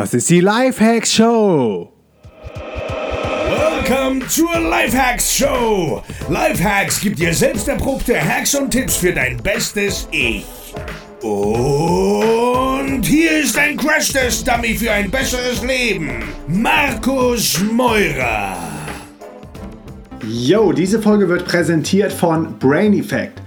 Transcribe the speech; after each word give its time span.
Das 0.00 0.14
ist 0.14 0.30
die 0.30 0.40
Lifehacks 0.40 1.12
Show. 1.12 1.92
Welcome 3.50 4.26
zur 4.28 4.58
Lifehacks 4.58 5.30
Show. 5.30 6.02
Lifehacks 6.30 7.02
gibt 7.02 7.18
dir 7.18 7.34
selbst 7.34 7.68
erprobte 7.68 8.18
Hacks 8.18 8.54
und 8.54 8.70
Tipps 8.70 8.96
für 8.96 9.12
dein 9.12 9.36
bestes 9.42 10.08
Ich. 10.10 10.46
Und 11.20 13.02
hier 13.04 13.42
ist 13.42 13.58
ein 13.58 13.76
Crash-Test-Dummy 13.76 14.74
für 14.74 14.90
ein 14.90 15.10
besseres 15.10 15.62
Leben. 15.62 16.24
Markus 16.48 17.60
Meurer. 17.70 18.56
Yo, 20.26 20.72
diese 20.72 21.02
Folge 21.02 21.28
wird 21.28 21.44
präsentiert 21.44 22.10
von 22.10 22.58
Brain 22.58 22.94
Effect. 22.94 23.42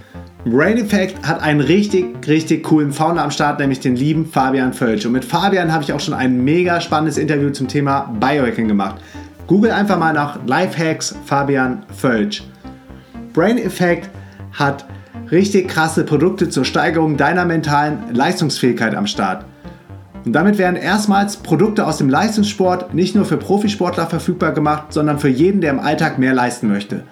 Brain 0.45 0.77
Effect 0.77 1.25
hat 1.25 1.41
einen 1.41 1.61
richtig, 1.61 2.27
richtig 2.27 2.63
coolen 2.63 2.91
Founder 2.91 3.23
am 3.23 3.31
Start, 3.31 3.59
nämlich 3.59 3.79
den 3.79 3.95
lieben 3.95 4.25
Fabian 4.25 4.73
Völsch. 4.73 5.05
Und 5.05 5.13
mit 5.13 5.23
Fabian 5.23 5.71
habe 5.71 5.83
ich 5.83 5.93
auch 5.93 6.01
schon 6.01 6.13
ein 6.13 6.43
mega 6.43 6.81
spannendes 6.81 7.17
Interview 7.17 7.49
zum 7.51 7.69
Thema 7.69 8.13
Biohacking 8.19 8.67
gemacht. 8.67 9.01
Google 9.47 9.71
einfach 9.71 9.97
mal 9.97 10.11
nach 10.11 10.39
Lifehacks 10.45 11.15
Fabian 11.25 11.83
Völsch. 11.95 12.43
Brain 13.31 13.57
Effect 13.57 14.09
hat 14.51 14.85
richtig 15.31 15.69
krasse 15.69 16.03
Produkte 16.03 16.49
zur 16.49 16.65
Steigerung 16.65 17.15
deiner 17.15 17.45
mentalen 17.45 18.13
Leistungsfähigkeit 18.13 18.95
am 18.95 19.07
Start. 19.07 19.45
Und 20.25 20.33
damit 20.33 20.57
werden 20.57 20.75
erstmals 20.75 21.37
Produkte 21.37 21.87
aus 21.87 21.97
dem 21.97 22.09
Leistungssport 22.09 22.93
nicht 22.93 23.15
nur 23.15 23.23
für 23.23 23.37
Profisportler 23.37 24.07
verfügbar 24.07 24.51
gemacht, 24.51 24.91
sondern 24.91 25.19
für 25.19 25.29
jeden, 25.29 25.61
der 25.61 25.71
im 25.71 25.79
Alltag 25.79 26.19
mehr 26.19 26.33
leisten 26.33 26.67
möchte. 26.67 27.03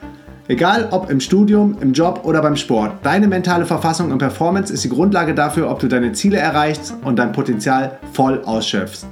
Egal 0.51 0.89
ob 0.91 1.09
im 1.09 1.21
Studium, 1.21 1.77
im 1.79 1.93
Job 1.93 2.25
oder 2.25 2.41
beim 2.41 2.57
Sport, 2.57 2.95
deine 3.03 3.29
mentale 3.29 3.65
Verfassung 3.65 4.11
und 4.11 4.17
Performance 4.17 4.73
ist 4.73 4.83
die 4.83 4.89
Grundlage 4.89 5.33
dafür, 5.33 5.71
ob 5.71 5.79
du 5.79 5.87
deine 5.87 6.11
Ziele 6.11 6.39
erreichst 6.39 6.93
und 7.05 7.19
dein 7.19 7.31
Potenzial 7.31 7.99
voll 8.11 8.43
ausschöpfst. 8.43 9.05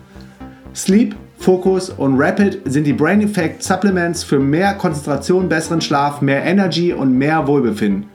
Sleep, 0.76 1.16
Focus 1.38 1.92
und 1.92 2.20
Rapid 2.20 2.60
sind 2.66 2.84
die 2.84 2.92
Brain 2.92 3.22
Effect 3.22 3.64
Supplements 3.64 4.22
für 4.22 4.38
mehr 4.38 4.74
Konzentration, 4.74 5.48
besseren 5.48 5.80
Schlaf, 5.80 6.20
mehr 6.20 6.44
Energy 6.44 6.92
und 6.92 7.14
mehr 7.14 7.48
Wohlbefinden. 7.48 8.10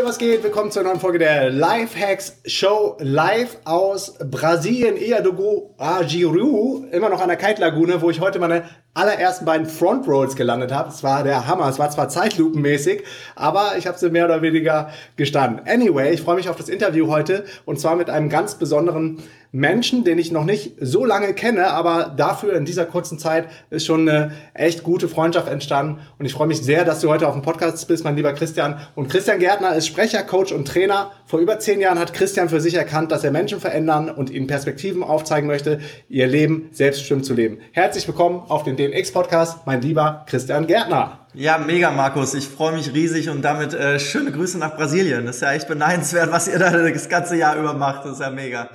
was 0.07 0.19
geht? 0.19 0.45
Willkommen 0.45 0.71
zur 0.71 0.85
neuen 0.85 1.01
Folge 1.01 1.19
der 1.19 1.51
Lifehacks 1.51 2.37
Show 2.47 2.97
live 3.01 3.59
aus 3.65 4.17
Brasilien, 4.19 4.97
Iadogo 4.97 5.75
Agiru, 5.79 6.85
immer 6.93 7.09
noch 7.09 7.21
an 7.21 7.27
der 7.27 7.37
Kite-Lagune, 7.37 8.01
wo 8.01 8.11
ich 8.11 8.21
heute 8.21 8.39
meine 8.39 8.63
allerersten 8.95 9.45
beiden 9.45 9.67
Front 9.67 10.07
Rolls 10.07 10.37
gelandet 10.37 10.71
habe. 10.73 10.91
Es 10.91 11.03
war 11.03 11.25
der 11.25 11.49
Hammer. 11.49 11.69
Es 11.69 11.81
war 11.81 11.91
zwar 11.91 12.09
zeitlupenmäßig, 12.09 13.03
aber 13.35 13.73
ich 13.79 13.89
habe 13.89 13.99
sie 13.99 14.09
mehr 14.11 14.27
oder 14.27 14.43
weniger 14.43 14.91
gestanden. 15.17 15.67
Anyway, 15.67 16.15
ich 16.15 16.23
freue 16.23 16.37
mich 16.37 16.49
auf 16.49 16.57
das 16.57 16.69
Interview 16.69 17.09
heute 17.09 17.45
und 17.65 17.81
zwar 17.81 17.97
mit 17.97 18.09
einem 18.09 18.29
ganz 18.29 18.55
besonderen 18.55 19.19
Menschen, 19.53 20.05
den 20.05 20.19
ich 20.19 20.33
noch 20.33 20.45
nicht 20.45 20.75
so 20.81 21.05
lange 21.05 21.33
kenne, 21.35 21.69
aber 21.69 22.15
dafür 22.17 22.55
in 22.55 22.65
dieser 22.65 22.85
kurzen 22.85 23.19
Zeit 23.19 23.49
ist 23.71 23.87
schon 23.87 24.09
eine 24.09 24.33
echt 24.55 24.83
gute 24.83 25.09
Freundschaft 25.09 25.49
entstanden 25.49 26.01
und 26.19 26.27
ich 26.27 26.33
freue 26.33 26.47
mich 26.47 26.63
sehr, 26.63 26.85
dass 26.85 27.01
du 27.01 27.09
heute 27.09 27.29
auf 27.29 27.35
dem 27.35 27.43
Podcast 27.43 27.87
bist, 27.89 28.05
mein 28.05 28.17
lieber 28.17 28.33
Christian. 28.33 28.81
Und 28.95 29.09
Christian 29.09 29.39
Gärtner 29.39 29.75
ist 29.75 29.87
Sprecher, 29.87 30.23
Coach 30.23 30.53
und 30.53 30.67
Trainer. 30.67 31.13
Vor 31.27 31.41
über 31.41 31.59
zehn 31.59 31.81
Jahren 31.81 31.99
hat 31.99 32.13
Christian 32.13 32.49
für 32.49 32.61
sich 32.61 32.75
erkannt, 32.75 33.13
dass 33.13 33.25
er 33.25 33.31
Menschen 33.31 33.61
verändern 33.61 34.11
und 34.11 34.31
ihnen 34.31 34.47
Perspektiven 34.47 35.03
aufzeigen 35.03 35.47
möchte, 35.47 35.81
ihr 36.09 36.27
Leben 36.27 36.69
selbstbestimmt 36.73 37.25
zu 37.25 37.35
leben. 37.35 37.59
Herzlich 37.73 38.07
willkommen 38.07 38.43
auf 38.49 38.65
den 38.65 38.77
DMX-Podcast, 38.77 39.67
mein 39.67 39.81
lieber 39.81 40.25
Christian 40.29 40.67
Gärtner. 40.67 41.27
Ja, 41.35 41.59
mega, 41.59 41.91
Markus. 41.91 42.33
Ich 42.33 42.49
freue 42.49 42.73
mich 42.73 42.95
riesig 42.95 43.29
und 43.29 43.43
damit 43.43 43.75
äh, 43.75 44.01
schöne 44.01 44.33
Grüße 44.33 44.57
nach 44.59 44.75
Brasilien. 44.75 45.27
Das 45.27 45.37
ist 45.37 45.43
ja 45.43 45.53
echt 45.53 45.69
beneidenswert, 45.69 46.33
was 46.33 46.49
ihr 46.49 46.59
da 46.59 46.71
das 46.71 47.09
ganze 47.11 47.37
Jahr 47.37 47.57
über 47.57 47.75
macht. 47.75 48.07
Das 48.07 48.13
ist 48.13 48.21
ja 48.21 48.31
mega. 48.31 48.71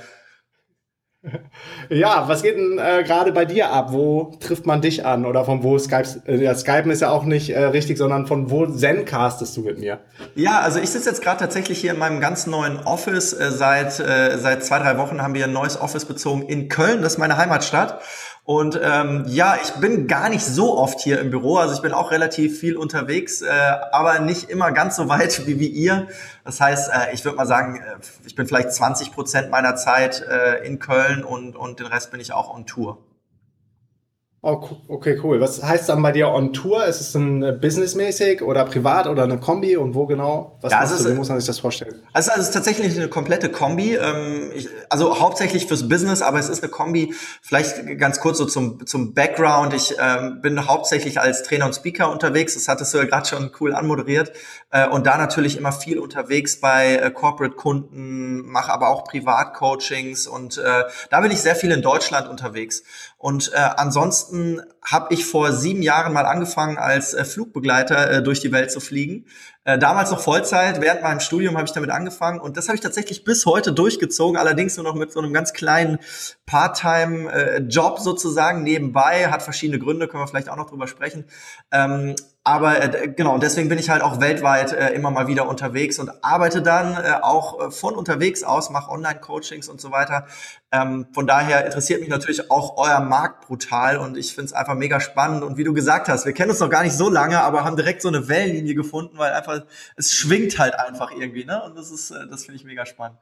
Ja, 1.89 2.27
was 2.27 2.41
geht 2.41 2.57
denn 2.57 2.79
äh, 2.79 3.03
gerade 3.03 3.31
bei 3.31 3.45
dir 3.45 3.71
ab? 3.71 3.91
Wo 3.91 4.31
trifft 4.39 4.65
man 4.65 4.81
dich 4.81 5.05
an? 5.05 5.25
Oder 5.25 5.45
von 5.45 5.61
wo 5.61 5.77
Skypes? 5.77 6.21
Äh, 6.25 6.37
ja, 6.37 6.55
Skypen 6.55 6.89
ist 6.89 7.01
ja 7.01 7.11
auch 7.11 7.25
nicht 7.25 7.51
äh, 7.51 7.63
richtig, 7.65 7.97
sondern 7.97 8.25
von 8.25 8.49
wo 8.49 8.65
Zencastest 8.65 9.55
du 9.57 9.61
mit 9.61 9.77
mir? 9.79 9.99
Ja, 10.35 10.61
also 10.61 10.79
ich 10.79 10.89
sitze 10.89 11.09
jetzt 11.09 11.21
gerade 11.21 11.39
tatsächlich 11.39 11.79
hier 11.79 11.91
in 11.91 11.99
meinem 11.99 12.21
ganz 12.21 12.47
neuen 12.47 12.79
Office. 12.79 13.33
Äh, 13.33 13.51
seit, 13.51 13.99
äh, 13.99 14.37
seit 14.37 14.63
zwei, 14.63 14.79
drei 14.79 14.97
Wochen 14.97 15.21
haben 15.21 15.35
wir 15.35 15.45
ein 15.45 15.53
neues 15.53 15.79
Office 15.79 16.05
bezogen 16.05 16.43
in 16.43 16.69
Köln. 16.69 17.01
Das 17.01 17.13
ist 17.13 17.19
meine 17.19 17.37
Heimatstadt. 17.37 18.01
Und 18.51 18.77
ähm, 18.83 19.23
ja, 19.29 19.57
ich 19.63 19.71
bin 19.75 20.07
gar 20.07 20.27
nicht 20.27 20.45
so 20.45 20.77
oft 20.77 20.99
hier 20.99 21.21
im 21.21 21.29
Büro. 21.29 21.55
Also 21.55 21.73
ich 21.73 21.81
bin 21.81 21.93
auch 21.93 22.11
relativ 22.11 22.59
viel 22.59 22.75
unterwegs, 22.75 23.41
äh, 23.41 23.49
aber 23.49 24.19
nicht 24.19 24.49
immer 24.49 24.73
ganz 24.73 24.97
so 24.97 25.07
weit 25.07 25.47
wie, 25.47 25.57
wie 25.61 25.67
ihr. 25.67 26.09
Das 26.43 26.59
heißt, 26.59 26.91
äh, 26.93 27.13
ich 27.13 27.23
würde 27.23 27.37
mal 27.37 27.47
sagen, 27.47 27.77
äh, 27.77 27.95
ich 28.25 28.35
bin 28.35 28.45
vielleicht 28.47 28.73
20 28.73 29.13
Prozent 29.13 29.51
meiner 29.51 29.77
Zeit 29.77 30.21
äh, 30.29 30.65
in 30.65 30.79
Köln 30.79 31.23
und, 31.23 31.55
und 31.55 31.79
den 31.79 31.85
Rest 31.87 32.11
bin 32.11 32.19
ich 32.19 32.33
auch 32.33 32.53
on 32.53 32.65
Tour. 32.65 32.97
Oh, 34.43 34.67
okay, 34.87 35.19
cool. 35.23 35.39
Was 35.39 35.61
heißt 35.61 35.87
dann 35.87 36.01
bei 36.01 36.11
dir 36.11 36.29
on 36.29 36.51
Tour? 36.51 36.83
Ist 36.85 36.99
es 36.99 37.13
ein 37.13 37.43
äh, 37.43 37.51
businessmäßig 37.51 38.41
oder 38.41 38.65
privat 38.65 39.05
oder 39.05 39.21
eine 39.21 39.39
Kombi 39.39 39.77
und 39.77 39.93
wo 39.93 40.07
genau? 40.07 40.57
Was 40.61 40.71
ja, 40.71 40.83
du? 40.83 41.11
Wie 41.11 41.13
muss 41.13 41.29
man 41.29 41.39
sich 41.39 41.45
das 41.45 41.59
vorstellen? 41.59 42.01
Also, 42.11 42.31
also 42.31 42.41
es 42.41 42.47
ist 42.47 42.53
tatsächlich 42.55 42.97
eine 42.97 43.07
komplette 43.07 43.49
Kombi. 43.49 43.93
Ähm, 43.93 44.51
ich, 44.55 44.67
also 44.89 45.19
hauptsächlich 45.19 45.67
fürs 45.67 45.87
Business, 45.87 46.23
aber 46.23 46.39
es 46.39 46.49
ist 46.49 46.63
eine 46.63 46.71
Kombi. 46.71 47.13
Vielleicht 47.43 47.99
ganz 47.99 48.19
kurz 48.19 48.39
so 48.39 48.45
zum, 48.45 48.83
zum 48.87 49.13
Background. 49.13 49.75
Ich 49.75 49.93
ähm, 49.99 50.41
bin 50.41 50.67
hauptsächlich 50.67 51.21
als 51.21 51.43
Trainer 51.43 51.67
und 51.67 51.75
Speaker 51.75 52.11
unterwegs. 52.11 52.55
Das 52.55 52.67
hattest 52.67 52.95
du 52.95 52.97
ja 52.97 53.03
gerade 53.03 53.27
schon 53.27 53.51
cool 53.59 53.75
anmoderiert. 53.75 54.31
Äh, 54.71 54.87
und 54.87 55.05
da 55.05 55.19
natürlich 55.19 55.55
immer 55.55 55.71
viel 55.71 55.99
unterwegs 55.99 56.59
bei 56.59 56.95
äh, 56.95 57.11
Corporate-Kunden, 57.11 58.41
mache 58.47 58.71
aber 58.71 58.89
auch 58.89 59.03
Privat-Coachings 59.03 60.25
und 60.25 60.57
äh, 60.57 60.83
da 61.11 61.21
bin 61.21 61.29
ich 61.29 61.41
sehr 61.41 61.55
viel 61.55 61.71
in 61.71 61.83
Deutschland 61.83 62.27
unterwegs. 62.27 62.81
Und 63.21 63.53
äh, 63.53 63.57
ansonsten 63.57 64.63
habe 64.83 65.13
ich 65.13 65.25
vor 65.25 65.51
sieben 65.51 65.83
Jahren 65.83 66.11
mal 66.11 66.25
angefangen, 66.25 66.79
als 66.79 67.13
äh, 67.13 67.23
Flugbegleiter 67.23 68.09
äh, 68.09 68.23
durch 68.23 68.39
die 68.39 68.51
Welt 68.51 68.71
zu 68.71 68.79
fliegen. 68.79 69.27
Äh, 69.63 69.77
damals 69.77 70.09
noch 70.09 70.19
Vollzeit, 70.19 70.81
während 70.81 71.03
meinem 71.03 71.19
Studium 71.19 71.55
habe 71.55 71.67
ich 71.67 71.71
damit 71.71 71.91
angefangen 71.91 72.39
und 72.39 72.57
das 72.57 72.67
habe 72.67 72.77
ich 72.77 72.81
tatsächlich 72.81 73.23
bis 73.23 73.45
heute 73.45 73.73
durchgezogen, 73.73 74.37
allerdings 74.37 74.75
nur 74.75 74.85
noch 74.85 74.95
mit 74.95 75.11
so 75.11 75.19
einem 75.19 75.33
ganz 75.33 75.53
kleinen 75.53 75.99
Part-Time-Job 76.47 77.99
äh, 77.99 78.01
sozusagen 78.01 78.63
nebenbei, 78.63 79.27
hat 79.29 79.43
verschiedene 79.43 79.77
Gründe, 79.77 80.07
können 80.07 80.23
wir 80.23 80.27
vielleicht 80.27 80.49
auch 80.49 80.57
noch 80.57 80.71
drüber 80.71 80.87
sprechen. 80.87 81.25
Ähm, 81.71 82.15
aber 82.43 82.81
äh, 82.81 83.07
genau, 83.09 83.37
deswegen 83.37 83.69
bin 83.69 83.77
ich 83.77 83.91
halt 83.91 84.01
auch 84.01 84.19
weltweit 84.19 84.73
äh, 84.73 84.89
immer 84.93 85.11
mal 85.11 85.27
wieder 85.27 85.47
unterwegs 85.47 85.99
und 85.99 86.23
arbeite 86.23 86.63
dann 86.63 86.95
äh, 86.95 87.19
auch 87.21 87.67
äh, 87.67 87.71
von 87.71 87.93
unterwegs 87.93 88.43
aus, 88.43 88.71
mache 88.71 88.89
Online-Coachings 88.89 89.69
und 89.69 89.79
so 89.79 89.91
weiter. 89.91 90.25
Ähm, 90.71 91.05
von 91.13 91.27
daher 91.27 91.65
interessiert 91.65 91.99
mich 91.99 92.09
natürlich 92.09 92.49
auch 92.49 92.77
euer 92.77 92.99
Markt 92.99 93.45
brutal 93.45 93.97
und 93.97 94.17
ich 94.17 94.33
finde 94.33 94.47
es 94.47 94.53
einfach 94.53 94.73
mega 94.73 94.99
spannend. 94.99 95.43
Und 95.43 95.57
wie 95.57 95.63
du 95.63 95.73
gesagt 95.73 96.09
hast, 96.09 96.25
wir 96.25 96.33
kennen 96.33 96.49
uns 96.49 96.59
noch 96.59 96.71
gar 96.71 96.81
nicht 96.81 96.97
so 96.97 97.11
lange, 97.11 97.41
aber 97.41 97.63
haben 97.63 97.75
direkt 97.75 98.01
so 98.01 98.07
eine 98.07 98.27
Wellenlinie 98.27 98.73
gefunden, 98.73 99.19
weil 99.19 99.33
einfach 99.33 99.61
es 99.95 100.11
schwingt 100.11 100.57
halt 100.57 100.73
einfach 100.73 101.11
irgendwie, 101.11 101.45
ne? 101.45 101.61
Und 101.63 101.77
das 101.77 101.91
ist, 101.91 102.09
äh, 102.09 102.25
das 102.27 102.45
finde 102.45 102.55
ich 102.55 102.65
mega 102.65 102.87
spannend. 102.87 103.19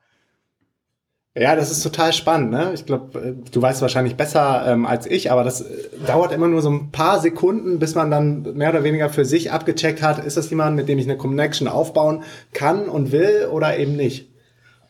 Ja, 1.36 1.56
das 1.56 1.70
ist 1.70 1.84
total 1.84 2.12
spannend. 2.12 2.52
Ne? 2.52 2.72
Ich 2.74 2.86
glaube, 2.86 3.20
äh, 3.20 3.34
du 3.52 3.62
weißt 3.62 3.82
wahrscheinlich 3.82 4.16
besser 4.16 4.66
ähm, 4.68 4.86
als 4.86 5.06
ich, 5.06 5.32
aber 5.32 5.44
das 5.44 5.62
äh, 5.62 5.90
dauert 6.06 6.32
immer 6.32 6.48
nur 6.48 6.62
so 6.62 6.72
ein 6.72 6.92
paar 6.92 7.20
Sekunden, 7.20 7.78
bis 7.78 7.94
man 7.94 8.10
dann 8.10 8.42
mehr 8.56 8.70
oder 8.70 8.84
weniger 8.84 9.10
für 9.10 9.26
sich 9.26 9.52
abgecheckt 9.52 10.02
hat, 10.02 10.24
ist 10.26 10.38
das 10.38 10.50
jemand, 10.50 10.76
mit 10.76 10.90
dem 10.90 10.98
ich 10.98 11.06
eine 11.06 11.18
Connection 11.18 11.68
aufbauen 11.68 12.24
kann 12.52 12.90
und 12.90 13.12
will 13.12 13.48
oder 13.52 13.78
eben 13.78 13.96
nicht. 13.96 14.30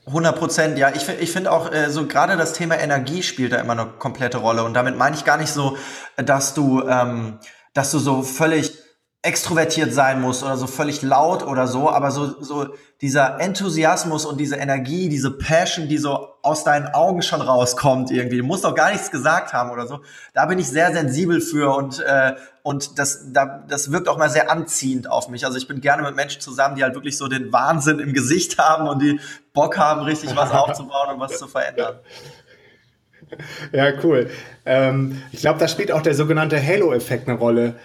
100 0.08 0.40
Prozent, 0.40 0.78
ja. 0.80 0.92
Ich, 0.96 1.08
ich 1.20 1.32
finde 1.32 1.52
auch, 1.52 1.72
äh, 1.72 1.90
so 1.90 2.08
gerade 2.08 2.38
das 2.38 2.54
Thema 2.54 2.80
Energie 2.80 3.22
spielt 3.22 3.52
da 3.52 3.58
immer 3.58 3.74
eine 3.74 3.86
komplette 4.00 4.38
Rolle. 4.38 4.64
Und 4.64 4.74
damit 4.74 4.98
meine 4.98 5.16
ich 5.16 5.26
gar 5.26 5.38
nicht 5.38 5.52
so, 5.52 5.78
dass 6.16 6.54
du, 6.54 6.82
ähm, 6.88 7.40
dass 7.74 7.92
du 7.92 8.00
so 8.00 8.24
völlig 8.24 8.74
extrovertiert 9.22 9.94
sein 9.94 10.22
muss 10.22 10.44
oder 10.44 10.56
so 10.56 10.66
völlig 10.66 11.02
laut 11.02 11.46
oder 11.46 11.68
so, 11.68 11.90
aber 11.90 12.10
so, 12.10 12.42
so 12.42 12.68
dieser 13.02 13.42
Enthusiasmus 13.42 14.26
und 14.26 14.40
diese 14.40 14.56
Energie, 14.56 15.10
diese 15.10 15.32
Passion, 15.32 15.90
die 15.90 15.98
so 15.98 16.30
aus 16.42 16.64
deinen 16.64 16.88
Augen 16.88 17.22
schon 17.22 17.42
rauskommt 17.42 18.12
irgendwie, 18.12 18.38
du 18.38 18.46
musst 18.46 18.66
auch 18.66 18.76
gar 18.76 18.92
nichts 18.92 19.12
gesagt 19.12 19.52
haben 19.52 19.72
oder 19.72 19.88
so, 19.88 20.00
da 20.34 20.46
bin 20.46 20.58
ich 20.58 20.70
sehr 20.70 20.94
sensibel 20.94 21.42
für 21.42 21.76
und, 21.76 22.00
äh, 22.00 22.36
und 22.64 22.98
das, 22.98 23.34
da, 23.34 23.66
das 23.68 23.92
wirkt 23.92 24.08
auch 24.08 24.18
mal 24.18 24.30
sehr 24.30 24.50
anziehend 24.50 25.12
auf 25.12 25.28
mich. 25.28 25.46
Also 25.46 25.58
ich 25.58 25.68
bin 25.68 25.82
gerne 25.82 26.04
mit 26.04 26.16
Menschen 26.16 26.40
zusammen, 26.40 26.76
die 26.76 26.84
halt 26.84 26.96
wirklich 26.96 27.18
so 27.18 27.28
den 27.28 27.52
Wahnsinn 27.52 28.00
im 28.00 28.14
Gesicht 28.14 28.58
haben 28.58 28.88
und 28.88 29.02
die 29.02 29.20
Bock 29.54 29.78
haben, 29.78 30.02
richtig 30.02 30.34
was 30.38 30.52
aufzubauen 30.52 31.16
und 31.16 31.20
was 31.20 31.38
zu 31.38 31.48
verändern. 31.48 32.00
Ja, 33.72 33.92
cool. 34.04 34.30
Ähm, 34.66 35.22
ich 35.32 35.42
glaube, 35.42 35.60
da 35.60 35.68
spielt 35.68 35.92
auch 35.92 36.02
der 36.02 36.16
sogenannte 36.16 36.62
Halo-Effekt 36.66 37.28
eine 37.28 37.38
Rolle. 37.38 37.76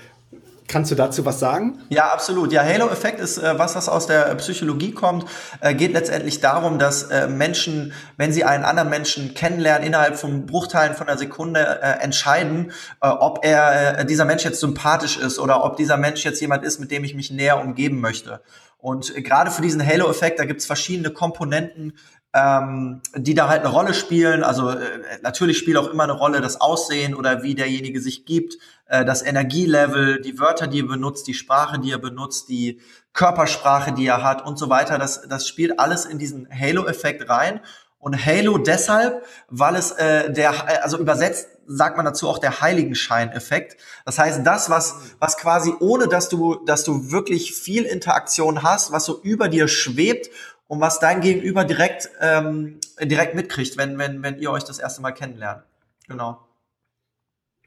Kannst 0.66 0.90
du 0.90 0.94
dazu 0.94 1.26
was 1.26 1.40
sagen? 1.40 1.78
Ja, 1.90 2.12
absolut. 2.12 2.50
Ja, 2.50 2.64
Halo-Effekt 2.64 3.20
ist 3.20 3.37
äh, 3.37 3.58
was, 3.58 3.75
was 3.76 3.88
aus 3.88 4.06
der 4.06 4.34
Psychologie 4.37 4.93
kommt. 4.93 5.26
Äh, 5.61 5.75
geht 5.75 5.93
letztendlich 5.93 6.40
darum, 6.40 6.78
dass 6.78 7.05
äh, 7.05 7.28
Menschen, 7.28 7.93
wenn 8.16 8.32
sie 8.32 8.44
einen 8.44 8.64
anderen 8.64 8.88
Menschen 8.88 9.34
kennenlernen, 9.34 9.87
innerhalb 9.87 10.16
von 10.16 10.46
Bruchteilen 10.46 10.94
von 10.94 11.06
einer 11.06 11.19
Sekunde 11.19 11.61
äh, 11.82 12.02
entscheiden, 12.02 12.72
äh, 13.02 13.08
ob 13.08 13.44
er 13.44 13.99
äh, 13.99 14.06
dieser 14.06 14.25
Mensch 14.25 14.44
jetzt 14.44 14.61
sympathisch 14.61 15.19
ist 15.19 15.38
oder 15.38 15.64
ob 15.64 15.76
dieser 15.76 15.99
Mensch 15.99 16.25
jetzt 16.25 16.40
jemand 16.40 16.64
ist, 16.64 16.81
mit 16.81 16.90
dem 16.90 17.05
ich 17.05 17.14
mich 17.14 17.31
näher 17.31 17.60
umgeben 17.60 18.00
möchte. 18.00 18.40
Und 18.78 19.14
gerade 19.14 19.50
für 19.50 19.62
diesen 19.62 19.87
Halo-Effekt, 19.87 20.38
da 20.38 20.44
gibt's 20.44 20.67
verschiedene 20.67 21.10
Komponenten, 21.10 21.94
ähm, 22.34 23.00
die 23.16 23.34
da 23.34 23.48
halt 23.48 23.60
eine 23.60 23.70
Rolle 23.70 23.94
spielen. 23.94 24.42
Also 24.42 24.70
äh, 24.70 24.78
natürlich 25.22 25.56
spielt 25.56 25.76
auch 25.76 25.88
immer 25.88 26.02
eine 26.02 26.12
Rolle 26.12 26.40
das 26.40 26.60
Aussehen 26.60 27.14
oder 27.14 27.44
wie 27.44 27.54
derjenige 27.54 28.00
sich 28.00 28.26
gibt, 28.26 28.58
äh, 28.86 29.04
das 29.04 29.22
Energielevel, 29.22 30.20
die 30.20 30.38
Wörter, 30.38 30.66
die 30.66 30.81
er 30.81 30.88
benutzt, 30.88 31.28
die 31.28 31.34
Sprache, 31.34 31.78
die 31.78 31.92
er 31.92 31.98
benutzt, 31.98 32.48
die 32.48 32.81
Körpersprache, 33.12 33.92
die 33.92 34.06
er 34.06 34.25
hat 34.25 34.44
und 34.44 34.58
so 34.58 34.69
weiter. 34.69 34.98
Das, 34.98 35.22
das 35.28 35.46
spielt 35.46 35.78
alles 35.78 36.04
in 36.04 36.19
diesen 36.19 36.48
Halo-Effekt 36.50 37.28
rein. 37.28 37.60
Und 38.00 38.26
Halo 38.26 38.58
deshalb, 38.58 39.25
weil 39.48 39.76
es 39.76 39.92
äh, 39.92 40.31
der, 40.31 40.82
also 40.82 40.98
übersetzt 40.98 41.48
sagt 41.66 41.96
man 41.96 42.04
dazu 42.04 42.28
auch 42.28 42.38
der 42.38 42.60
Heiligenschein-Effekt. 42.60 43.76
Das 44.04 44.19
heißt, 44.19 44.40
das, 44.44 44.69
was, 44.69 44.96
was 45.19 45.38
quasi 45.38 45.72
ohne, 45.81 46.08
dass 46.08 46.28
du, 46.28 46.56
dass 46.66 46.84
du 46.84 47.10
wirklich 47.10 47.54
viel 47.54 47.84
Interaktion 47.84 48.62
hast, 48.62 48.92
was 48.92 49.06
so 49.06 49.22
über 49.22 49.48
dir 49.48 49.69
schwebt 49.69 50.28
und 50.69 50.81
was 50.81 50.99
dein 50.99 51.20
Gegenüber 51.20 51.64
direkt, 51.64 52.11
ähm, 52.20 52.78
direkt 53.00 53.34
mitkriegt, 53.34 53.76
wenn, 53.76 53.99
wenn, 53.99 54.22
wenn 54.22 54.38
ihr 54.38 54.50
euch 54.50 54.64
das 54.64 54.78
erste 54.78 55.02
Mal 55.02 55.12
kennenlernt. 55.12 55.62
Genau. 56.08 56.38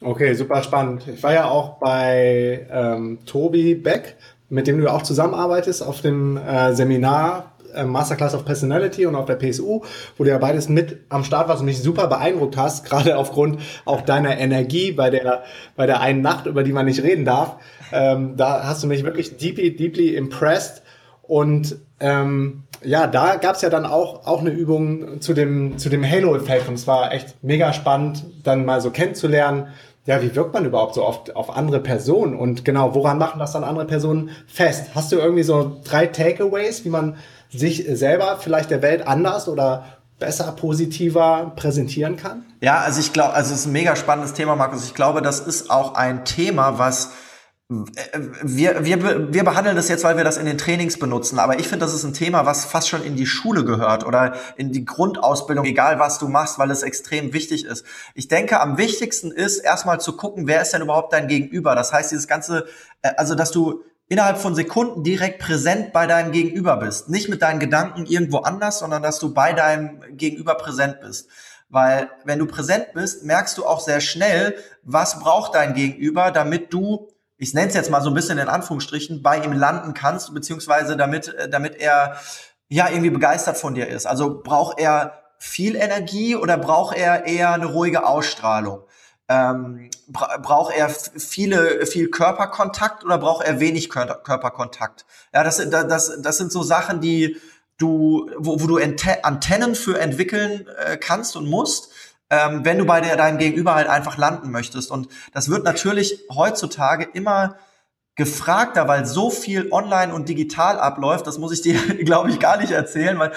Okay, 0.02 0.34
super 0.36 0.62
spannend. 0.62 1.08
Ich 1.08 1.24
war 1.24 1.34
ja 1.34 1.46
auch 1.46 1.80
bei 1.80 2.68
ähm, 2.72 3.20
Tobi 3.26 3.74
Beck, 3.76 4.16
mit 4.50 4.68
dem 4.68 4.80
du 4.80 4.92
auch 4.92 5.02
zusammenarbeitest, 5.02 5.82
auf 5.82 6.02
dem 6.02 6.38
äh, 6.38 6.74
Seminar 6.74 7.58
äh, 7.74 7.84
Masterclass 7.84 8.36
of 8.36 8.46
Personality 8.46 9.06
und 9.06 9.16
auf 9.16 9.26
der 9.26 9.36
PSU, 9.36 9.82
wo 10.18 10.24
du 10.24 10.30
ja 10.30 10.38
beides 10.38 10.70
mit 10.70 11.00
am 11.10 11.24
Start 11.24 11.48
warst 11.48 11.62
und 11.62 11.66
mich 11.66 11.82
super 11.82 12.08
beeindruckt 12.08 12.58
hast, 12.58 12.86
gerade 12.90 13.18
aufgrund 13.18 13.60
auch 13.86 14.02
deiner 14.02 14.38
Energie 14.38 14.92
bei 14.92 15.10
der, 15.10 15.44
bei 15.76 15.86
der 15.86 16.00
einen 16.00 16.22
Nacht, 16.22 16.46
über 16.46 16.64
die 16.64 16.74
man 16.74 16.86
nicht 16.86 17.02
reden 17.04 17.26
darf. 17.26 17.58
Ähm, 17.92 18.38
da 18.38 18.66
hast 18.66 18.84
du 18.84 18.88
mich 18.88 19.04
wirklich 19.04 19.38
deeply, 19.38 19.76
deeply 19.76 20.16
impressed 20.16 20.84
und 21.24 21.78
ähm, 22.00 22.64
ja, 22.84 23.08
da 23.08 23.36
gab's 23.36 23.62
ja 23.62 23.70
dann 23.70 23.86
auch, 23.86 24.26
auch 24.26 24.42
eine 24.42 24.50
Übung 24.50 25.22
zu 25.22 25.34
dem, 25.34 25.78
zu 25.78 25.90
dem 25.90 26.04
Halo-Effekt 26.04 26.68
und 26.68 26.76
es 26.76 26.88
war 26.88 27.12
echt 27.12 27.44
mega 27.44 27.74
spannend, 27.74 28.24
dann 28.44 28.66
mal 28.66 28.82
so 28.82 28.92
kennenzulernen, 28.92 29.68
ja, 30.06 30.22
wie 30.22 30.34
wirkt 30.36 30.54
man 30.54 30.66
überhaupt 30.66 30.96
so 30.96 31.06
oft 31.06 31.36
auf 31.36 31.56
andere 31.56 31.82
Personen 31.82 32.34
und 32.36 32.64
genau, 32.64 32.96
woran 32.96 33.18
machen 33.18 33.40
das 33.40 33.52
dann 33.52 33.66
andere 33.66 33.86
Personen 33.86 34.30
fest? 34.48 34.92
Hast 34.96 35.12
du 35.12 35.18
irgendwie 35.18 35.44
so 35.44 35.82
drei 35.84 36.08
Takeaways, 36.08 36.86
wie 36.86 36.90
man 36.90 37.18
sich 37.50 37.86
selber 37.90 38.38
vielleicht 38.40 38.72
der 38.72 38.82
Welt 38.82 39.06
anders 39.06 39.50
oder 39.50 39.84
besser, 40.18 40.54
positiver 40.54 41.52
präsentieren 41.56 42.16
kann? 42.16 42.46
Ja, 42.62 42.80
also 42.80 43.00
ich 43.02 43.14
glaube, 43.14 43.34
also 43.34 43.54
es 43.54 43.62
ist 43.62 43.66
ein 43.68 43.74
mega 43.74 43.96
spannendes 43.96 44.34
Thema, 44.34 44.56
Markus. 44.56 44.86
Ich 44.86 44.94
glaube, 44.94 45.22
das 45.22 45.42
ist 45.42 45.70
auch 45.70 45.96
ein 45.96 46.26
Thema, 46.26 46.80
was 46.80 47.12
wir, 47.70 48.86
wir, 48.86 49.34
wir 49.34 49.44
behandeln 49.44 49.76
das 49.76 49.90
jetzt, 49.90 50.06
weil 50.06 50.16
wir 50.16 50.24
das 50.24 50.38
in 50.38 50.46
den 50.46 50.58
Trainings 50.58 50.98
benutzen, 50.98 51.38
aber 51.38 51.60
ich 51.60 51.68
finde, 51.68 51.86
das 51.86 51.94
ist 51.94 52.06
ein 52.06 52.14
Thema, 52.14 52.46
was 52.46 52.64
fast 52.64 52.88
schon 52.88 53.04
in 53.04 53.18
die 53.18 53.26
Schule 53.26 53.66
gehört 53.66 54.06
oder 54.06 54.36
in 54.56 54.72
die 54.72 54.86
Grundausbildung, 54.86 55.66
egal 55.66 56.00
was 56.00 56.18
du 56.18 56.30
machst, 56.30 56.60
weil 56.60 56.72
es 56.72 56.82
extrem 56.82 57.34
wichtig 57.34 57.66
ist. 57.66 57.86
Ich 58.16 58.30
denke, 58.30 58.62
am 58.62 58.78
wichtigsten 58.78 59.32
ist 59.32 59.58
erstmal 59.58 60.00
zu 60.00 60.16
gucken, 60.16 60.48
wer 60.48 60.62
ist 60.62 60.72
denn 60.72 60.82
überhaupt 60.82 61.12
dein 61.12 61.28
Gegenüber? 61.28 61.76
Das 61.76 61.92
heißt, 61.92 62.10
dieses 62.12 62.30
ganze, 62.30 62.68
äh, 63.02 63.10
also 63.18 63.36
dass 63.36 63.52
du 63.52 63.84
innerhalb 64.08 64.38
von 64.38 64.56
Sekunden 64.56 65.04
direkt 65.04 65.40
präsent 65.40 65.92
bei 65.92 66.08
deinem 66.08 66.32
Gegenüber 66.32 66.78
bist. 66.78 67.10
Nicht 67.10 67.28
mit 67.28 67.42
deinen 67.42 67.60
Gedanken 67.60 68.06
irgendwo 68.06 68.38
anders, 68.38 68.80
sondern 68.80 69.04
dass 69.04 69.20
du 69.20 69.34
bei 69.34 69.52
deinem 69.52 70.00
Gegenüber 70.12 70.56
präsent 70.56 71.02
bist. 71.02 71.28
Weil 71.68 72.10
wenn 72.24 72.40
du 72.40 72.46
präsent 72.46 72.94
bist, 72.94 73.26
merkst 73.26 73.58
du 73.58 73.66
auch 73.66 73.82
sehr 73.82 74.00
schnell, 74.00 74.56
was 74.84 75.20
braucht 75.20 75.56
dein 75.56 75.74
Gegenüber, 75.74 76.32
damit 76.32 76.72
du 76.72 77.10
ich 77.38 77.54
nenne 77.54 77.68
es 77.68 77.76
jetzt 77.76 77.90
mal 77.90 78.02
so 78.02 78.10
ein 78.10 78.16
bisschen 78.16 78.38
in 78.38 78.48
Anführungsstrichen, 78.48 79.22
bei 79.22 79.40
ihm 79.40 79.54
landen 79.54 79.94
kannst, 79.94 80.34
beziehungsweise 80.34 80.98
damit, 80.98 81.34
äh, 81.34 81.50
damit 81.50 81.76
er 81.76 82.18
ja 82.70 82.90
irgendwie 82.90 83.12
begeistert 83.12 83.58
von 83.58 83.76
dir 83.76 83.88
ist. 83.88 84.06
Also 84.06 84.42
braucht 84.42 84.80
er 84.80 85.24
viel 85.40 85.76
Energie 85.76 86.36
oder 86.36 86.58
braucht 86.58 86.98
er 86.98 87.26
eher 87.26 87.54
eine 87.54 87.68
ruhige 87.68 88.06
Ausstrahlung? 88.06 88.84
Ähm, 89.30 89.90
bra 90.08 90.38
braucht 90.38 90.74
er 90.74 90.90
viele, 90.90 91.86
viel 91.86 92.10
Körperkontakt 92.10 93.04
oder 93.04 93.18
braucht 93.18 93.46
er 93.46 93.60
wenig 93.60 93.90
Kör 93.90 94.06
Körperkontakt? 94.24 95.06
Ja, 95.34 95.44
das, 95.44 95.58
das, 95.70 96.22
das 96.22 96.38
sind 96.38 96.52
so 96.52 96.64
Sachen, 96.64 97.02
die 97.02 97.38
du, 97.78 98.30
wo, 98.38 98.60
wo 98.60 98.68
du 98.68 98.78
Antennen 98.78 99.76
für 99.76 100.00
entwickeln 100.00 100.68
äh, 100.78 100.98
kannst 100.98 101.36
und 101.36 101.48
musst 101.48 101.92
ähm, 102.30 102.66
wenn 102.66 102.78
du 102.78 102.86
bei 102.86 103.02
der, 103.02 103.16
deinem 103.16 103.38
Gegenüber 103.38 103.76
halt 103.76 103.88
einfach 103.88 104.18
landen 104.18 104.52
möchtest. 104.52 104.92
Und 104.92 105.08
das 105.34 105.50
wird 105.50 105.64
natürlich 105.64 106.24
heutzutage 106.34 107.08
immer 107.14 107.56
gefragter, 108.16 108.88
weil 108.88 109.06
so 109.06 109.30
viel 109.30 109.72
online 109.72 110.14
und 110.14 110.28
digital 110.28 110.80
abläuft, 110.80 111.28
das 111.28 111.38
muss 111.38 111.54
ich 111.54 111.62
dir, 111.62 111.80
glaube 112.04 112.32
ich, 112.32 112.40
gar 112.40 112.58
nicht 112.58 112.72
erzählen, 112.72 113.18
weil 113.20 113.32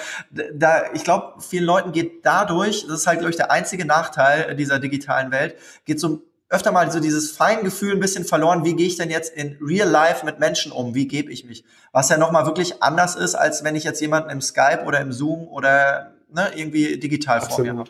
da, 0.53 0.91
ich 0.93 1.03
glaube, 1.03 1.39
vielen 1.39 1.65
Leuten 1.65 1.91
geht 1.91 2.25
dadurch, 2.25 2.85
das 2.87 3.01
ist 3.01 3.07
halt, 3.07 3.19
glaube 3.19 3.29
ich, 3.29 3.37
der 3.37 3.51
einzige 3.51 3.85
Nachteil 3.85 4.55
dieser 4.55 4.79
digitalen 4.79 5.31
Welt, 5.31 5.55
geht 5.85 5.99
so 5.99 6.23
öfter 6.49 6.73
mal 6.73 6.91
so 6.91 6.99
dieses 6.99 7.31
Feingefühl 7.31 7.93
ein 7.93 8.01
bisschen 8.01 8.25
verloren, 8.25 8.65
wie 8.65 8.75
gehe 8.75 8.87
ich 8.87 8.97
denn 8.97 9.09
jetzt 9.09 9.33
in 9.33 9.57
real 9.61 9.87
life 9.87 10.25
mit 10.25 10.39
Menschen 10.39 10.73
um, 10.73 10.93
wie 10.93 11.07
gebe 11.07 11.31
ich 11.31 11.45
mich, 11.45 11.63
was 11.93 12.09
ja 12.09 12.17
nochmal 12.17 12.45
wirklich 12.45 12.83
anders 12.83 13.15
ist, 13.15 13.35
als 13.35 13.63
wenn 13.63 13.75
ich 13.75 13.85
jetzt 13.85 14.01
jemanden 14.01 14.29
im 14.31 14.41
Skype 14.41 14.83
oder 14.85 14.99
im 14.99 15.13
Zoom 15.13 15.47
oder 15.47 16.11
ne, 16.29 16.51
irgendwie 16.53 16.99
digital 16.99 17.37
Absolut. 17.37 17.55
vor 17.55 17.65
mir 17.65 17.79
habe. 17.79 17.89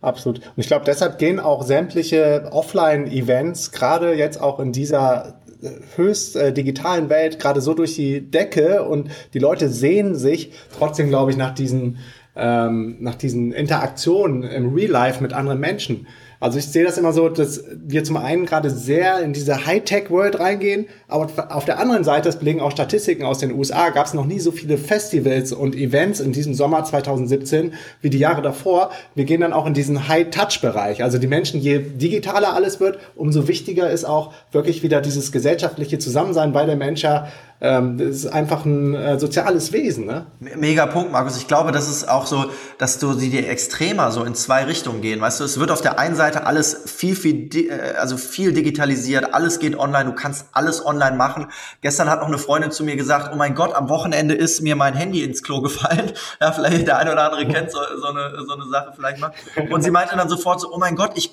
Absolut. 0.00 0.38
Und 0.38 0.54
ich 0.56 0.66
glaube, 0.66 0.84
deshalb 0.86 1.18
gehen 1.18 1.38
auch 1.38 1.62
sämtliche 1.62 2.48
Offline-Events, 2.52 3.70
gerade 3.70 4.14
jetzt 4.14 4.40
auch 4.40 4.58
in 4.58 4.72
dieser 4.72 5.40
äh, 5.62 5.68
höchst 5.96 6.36
äh, 6.36 6.52
digitalen 6.52 7.10
Welt, 7.10 7.38
gerade 7.38 7.60
so 7.60 7.74
durch 7.74 7.96
die 7.96 8.30
Decke 8.30 8.82
und 8.82 9.10
die 9.34 9.38
Leute 9.38 9.68
sehen 9.68 10.14
sich 10.14 10.52
trotzdem, 10.76 11.10
glaube 11.10 11.32
ich, 11.32 11.36
nach 11.36 11.54
diesen, 11.54 11.98
ähm, 12.34 12.96
nach 13.00 13.14
diesen 13.14 13.52
Interaktionen 13.52 14.42
im 14.42 14.74
Real 14.74 14.90
Life 14.90 15.22
mit 15.22 15.34
anderen 15.34 15.60
Menschen. 15.60 16.06
Also 16.40 16.58
ich 16.58 16.66
sehe 16.66 16.84
das 16.84 16.96
immer 16.96 17.12
so, 17.12 17.28
dass 17.28 17.62
wir 17.70 18.02
zum 18.02 18.16
einen 18.16 18.46
gerade 18.46 18.70
sehr 18.70 19.20
in 19.20 19.34
diese 19.34 19.66
Hightech-World 19.66 20.40
reingehen, 20.40 20.86
aber 21.06 21.28
auf 21.54 21.66
der 21.66 21.78
anderen 21.78 22.02
Seite, 22.02 22.28
das 22.28 22.38
belegen 22.38 22.60
auch 22.60 22.70
Statistiken 22.70 23.24
aus 23.24 23.38
den 23.38 23.52
USA, 23.52 23.90
gab 23.90 24.06
es 24.06 24.14
noch 24.14 24.24
nie 24.24 24.40
so 24.40 24.50
viele 24.50 24.78
Festivals 24.78 25.52
und 25.52 25.76
Events 25.76 26.18
in 26.18 26.32
diesem 26.32 26.54
Sommer 26.54 26.82
2017 26.82 27.74
wie 28.00 28.08
die 28.08 28.18
Jahre 28.18 28.40
davor. 28.40 28.90
Wir 29.14 29.26
gehen 29.26 29.42
dann 29.42 29.52
auch 29.52 29.66
in 29.66 29.74
diesen 29.74 30.08
High-Touch-Bereich. 30.08 31.02
Also 31.02 31.18
die 31.18 31.26
Menschen, 31.26 31.60
je 31.60 31.78
digitaler 31.78 32.54
alles 32.54 32.80
wird, 32.80 32.98
umso 33.16 33.46
wichtiger 33.46 33.90
ist 33.90 34.04
auch 34.04 34.32
wirklich 34.50 34.82
wieder 34.82 35.02
dieses 35.02 35.32
gesellschaftliche 35.32 35.98
Zusammensein, 35.98 36.54
weil 36.54 36.66
der 36.66 36.76
Mensch 36.76 37.02
ja 37.02 37.28
ähm, 37.60 37.98
das 37.98 38.08
ist 38.08 38.26
einfach 38.26 38.64
ein 38.64 38.94
äh, 38.94 39.18
soziales 39.18 39.72
Wesen. 39.72 40.06
Ne? 40.06 40.26
Mega 40.38 40.86
Punkt, 40.86 41.12
Markus. 41.12 41.36
Ich 41.36 41.46
glaube, 41.46 41.72
das 41.72 41.88
ist 41.88 42.08
auch 42.08 42.26
so, 42.26 42.46
dass 42.78 42.98
du 42.98 43.12
die, 43.12 43.28
die 43.28 43.46
extremer 43.46 44.10
so 44.12 44.24
in 44.24 44.34
zwei 44.34 44.64
Richtungen 44.64 45.02
gehen. 45.02 45.20
Weißt 45.20 45.40
du, 45.40 45.44
es 45.44 45.60
wird 45.60 45.70
auf 45.70 45.82
der 45.82 45.98
einen 45.98 46.16
Seite 46.16 46.46
alles 46.46 46.82
viel, 46.86 47.14
viel, 47.14 47.50
äh, 47.54 47.96
also 47.98 48.16
viel 48.16 48.54
digitalisiert, 48.54 49.34
alles 49.34 49.58
geht 49.58 49.78
online, 49.78 50.06
du 50.06 50.14
kannst 50.14 50.46
alles 50.52 50.84
online 50.84 51.16
machen. 51.16 51.48
Gestern 51.82 52.08
hat 52.08 52.20
noch 52.20 52.28
eine 52.28 52.38
Freundin 52.38 52.70
zu 52.70 52.82
mir 52.82 52.96
gesagt, 52.96 53.30
oh 53.32 53.36
mein 53.36 53.54
Gott, 53.54 53.74
am 53.74 53.90
Wochenende 53.90 54.34
ist 54.34 54.62
mir 54.62 54.74
mein 54.74 54.94
Handy 54.94 55.22
ins 55.22 55.42
Klo 55.42 55.60
gefallen. 55.60 56.12
Ja, 56.40 56.52
vielleicht 56.52 56.86
der 56.86 56.98
eine 56.98 57.12
oder 57.12 57.24
andere 57.24 57.46
kennt 57.46 57.70
so, 57.70 57.78
so, 58.00 58.06
eine, 58.06 58.32
so 58.46 58.54
eine 58.54 58.64
Sache 58.70 58.92
vielleicht 58.94 59.20
mal. 59.20 59.32
Und 59.70 59.82
sie 59.82 59.90
meinte 59.90 60.16
dann 60.16 60.28
sofort 60.28 60.60
so, 60.60 60.72
oh 60.72 60.78
mein 60.78 60.96
Gott, 60.96 61.12
ich 61.14 61.30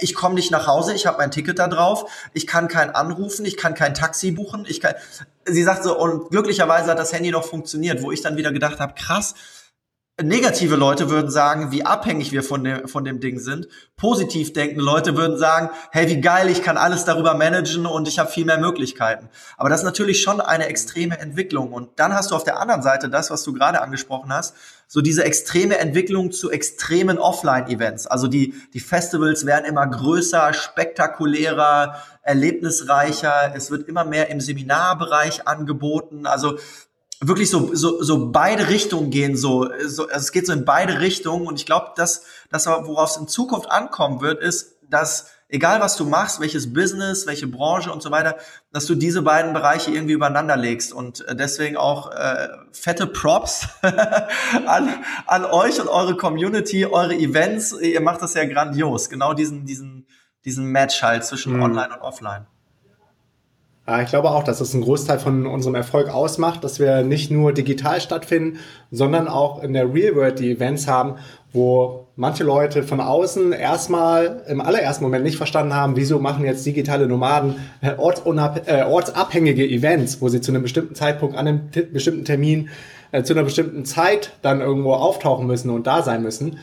ich 0.00 0.14
komme 0.14 0.34
nicht 0.34 0.50
nach 0.50 0.66
Hause, 0.66 0.94
ich 0.94 1.06
habe 1.06 1.18
mein 1.18 1.30
Ticket 1.30 1.58
da 1.58 1.68
drauf, 1.68 2.10
ich 2.32 2.46
kann 2.46 2.68
kein 2.68 2.90
anrufen, 2.90 3.44
ich 3.44 3.56
kann 3.56 3.74
kein 3.74 3.94
Taxi 3.94 4.30
buchen, 4.30 4.64
ich 4.68 4.80
kann. 4.80 4.94
Sie 5.44 5.62
sagt 5.62 5.82
so, 5.82 5.98
und 5.98 6.30
glücklicherweise 6.30 6.90
hat 6.90 6.98
das 6.98 7.12
Handy 7.12 7.30
noch 7.30 7.44
funktioniert, 7.44 8.02
wo 8.02 8.12
ich 8.12 8.20
dann 8.20 8.36
wieder 8.36 8.52
gedacht 8.52 8.78
habe, 8.78 8.94
krass, 8.94 9.34
Negative 10.22 10.76
Leute 10.76 11.10
würden 11.10 11.30
sagen, 11.30 11.72
wie 11.72 11.84
abhängig 11.84 12.32
wir 12.32 12.42
von 12.42 12.64
dem, 12.64 12.88
von 12.88 13.04
dem 13.04 13.20
Ding 13.20 13.38
sind. 13.38 13.68
Positiv 13.96 14.52
denkende 14.52 14.84
Leute 14.84 15.16
würden 15.16 15.38
sagen, 15.38 15.70
hey, 15.92 16.08
wie 16.08 16.20
geil, 16.20 16.48
ich 16.48 16.62
kann 16.62 16.76
alles 16.76 17.04
darüber 17.04 17.34
managen 17.34 17.86
und 17.86 18.08
ich 18.08 18.18
habe 18.18 18.30
viel 18.30 18.44
mehr 18.44 18.58
Möglichkeiten. 18.58 19.28
Aber 19.56 19.68
das 19.68 19.80
ist 19.80 19.84
natürlich 19.84 20.22
schon 20.22 20.40
eine 20.40 20.66
extreme 20.66 21.18
Entwicklung. 21.18 21.72
Und 21.72 21.98
dann 21.98 22.14
hast 22.14 22.30
du 22.30 22.34
auf 22.34 22.44
der 22.44 22.60
anderen 22.60 22.82
Seite 22.82 23.08
das, 23.08 23.30
was 23.30 23.42
du 23.44 23.52
gerade 23.52 23.80
angesprochen 23.80 24.32
hast, 24.32 24.54
so 24.86 25.00
diese 25.00 25.24
extreme 25.24 25.78
Entwicklung 25.78 26.32
zu 26.32 26.50
extremen 26.50 27.18
Offline-Events. 27.18 28.06
Also 28.08 28.26
die, 28.26 28.54
die 28.74 28.80
Festivals 28.80 29.46
werden 29.46 29.64
immer 29.64 29.86
größer, 29.86 30.52
spektakulärer, 30.52 31.94
erlebnisreicher. 32.22 33.52
Es 33.54 33.70
wird 33.70 33.88
immer 33.88 34.04
mehr 34.04 34.30
im 34.30 34.40
Seminarbereich 34.40 35.46
angeboten. 35.46 36.26
Also 36.26 36.58
wirklich 37.20 37.50
so, 37.50 37.74
so, 37.74 38.02
so 38.02 38.30
beide 38.30 38.68
Richtungen 38.68 39.10
gehen, 39.10 39.36
so, 39.36 39.68
so 39.86 40.08
also 40.08 40.08
es 40.08 40.32
geht 40.32 40.46
so 40.46 40.52
in 40.52 40.64
beide 40.64 41.00
Richtungen 41.00 41.46
und 41.46 41.58
ich 41.58 41.66
glaube, 41.66 41.92
dass 41.96 42.22
das, 42.50 42.66
worauf 42.66 43.10
es 43.10 43.16
in 43.16 43.28
Zukunft 43.28 43.70
ankommen 43.70 44.20
wird, 44.20 44.42
ist, 44.42 44.78
dass 44.88 45.26
egal 45.50 45.80
was 45.80 45.96
du 45.96 46.04
machst, 46.04 46.40
welches 46.40 46.72
Business, 46.72 47.26
welche 47.26 47.46
Branche 47.46 47.92
und 47.92 48.02
so 48.02 48.10
weiter, 48.10 48.36
dass 48.72 48.86
du 48.86 48.94
diese 48.94 49.22
beiden 49.22 49.52
Bereiche 49.52 49.90
irgendwie 49.90 50.14
übereinander 50.14 50.56
legst 50.56 50.92
und 50.92 51.26
äh, 51.26 51.36
deswegen 51.36 51.76
auch 51.76 52.10
äh, 52.12 52.48
fette 52.72 53.06
Props 53.06 53.68
an, 53.82 54.88
an 55.26 55.44
euch 55.44 55.80
und 55.80 55.88
eure 55.88 56.16
Community, 56.16 56.86
eure 56.86 57.14
Events, 57.14 57.72
ihr 57.72 58.00
macht 58.00 58.22
das 58.22 58.34
ja 58.34 58.44
grandios, 58.44 59.10
genau 59.10 59.34
diesen, 59.34 59.66
diesen, 59.66 60.06
diesen 60.44 60.66
Match 60.66 61.02
halt 61.02 61.24
zwischen 61.24 61.54
mhm. 61.56 61.62
Online 61.62 61.94
und 61.94 62.00
Offline. 62.00 62.46
Ich 64.02 64.10
glaube 64.10 64.30
auch, 64.30 64.44
dass 64.44 64.58
das 64.58 64.74
einen 64.74 64.84
Großteil 64.84 65.18
von 65.18 65.46
unserem 65.46 65.74
Erfolg 65.74 66.08
ausmacht, 66.08 66.62
dass 66.62 66.78
wir 66.78 67.02
nicht 67.02 67.30
nur 67.30 67.52
digital 67.52 68.00
stattfinden, 68.00 68.58
sondern 68.90 69.26
auch 69.26 69.62
in 69.62 69.72
der 69.72 69.92
Real 69.92 70.14
World 70.14 70.38
die 70.38 70.52
Events 70.52 70.86
haben, 70.86 71.16
wo 71.52 72.06
manche 72.14 72.44
Leute 72.44 72.82
von 72.82 73.00
außen 73.00 73.52
erstmal 73.52 74.42
im 74.46 74.60
allerersten 74.60 75.02
Moment 75.02 75.24
nicht 75.24 75.36
verstanden 75.36 75.74
haben, 75.74 75.96
wieso 75.96 76.18
machen 76.18 76.44
jetzt 76.44 76.64
digitale 76.64 77.08
Nomaden 77.08 77.56
äh, 77.80 77.90
äh, 77.90 78.82
ortsabhängige 78.84 79.66
Events, 79.66 80.20
wo 80.20 80.28
sie 80.28 80.40
zu 80.40 80.52
einem 80.52 80.62
bestimmten 80.62 80.94
Zeitpunkt 80.94 81.36
an 81.36 81.48
einem 81.48 81.70
bestimmten 81.92 82.24
Termin 82.24 82.68
äh, 83.12 83.22
zu 83.22 83.32
einer 83.32 83.42
bestimmten 83.42 83.84
Zeit 83.84 84.32
dann 84.42 84.60
irgendwo 84.60 84.92
auftauchen 84.92 85.46
müssen 85.46 85.70
und 85.70 85.86
da 85.86 86.02
sein 86.02 86.22
müssen. 86.22 86.58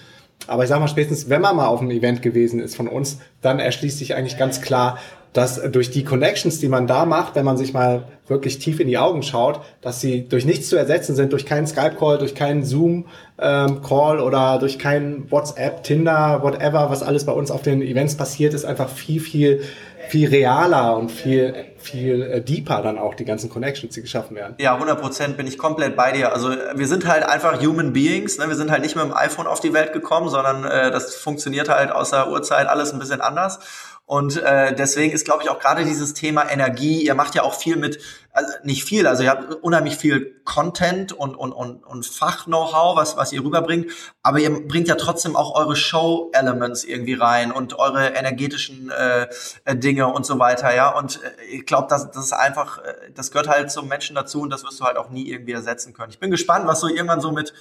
Aber 0.46 0.64
ich 0.64 0.70
sag 0.70 0.80
mal 0.80 0.88
spätestens, 0.88 1.30
wenn 1.30 1.42
man 1.42 1.56
mal 1.56 1.68
auf 1.68 1.82
einem 1.82 1.92
Event 1.92 2.22
gewesen 2.22 2.60
ist 2.60 2.76
von 2.76 2.88
uns, 2.88 3.20
dann 3.42 3.60
erschließt 3.60 3.98
sich 3.98 4.16
eigentlich 4.16 4.38
ganz 4.38 4.62
klar, 4.62 4.98
dass 5.38 5.62
durch 5.62 5.92
die 5.92 6.04
Connections, 6.04 6.58
die 6.60 6.68
man 6.68 6.88
da 6.88 7.06
macht, 7.06 7.36
wenn 7.36 7.46
man 7.46 7.58
sich 7.58 7.72
mal 7.72 8.08
wirklich 8.28 8.58
tief 8.58 8.80
in 8.80 8.88
die 8.88 8.98
Augen 8.98 9.22
schaut, 9.22 9.62
dass 9.82 10.02
sie 10.02 10.28
durch 10.28 10.46
nichts 10.46 10.68
zu 10.68 10.78
ersetzen 10.78 11.16
sind, 11.16 11.32
durch 11.32 11.46
keinen 11.46 11.68
Skype-Call, 11.68 12.18
durch 12.18 12.34
keinen 12.34 12.66
Zoom-Call 12.66 14.18
ähm, 14.18 14.24
oder 14.24 14.58
durch 14.58 14.80
keinen 14.80 15.30
WhatsApp, 15.30 15.84
Tinder, 15.84 16.42
whatever, 16.42 16.90
was 16.90 17.04
alles 17.04 17.28
bei 17.28 17.34
uns 17.34 17.52
auf 17.52 17.62
den 17.62 17.84
Events 17.84 18.18
passiert, 18.18 18.56
ist 18.56 18.66
einfach 18.66 18.90
viel, 18.90 19.20
viel, 19.20 19.62
viel 20.10 20.28
realer 20.28 20.98
und 20.98 21.12
viel, 21.12 21.54
viel 21.78 22.24
äh, 22.24 22.42
deeper 22.42 22.82
dann 22.82 22.98
auch 22.98 23.14
die 23.14 23.26
ganzen 23.26 23.52
Connections, 23.52 23.94
die 23.94 24.02
geschaffen 24.02 24.36
werden. 24.36 24.56
Ja, 24.58 24.74
100 24.74 25.00
Prozent 25.00 25.38
bin 25.38 25.46
ich 25.46 25.60
komplett 25.60 25.96
bei 25.96 26.14
dir. 26.14 26.34
Also 26.34 26.50
wir 26.74 26.88
sind 26.88 27.06
halt 27.06 27.24
einfach 27.24 27.62
Human 27.62 27.94
Beings. 27.94 28.40
Ne? 28.40 28.48
Wir 28.48 28.56
sind 28.56 28.72
halt 28.72 28.82
nicht 28.82 28.96
mit 28.96 29.06
dem 29.06 29.14
iPhone 29.14 29.46
auf 29.46 29.60
die 29.60 29.74
Welt 29.74 29.94
gekommen, 29.94 30.30
sondern 30.30 30.64
äh, 30.64 30.90
das 30.90 31.14
funktioniert 31.14 31.70
halt 31.70 31.92
außer 31.92 32.32
Uhrzeit 32.32 32.68
alles 32.68 32.92
ein 32.92 32.98
bisschen 32.98 33.22
anders. 33.22 33.60
Und 34.08 34.38
äh, 34.38 34.74
deswegen 34.74 35.14
ist, 35.14 35.26
glaube 35.26 35.44
ich, 35.44 35.50
auch 35.50 35.60
gerade 35.60 35.84
dieses 35.84 36.14
Thema 36.14 36.50
Energie, 36.50 37.06
ihr 37.06 37.14
macht 37.14 37.36
ja 37.36 37.44
auch 37.44 37.54
viel 37.54 37.76
mit, 37.76 38.00
also 38.32 38.54
nicht 38.64 38.86
viel, 38.86 39.06
also 39.06 39.22
ihr 39.22 39.30
habt 39.30 39.54
unheimlich 39.56 39.98
viel 39.98 40.40
Content 40.46 41.12
und, 41.12 41.36
und, 41.36 41.52
und, 41.52 41.86
und 41.86 42.06
Fach-Know-how, 42.06 42.96
was, 42.96 43.18
was 43.18 43.34
ihr 43.34 43.44
rüberbringt, 43.44 43.92
aber 44.24 44.40
ihr 44.40 44.66
bringt 44.66 44.88
ja 44.88 44.96
trotzdem 44.96 45.36
auch 45.36 45.56
eure 45.56 45.76
Show-Elements 45.76 46.86
irgendwie 46.86 47.16
rein 47.16 47.52
und 47.52 47.78
eure 47.80 48.16
energetischen 48.16 48.92
äh, 48.92 49.28
Dinge 49.76 50.08
und 50.08 50.26
so 50.26 50.40
weiter, 50.40 50.74
ja. 50.74 50.98
Und 50.98 51.22
äh, 51.22 51.44
ich 51.52 51.66
glaube, 51.66 51.88
das, 51.90 52.10
das 52.10 52.28
ist 52.28 52.34
einfach, 52.34 52.78
äh, 52.78 53.12
das 53.14 53.32
gehört 53.32 53.50
halt 53.50 53.72
zum 53.72 53.90
Menschen 53.90 54.16
dazu 54.16 54.40
und 54.40 54.52
das 54.52 54.64
wirst 54.64 54.80
du 54.80 54.86
halt 54.86 54.96
auch 54.96 55.10
nie 55.10 55.30
irgendwie 55.30 55.52
ersetzen 55.52 55.94
können. 55.94 56.12
Ich 56.12 56.20
bin 56.20 56.32
gespannt, 56.32 56.66
was 56.66 56.80
so 56.80 56.88
irgendwann 56.88 57.20
so 57.20 57.34
mit 57.34 57.54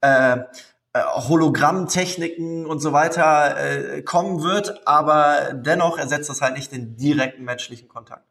äh, 0.00 0.36
Hologrammtechniken 1.04 2.66
und 2.66 2.80
so 2.80 2.92
weiter 2.92 3.56
äh, 3.58 4.02
kommen 4.02 4.42
wird, 4.42 4.86
aber 4.86 5.52
dennoch 5.54 5.98
ersetzt 5.98 6.30
das 6.30 6.40
halt 6.40 6.56
nicht 6.56 6.72
den 6.72 6.96
direkten 6.96 7.44
menschlichen 7.44 7.88
Kontakt. 7.88 8.24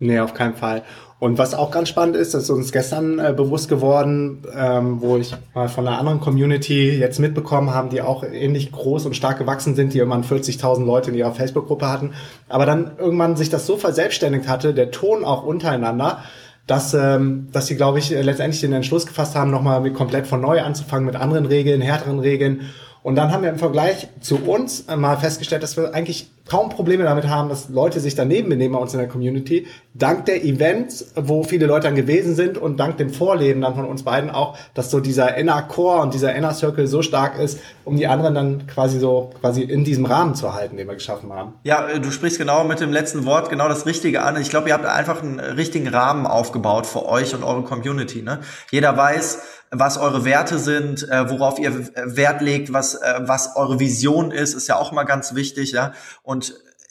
Nee, 0.00 0.18
auf 0.18 0.34
keinen 0.34 0.54
Fall. 0.54 0.82
Und 1.20 1.38
was 1.38 1.54
auch 1.54 1.70
ganz 1.70 1.88
spannend 1.88 2.16
ist, 2.16 2.34
das 2.34 2.44
ist 2.44 2.50
uns 2.50 2.72
gestern 2.72 3.18
äh, 3.18 3.32
bewusst 3.34 3.68
geworden, 3.68 4.42
ähm, 4.54 5.00
wo 5.00 5.16
ich 5.16 5.34
mal 5.54 5.68
von 5.68 5.86
einer 5.86 5.98
anderen 5.98 6.20
Community 6.20 6.90
jetzt 6.90 7.20
mitbekommen 7.20 7.72
haben, 7.72 7.88
die 7.88 8.02
auch 8.02 8.24
ähnlich 8.24 8.72
groß 8.72 9.06
und 9.06 9.14
stark 9.14 9.38
gewachsen 9.38 9.74
sind, 9.74 9.94
die 9.94 9.98
irgendwann 9.98 10.24
40.000 10.24 10.84
Leute 10.84 11.10
in 11.10 11.16
ihrer 11.16 11.32
Facebook-Gruppe 11.32 11.88
hatten, 11.88 12.12
aber 12.48 12.66
dann 12.66 12.98
irgendwann 12.98 13.36
sich 13.36 13.48
das 13.48 13.66
so 13.66 13.76
verselbstständigt 13.76 14.48
hatte, 14.48 14.74
der 14.74 14.90
Ton 14.90 15.24
auch 15.24 15.44
untereinander, 15.44 16.24
dass, 16.66 16.94
ähm, 16.94 17.48
dass 17.52 17.66
sie, 17.66 17.76
glaube 17.76 17.98
ich, 17.98 18.10
letztendlich 18.10 18.60
den 18.60 18.72
Entschluss 18.72 19.06
gefasst 19.06 19.34
haben, 19.34 19.50
nochmal 19.50 19.90
komplett 19.92 20.26
von 20.26 20.40
neu 20.40 20.60
anzufangen 20.62 21.06
mit 21.06 21.16
anderen 21.16 21.46
Regeln, 21.46 21.80
härteren 21.80 22.20
Regeln. 22.20 22.70
Und 23.02 23.16
dann 23.16 23.32
haben 23.32 23.42
wir 23.42 23.50
im 23.50 23.58
Vergleich 23.58 24.08
zu 24.20 24.36
uns 24.36 24.86
mal 24.86 25.16
festgestellt, 25.16 25.62
dass 25.62 25.76
wir 25.76 25.94
eigentlich 25.94 26.30
kaum 26.48 26.68
Probleme 26.68 27.04
damit 27.04 27.26
haben, 27.26 27.48
dass 27.48 27.68
Leute 27.68 28.00
sich 28.00 28.14
daneben 28.14 28.48
benehmen 28.48 28.74
bei 28.74 28.80
uns 28.80 28.92
in 28.92 28.98
der 28.98 29.08
Community. 29.08 29.66
Dank 29.94 30.26
der 30.26 30.44
Events, 30.44 31.12
wo 31.14 31.42
viele 31.42 31.66
Leute 31.66 31.86
dann 31.86 31.94
gewesen 31.94 32.34
sind 32.34 32.58
und 32.58 32.78
dank 32.78 32.96
dem 32.98 33.10
Vorleben 33.10 33.60
dann 33.60 33.74
von 33.74 33.86
uns 33.86 34.02
beiden 34.02 34.30
auch, 34.30 34.58
dass 34.74 34.90
so 34.90 35.00
dieser 35.00 35.36
Inner 35.36 35.62
Core 35.62 36.02
und 36.02 36.12
dieser 36.12 36.34
Inner 36.34 36.52
Circle 36.52 36.86
so 36.86 37.00
stark 37.02 37.38
ist, 37.38 37.60
um 37.84 37.96
die 37.96 38.06
anderen 38.06 38.34
dann 38.34 38.66
quasi 38.66 38.98
so 38.98 39.30
quasi 39.40 39.62
in 39.62 39.84
diesem 39.84 40.04
Rahmen 40.04 40.34
zu 40.34 40.52
halten, 40.52 40.76
den 40.76 40.86
wir 40.86 40.94
geschaffen 40.94 41.32
haben. 41.32 41.54
Ja, 41.62 41.88
äh, 41.88 42.00
du 42.00 42.10
sprichst 42.10 42.38
genau 42.38 42.64
mit 42.64 42.80
dem 42.80 42.92
letzten 42.92 43.24
Wort 43.24 43.48
genau 43.48 43.68
das 43.68 43.86
Richtige 43.86 44.22
an. 44.22 44.40
Ich 44.40 44.50
glaube, 44.50 44.68
ihr 44.68 44.74
habt 44.74 44.86
einfach 44.86 45.22
einen 45.22 45.40
richtigen 45.40 45.88
Rahmen 45.88 46.26
aufgebaut 46.26 46.86
für 46.86 47.06
euch 47.06 47.34
und 47.34 47.42
eure 47.42 47.62
Community. 47.62 48.22
Ne? 48.22 48.40
Jeder 48.70 48.96
weiß, 48.96 49.38
was 49.76 49.98
eure 49.98 50.24
Werte 50.24 50.58
sind, 50.58 51.08
äh, 51.08 51.28
worauf 51.30 51.58
ihr 51.58 51.88
Wert 51.94 52.40
legt, 52.40 52.72
was, 52.72 52.94
äh, 52.94 53.20
was 53.20 53.56
eure 53.56 53.80
Vision 53.80 54.30
ist, 54.30 54.54
ist 54.54 54.68
ja 54.68 54.76
auch 54.76 54.92
mal 54.92 55.04
ganz 55.04 55.34
wichtig, 55.34 55.72
ja. 55.72 55.92
Und 56.22 56.33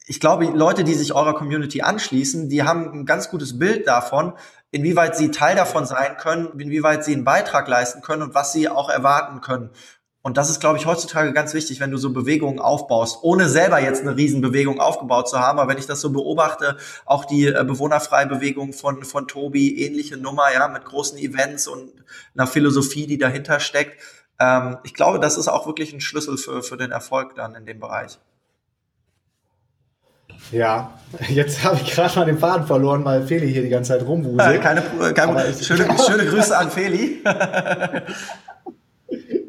ich 0.06 0.20
glaube, 0.20 0.46
Leute, 0.46 0.84
die 0.84 0.94
sich 0.94 1.14
eurer 1.14 1.34
Community 1.34 1.82
anschließen, 1.82 2.50
die 2.50 2.64
haben 2.64 2.92
ein 2.92 3.06
ganz 3.06 3.30
gutes 3.30 3.58
Bild 3.58 3.88
davon, 3.88 4.34
inwieweit 4.72 5.16
sie 5.16 5.32
Teil 5.32 5.56
davon 5.56 5.86
sein 5.86 6.18
können, 6.18 6.60
inwieweit 6.60 7.06
sie 7.06 7.14
einen 7.14 7.24
Beitrag 7.24 7.68
leisten 7.68 8.02
können 8.02 8.22
und 8.22 8.36
was 8.36 8.52
sie 8.54 8.68
auch 8.68 8.90
erwarten 8.90 9.42
können. 9.42 9.70
Und 10.26 10.38
das 10.38 10.50
ist, 10.50 10.62
glaube 10.62 10.78
ich, 10.78 10.86
heutzutage 10.86 11.34
ganz 11.34 11.54
wichtig, 11.54 11.82
wenn 11.82 11.92
du 11.92 11.98
so 11.98 12.14
Bewegungen 12.14 12.60
aufbaust, 12.60 13.20
ohne 13.24 13.50
selber 13.50 13.80
jetzt 13.82 14.02
eine 14.02 14.16
Riesenbewegung 14.16 14.80
aufgebaut 14.80 15.28
zu 15.28 15.38
haben. 15.40 15.60
Aber 15.60 15.70
wenn 15.70 15.78
ich 15.78 15.86
das 15.86 16.00
so 16.00 16.12
beobachte, 16.12 16.78
auch 17.06 17.26
die 17.26 17.48
äh, 17.48 17.64
bewohnerfreie 17.66 18.30
von, 18.72 19.04
von 19.04 19.28
Tobi, 19.28 19.86
ähnliche 19.86 20.16
Nummer, 20.16 20.46
ja, 20.54 20.70
mit 20.70 20.86
großen 20.86 21.18
Events 21.18 21.68
und 21.68 21.92
einer 22.36 22.48
Philosophie, 22.48 23.06
die 23.06 23.18
dahinter 23.18 23.60
steckt. 23.60 24.02
Ähm, 24.40 24.78
ich 24.84 24.94
glaube, 24.94 25.20
das 25.20 25.38
ist 25.38 25.50
auch 25.50 25.68
wirklich 25.68 25.92
ein 25.92 26.00
Schlüssel 26.00 26.38
für, 26.38 26.64
für 26.64 26.78
den 26.78 26.92
Erfolg 26.92 27.36
dann 27.36 27.54
in 27.56 27.66
dem 27.66 27.82
Bereich. 27.82 28.18
Ja, 30.52 30.92
jetzt 31.30 31.64
habe 31.64 31.78
ich 31.82 31.92
gerade 31.94 32.20
mal 32.20 32.26
den 32.26 32.38
Faden 32.38 32.68
verloren, 32.68 33.06
weil 33.06 33.26
Feli 33.26 33.52
hier 33.52 33.62
die 33.62 33.70
ganze 33.70 33.98
Zeit 33.98 34.08
rumwuselt. 34.08 34.62
Keine, 34.62 34.82
keine 35.14 35.54
schöne, 35.54 35.88
schöne 36.08 36.26
Grüße 36.26 36.58
an 36.58 36.70
Feli. 36.70 37.24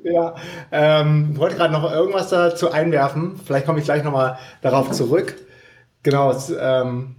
Ja, 0.05 0.35
ähm, 0.71 1.37
wollte 1.39 1.57
gerade 1.57 1.73
noch 1.73 1.91
irgendwas 1.91 2.29
dazu 2.29 2.71
einwerfen. 2.71 3.41
Vielleicht 3.45 3.65
komme 3.65 3.79
ich 3.79 3.87
gleich 3.87 4.05
nochmal 4.05 4.39
darauf 4.61 4.91
zurück. 4.91 5.35
Genau, 6.03 6.31
es, 6.31 6.53
ähm, 6.57 7.17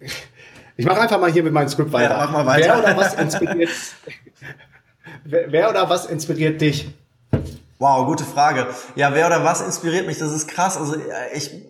ich 0.76 0.84
mache 0.84 1.00
einfach 1.00 1.20
mal 1.20 1.30
hier 1.30 1.44
mit 1.44 1.52
meinem 1.52 1.68
Skript 1.68 1.92
weiter. 1.92 2.18
Ja, 2.18 2.26
mach 2.26 2.32
mal 2.32 2.46
weiter. 2.46 2.66
Wer 2.66 2.78
oder 2.80 2.96
was 2.96 3.14
inspiriert, 3.14 3.70
wer, 5.24 5.70
oder 5.70 5.88
was 5.88 6.06
inspiriert 6.06 6.60
dich? 6.60 6.90
Wow, 7.78 8.06
gute 8.06 8.24
Frage. 8.24 8.66
Ja, 8.96 9.14
wer 9.14 9.28
oder 9.28 9.44
was 9.44 9.60
inspiriert 9.60 10.06
mich? 10.06 10.18
Das 10.18 10.32
ist 10.32 10.48
krass. 10.48 10.76
Also 10.76 10.96
ich 11.32 11.54
äh, 11.54 11.62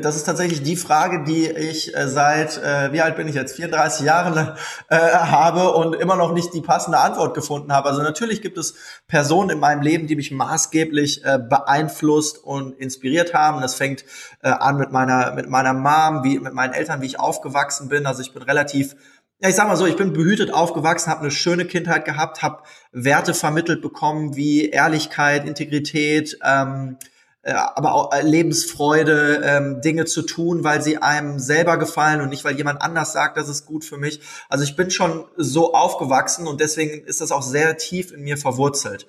das 0.00 0.16
ist 0.16 0.24
tatsächlich 0.24 0.62
die 0.62 0.76
Frage, 0.76 1.24
die 1.24 1.46
ich 1.46 1.96
äh, 1.96 2.08
seit, 2.08 2.58
äh, 2.58 2.92
wie 2.92 3.00
alt 3.00 3.16
bin 3.16 3.28
ich 3.28 3.34
jetzt, 3.34 3.56
34 3.56 4.04
Jahren 4.04 4.54
äh, 4.88 4.96
habe 4.96 5.72
und 5.72 5.94
immer 5.94 6.16
noch 6.16 6.32
nicht 6.32 6.52
die 6.54 6.60
passende 6.60 6.98
Antwort 6.98 7.34
gefunden 7.34 7.72
habe. 7.72 7.88
Also 7.88 8.02
natürlich 8.02 8.42
gibt 8.42 8.58
es 8.58 8.74
Personen 9.06 9.50
in 9.50 9.58
meinem 9.58 9.82
Leben, 9.82 10.06
die 10.06 10.16
mich 10.16 10.30
maßgeblich 10.30 11.24
äh, 11.24 11.38
beeinflusst 11.38 12.42
und 12.42 12.78
inspiriert 12.78 13.34
haben. 13.34 13.60
Das 13.60 13.74
fängt 13.74 14.04
äh, 14.42 14.48
an 14.48 14.76
mit 14.76 14.92
meiner, 14.92 15.32
mit 15.32 15.48
meiner 15.48 15.72
Mom, 15.72 16.24
wie, 16.24 16.38
mit 16.38 16.52
meinen 16.52 16.74
Eltern, 16.74 17.00
wie 17.00 17.06
ich 17.06 17.18
aufgewachsen 17.20 17.88
bin. 17.88 18.06
Also 18.06 18.22
ich 18.22 18.32
bin 18.32 18.42
relativ 18.42 18.94
ja, 19.40 19.48
ich 19.48 19.54
sag 19.54 19.68
mal 19.68 19.76
so, 19.76 19.86
ich 19.86 19.96
bin 19.96 20.12
behütet 20.12 20.52
aufgewachsen, 20.52 21.12
habe 21.12 21.20
eine 21.20 21.30
schöne 21.30 21.64
Kindheit 21.64 22.04
gehabt, 22.04 22.42
habe 22.42 22.64
Werte 22.90 23.34
vermittelt 23.34 23.82
bekommen 23.82 24.34
wie 24.34 24.68
Ehrlichkeit, 24.68 25.46
Integrität, 25.46 26.36
ähm, 26.44 26.96
äh, 27.00 27.04
aber 27.52 27.94
auch 27.94 28.12
äh, 28.12 28.22
Lebensfreude, 28.22 29.40
ähm, 29.44 29.80
Dinge 29.80 30.04
zu 30.04 30.22
tun, 30.22 30.64
weil 30.64 30.82
sie 30.82 30.98
einem 30.98 31.38
selber 31.38 31.78
gefallen 31.78 32.20
und 32.20 32.28
nicht, 32.28 32.44
weil 32.44 32.56
jemand 32.56 32.82
anders 32.82 33.12
sagt, 33.12 33.36
das 33.36 33.48
ist 33.48 33.66
gut 33.66 33.84
für 33.84 33.96
mich. 33.96 34.20
Also 34.48 34.64
ich 34.64 34.76
bin 34.76 34.90
schon 34.90 35.24
so 35.36 35.74
aufgewachsen 35.74 36.46
und 36.46 36.60
deswegen 36.60 37.04
ist 37.06 37.20
das 37.20 37.32
auch 37.32 37.42
sehr 37.42 37.76
tief 37.76 38.12
in 38.12 38.22
mir 38.22 38.36
verwurzelt. 38.36 39.06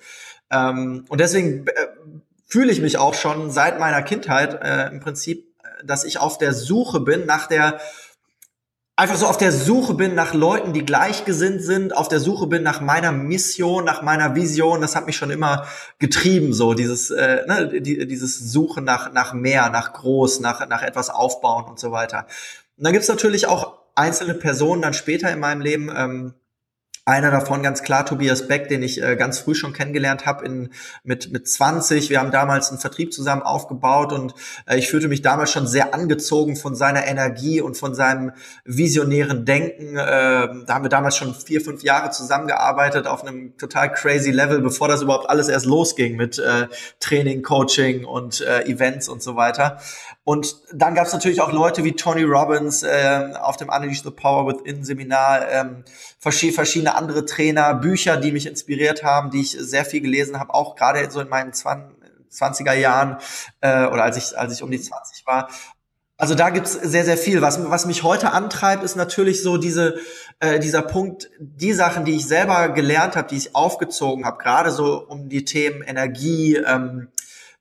Ähm, 0.50 1.04
und 1.08 1.20
deswegen 1.20 1.66
äh, 1.66 1.72
fühle 2.46 2.72
ich 2.72 2.80
mich 2.80 2.98
auch 2.98 3.14
schon 3.14 3.50
seit 3.50 3.78
meiner 3.78 4.02
Kindheit 4.02 4.60
äh, 4.62 4.88
im 4.88 5.00
Prinzip, 5.00 5.54
äh, 5.62 5.84
dass 5.84 6.04
ich 6.04 6.18
auf 6.18 6.38
der 6.38 6.52
Suche 6.52 7.00
bin 7.00 7.26
nach 7.26 7.46
der 7.46 7.80
einfach 9.00 9.16
so 9.16 9.26
auf 9.26 9.38
der 9.38 9.50
Suche 9.50 9.94
bin 9.94 10.14
nach 10.14 10.34
Leuten, 10.34 10.74
die 10.74 10.84
gleichgesinnt 10.84 11.62
sind, 11.62 11.96
auf 11.96 12.08
der 12.08 12.20
Suche 12.20 12.46
bin 12.46 12.62
nach 12.62 12.82
meiner 12.82 13.12
Mission, 13.12 13.82
nach 13.82 14.02
meiner 14.02 14.34
Vision. 14.34 14.82
Das 14.82 14.94
hat 14.94 15.06
mich 15.06 15.16
schon 15.16 15.30
immer 15.30 15.66
getrieben, 15.98 16.52
so 16.52 16.74
dieses, 16.74 17.10
äh, 17.10 17.46
ne, 17.46 17.80
die, 17.80 18.06
dieses 18.06 18.52
Suchen 18.52 18.84
nach, 18.84 19.10
nach 19.14 19.32
mehr, 19.32 19.70
nach 19.70 19.94
groß, 19.94 20.40
nach, 20.40 20.68
nach 20.68 20.82
etwas 20.82 21.08
aufbauen 21.08 21.64
und 21.64 21.80
so 21.80 21.92
weiter. 21.92 22.26
Und 22.76 22.84
dann 22.84 22.92
gibt's 22.92 23.08
natürlich 23.08 23.46
auch 23.46 23.78
einzelne 23.94 24.34
Personen 24.34 24.82
dann 24.82 24.92
später 24.92 25.30
in 25.32 25.40
meinem 25.40 25.62
Leben, 25.62 25.90
ähm, 25.96 26.34
einer 27.04 27.30
davon 27.30 27.62
ganz 27.62 27.82
klar 27.82 28.04
Tobias 28.06 28.46
Beck, 28.46 28.68
den 28.68 28.82
ich 28.82 29.02
äh, 29.02 29.16
ganz 29.16 29.38
früh 29.38 29.54
schon 29.54 29.72
kennengelernt 29.72 30.26
habe 30.26 30.44
in 30.44 30.70
mit 31.02 31.32
mit 31.32 31.48
20. 31.48 32.10
Wir 32.10 32.20
haben 32.20 32.30
damals 32.30 32.70
einen 32.70 32.78
Vertrieb 32.78 33.12
zusammen 33.12 33.42
aufgebaut 33.42 34.12
und 34.12 34.34
äh, 34.66 34.78
ich 34.78 34.88
fühlte 34.88 35.08
mich 35.08 35.22
damals 35.22 35.50
schon 35.50 35.66
sehr 35.66 35.94
angezogen 35.94 36.56
von 36.56 36.74
seiner 36.74 37.06
Energie 37.06 37.60
und 37.60 37.76
von 37.76 37.94
seinem 37.94 38.32
visionären 38.64 39.44
Denken. 39.44 39.96
Äh, 39.96 40.64
da 40.66 40.66
haben 40.68 40.84
wir 40.84 40.90
damals 40.90 41.16
schon 41.16 41.34
vier 41.34 41.60
fünf 41.60 41.82
Jahre 41.82 42.10
zusammengearbeitet 42.10 43.06
auf 43.06 43.24
einem 43.24 43.56
total 43.56 43.92
crazy 43.92 44.30
Level, 44.30 44.60
bevor 44.60 44.88
das 44.88 45.02
überhaupt 45.02 45.28
alles 45.30 45.48
erst 45.48 45.66
losging 45.66 46.16
mit 46.16 46.38
äh, 46.38 46.68
Training, 47.00 47.42
Coaching 47.42 48.04
und 48.04 48.40
äh, 48.40 48.62
Events 48.66 49.08
und 49.08 49.22
so 49.22 49.36
weiter. 49.36 49.80
Und 50.24 50.56
dann 50.72 50.94
gab 50.94 51.06
es 51.06 51.12
natürlich 51.12 51.40
auch 51.40 51.52
Leute 51.52 51.82
wie 51.82 51.92
Tony 51.92 52.22
Robbins 52.22 52.82
äh, 52.82 53.32
auf 53.40 53.56
dem 53.56 53.68
Unleash 53.70 54.02
the 54.02 54.10
Power 54.10 54.46
Within 54.46 54.84
Seminar, 54.84 55.50
ähm, 55.50 55.84
verschiedene 56.18 56.94
andere 56.94 57.24
Trainer, 57.24 57.74
Bücher, 57.74 58.16
die 58.18 58.30
mich 58.30 58.46
inspiriert 58.46 59.02
haben, 59.02 59.30
die 59.30 59.40
ich 59.40 59.52
sehr 59.52 59.84
viel 59.84 60.02
gelesen 60.02 60.38
habe, 60.38 60.52
auch 60.54 60.76
gerade 60.76 61.10
so 61.10 61.20
in 61.20 61.28
meinen 61.28 61.52
20er 61.52 62.74
Jahren 62.74 63.16
äh, 63.60 63.86
oder 63.86 64.04
als 64.04 64.18
ich, 64.18 64.38
als 64.38 64.52
ich 64.52 64.62
um 64.62 64.70
die 64.70 64.80
20 64.80 65.26
war. 65.26 65.48
Also 66.20 66.34
da 66.34 66.50
gibt's 66.50 66.74
sehr, 66.74 67.06
sehr 67.06 67.16
viel. 67.16 67.40
Was, 67.40 67.58
was 67.70 67.86
mich 67.86 68.02
heute 68.02 68.32
antreibt, 68.32 68.84
ist 68.84 68.94
natürlich 68.94 69.42
so 69.42 69.56
diese, 69.56 69.98
äh, 70.38 70.60
dieser 70.60 70.82
Punkt, 70.82 71.30
die 71.40 71.72
Sachen, 71.72 72.04
die 72.04 72.16
ich 72.16 72.26
selber 72.26 72.68
gelernt 72.68 73.16
habe, 73.16 73.26
die 73.26 73.38
ich 73.38 73.56
aufgezogen 73.56 74.26
habe, 74.26 74.36
gerade 74.36 74.70
so 74.70 75.02
um 75.08 75.30
die 75.30 75.46
Themen 75.46 75.80
Energie, 75.80 76.56
ähm, 76.56 77.08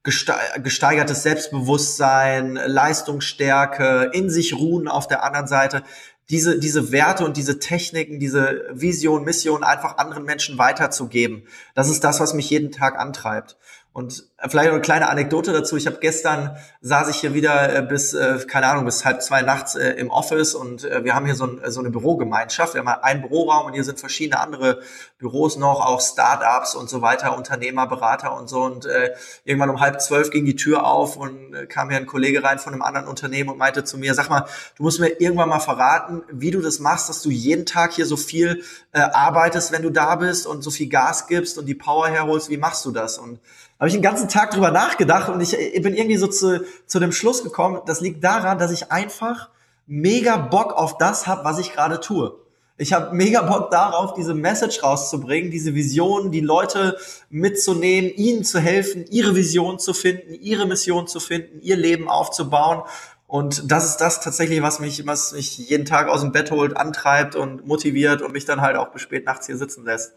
gesteigertes 0.04 1.24
Selbstbewusstsein, 1.24 2.56
Leistungsstärke, 2.56 4.12
in 4.14 4.30
sich 4.30 4.56
ruhen 4.56 4.88
auf 4.88 5.08
der 5.08 5.24
anderen 5.24 5.48
Seite, 5.48 5.84
diese, 6.30 6.60
diese 6.60 6.92
Werte 6.92 7.26
und 7.26 7.38
diese 7.38 7.60
Techniken, 7.60 8.20
diese 8.20 8.70
Vision, 8.72 9.24
Mission 9.24 9.64
einfach 9.64 9.98
anderen 9.98 10.26
Menschen 10.26 10.58
weiterzugeben. 10.58 11.48
Das 11.74 11.90
ist 11.90 12.04
das, 12.04 12.20
was 12.20 12.34
mich 12.34 12.50
jeden 12.50 12.72
Tag 12.72 13.00
antreibt. 13.00 13.58
Und 14.00 14.24
vielleicht 14.48 14.70
eine 14.70 14.80
kleine 14.80 15.10
Anekdote 15.10 15.52
dazu. 15.52 15.76
Ich 15.76 15.86
habe 15.86 15.98
gestern 16.00 16.56
saß 16.80 17.10
ich 17.10 17.18
hier 17.18 17.34
wieder 17.34 17.76
äh, 17.76 17.82
bis, 17.82 18.14
äh, 18.14 18.40
keine 18.48 18.68
Ahnung, 18.68 18.86
bis 18.86 19.04
halb 19.04 19.22
zwei 19.22 19.42
nachts 19.42 19.76
äh, 19.76 19.90
im 19.96 20.10
Office 20.10 20.56
und 20.56 20.84
wir 20.84 21.14
haben 21.14 21.26
hier 21.26 21.36
so, 21.36 21.44
ein, 21.44 21.60
so 21.66 21.82
eine 21.82 21.90
Bürogemeinschaft. 21.90 22.76
Wir 22.76 22.86
haben 22.86 22.88
einen 22.88 23.22
Büroraum 23.22 23.66
und 23.66 23.74
hier 23.74 23.84
sind 23.84 24.00
verschiedene 24.00 24.40
andere 24.40 24.80
Büros 25.18 25.58
noch, 25.58 25.86
auch 25.86 26.00
Startups 26.00 26.76
und 26.76 26.90
so 26.90 27.02
weiter, 27.02 27.36
Unternehmer, 27.36 27.88
Berater 27.88 28.38
und 28.38 28.48
so. 28.48 28.62
Und 28.62 28.86
äh, 28.86 29.16
irgendwann 29.44 29.70
um 29.70 29.82
halb 29.82 30.00
zwölf 30.02 30.32
ging 30.32 30.46
die 30.46 30.56
Tür 30.56 30.86
auf 30.86 31.18
und 31.18 31.54
äh, 31.54 31.66
kam 31.66 31.90
hier 31.90 31.98
ein 31.98 32.06
Kollege 32.06 32.42
rein 32.42 32.58
von 32.58 32.72
einem 32.72 32.84
anderen 32.84 33.08
Unternehmen 33.08 33.50
und 33.50 33.58
meinte 33.58 33.84
zu 33.84 33.98
mir, 33.98 34.14
sag 34.14 34.30
mal, 34.30 34.46
du 34.78 34.84
musst 34.84 35.02
mir 35.02 35.20
irgendwann 35.20 35.50
mal 35.50 35.60
verraten, 35.60 36.24
wie 36.32 36.52
du 36.52 36.62
das 36.62 36.80
machst, 36.80 37.10
dass 37.10 37.22
du 37.22 37.30
jeden 37.30 37.66
Tag 37.66 37.92
hier 37.92 38.06
so 38.06 38.16
viel 38.16 38.64
äh, 38.94 39.02
arbeitest, 39.02 39.74
wenn 39.74 39.82
du 39.82 39.90
da 39.90 40.16
bist 40.16 40.48
und 40.48 40.62
so 40.62 40.72
viel 40.72 40.88
Gas 40.88 41.28
gibst 41.28 41.58
und 41.58 41.66
die 41.66 41.76
Power 41.76 42.08
herholst. 42.08 42.50
Wie 42.50 42.58
machst 42.58 42.86
du 42.86 42.92
das? 42.92 43.18
Und 43.18 43.42
habe 43.80 43.88
ich 43.88 43.94
den 43.94 44.02
ganzen 44.02 44.28
Tag 44.28 44.52
drüber 44.52 44.72
nachgedacht 44.72 45.30
und 45.30 45.40
ich, 45.40 45.54
ich 45.54 45.82
bin 45.82 45.96
irgendwie 45.96 46.18
so 46.18 46.28
zu, 46.28 46.66
zu 46.86 47.00
dem 47.00 47.14
Schluss 47.14 47.44
gekommen, 47.44 47.82
das 47.86 48.02
liegt 48.02 48.24
daran, 48.24 48.60
dass 48.60 48.72
ich 48.72 48.92
einfach 48.92 49.50
mega 49.88 50.38
Bock 50.38 50.74
auf 50.74 50.98
das 50.98 51.28
habe, 51.28 51.46
was 51.46 51.60
ich 51.60 51.74
gerade 51.74 52.00
tue. 52.00 52.36
Ich 52.78 52.94
habe 52.94 53.14
mega 53.14 53.42
Bock 53.42 53.72
darauf, 53.72 54.14
diese 54.14 54.34
Message 54.34 54.84
rauszubringen, 54.84 55.52
diese 55.52 55.76
Vision, 55.76 56.32
die 56.32 56.40
Leute 56.40 56.98
mitzunehmen, 57.30 58.10
ihnen 58.10 58.46
zu 58.46 58.60
helfen, 58.60 59.06
ihre 59.10 59.36
Vision 59.36 59.80
zu 59.80 59.94
finden, 59.94 60.34
ihre 60.34 60.66
Mission 60.66 61.08
zu 61.08 61.20
finden, 61.20 61.60
ihr 61.62 61.76
Leben 61.76 62.08
aufzubauen. 62.08 62.84
Und 63.28 63.70
das 63.70 63.86
ist 63.86 63.98
das 63.98 64.22
tatsächlich, 64.22 64.62
was 64.62 64.80
mich, 64.80 65.06
was 65.06 65.34
mich 65.34 65.58
jeden 65.58 65.86
Tag 65.86 66.08
aus 66.08 66.22
dem 66.22 66.32
Bett 66.32 66.52
holt, 66.52 66.78
antreibt 66.78 67.36
und 67.36 67.68
motiviert 67.68 68.22
und 68.22 68.32
mich 68.32 68.46
dann 68.46 68.62
halt 68.62 68.78
auch 68.78 68.92
bis 68.92 69.02
spät 69.02 69.26
nachts 69.26 69.48
hier 69.48 69.58
sitzen 69.58 69.84
lässt. 69.84 70.14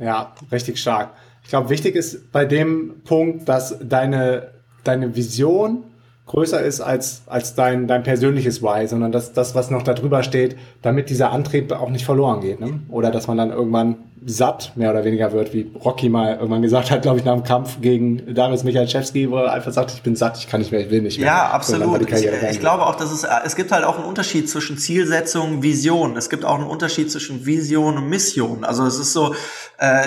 Ja, 0.00 0.34
richtig 0.50 0.78
stark. 0.80 1.10
Ich 1.44 1.50
glaube, 1.50 1.68
wichtig 1.68 1.94
ist 1.94 2.32
bei 2.32 2.44
dem 2.44 3.02
Punkt, 3.04 3.48
dass 3.48 3.76
deine, 3.80 4.50
deine 4.82 5.14
Vision 5.14 5.84
größer 6.30 6.60
ist 6.62 6.80
als, 6.80 7.22
als 7.26 7.56
dein, 7.56 7.88
dein 7.88 8.04
persönliches 8.04 8.62
Why, 8.62 8.86
sondern 8.86 9.10
dass 9.10 9.32
das, 9.32 9.56
was 9.56 9.70
noch 9.70 9.82
darüber 9.82 10.22
steht, 10.22 10.56
damit 10.80 11.10
dieser 11.10 11.32
Antrieb 11.32 11.72
auch 11.72 11.90
nicht 11.90 12.04
verloren 12.04 12.40
geht. 12.40 12.60
Ne? 12.60 12.80
Oder 12.88 13.10
dass 13.10 13.26
man 13.26 13.36
dann 13.36 13.50
irgendwann 13.50 13.96
satt 14.24 14.72
mehr 14.76 14.90
oder 14.90 15.04
weniger 15.04 15.32
wird, 15.32 15.52
wie 15.52 15.72
Rocky 15.82 16.08
mal 16.08 16.34
irgendwann 16.34 16.62
gesagt 16.62 16.90
hat, 16.90 17.02
glaube 17.02 17.18
ich, 17.18 17.24
nach 17.24 17.34
dem 17.34 17.42
Kampf 17.42 17.80
gegen 17.80 18.32
Darius 18.32 18.62
Michalczewski, 18.62 19.30
wo 19.30 19.38
er 19.38 19.52
einfach 19.52 19.72
sagt, 19.72 19.92
ich 19.92 20.02
bin 20.02 20.14
satt, 20.14 20.38
ich 20.38 20.46
kann 20.46 20.60
nicht 20.60 20.70
mehr, 20.70 20.82
ich 20.82 20.90
will 20.90 21.02
nicht 21.02 21.18
mehr. 21.18 21.26
Ja, 21.26 21.50
absolut. 21.50 22.08
Ich, 22.08 22.26
ich 22.50 22.60
glaube 22.60 22.86
auch, 22.86 22.94
dass 22.94 23.10
es, 23.10 23.26
es 23.44 23.56
gibt 23.56 23.72
halt 23.72 23.84
auch 23.84 23.96
einen 23.96 24.06
Unterschied 24.06 24.48
zwischen 24.48 24.78
Zielsetzung, 24.78 25.62
Vision. 25.62 26.16
Es 26.16 26.30
gibt 26.30 26.44
auch 26.44 26.56
einen 26.56 26.68
Unterschied 26.68 27.10
zwischen 27.10 27.44
Vision 27.44 27.96
und 27.96 28.08
Mission. 28.08 28.64
Also 28.64 28.86
es 28.86 28.98
ist 28.98 29.14
so, 29.14 29.34
äh, 29.78 30.06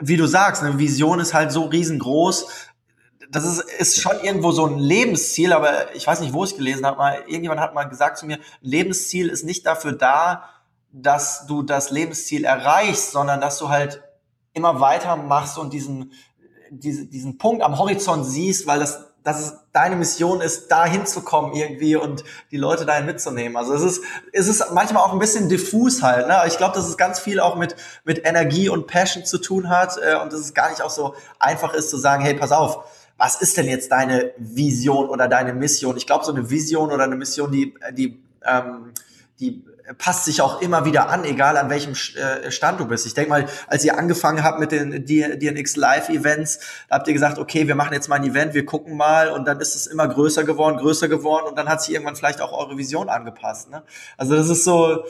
wie 0.00 0.16
du 0.16 0.26
sagst, 0.26 0.62
eine 0.62 0.78
Vision 0.78 1.20
ist 1.20 1.32
halt 1.32 1.52
so 1.52 1.64
riesengroß, 1.64 2.48
das 3.32 3.44
ist, 3.46 3.60
ist 3.60 4.00
schon 4.00 4.20
irgendwo 4.22 4.52
so 4.52 4.66
ein 4.66 4.78
Lebensziel, 4.78 5.54
aber 5.54 5.94
ich 5.94 6.06
weiß 6.06 6.20
nicht, 6.20 6.34
wo 6.34 6.44
ich 6.44 6.54
gelesen 6.54 6.84
habe, 6.84 6.98
mal, 6.98 7.18
irgendjemand 7.26 7.60
hat 7.60 7.72
mal 7.72 7.84
gesagt 7.84 8.18
zu 8.18 8.26
mir, 8.26 8.38
Lebensziel 8.60 9.30
ist 9.30 9.44
nicht 9.44 9.64
dafür 9.64 9.92
da, 9.92 10.50
dass 10.92 11.46
du 11.46 11.62
das 11.62 11.90
Lebensziel 11.90 12.44
erreichst, 12.44 13.10
sondern 13.12 13.40
dass 13.40 13.56
du 13.58 13.70
halt 13.70 14.02
immer 14.52 14.80
weiter 14.80 15.16
machst 15.16 15.56
und 15.56 15.72
diesen, 15.72 16.12
diesen, 16.70 17.08
diesen 17.08 17.38
Punkt 17.38 17.62
am 17.62 17.78
Horizont 17.78 18.26
siehst, 18.26 18.66
weil 18.66 18.80
das, 18.80 19.06
dass 19.24 19.40
es 19.40 19.54
deine 19.72 19.96
Mission 19.96 20.42
ist, 20.42 20.68
da 20.68 20.84
hinzukommen 20.84 21.54
irgendwie 21.54 21.96
und 21.96 22.24
die 22.50 22.58
Leute 22.58 22.84
dahin 22.84 23.06
mitzunehmen. 23.06 23.56
Also 23.56 23.72
es 23.72 23.82
ist, 23.82 24.04
es 24.34 24.46
ist 24.46 24.62
manchmal 24.74 25.04
auch 25.04 25.12
ein 25.14 25.18
bisschen 25.18 25.48
diffus 25.48 26.02
halt. 26.02 26.28
Ne? 26.28 26.38
Ich 26.48 26.58
glaube, 26.58 26.74
dass 26.74 26.86
es 26.86 26.98
ganz 26.98 27.18
viel 27.18 27.40
auch 27.40 27.56
mit, 27.56 27.76
mit 28.04 28.26
Energie 28.26 28.68
und 28.68 28.86
Passion 28.86 29.24
zu 29.24 29.38
tun 29.38 29.70
hat 29.70 29.96
äh, 29.96 30.16
und 30.16 30.34
dass 30.34 30.40
es 30.40 30.52
gar 30.52 30.68
nicht 30.68 30.82
auch 30.82 30.90
so 30.90 31.14
einfach 31.38 31.72
ist 31.72 31.88
zu 31.88 31.96
sagen, 31.96 32.22
hey, 32.22 32.34
pass 32.34 32.52
auf, 32.52 32.84
was 33.16 33.40
ist 33.40 33.56
denn 33.56 33.68
jetzt 33.68 33.92
deine 33.92 34.32
Vision 34.38 35.08
oder 35.08 35.28
deine 35.28 35.52
Mission? 35.52 35.96
Ich 35.96 36.06
glaube, 36.06 36.24
so 36.24 36.32
eine 36.32 36.50
Vision 36.50 36.90
oder 36.90 37.04
eine 37.04 37.16
Mission, 37.16 37.50
die, 37.52 37.74
die, 37.92 38.22
ähm, 38.44 38.92
die 39.38 39.64
passt 39.98 40.24
sich 40.24 40.40
auch 40.40 40.60
immer 40.60 40.84
wieder 40.84 41.08
an, 41.08 41.24
egal 41.24 41.56
an 41.56 41.70
welchem 41.70 41.92
äh, 41.92 42.50
Stand 42.50 42.80
du 42.80 42.86
bist. 42.86 43.06
Ich 43.06 43.14
denke 43.14 43.30
mal, 43.30 43.46
als 43.66 43.84
ihr 43.84 43.98
angefangen 43.98 44.42
habt 44.42 44.60
mit 44.60 44.72
den 44.72 45.04
DNX 45.04 45.76
Live 45.76 46.08
Events, 46.08 46.60
habt 46.90 47.08
ihr 47.08 47.14
gesagt, 47.14 47.38
okay, 47.38 47.66
wir 47.66 47.74
machen 47.74 47.92
jetzt 47.92 48.08
mal 48.08 48.16
ein 48.16 48.24
Event, 48.24 48.54
wir 48.54 48.64
gucken 48.64 48.96
mal 48.96 49.30
und 49.30 49.46
dann 49.46 49.60
ist 49.60 49.74
es 49.74 49.86
immer 49.86 50.08
größer 50.08 50.44
geworden, 50.44 50.78
größer 50.78 51.08
geworden 51.08 51.46
und 51.48 51.58
dann 51.58 51.68
hat 51.68 51.82
sich 51.82 51.94
irgendwann 51.94 52.16
vielleicht 52.16 52.40
auch 52.40 52.52
eure 52.52 52.78
Vision 52.78 53.08
angepasst. 53.08 53.70
Ne? 53.70 53.82
Also 54.16 54.36
das 54.36 54.48
ist 54.48 54.64
so, 54.64 55.04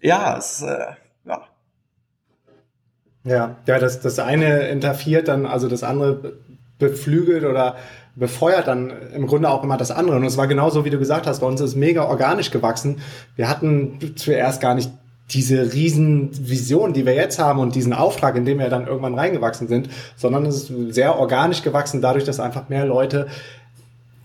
ja, 0.00 0.36
es, 0.36 0.62
äh, 0.62 0.86
ja. 1.24 1.42
Ja, 3.24 3.56
ja, 3.66 3.78
das, 3.78 4.00
das 4.00 4.18
eine 4.18 4.68
interferiert 4.68 5.28
dann, 5.28 5.44
also 5.44 5.68
das 5.68 5.82
andere 5.82 6.38
beflügelt 6.78 7.44
oder 7.44 7.76
befeuert 8.14 8.66
dann 8.66 8.92
im 9.14 9.26
Grunde 9.26 9.48
auch 9.48 9.62
immer 9.62 9.76
das 9.76 9.90
andere. 9.90 10.16
Und 10.16 10.24
es 10.24 10.36
war 10.36 10.46
genauso, 10.46 10.84
wie 10.84 10.90
du 10.90 10.98
gesagt 10.98 11.26
hast, 11.26 11.40
bei 11.40 11.46
uns 11.46 11.60
ist 11.60 11.76
mega 11.76 12.04
organisch 12.04 12.50
gewachsen. 12.50 13.00
Wir 13.36 13.48
hatten 13.48 14.14
zuerst 14.16 14.60
gar 14.60 14.74
nicht 14.74 14.90
diese 15.30 15.74
riesen 15.74 16.30
Vision, 16.48 16.94
die 16.94 17.04
wir 17.04 17.14
jetzt 17.14 17.38
haben 17.38 17.60
und 17.60 17.74
diesen 17.74 17.92
Auftrag, 17.92 18.34
in 18.36 18.46
dem 18.46 18.58
wir 18.58 18.70
dann 18.70 18.86
irgendwann 18.86 19.14
reingewachsen 19.14 19.68
sind, 19.68 19.90
sondern 20.16 20.46
es 20.46 20.70
ist 20.70 20.94
sehr 20.94 21.18
organisch 21.18 21.62
gewachsen, 21.62 22.00
dadurch, 22.00 22.24
dass 22.24 22.40
einfach 22.40 22.68
mehr 22.70 22.86
Leute 22.86 23.28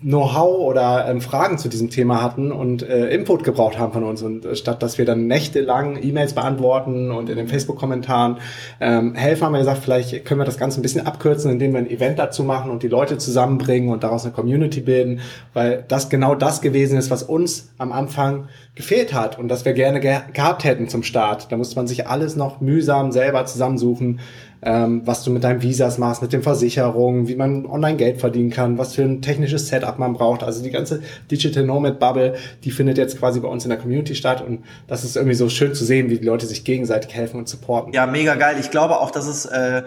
Know-how 0.04 0.60
oder 0.60 1.08
ähm, 1.08 1.22
Fragen 1.22 1.58
zu 1.58 1.70
diesem 1.70 1.90
Thema 1.90 2.22
hatten 2.22 2.52
und 2.52 2.84
äh, 2.84 3.08
Input 3.08 3.44
gebraucht 3.44 3.80
haben 3.80 3.94
von 3.94 4.04
uns. 4.04 4.22
Und 4.22 4.46
äh, 4.46 4.56
statt 4.56 4.84
dass 4.84 4.98
wir 4.98 5.06
dann 5.06 5.28
nächtelang 5.28 5.98
E-Mails 6.02 6.34
beantworten 6.34 7.12
und 7.12 7.30
in 7.30 7.38
den 7.38 7.48
Facebook-Kommentaren 7.48 8.38
ähm, 8.82 9.16
helfen, 9.16 9.46
haben 9.46 9.54
wir 9.54 9.60
gesagt, 9.60 9.84
vielleicht 9.84 10.26
können 10.26 10.42
wir 10.42 10.46
das 10.46 10.58
Ganze 10.58 10.80
ein 10.80 10.82
bisschen 10.82 11.08
abkürzen, 11.08 11.52
indem 11.52 11.72
wir 11.72 11.80
ein 11.80 11.90
Event 11.90 12.20
dazu 12.20 12.44
machen 12.44 12.70
und 12.70 12.84
die 12.84 12.88
Leute 12.90 13.18
zusammenbringen 13.18 13.90
und 13.90 14.04
daraus 14.04 14.26
eine 14.26 14.34
Community 14.34 14.82
bilden, 14.82 15.22
weil 15.54 15.86
das 15.88 16.10
genau 16.10 16.36
das 16.36 16.62
gewesen 16.62 16.98
ist, 16.98 17.10
was 17.10 17.24
uns 17.24 17.72
am 17.78 17.92
Anfang 17.92 18.50
gefehlt 18.76 19.14
hat 19.14 19.40
und 19.40 19.48
das 19.48 19.66
wir 19.66 19.74
gerne 19.74 20.00
ge 20.00 20.18
gehabt 20.34 20.64
hätten 20.64 20.90
zum 20.90 21.04
Start. 21.04 21.52
Da 21.52 21.58
musste 21.58 21.76
man 21.76 21.88
sich 21.88 22.08
alles 22.08 22.36
noch 22.36 22.60
mühsam 22.60 23.12
selber 23.12 23.46
zusammensuchen 23.46 24.20
ähm, 24.66 25.02
was 25.06 25.24
du 25.24 25.32
mit 25.32 25.44
deinen 25.44 25.62
Visas 25.62 25.98
machst, 25.98 26.22
mit 26.22 26.34
den 26.34 26.42
Versicherungen, 26.42 27.28
wie 27.28 27.36
man 27.36 27.66
online 27.66 27.98
Geld 27.98 28.20
verdienen 28.20 28.50
kann, 28.50 28.78
was 28.78 28.96
für 28.96 29.04
ein 29.04 29.22
technisches 29.22 29.68
Setup 29.68 30.00
man 30.00 30.14
braucht. 30.14 30.44
Also 30.44 30.64
die 30.64 30.72
ganze 30.72 31.02
Digital 31.30 31.64
Nomad 31.64 32.00
Bubble, 32.00 32.36
die 32.64 32.72
findet 32.72 32.98
jetzt 32.98 33.20
quasi 33.20 33.40
bei 33.40 33.48
uns 33.48 33.66
in 33.66 33.70
der 33.70 33.80
Community 33.80 34.16
statt 34.16 34.44
und 34.46 34.64
das 34.88 35.04
ist 35.04 35.16
irgendwie 35.16 35.36
so 35.36 35.50
schön 35.50 35.74
zu 35.74 35.86
sehen, 35.86 36.10
wie 36.10 36.18
die 36.18 36.26
Leute 36.26 36.46
sich 36.46 36.64
gegenseitig 36.64 37.14
helfen 37.14 37.38
und 37.38 37.48
supporten. 37.48 37.94
Ja, 37.94 38.06
mega 38.06 38.36
geil. 38.36 38.58
Ich 38.60 38.72
glaube 38.72 39.00
auch, 39.00 39.12
dass 39.12 39.28
es 39.28 39.46
äh, 39.46 39.84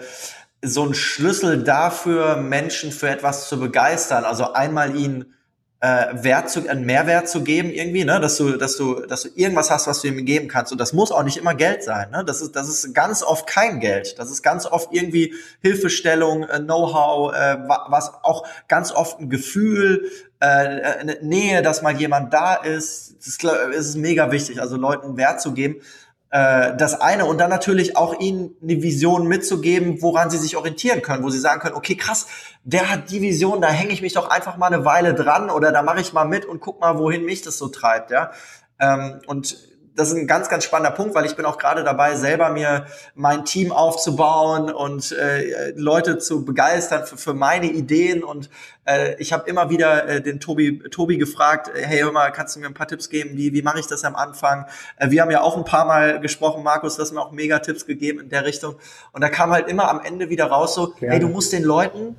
so 0.61 0.83
ein 0.83 0.93
Schlüssel 0.93 1.63
dafür, 1.63 2.37
Menschen 2.37 2.91
für 2.91 3.09
etwas 3.09 3.47
zu 3.47 3.59
begeistern. 3.59 4.23
Also 4.23 4.53
einmal 4.53 4.95
ihnen 4.95 5.33
äh, 5.79 6.07
Wert 6.23 6.49
zu, 6.49 6.67
einen 6.67 6.85
Mehrwert 6.85 7.29
zu 7.29 7.43
geben 7.43 7.69
irgendwie, 7.69 8.03
ne, 8.03 8.19
dass 8.19 8.37
du, 8.37 8.57
dass 8.57 8.77
du, 8.77 9.05
dass 9.05 9.23
du 9.23 9.29
irgendwas 9.35 9.69
hast, 9.69 9.85
was 9.87 10.01
du 10.01 10.07
ihm 10.07 10.25
geben 10.25 10.47
kannst. 10.47 10.71
Und 10.71 10.81
das 10.81 10.91
muss 10.93 11.11
auch 11.11 11.23
nicht 11.23 11.37
immer 11.37 11.53
Geld 11.53 11.83
sein. 11.83 12.09
Ne? 12.09 12.23
Das 12.25 12.41
ist, 12.41 12.55
das 12.55 12.67
ist 12.67 12.93
ganz 12.95 13.21
oft 13.21 13.45
kein 13.45 13.79
Geld. 13.79 14.17
Das 14.17 14.31
ist 14.31 14.41
ganz 14.41 14.65
oft 14.65 14.91
irgendwie 14.91 15.35
Hilfestellung, 15.61 16.43
äh, 16.43 16.59
Know-how, 16.59 17.33
äh, 17.33 17.57
was 17.89 18.11
auch 18.23 18.47
ganz 18.67 18.91
oft 18.91 19.19
ein 19.19 19.29
Gefühl, 19.29 20.09
äh, 20.39 20.45
eine 20.45 21.17
Nähe, 21.21 21.61
dass 21.61 21.83
mal 21.83 21.95
jemand 21.95 22.33
da 22.33 22.55
ist. 22.55 23.15
Das 23.17 23.37
ist, 23.75 23.95
mega 23.97 24.31
wichtig, 24.31 24.61
also 24.61 24.77
Leuten 24.77 25.17
Wert 25.17 25.41
zu 25.41 25.53
geben 25.53 25.81
das 26.29 26.99
eine 26.99 27.25
und 27.25 27.37
dann 27.37 27.49
natürlich 27.49 27.95
auch 27.95 28.19
ihnen 28.19 28.55
eine 28.61 28.81
Vision 28.81 29.27
mitzugeben, 29.27 30.01
woran 30.01 30.29
sie 30.29 30.37
sich 30.37 30.57
orientieren 30.57 31.01
können, 31.01 31.23
wo 31.23 31.29
sie 31.29 31.39
sagen 31.39 31.61
können, 31.61 31.75
okay, 31.75 31.95
krass, 31.95 32.27
der 32.65 32.91
hat 32.91 33.11
die 33.11 33.21
Vision, 33.21 33.61
da 33.61 33.69
hänge 33.69 33.93
ich 33.93 34.01
mich 34.01 34.11
doch 34.11 34.29
einfach 34.29 34.57
mal 34.57 34.67
eine 34.67 34.83
Weile 34.83 35.13
dran 35.13 35.49
oder 35.49 35.71
da 35.71 35.83
mache 35.83 36.01
ich 36.01 36.11
mal 36.11 36.25
mit 36.25 36.45
und 36.45 36.59
guck 36.59 36.81
mal, 36.81 36.97
wohin 36.97 37.23
mich 37.23 37.43
das 37.43 37.57
so 37.57 37.69
treibt, 37.69 38.11
ja. 38.11 38.31
Ähm, 38.79 39.21
und 39.27 39.57
das 39.97 40.09
ist 40.09 40.15
ein 40.15 40.27
ganz, 40.27 40.47
ganz 40.47 40.63
spannender 40.63 40.95
Punkt, 40.95 41.15
weil 41.15 41.25
ich 41.25 41.35
bin 41.35 41.43
auch 41.45 41.57
gerade 41.57 41.83
dabei, 41.83 42.15
selber 42.15 42.51
mir 42.51 42.85
mein 43.15 43.45
Team 43.45 43.71
aufzubauen 43.71 44.71
und 44.71 45.11
äh, 45.11 45.71
Leute 45.75 46.19
zu 46.19 46.45
begeistern 46.45 47.05
für, 47.05 47.17
für 47.17 47.33
meine 47.33 47.65
Ideen. 47.65 48.23
Und 48.23 48.51
äh, 48.85 49.15
ich 49.15 49.33
habe 49.33 49.49
immer 49.49 49.71
wieder 49.71 50.07
äh, 50.07 50.21
den 50.21 50.39
Tobi, 50.39 50.83
Tobi 50.91 51.17
gefragt, 51.17 51.71
äh, 51.75 51.81
hey, 51.81 52.01
hör 52.01 52.11
mal, 52.11 52.31
kannst 52.31 52.55
du 52.55 52.59
mir 52.59 52.67
ein 52.67 52.75
paar 52.75 52.87
Tipps 52.87 53.09
geben? 53.09 53.31
Wie, 53.33 53.53
wie 53.53 53.63
mache 53.63 53.79
ich 53.79 53.87
das 53.87 54.03
am 54.03 54.15
Anfang? 54.15 54.67
Äh, 54.97 55.09
wir 55.09 55.23
haben 55.23 55.31
ja 55.31 55.41
auch 55.41 55.57
ein 55.57 55.65
paar 55.65 55.85
Mal 55.85 56.19
gesprochen, 56.19 56.63
Markus, 56.63 56.95
du 56.95 57.01
hast 57.01 57.11
mir 57.11 57.21
auch 57.21 57.31
mega 57.31 57.57
Tipps 57.57 57.87
gegeben 57.87 58.19
in 58.19 58.29
der 58.29 58.45
Richtung. 58.45 58.75
Und 59.13 59.21
da 59.21 59.29
kam 59.29 59.49
halt 59.49 59.67
immer 59.67 59.89
am 59.89 59.99
Ende 60.01 60.29
wieder 60.29 60.45
raus 60.45 60.75
so, 60.75 60.93
ja. 60.99 61.09
hey, 61.09 61.19
du 61.19 61.27
musst 61.27 61.53
den 61.53 61.63
Leuten 61.63 62.15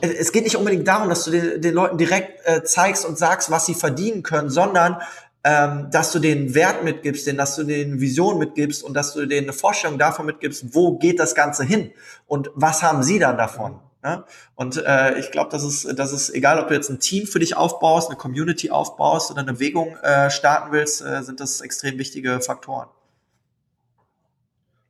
es 0.00 0.32
geht 0.32 0.42
nicht 0.42 0.56
unbedingt 0.56 0.88
darum, 0.88 1.08
dass 1.08 1.24
du 1.24 1.30
den, 1.30 1.60
den 1.60 1.72
Leuten 1.72 1.98
direkt 1.98 2.40
äh, 2.48 2.64
zeigst 2.64 3.04
und 3.04 3.16
sagst, 3.16 3.52
was 3.52 3.64
sie 3.64 3.74
verdienen 3.74 4.24
können, 4.24 4.50
sondern 4.50 4.96
ähm, 5.44 5.88
dass 5.90 6.12
du 6.12 6.18
den 6.18 6.54
Wert 6.54 6.84
mitgibst, 6.84 7.26
den, 7.26 7.36
dass 7.36 7.56
du 7.56 7.64
den 7.64 8.00
Vision 8.00 8.38
mitgibst 8.38 8.82
und 8.82 8.94
dass 8.94 9.14
du 9.14 9.26
denen 9.26 9.46
eine 9.46 9.52
Vorstellung 9.52 9.98
davon 9.98 10.26
mitgibst, 10.26 10.74
wo 10.74 10.98
geht 10.98 11.20
das 11.20 11.34
Ganze 11.34 11.64
hin 11.64 11.92
und 12.26 12.50
was 12.54 12.82
haben 12.82 13.02
sie 13.02 13.18
dann 13.18 13.38
davon. 13.38 13.80
Ne? 14.02 14.24
Und 14.54 14.82
äh, 14.84 15.18
ich 15.18 15.30
glaube, 15.30 15.50
das 15.50 15.64
ist, 15.64 15.98
das 15.98 16.12
ist 16.12 16.30
egal, 16.30 16.60
ob 16.60 16.68
du 16.68 16.74
jetzt 16.74 16.88
ein 16.88 17.00
Team 17.00 17.26
für 17.26 17.38
dich 17.38 17.56
aufbaust, 17.56 18.08
eine 18.08 18.18
Community 18.18 18.70
aufbaust 18.70 19.30
oder 19.30 19.40
eine 19.40 19.52
Bewegung 19.52 19.96
äh, 20.02 20.30
starten 20.30 20.72
willst, 20.72 21.02
äh, 21.02 21.22
sind 21.22 21.40
das 21.40 21.60
extrem 21.60 21.98
wichtige 21.98 22.40
Faktoren. 22.40 22.88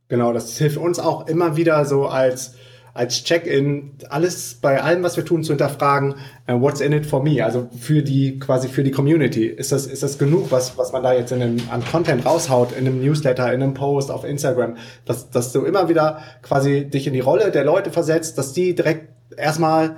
Genau, 0.09 0.33
das 0.33 0.57
hilft 0.57 0.79
uns 0.79 0.99
auch 0.99 1.27
immer 1.27 1.57
wieder 1.57 1.85
so 1.85 2.07
als 2.07 2.55
als 2.95 3.25
Check-in 3.25 3.93
alles 4.09 4.55
bei 4.61 4.83
allem, 4.83 5.03
was 5.03 5.17
wir 5.17 5.25
tun, 5.25 5.45
zu 5.45 5.53
hinterfragen, 5.53 6.15
uh, 6.49 6.61
what's 6.61 6.81
in 6.81 6.93
it 6.93 7.07
for 7.07 7.23
me? 7.23 7.45
Also 7.45 7.69
für 7.79 8.03
die, 8.03 8.39
quasi 8.39 8.69
für 8.69 8.83
die 8.83 8.91
Community. 8.91 9.47
Ist 9.47 9.73
das, 9.73 9.87
ist 9.87 10.03
das 10.03 10.19
genug, 10.19 10.51
was, 10.51 10.77
was 10.79 10.93
man 10.93 11.03
da 11.03 11.13
jetzt 11.13 11.33
in 11.33 11.43
einem, 11.43 11.61
an 11.71 11.85
Content 11.85 12.25
raushaut, 12.27 12.73
in 12.73 12.87
einem 12.87 13.01
Newsletter, 13.01 13.53
in 13.53 13.63
einem 13.63 13.75
Post, 13.75 14.11
auf 14.11 14.25
Instagram, 14.25 14.77
dass, 15.05 15.31
dass 15.31 15.53
du 15.53 15.65
immer 15.65 15.89
wieder 15.89 16.21
quasi 16.43 16.85
dich 16.85 17.07
in 17.07 17.13
die 17.13 17.21
Rolle 17.21 17.51
der 17.51 17.65
Leute 17.65 17.91
versetzt, 17.91 18.39
dass 18.39 18.53
die 18.53 18.75
direkt 18.75 19.09
erstmal 19.37 19.97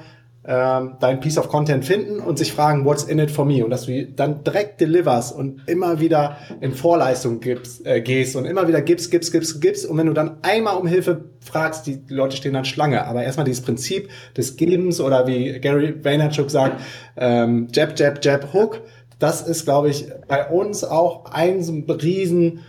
ähm, 0.50 0.96
dein 0.98 1.20
Piece 1.20 1.38
of 1.38 1.48
Content 1.48 1.84
finden 1.84 2.18
und 2.18 2.36
sich 2.36 2.52
fragen, 2.52 2.84
what's 2.84 3.04
in 3.04 3.20
it 3.20 3.30
for 3.30 3.44
me? 3.44 3.64
Und 3.64 3.70
dass 3.70 3.86
du 3.86 4.04
dann 4.04 4.42
direkt 4.42 4.80
deliverst 4.80 5.32
und 5.32 5.62
immer 5.68 6.00
wieder 6.00 6.38
in 6.60 6.72
Vorleistung 6.72 7.38
gibst, 7.38 7.86
äh, 7.86 8.00
gehst 8.00 8.34
und 8.34 8.46
immer 8.46 8.66
wieder 8.66 8.82
gibst, 8.82 9.12
gibst, 9.12 9.30
gibst, 9.30 9.60
gibst. 9.60 9.86
Und 9.86 9.96
wenn 9.96 10.08
du 10.08 10.12
dann 10.12 10.38
einmal 10.42 10.76
um 10.76 10.88
Hilfe 10.88 11.26
fragst, 11.38 11.86
die 11.86 12.00
Leute 12.08 12.36
stehen 12.36 12.54
dann 12.54 12.64
Schlange. 12.64 13.06
Aber 13.06 13.22
erstmal 13.22 13.44
dieses 13.44 13.62
Prinzip 13.62 14.08
des 14.36 14.56
Gebens 14.56 15.00
oder 15.00 15.28
wie 15.28 15.60
Gary 15.60 16.04
Vaynerchuk 16.04 16.50
sagt, 16.50 16.80
ähm, 17.16 17.68
Jab, 17.72 17.96
Jab, 17.96 18.24
Jab, 18.24 18.52
Hook, 18.52 18.80
das 19.20 19.46
ist, 19.46 19.66
glaube 19.66 19.90
ich, 19.90 20.08
bei 20.26 20.48
uns 20.48 20.82
auch 20.82 21.26
ein 21.26 21.62
so 21.62 21.72
ein 21.72 21.88
riesen, 21.88 22.60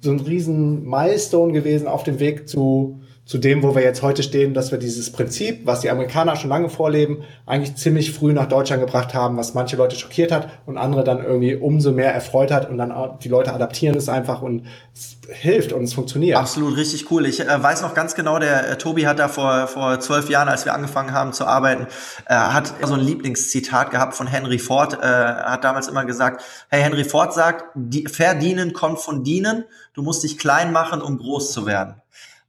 so 0.00 0.10
ein 0.10 0.20
riesen 0.20 0.88
Milestone 0.88 1.52
gewesen 1.52 1.86
auf 1.86 2.02
dem 2.02 2.18
Weg 2.18 2.48
zu 2.48 2.95
zu 3.26 3.38
dem, 3.38 3.64
wo 3.64 3.74
wir 3.74 3.82
jetzt 3.82 4.02
heute 4.02 4.22
stehen, 4.22 4.54
dass 4.54 4.70
wir 4.70 4.78
dieses 4.78 5.10
Prinzip, 5.10 5.66
was 5.66 5.80
die 5.80 5.90
Amerikaner 5.90 6.36
schon 6.36 6.48
lange 6.48 6.68
vorleben, 6.68 7.24
eigentlich 7.44 7.74
ziemlich 7.74 8.12
früh 8.12 8.32
nach 8.32 8.46
Deutschland 8.46 8.80
gebracht 8.80 9.14
haben, 9.14 9.36
was 9.36 9.52
manche 9.52 9.76
Leute 9.76 9.96
schockiert 9.96 10.30
hat 10.30 10.48
und 10.64 10.78
andere 10.78 11.02
dann 11.02 11.24
irgendwie 11.24 11.56
umso 11.56 11.90
mehr 11.90 12.14
erfreut 12.14 12.52
hat 12.52 12.70
und 12.70 12.78
dann 12.78 12.94
die 13.24 13.28
Leute 13.28 13.52
adaptieren 13.52 13.96
es 13.96 14.08
einfach 14.08 14.42
und 14.42 14.66
es 14.94 15.18
hilft 15.28 15.72
und 15.72 15.82
es 15.82 15.92
funktioniert. 15.92 16.38
Absolut, 16.38 16.76
richtig 16.76 17.10
cool. 17.10 17.26
Ich 17.26 17.40
äh, 17.40 17.62
weiß 17.62 17.82
noch 17.82 17.94
ganz 17.94 18.14
genau, 18.14 18.38
der 18.38 18.70
äh, 18.70 18.78
Tobi 18.78 19.08
hat 19.08 19.18
da 19.18 19.26
vor, 19.26 19.66
vor 19.66 19.98
zwölf 19.98 20.30
Jahren, 20.30 20.48
als 20.48 20.64
wir 20.64 20.72
angefangen 20.72 21.10
haben 21.10 21.32
zu 21.32 21.46
arbeiten, 21.46 21.88
äh, 22.26 22.34
hat 22.34 22.74
so 22.80 22.94
ein 22.94 23.00
Lieblingszitat 23.00 23.90
gehabt 23.90 24.14
von 24.14 24.28
Henry 24.28 24.60
Ford, 24.60 25.00
äh, 25.02 25.04
hat 25.04 25.64
damals 25.64 25.88
immer 25.88 26.04
gesagt, 26.04 26.44
hey, 26.68 26.80
Henry 26.80 27.02
Ford 27.02 27.34
sagt, 27.34 27.64
die, 27.74 28.06
verdienen 28.06 28.72
kommt 28.72 29.00
von 29.00 29.24
dienen, 29.24 29.64
du 29.94 30.02
musst 30.02 30.22
dich 30.22 30.38
klein 30.38 30.70
machen, 30.70 31.02
um 31.02 31.18
groß 31.18 31.50
zu 31.50 31.66
werden. 31.66 32.00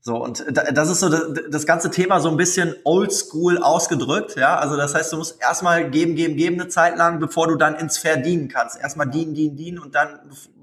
So, 0.07 0.23
und 0.23 0.45
das 0.49 0.89
ist 0.89 1.01
so 1.01 1.09
das, 1.09 1.65
ganze 1.65 1.91
Thema 1.91 2.21
so 2.21 2.29
ein 2.29 2.37
bisschen 2.37 2.75
oldschool 2.85 3.57
ausgedrückt, 3.57 4.37
ja. 4.37 4.57
Also 4.57 4.77
das 4.77 4.95
heißt, 4.95 5.11
du 5.11 5.17
musst 5.17 5.41
erstmal 5.41 5.89
geben, 5.89 6.15
geben, 6.15 6.37
geben 6.37 6.61
eine 6.61 6.69
Zeit 6.69 6.97
lang, 6.97 7.19
bevor 7.19 7.49
du 7.49 7.55
dann 7.55 7.75
ins 7.75 7.97
Verdienen 7.97 8.47
kannst. 8.47 8.79
Erstmal 8.79 9.09
dienen, 9.09 9.33
dienen, 9.33 9.57
dienen 9.57 9.79
und 9.79 9.95
dann, 9.95 10.17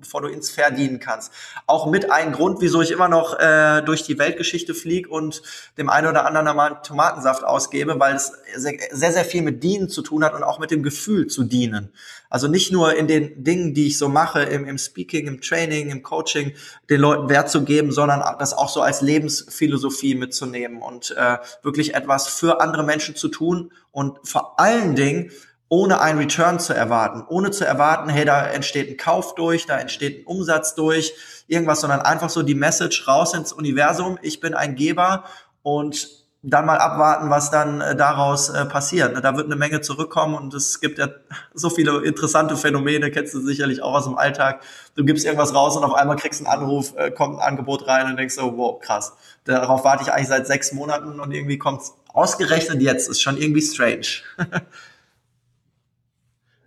bevor 0.04 0.20
du 0.20 0.28
ins 0.28 0.50
Verdienen 0.50 1.00
kannst. 1.00 1.32
Auch 1.66 1.90
mit 1.90 2.10
einem 2.10 2.32
Grund, 2.32 2.60
wieso 2.60 2.82
ich 2.82 2.90
immer 2.90 3.08
noch 3.08 3.38
äh, 3.40 3.82
durch 3.82 4.02
die 4.02 4.18
Weltgeschichte 4.18 4.74
fliege 4.74 5.08
und 5.08 5.42
dem 5.78 5.88
einen 5.88 6.08
oder 6.08 6.26
anderen 6.26 6.46
einmal 6.46 6.82
Tomatensaft 6.82 7.42
ausgebe, 7.42 7.98
weil 7.98 8.14
es 8.14 8.32
sehr, 8.54 9.12
sehr, 9.12 9.24
viel 9.24 9.42
mit 9.42 9.62
Dienen 9.62 9.88
zu 9.88 10.02
tun 10.02 10.22
hat 10.22 10.34
und 10.34 10.42
auch 10.42 10.58
mit 10.58 10.70
dem 10.70 10.82
Gefühl 10.82 11.26
zu 11.26 11.44
dienen. 11.44 11.90
Also 12.28 12.48
nicht 12.48 12.70
nur 12.70 12.94
in 12.94 13.08
den 13.08 13.42
Dingen, 13.42 13.74
die 13.74 13.86
ich 13.86 13.96
so 13.96 14.08
mache, 14.08 14.42
im, 14.42 14.66
im 14.66 14.76
Speaking, 14.76 15.26
im 15.26 15.40
Training, 15.40 15.90
im 15.90 16.02
Coaching, 16.02 16.52
den 16.90 17.00
Leuten 17.00 17.28
Wert 17.28 17.48
zu 17.48 17.64
geben, 17.64 17.92
sondern 17.92 18.22
das 18.38 18.52
auch 18.52 18.68
so 18.68 18.82
als 18.82 19.00
Lebensphilosophie 19.00 20.14
mitzunehmen 20.14 20.82
und 20.82 21.12
äh, 21.16 21.38
wirklich 21.62 21.94
etwas 21.94 22.28
für 22.28 22.60
andere 22.60 22.82
Menschen 22.82 23.16
zu 23.16 23.28
tun 23.28 23.72
und 23.90 24.18
vor 24.24 24.60
allen 24.60 24.94
Dingen 24.96 25.30
ohne 25.68 26.00
einen 26.00 26.18
Return 26.18 26.60
zu 26.60 26.74
erwarten, 26.74 27.24
ohne 27.28 27.50
zu 27.50 27.66
erwarten, 27.66 28.08
hey, 28.08 28.24
da 28.24 28.46
entsteht 28.46 28.90
ein 28.90 28.96
Kauf 28.96 29.34
durch, 29.34 29.66
da 29.66 29.78
entsteht 29.78 30.20
ein 30.20 30.26
Umsatz 30.26 30.74
durch, 30.74 31.14
irgendwas, 31.46 31.80
sondern 31.80 32.00
einfach 32.00 32.30
so 32.30 32.42
die 32.42 32.54
Message 32.54 33.08
raus 33.08 33.34
ins 33.34 33.52
Universum, 33.52 34.18
ich 34.22 34.40
bin 34.40 34.54
ein 34.54 34.74
Geber 34.74 35.24
und 35.62 36.24
dann 36.46 36.66
mal 36.66 36.76
abwarten, 36.76 37.30
was 37.30 37.50
dann 37.50 37.80
äh, 37.80 37.96
daraus 37.96 38.50
äh, 38.50 38.66
passiert. 38.66 39.14
Ne, 39.14 39.22
da 39.22 39.34
wird 39.34 39.46
eine 39.46 39.56
Menge 39.56 39.80
zurückkommen 39.80 40.34
und 40.34 40.52
es 40.52 40.80
gibt 40.80 40.98
ja 40.98 41.08
so 41.54 41.70
viele 41.70 42.04
interessante 42.04 42.56
Phänomene, 42.56 43.10
kennst 43.10 43.32
du 43.32 43.40
sicherlich 43.40 43.82
auch 43.82 43.94
aus 43.94 44.04
dem 44.04 44.18
Alltag. 44.18 44.62
Du 44.94 45.04
gibst 45.04 45.24
irgendwas 45.24 45.54
raus 45.54 45.76
und 45.76 45.84
auf 45.84 45.94
einmal 45.94 46.16
kriegst 46.16 46.40
einen 46.40 46.48
Anruf, 46.48 46.94
äh, 46.96 47.10
kommt 47.10 47.38
ein 47.38 47.42
Angebot 47.42 47.88
rein 47.88 48.10
und 48.10 48.18
denkst 48.18 48.34
so, 48.34 48.58
wow, 48.58 48.78
krass. 48.78 49.14
Darauf 49.44 49.84
warte 49.84 50.02
ich 50.02 50.12
eigentlich 50.12 50.28
seit 50.28 50.46
sechs 50.46 50.72
Monaten 50.72 51.18
und 51.18 51.32
irgendwie 51.32 51.56
kommt's 51.56 51.94
ausgerechnet 52.12 52.82
jetzt. 52.82 53.08
Ist 53.08 53.22
schon 53.22 53.38
irgendwie 53.38 53.62
strange. 53.62 54.06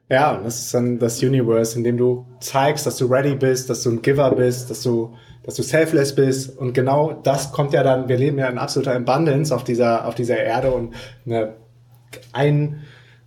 ja, 0.09 0.39
das 0.41 0.59
ist 0.59 0.73
dann 0.73 0.99
das 0.99 1.21
Universe, 1.21 1.77
in 1.77 1.83
dem 1.83 1.97
du 1.97 2.25
zeigst, 2.39 2.85
dass 2.85 2.97
du 2.97 3.05
ready 3.05 3.35
bist, 3.35 3.69
dass 3.69 3.83
du 3.83 3.91
ein 3.91 4.01
Giver 4.01 4.31
bist, 4.31 4.69
dass 4.69 4.83
du 4.83 5.13
dass 5.47 5.55
du 5.55 5.63
selfless 5.63 6.13
bist. 6.13 6.57
Und 6.57 6.73
genau 6.73 7.13
das 7.23 7.53
kommt 7.53 7.71
ja 7.71 7.81
dann, 7.81 8.09
wir 8.09 8.17
leben 8.17 8.37
ja 8.37 8.49
in 8.49 8.57
absoluter 8.57 8.93
Abundance 8.93 9.55
auf 9.55 9.63
dieser, 9.63 10.05
auf 10.05 10.13
dieser 10.13 10.37
Erde. 10.37 10.71
Und 10.71 10.93
eine, 11.25 11.53
ein 12.33 12.81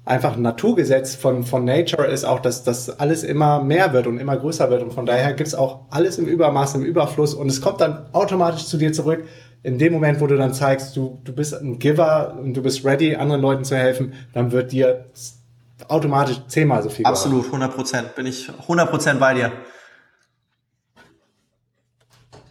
einfach 0.05 0.37
ein 0.37 0.43
Naturgesetz 0.43 1.14
von, 1.14 1.45
von 1.45 1.64
Nature 1.64 2.07
ist 2.07 2.25
auch, 2.25 2.40
dass 2.40 2.62
das 2.62 3.01
alles 3.01 3.23
immer 3.23 3.62
mehr 3.62 3.95
wird 3.95 4.07
und 4.07 4.19
immer 4.19 4.37
größer 4.37 4.69
wird. 4.69 4.83
Und 4.83 4.93
von 4.93 5.07
daher 5.07 5.33
gibt's 5.33 5.55
auch 5.55 5.87
alles 5.88 6.19
im 6.19 6.27
Übermaß, 6.27 6.75
im 6.75 6.85
Überfluss. 6.85 7.33
Und 7.33 7.49
es 7.49 7.62
kommt 7.62 7.81
dann 7.81 8.05
automatisch 8.12 8.66
zu 8.66 8.77
dir 8.77 8.93
zurück. 8.93 9.25
In 9.62 9.79
dem 9.79 9.95
Moment, 9.95 10.21
wo 10.21 10.27
du 10.27 10.37
dann 10.37 10.53
zeigst, 10.53 10.95
du, 10.97 11.21
du 11.25 11.33
bist 11.33 11.55
ein 11.55 11.79
Giver 11.79 12.37
und 12.38 12.55
du 12.55 12.62
bist 12.62 12.85
ready, 12.85 13.16
anderen 13.16 13.40
Leuten 13.40 13.64
zu 13.64 13.77
helfen, 13.77 14.12
dann 14.35 14.53
wird 14.53 14.73
dir 14.73 15.07
automatisch 15.88 16.40
zehnmal 16.49 16.83
so 16.83 16.88
viel. 16.88 17.07
Absolut, 17.07 17.47
100 17.47 17.75
Prozent. 17.75 18.14
Bin 18.14 18.27
ich 18.27 18.49
100 18.49 18.90
Prozent 18.90 19.21
bei 19.21 19.35
dir. 19.35 19.53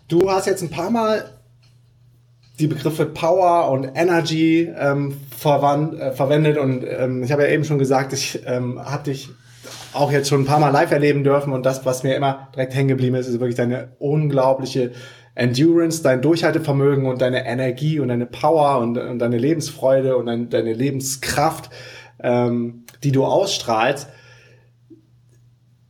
Du 0.08 0.32
hast 0.32 0.48
jetzt 0.48 0.64
ein 0.64 0.72
paar 0.72 0.90
Mal 0.90 1.40
die 2.60 2.68
Begriffe 2.68 3.06
Power 3.06 3.70
und 3.72 3.86
Energy 3.96 4.70
ähm, 4.78 5.16
verwandt, 5.36 6.00
äh, 6.00 6.12
verwendet 6.12 6.58
und 6.58 6.84
ähm, 6.84 7.24
ich 7.24 7.32
habe 7.32 7.44
ja 7.44 7.50
eben 7.50 7.64
schon 7.64 7.80
gesagt, 7.80 8.12
ich 8.12 8.42
ähm, 8.46 8.80
habe 8.84 9.04
dich 9.04 9.30
auch 9.94 10.12
jetzt 10.12 10.30
schon 10.30 10.42
ein 10.42 10.46
paar 10.46 10.60
Mal 10.60 10.70
live 10.70 10.92
erleben 10.92 11.24
dürfen 11.24 11.54
und 11.54 11.66
das, 11.66 11.86
was 11.86 12.04
mir 12.04 12.16
immer 12.16 12.50
direkt 12.54 12.76
hängen 12.76 12.90
geblieben 12.90 13.16
ist, 13.16 13.28
ist 13.28 13.40
wirklich 13.40 13.56
deine 13.56 13.90
unglaubliche 14.00 14.92
Endurance, 15.36 16.04
dein 16.04 16.22
Durchhaltevermögen 16.22 17.06
und 17.06 17.22
deine 17.22 17.46
Energie 17.46 18.00
und 18.00 18.10
deine 18.10 18.26
Power 18.26 18.80
und, 18.80 18.98
und 18.98 19.20
deine 19.20 19.38
Lebensfreude 19.38 20.18
und 20.18 20.26
dein, 20.26 20.50
deine 20.50 20.74
Lebenskraft, 20.74 21.70
ähm, 22.24 22.86
die 23.04 23.12
du 23.12 23.26
ausstrahlst. 23.26 24.08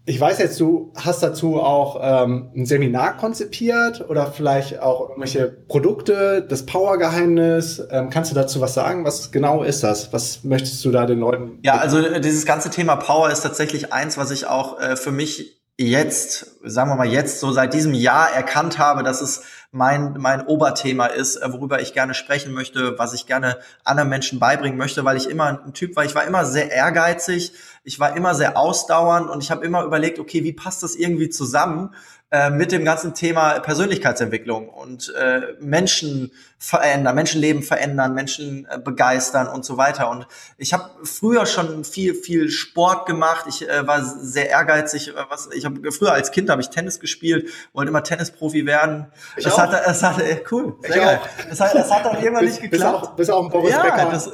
Ich 0.05 0.19
weiß 0.19 0.39
jetzt, 0.39 0.59
du 0.59 0.91
hast 0.95 1.21
dazu 1.21 1.59
auch 1.59 1.99
ähm, 2.01 2.49
ein 2.55 2.65
Seminar 2.65 3.15
konzipiert 3.17 4.09
oder 4.09 4.31
vielleicht 4.31 4.81
auch 4.81 5.01
irgendwelche 5.01 5.45
Produkte, 5.45 6.43
das 6.49 6.65
Power-Geheimnis. 6.65 7.83
Ähm, 7.91 8.09
kannst 8.09 8.31
du 8.31 8.35
dazu 8.35 8.59
was 8.59 8.73
sagen? 8.73 9.05
Was 9.05 9.31
genau 9.31 9.61
ist 9.61 9.83
das? 9.83 10.11
Was 10.11 10.43
möchtest 10.43 10.83
du 10.83 10.89
da 10.89 11.05
den 11.05 11.19
Leuten? 11.19 11.59
Ja, 11.61 11.77
also 11.77 11.99
äh, 11.99 12.19
dieses 12.21 12.47
ganze 12.47 12.71
Thema 12.71 12.95
Power 12.95 13.29
ist 13.29 13.41
tatsächlich 13.41 13.93
eins, 13.93 14.17
was 14.17 14.31
ich 14.31 14.47
auch 14.47 14.79
äh, 14.79 14.95
für 14.95 15.11
mich 15.11 15.58
jetzt, 15.87 16.57
sagen 16.63 16.89
wir 16.89 16.95
mal 16.95 17.07
jetzt, 17.07 17.39
so 17.39 17.51
seit 17.51 17.73
diesem 17.73 17.93
Jahr 17.93 18.31
erkannt 18.33 18.79
habe, 18.79 19.01
dass 19.01 19.21
es 19.21 19.43
mein, 19.71 20.15
mein 20.17 20.45
Oberthema 20.45 21.05
ist, 21.05 21.37
äh, 21.37 21.53
worüber 21.53 21.79
ich 21.79 21.93
gerne 21.93 22.13
sprechen 22.13 22.53
möchte, 22.53 22.97
was 22.99 23.13
ich 23.13 23.27
gerne 23.27 23.57
anderen 23.83 24.09
Menschen 24.09 24.39
beibringen 24.39 24.77
möchte, 24.77 25.05
weil 25.05 25.15
ich 25.15 25.29
immer 25.29 25.61
ein 25.63 25.73
Typ 25.73 25.95
war, 25.95 26.03
ich 26.03 26.15
war 26.15 26.25
immer 26.25 26.43
sehr 26.43 26.71
ehrgeizig, 26.71 27.53
ich 27.83 27.99
war 27.99 28.17
immer 28.17 28.35
sehr 28.35 28.57
ausdauernd 28.57 29.29
und 29.29 29.41
ich 29.41 29.51
habe 29.51 29.65
immer 29.65 29.83
überlegt, 29.83 30.19
okay, 30.19 30.43
wie 30.43 30.53
passt 30.53 30.83
das 30.83 30.95
irgendwie 30.95 31.29
zusammen? 31.29 31.93
Äh, 32.31 32.51
mit 32.51 32.71
dem 32.71 32.85
ganzen 32.85 33.15
Thema 33.15 33.59
Persönlichkeitsentwicklung 33.59 34.69
und 34.69 35.11
äh, 35.15 35.55
Menschen 35.59 36.31
verändern, 36.59 37.15
Menschenleben 37.15 37.63
verändern, 37.63 38.13
Menschen 38.13 38.67
äh, 38.69 38.77
begeistern 38.77 39.47
und 39.47 39.65
so 39.65 39.77
weiter. 39.77 40.11
Und 40.11 40.27
ich 40.59 40.71
habe 40.71 40.91
früher 41.03 41.47
schon 41.47 41.83
viel, 41.83 42.13
viel 42.13 42.51
Sport 42.51 43.07
gemacht. 43.07 43.45
Ich 43.49 43.67
äh, 43.67 43.87
war 43.87 44.03
sehr 44.03 44.47
ehrgeizig. 44.47 45.07
Äh, 45.07 45.13
was, 45.27 45.49
ich 45.51 45.65
habe 45.65 45.91
früher 45.91 46.13
als 46.13 46.29
Kind 46.29 46.51
habe 46.51 46.61
ich 46.61 46.69
Tennis 46.69 46.99
gespielt, 46.99 47.49
wollte 47.73 47.89
immer 47.89 48.03
Tennisprofi 48.03 48.67
werden. 48.67 49.07
Ich 49.35 49.45
das 49.45 49.55
auch. 49.55 49.61
hat, 49.61 49.73
das 49.73 50.03
hat, 50.03 50.21
äh, 50.21 50.43
cool, 50.51 50.75
sehr 50.81 50.89
ich 50.91 50.95
geil. 51.01 51.19
Auch. 51.23 51.49
Das 51.49 51.59
hat, 51.59 51.73
das 51.73 51.91
hat 51.91 52.05
dann 52.05 52.21
irgendwann 52.21 52.45
nicht 52.45 52.61
geklappt. 52.61 53.01
Bis 53.01 53.09
auch, 53.09 53.15
bis 53.15 53.29
auch 53.31 53.43
ein 53.45 53.49
Boris 53.49 53.71
ja, 53.71 53.81
Becker. 53.81 54.07
Das, 54.11 54.31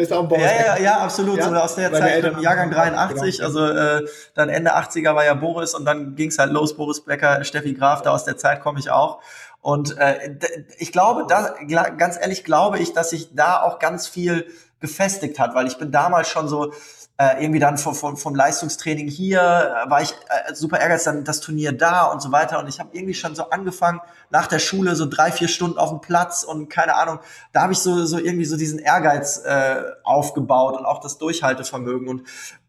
bist 0.00 0.12
auch 0.12 0.22
ein 0.22 0.28
Boris 0.28 0.44
ja, 0.44 0.76
ja, 0.76 0.82
ja, 0.82 0.98
absolut. 0.98 1.38
Ja? 1.38 1.48
So 1.48 1.54
aus 1.54 1.74
der 1.74 1.90
Meine 1.90 2.04
Zeit, 2.04 2.14
Eltern 2.14 2.40
Jahrgang 2.40 2.70
83, 2.70 3.36
genau. 3.36 3.46
also 3.46 3.66
äh, 3.66 4.06
dann 4.34 4.48
Ende 4.48 4.76
80er 4.76 5.14
war 5.14 5.24
ja 5.24 5.34
Boris 5.34 5.74
und 5.74 5.84
dann 5.84 6.16
ging's 6.16 6.38
halt 6.38 6.52
los, 6.52 6.76
Boris 6.76 7.04
Becker, 7.04 7.44
Steffi 7.44 7.74
Graf, 7.74 8.02
da 8.02 8.10
aus 8.10 8.24
der 8.24 8.36
Zeit 8.36 8.60
komme 8.60 8.80
ich 8.80 8.90
auch. 8.90 9.20
Und 9.60 9.98
äh, 9.98 10.36
ich 10.78 10.90
glaube, 10.90 11.26
da, 11.28 11.54
ganz 11.90 12.16
ehrlich 12.18 12.44
glaube 12.44 12.78
ich, 12.78 12.94
dass 12.94 13.10
sich 13.10 13.34
da 13.34 13.62
auch 13.62 13.78
ganz 13.78 14.08
viel 14.08 14.46
gefestigt 14.80 15.38
hat, 15.38 15.54
weil 15.54 15.66
ich 15.66 15.76
bin 15.76 15.92
damals 15.92 16.28
schon 16.28 16.48
so 16.48 16.72
äh, 17.20 17.42
irgendwie 17.42 17.58
dann 17.58 17.76
vom, 17.76 17.94
vom, 17.94 18.16
vom 18.16 18.34
Leistungstraining 18.34 19.06
hier, 19.06 19.40
äh, 19.40 19.90
war 19.90 20.00
ich 20.00 20.12
äh, 20.12 20.54
super 20.54 20.78
ärgerlich, 20.78 21.04
dann 21.04 21.22
das 21.22 21.40
Turnier 21.40 21.72
da 21.72 22.04
und 22.04 22.22
so 22.22 22.32
weiter. 22.32 22.58
Und 22.58 22.66
ich 22.66 22.80
habe 22.80 22.88
irgendwie 22.92 23.12
schon 23.12 23.34
so 23.34 23.50
angefangen, 23.50 24.00
nach 24.30 24.46
der 24.46 24.58
Schule 24.58 24.96
so 24.96 25.04
drei, 25.04 25.30
vier 25.30 25.48
Stunden 25.48 25.76
auf 25.76 25.90
dem 25.90 26.00
Platz 26.00 26.44
und 26.44 26.70
keine 26.70 26.96
Ahnung, 26.96 27.18
da 27.52 27.60
habe 27.60 27.74
ich 27.74 27.80
so, 27.80 28.06
so 28.06 28.16
irgendwie 28.16 28.46
so 28.46 28.56
diesen 28.56 28.78
Ehrgeiz 28.78 29.42
äh, 29.44 29.82
aufgebaut 30.02 30.78
und 30.78 30.86
auch 30.86 31.00
das 31.00 31.18
Durchhaltevermögen. 31.18 32.08
Und 32.08 32.22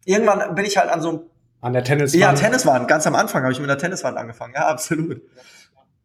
irgendwann 0.04 0.54
bin 0.54 0.66
ich 0.66 0.76
halt 0.76 0.90
an 0.90 1.00
so 1.00 1.08
einem 1.08 1.20
an 1.62 1.72
der 1.72 1.84
Tenniswand. 1.84 2.20
Ja, 2.20 2.32
Tenniswand. 2.34 2.88
Ganz 2.88 3.06
am 3.06 3.14
Anfang 3.14 3.44
habe 3.44 3.52
ich 3.52 3.60
mit 3.60 3.70
der 3.70 3.78
Tenniswand 3.78 4.18
angefangen. 4.18 4.52
Ja, 4.54 4.66
absolut. 4.66 5.22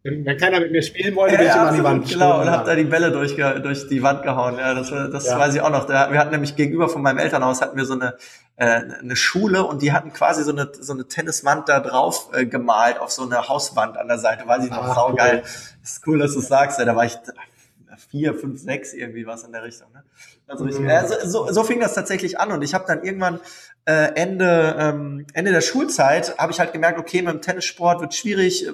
Wenn, 0.08 0.38
keiner 0.38 0.60
mit 0.62 0.72
mir 0.72 0.82
spielen 0.82 1.16
wollte, 1.16 1.36
ja, 1.36 1.40
bin 1.40 1.48
ich 1.48 1.56
immer 1.56 1.68
an 1.68 1.76
die 1.76 1.84
Wand 1.84 2.10
Genau, 2.10 2.42
und 2.42 2.50
hab 2.50 2.66
da 2.66 2.76
die 2.76 2.86
Bälle 2.86 3.12
durch, 3.12 3.36
durch 3.36 3.88
die 3.88 4.02
Wand 4.02 4.24
gehauen. 4.24 4.58
Ja, 4.58 4.74
das, 4.74 4.90
das 4.90 5.28
ja. 5.28 5.38
weiß 5.38 5.56
ich 5.56 5.62
auch 5.62 5.70
noch. 5.70 5.86
Da, 5.86 6.12
wir 6.12 6.20
hatten 6.20 6.32
nämlich 6.32 6.56
gegenüber 6.56 6.88
von 6.88 7.02
meinem 7.02 7.18
Elternhaus 7.18 7.62
hatten 7.62 7.76
wir 7.76 7.86
so 7.86 7.94
eine, 7.94 8.16
äh, 8.56 8.66
eine 8.66 9.16
Schule 9.16 9.66
und 9.66 9.82
die 9.82 9.92
hatten 9.92 10.14
quasi 10.14 10.44
so 10.44 10.52
eine, 10.52 10.72
so 10.80 10.94
eine 10.94 11.08
Tenniswand 11.08 11.68
da 11.68 11.82
drauf 11.82 12.30
äh, 12.34 12.46
gemalt 12.46 13.00
auf 13.00 13.12
so 13.12 13.24
eine 13.24 13.50
Hauswand 13.50 13.98
an 13.98 14.08
der 14.08 14.18
Seite. 14.18 14.48
Weiß 14.48 14.64
ich 14.64 14.72
noch, 14.72 14.84
Ach, 14.84 14.96
saugeil. 14.96 15.38
Cool. 15.38 15.42
Das 15.82 15.92
ist 15.92 16.08
cool, 16.08 16.20
dass 16.20 16.34
du 16.34 16.40
sagst. 16.40 16.80
Ja, 16.80 16.86
da 16.86 16.96
war 16.96 17.06
ich 17.06 17.18
vier, 18.10 18.34
fünf, 18.34 18.62
sechs 18.62 18.94
irgendwie 18.94 19.26
was 19.26 19.44
in 19.44 19.52
der 19.52 19.64
Richtung. 19.64 19.92
Ne? 19.94 20.04
Also 20.48 20.66
ich, 20.68 20.80
mhm. 20.80 20.88
äh, 20.88 21.06
so, 21.26 21.52
so 21.52 21.64
fing 21.64 21.80
das 21.80 21.94
tatsächlich 21.94 22.40
an 22.40 22.52
und 22.52 22.62
ich 22.62 22.74
habe 22.74 22.86
dann 22.88 23.04
irgendwann 23.04 23.40
äh, 23.86 24.14
Ende 24.16 24.76
ähm, 24.80 25.26
Ende 25.34 25.52
der 25.52 25.62
Schulzeit 25.62 26.38
habe 26.38 26.52
ich 26.52 26.60
halt 26.60 26.74
gemerkt, 26.74 27.00
okay, 27.00 27.22
mit 27.22 27.34
dem 27.34 27.42
Tennissport 27.42 28.02
wird 28.02 28.14
schwierig 28.14 28.68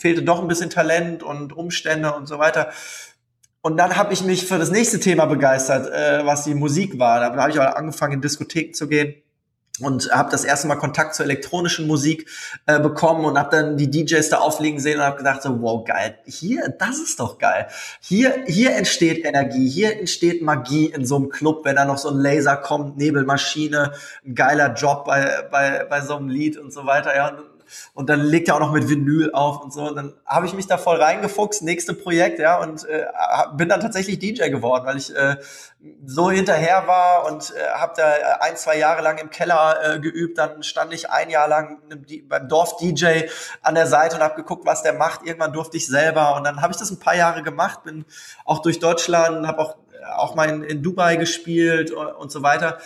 fehlte 0.00 0.22
doch 0.22 0.40
ein 0.40 0.48
bisschen 0.48 0.70
Talent 0.70 1.22
und 1.22 1.52
Umstände 1.52 2.14
und 2.14 2.26
so 2.26 2.38
weiter. 2.38 2.72
Und 3.62 3.76
dann 3.76 3.96
habe 3.96 4.14
ich 4.14 4.24
mich 4.24 4.46
für 4.46 4.58
das 4.58 4.70
nächste 4.70 4.98
Thema 5.00 5.26
begeistert, 5.26 5.92
äh, 5.92 6.24
was 6.24 6.44
die 6.44 6.54
Musik 6.54 6.98
war. 6.98 7.20
Da 7.20 7.36
habe 7.36 7.50
ich 7.50 7.60
auch 7.60 7.76
angefangen, 7.76 8.14
in 8.14 8.20
Diskotheken 8.22 8.72
zu 8.72 8.88
gehen 8.88 9.14
und 9.80 10.10
habe 10.12 10.30
das 10.30 10.44
erste 10.44 10.68
Mal 10.68 10.76
Kontakt 10.76 11.14
zur 11.14 11.24
elektronischen 11.24 11.86
Musik 11.86 12.28
äh, 12.66 12.78
bekommen 12.80 13.24
und 13.24 13.38
habe 13.38 13.56
dann 13.56 13.76
die 13.76 13.90
DJs 13.90 14.28
da 14.28 14.38
auflegen 14.38 14.78
sehen 14.80 14.98
und 14.98 15.04
habe 15.04 15.18
gedacht 15.18 15.42
so 15.42 15.60
wow 15.62 15.84
geil 15.84 16.18
hier 16.26 16.68
das 16.78 16.98
ist 16.98 17.20
doch 17.20 17.38
geil 17.38 17.66
hier 18.00 18.44
hier 18.46 18.74
entsteht 18.74 19.24
Energie 19.24 19.68
hier 19.68 19.98
entsteht 19.98 20.42
Magie 20.42 20.86
in 20.86 21.06
so 21.06 21.16
einem 21.16 21.30
Club 21.30 21.64
wenn 21.64 21.76
da 21.76 21.84
noch 21.84 21.98
so 21.98 22.10
ein 22.10 22.18
Laser 22.18 22.56
kommt 22.56 22.98
Nebelmaschine 22.98 23.92
ein 24.24 24.34
geiler 24.34 24.74
Job 24.74 25.04
bei 25.06 25.48
bei 25.50 25.84
bei 25.88 26.00
so 26.02 26.16
einem 26.16 26.28
Lied 26.28 26.58
und 26.58 26.72
so 26.72 26.86
weiter 26.86 27.14
ja 27.14 27.28
und 27.28 27.49
und 27.94 28.08
dann 28.08 28.20
legt 28.20 28.48
er 28.48 28.56
auch 28.56 28.60
noch 28.60 28.72
mit 28.72 28.88
Vinyl 28.88 29.32
auf 29.32 29.62
und 29.62 29.72
so. 29.72 29.88
Und 29.88 29.96
dann 29.96 30.14
habe 30.26 30.46
ich 30.46 30.52
mich 30.52 30.66
da 30.66 30.78
voll 30.78 30.96
reingefuchst, 30.96 31.62
nächste 31.62 31.94
Projekt, 31.94 32.38
ja, 32.38 32.58
und 32.60 32.84
äh, 32.84 33.06
bin 33.56 33.68
dann 33.68 33.80
tatsächlich 33.80 34.18
DJ 34.18 34.48
geworden, 34.48 34.86
weil 34.86 34.96
ich 34.96 35.14
äh, 35.14 35.36
so 36.04 36.30
hinterher 36.30 36.86
war 36.86 37.26
und 37.26 37.54
äh, 37.56 37.70
habe 37.74 37.92
da 37.96 38.12
ein, 38.40 38.56
zwei 38.56 38.78
Jahre 38.78 39.02
lang 39.02 39.18
im 39.18 39.30
Keller 39.30 39.76
äh, 39.82 40.00
geübt. 40.00 40.38
Dann 40.38 40.62
stand 40.62 40.92
ich 40.92 41.10
ein 41.10 41.30
Jahr 41.30 41.48
lang 41.48 41.78
beim 42.28 42.48
Dorf-DJ 42.48 43.28
an 43.62 43.74
der 43.74 43.86
Seite 43.86 44.16
und 44.16 44.22
habe 44.22 44.36
geguckt, 44.36 44.66
was 44.66 44.82
der 44.82 44.92
macht. 44.92 45.24
Irgendwann 45.24 45.52
durfte 45.52 45.76
ich 45.76 45.86
selber 45.86 46.36
und 46.36 46.44
dann 46.44 46.62
habe 46.62 46.72
ich 46.72 46.78
das 46.78 46.90
ein 46.90 46.98
paar 46.98 47.16
Jahre 47.16 47.42
gemacht, 47.42 47.84
bin 47.84 48.04
auch 48.44 48.60
durch 48.60 48.78
Deutschland, 48.78 49.46
habe 49.46 49.60
auch 49.60 49.76
auch 50.16 50.34
mal 50.34 50.48
in, 50.48 50.62
in 50.62 50.82
Dubai 50.82 51.16
gespielt 51.16 51.90
und, 51.90 52.06
und 52.06 52.32
so 52.32 52.42
weiter. 52.42 52.78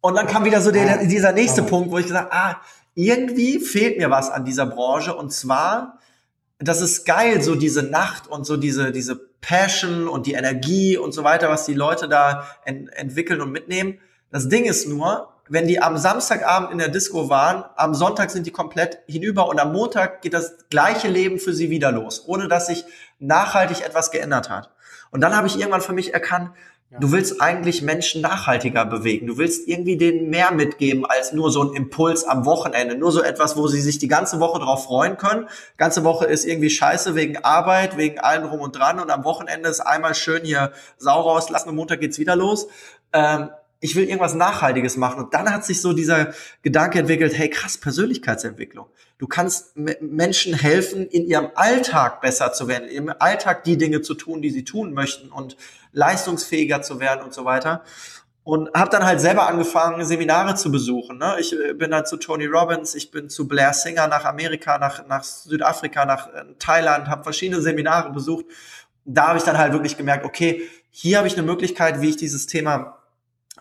Und 0.00 0.14
dann 0.14 0.26
kam 0.26 0.44
wieder 0.44 0.60
so 0.60 0.70
der, 0.70 1.04
dieser 1.06 1.32
nächste 1.32 1.62
Punkt, 1.62 1.90
wo 1.90 1.98
ich 1.98 2.06
gesagt, 2.06 2.32
ah, 2.32 2.60
irgendwie 2.98 3.60
fehlt 3.60 3.96
mir 3.96 4.10
was 4.10 4.28
an 4.28 4.44
dieser 4.44 4.66
Branche 4.66 5.14
und 5.14 5.32
zwar, 5.32 6.00
das 6.58 6.80
ist 6.80 7.06
geil, 7.06 7.40
so 7.42 7.54
diese 7.54 7.84
Nacht 7.84 8.26
und 8.26 8.44
so 8.44 8.56
diese, 8.56 8.90
diese 8.90 9.14
Passion 9.40 10.08
und 10.08 10.26
die 10.26 10.32
Energie 10.32 10.96
und 10.96 11.12
so 11.12 11.22
weiter, 11.22 11.48
was 11.48 11.64
die 11.64 11.74
Leute 11.74 12.08
da 12.08 12.48
ent 12.64 12.92
entwickeln 12.92 13.40
und 13.40 13.52
mitnehmen. 13.52 14.00
Das 14.32 14.48
Ding 14.48 14.64
ist 14.64 14.88
nur, 14.88 15.28
wenn 15.48 15.68
die 15.68 15.80
am 15.80 15.96
Samstagabend 15.96 16.72
in 16.72 16.78
der 16.78 16.88
Disco 16.88 17.30
waren, 17.30 17.64
am 17.76 17.94
Sonntag 17.94 18.32
sind 18.32 18.48
die 18.48 18.50
komplett 18.50 18.98
hinüber 19.06 19.48
und 19.48 19.60
am 19.60 19.72
Montag 19.72 20.20
geht 20.20 20.34
das 20.34 20.56
gleiche 20.68 21.06
Leben 21.06 21.38
für 21.38 21.52
sie 21.52 21.70
wieder 21.70 21.92
los, 21.92 22.24
ohne 22.26 22.48
dass 22.48 22.66
sich 22.66 22.84
nachhaltig 23.20 23.86
etwas 23.86 24.10
geändert 24.10 24.50
hat. 24.50 24.70
Und 25.12 25.20
dann 25.20 25.36
habe 25.36 25.46
ich 25.46 25.56
irgendwann 25.56 25.82
für 25.82 25.92
mich 25.92 26.14
erkannt, 26.14 26.50
Du 26.90 27.12
willst 27.12 27.42
eigentlich 27.42 27.82
Menschen 27.82 28.22
nachhaltiger 28.22 28.86
bewegen. 28.86 29.26
Du 29.26 29.36
willst 29.36 29.68
irgendwie 29.68 29.98
denen 29.98 30.30
mehr 30.30 30.52
mitgeben 30.52 31.04
als 31.04 31.34
nur 31.34 31.50
so 31.50 31.62
ein 31.62 31.74
Impuls 31.74 32.24
am 32.24 32.46
Wochenende. 32.46 32.96
Nur 32.96 33.12
so 33.12 33.22
etwas, 33.22 33.58
wo 33.58 33.66
sie 33.68 33.82
sich 33.82 33.98
die 33.98 34.08
ganze 34.08 34.40
Woche 34.40 34.58
drauf 34.58 34.84
freuen 34.84 35.18
können. 35.18 35.48
Ganze 35.76 36.02
Woche 36.02 36.24
ist 36.24 36.46
irgendwie 36.46 36.70
scheiße 36.70 37.14
wegen 37.14 37.36
Arbeit, 37.44 37.98
wegen 37.98 38.18
allem 38.20 38.48
drum 38.48 38.60
und 38.60 38.72
dran. 38.72 39.00
Und 39.00 39.10
am 39.10 39.24
Wochenende 39.24 39.68
ist 39.68 39.80
einmal 39.80 40.14
schön 40.14 40.44
hier 40.44 40.72
Sau 40.96 41.20
rauslassen 41.20 41.68
und 41.68 41.76
Montag 41.76 42.00
geht's 42.00 42.18
wieder 42.18 42.36
los. 42.36 42.68
Ähm, 43.12 43.50
ich 43.80 43.94
will 43.94 44.04
irgendwas 44.04 44.34
Nachhaltiges 44.34 44.96
machen. 44.96 45.24
Und 45.24 45.34
dann 45.34 45.52
hat 45.52 45.64
sich 45.64 45.80
so 45.80 45.92
dieser 45.92 46.32
Gedanke 46.62 46.98
entwickelt, 46.98 47.36
hey 47.36 47.48
krass, 47.48 47.78
Persönlichkeitsentwicklung. 47.78 48.86
Du 49.18 49.26
kannst 49.26 49.76
Menschen 50.00 50.54
helfen, 50.54 51.06
in 51.06 51.26
ihrem 51.26 51.50
Alltag 51.54 52.20
besser 52.20 52.52
zu 52.52 52.68
werden, 52.68 52.88
im 52.88 53.12
Alltag 53.18 53.64
die 53.64 53.76
Dinge 53.76 54.02
zu 54.02 54.14
tun, 54.14 54.42
die 54.42 54.50
sie 54.50 54.64
tun 54.64 54.94
möchten 54.94 55.30
und 55.30 55.56
leistungsfähiger 55.92 56.82
zu 56.82 56.98
werden 57.00 57.24
und 57.24 57.32
so 57.32 57.44
weiter. 57.44 57.82
Und 58.42 58.72
habe 58.74 58.90
dann 58.90 59.04
halt 59.04 59.20
selber 59.20 59.46
angefangen, 59.46 60.04
Seminare 60.04 60.54
zu 60.54 60.72
besuchen. 60.72 61.18
Ne? 61.18 61.36
Ich 61.38 61.52
äh, 61.52 61.74
bin 61.74 61.90
dann 61.90 62.06
zu 62.06 62.16
Tony 62.16 62.46
Robbins, 62.46 62.94
ich 62.94 63.10
bin 63.10 63.28
zu 63.28 63.46
Blair 63.46 63.74
Singer 63.74 64.08
nach 64.08 64.24
Amerika, 64.24 64.78
nach, 64.78 65.06
nach 65.06 65.22
Südafrika, 65.22 66.06
nach 66.06 66.28
äh, 66.32 66.44
Thailand, 66.58 67.08
habe 67.08 67.24
verschiedene 67.24 67.60
Seminare 67.60 68.10
besucht. 68.10 68.46
Da 69.04 69.28
habe 69.28 69.38
ich 69.38 69.44
dann 69.44 69.58
halt 69.58 69.72
wirklich 69.72 69.98
gemerkt, 69.98 70.24
okay, 70.24 70.62
hier 70.90 71.18
habe 71.18 71.28
ich 71.28 71.34
eine 71.34 71.46
Möglichkeit, 71.46 72.00
wie 72.00 72.08
ich 72.08 72.16
dieses 72.16 72.46
Thema 72.46 72.97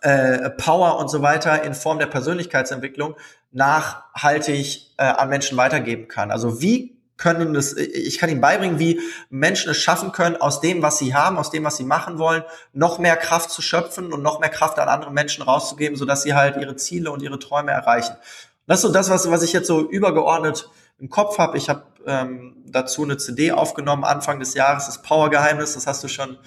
äh, 0.02 0.50
Power 0.52 1.00
und 1.00 1.10
so 1.10 1.22
weiter 1.22 1.64
in 1.64 1.74
Form 1.74 2.00
der 2.00 2.08
Persönlichkeitsentwicklung 2.08 3.16
nachhaltig 3.52 4.92
äh, 4.98 5.04
an 5.04 5.30
Menschen 5.30 5.58
weitergeben 5.58 6.08
kann. 6.08 6.32
Also 6.32 6.62
wie 6.62 6.98
können 7.18 7.56
es, 7.56 7.76
ich 7.76 8.20
kann 8.20 8.30
ihnen 8.30 8.42
beibringen, 8.42 8.80
wie 8.80 9.02
Menschen 9.30 9.72
es 9.72 9.78
schaffen 9.78 10.12
können, 10.12 10.38
aus 10.38 10.62
dem, 10.62 10.82
was 10.82 11.00
sie 11.00 11.16
haben, 11.16 11.38
aus 11.38 11.50
dem, 11.50 11.64
was 11.64 11.78
sie 11.78 11.84
machen 11.84 12.20
wollen, 12.20 12.44
noch 12.74 13.00
mehr 13.00 13.18
Kraft 13.18 13.50
zu 13.50 13.62
schöpfen 13.62 14.14
und 14.14 14.22
noch 14.22 14.40
mehr 14.40 14.50
Kraft 14.50 14.78
an 14.80 14.88
andere 14.88 15.12
Menschen 15.12 15.44
rauszugeben, 15.44 15.98
sodass 15.98 16.24
sie 16.24 16.36
halt 16.36 16.58
ihre 16.58 16.76
Ziele 16.76 17.12
und 17.12 17.22
ihre 17.22 17.40
Träume 17.40 17.72
erreichen. 17.72 18.16
Das 18.68 18.80
ist 18.80 18.84
so 18.84 18.92
das, 18.92 19.10
was, 19.10 19.30
was 19.32 19.44
ich 19.44 19.54
jetzt 19.54 19.68
so 19.68 19.90
übergeordnet 19.90 20.70
im 21.00 21.10
Kopf 21.10 21.38
habe. 21.38 21.58
Ich 21.58 21.70
habe 21.70 21.84
ähm, 22.06 22.56
dazu 22.66 23.04
eine 23.04 23.18
CD 23.18 23.52
aufgenommen 23.52 24.04
Anfang 24.04 24.40
des 24.40 24.54
Jahres, 24.54 24.86
das 24.86 25.02
Power 25.02 25.30
Geheimnis, 25.30 25.74
das 25.74 25.88
hast 25.88 26.04
du 26.04 26.08
schon 26.08 26.38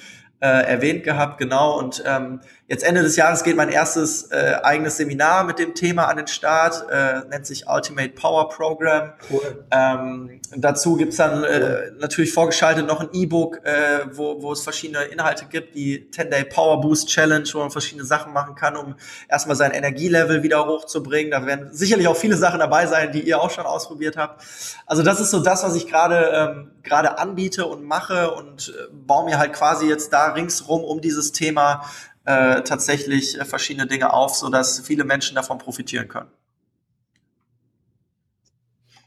äh, 0.41 0.47
erwähnt 0.47 1.05
gehabt, 1.05 1.39
genau. 1.39 1.79
Und 1.79 2.03
ähm, 2.07 2.41
jetzt 2.71 2.85
Ende 2.85 3.03
des 3.03 3.17
Jahres 3.17 3.43
geht 3.43 3.57
mein 3.57 3.69
erstes 3.69 4.31
äh, 4.31 4.55
eigenes 4.63 4.97
Seminar 4.97 5.43
mit 5.43 5.59
dem 5.59 5.75
Thema 5.75 6.07
an 6.07 6.19
den 6.19 6.29
Start, 6.29 6.87
äh, 6.89 7.29
nennt 7.29 7.45
sich 7.45 7.67
Ultimate 7.67 8.11
Power 8.11 8.49
Program. 8.49 9.13
Cool. 9.29 9.65
Ähm, 9.73 10.41
dazu 10.57 10.95
gibt's 10.95 11.17
dann 11.17 11.43
äh, 11.43 11.91
natürlich 11.99 12.33
vorgeschaltet 12.33 12.87
noch 12.87 13.01
ein 13.01 13.09
E-Book, 13.13 13.65
äh, 13.65 14.07
wo, 14.13 14.41
wo 14.41 14.53
es 14.53 14.63
verschiedene 14.63 15.03
Inhalte 15.07 15.47
gibt, 15.47 15.75
die 15.75 16.09
10-Day 16.13 16.45
Power 16.45 16.81
Boost 16.81 17.09
Challenge, 17.09 17.45
wo 17.53 17.59
man 17.59 17.73
verschiedene 17.73 18.05
Sachen 18.05 18.33
machen 18.33 18.55
kann, 18.55 18.77
um 18.77 18.95
erstmal 19.29 19.57
sein 19.57 19.73
Energielevel 19.73 20.45
wieder 20.45 20.65
hochzubringen. 20.65 21.33
Da 21.33 21.45
werden 21.47 21.71
sicherlich 21.73 22.07
auch 22.07 22.17
viele 22.17 22.37
Sachen 22.37 22.61
dabei 22.61 22.87
sein, 22.87 23.11
die 23.11 23.23
ihr 23.23 23.41
auch 23.41 23.51
schon 23.51 23.67
ausprobiert 23.67 24.17
habt. 24.17 24.45
Also 24.87 25.03
das 25.03 25.19
ist 25.19 25.33
so 25.33 25.41
das, 25.41 25.65
was 25.65 25.75
ich 25.75 25.89
gerade 25.89 26.31
ähm, 26.33 26.71
gerade 26.83 27.19
anbiete 27.19 27.67
und 27.67 27.85
mache 27.85 28.31
und 28.31 28.69
äh, 28.69 28.93
baue 28.93 29.25
mir 29.25 29.39
halt 29.39 29.53
quasi 29.53 29.89
jetzt 29.89 30.13
da 30.13 30.33
ringsrum 30.33 30.83
um 30.83 31.01
dieses 31.01 31.33
Thema 31.33 31.83
äh, 32.25 32.63
tatsächlich 32.63 33.41
äh, 33.41 33.45
verschiedene 33.45 33.87
Dinge 33.87 34.13
auf, 34.13 34.35
so 34.35 34.49
dass 34.49 34.81
viele 34.81 35.05
Menschen 35.05 35.35
davon 35.35 35.59
profitieren 35.59 36.09
können. 36.09 36.31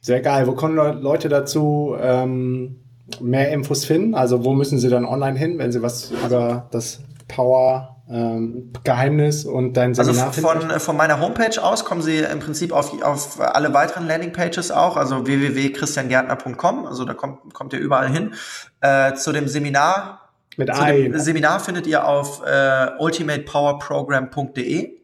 Sehr 0.01 0.21
geil. 0.21 0.47
Wo 0.47 0.53
kommen 0.53 0.75
Leute 0.75 1.29
dazu, 1.29 1.95
ähm, 1.97 2.79
mehr 3.21 3.51
Infos 3.51 3.85
finden? 3.85 4.15
Also 4.15 4.43
wo 4.43 4.53
müssen 4.53 4.77
sie 4.77 4.89
dann 4.89 5.05
online 5.05 5.37
hin, 5.37 5.57
wenn 5.59 5.71
sie 5.71 5.81
was 5.81 6.11
über 6.25 6.67
das 6.71 6.99
Power 7.27 7.93
ähm, 8.09 8.73
Geheimnis 8.83 9.45
und 9.45 9.77
dein 9.77 9.97
also 9.97 10.03
Seminar 10.03 10.27
Also 10.27 10.41
von, 10.41 10.69
äh, 10.71 10.79
von 10.79 10.97
meiner 10.97 11.21
Homepage 11.21 11.63
aus 11.63 11.85
kommen 11.85 12.01
Sie 12.01 12.17
im 12.17 12.39
Prinzip 12.39 12.73
auf, 12.73 13.01
auf 13.01 13.39
alle 13.39 13.73
weiteren 13.73 14.07
Landingpages 14.07 14.71
auch, 14.71 14.97
also 14.97 15.25
www.christiangärtner.com, 15.25 16.85
also 16.85 17.05
da 17.05 17.13
kommt, 17.13 17.53
kommt 17.53 17.71
ihr 17.71 17.79
überall 17.79 18.09
hin. 18.09 18.33
Äh, 18.81 19.13
zu 19.13 19.31
dem 19.31 19.47
Seminar 19.47 20.22
mit 20.57 20.73
Zu 20.73 20.81
ne? 20.83 21.19
Seminar 21.19 21.59
findet 21.59 21.85
ihr 21.87 22.07
auf 22.07 22.41
äh, 22.45 22.91
ultimatepowerprogram.de. 22.99 25.01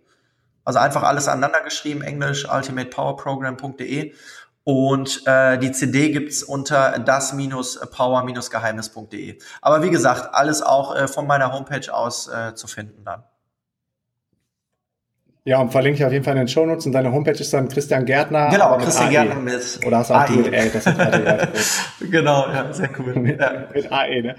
Also 0.63 0.79
einfach 0.79 1.03
alles 1.03 1.27
aneinander 1.27 1.59
geschrieben, 1.61 2.01
Englisch, 2.01 2.47
ultimatepowerprogram.de. 2.51 4.13
Und 4.63 5.21
äh, 5.25 5.57
die 5.57 5.71
CD 5.71 6.11
gibt's 6.11 6.43
unter 6.43 6.99
das-power-geheimnis.de. 6.99 9.39
Aber 9.61 9.81
wie 9.81 9.89
gesagt, 9.89 10.35
alles 10.35 10.61
auch 10.61 10.95
äh, 10.95 11.07
von 11.07 11.25
meiner 11.25 11.51
Homepage 11.53 11.91
aus 11.91 12.27
äh, 12.27 12.53
zu 12.53 12.67
finden 12.67 13.03
dann. 13.03 13.23
Ja, 15.45 15.59
und 15.59 15.71
verlinke 15.71 15.97
ich 15.97 16.05
auf 16.05 16.11
jeden 16.11 16.23
Fall 16.23 16.33
in 16.33 16.39
den 16.39 16.47
Show 16.47 16.67
Notes 16.67 16.85
und 16.85 16.91
deine 16.91 17.11
Homepage 17.11 17.31
ist 17.31 17.51
dann 17.51 17.67
Christian 17.69 18.05
Gärtner. 18.05 18.49
Genau, 18.49 18.77
Christian 18.77 19.07
AE. 19.07 19.11
Gärtner 19.11 19.39
mit. 19.39 19.79
Oder 19.83 19.97
hast 19.97 20.11
du 20.11 20.13
auch 20.13 20.19
AE. 20.19 20.33
mit 20.33 20.53
L, 20.53 20.69
das 20.69 20.85
ist 20.85 20.95
Genau, 22.11 22.47
ja, 22.49 22.71
sehr 22.71 22.91
cool. 22.99 23.15
mit, 23.15 23.39
ja. 23.39 23.65
mit 23.73 23.91
AE, 23.91 24.21
ne? 24.21 24.35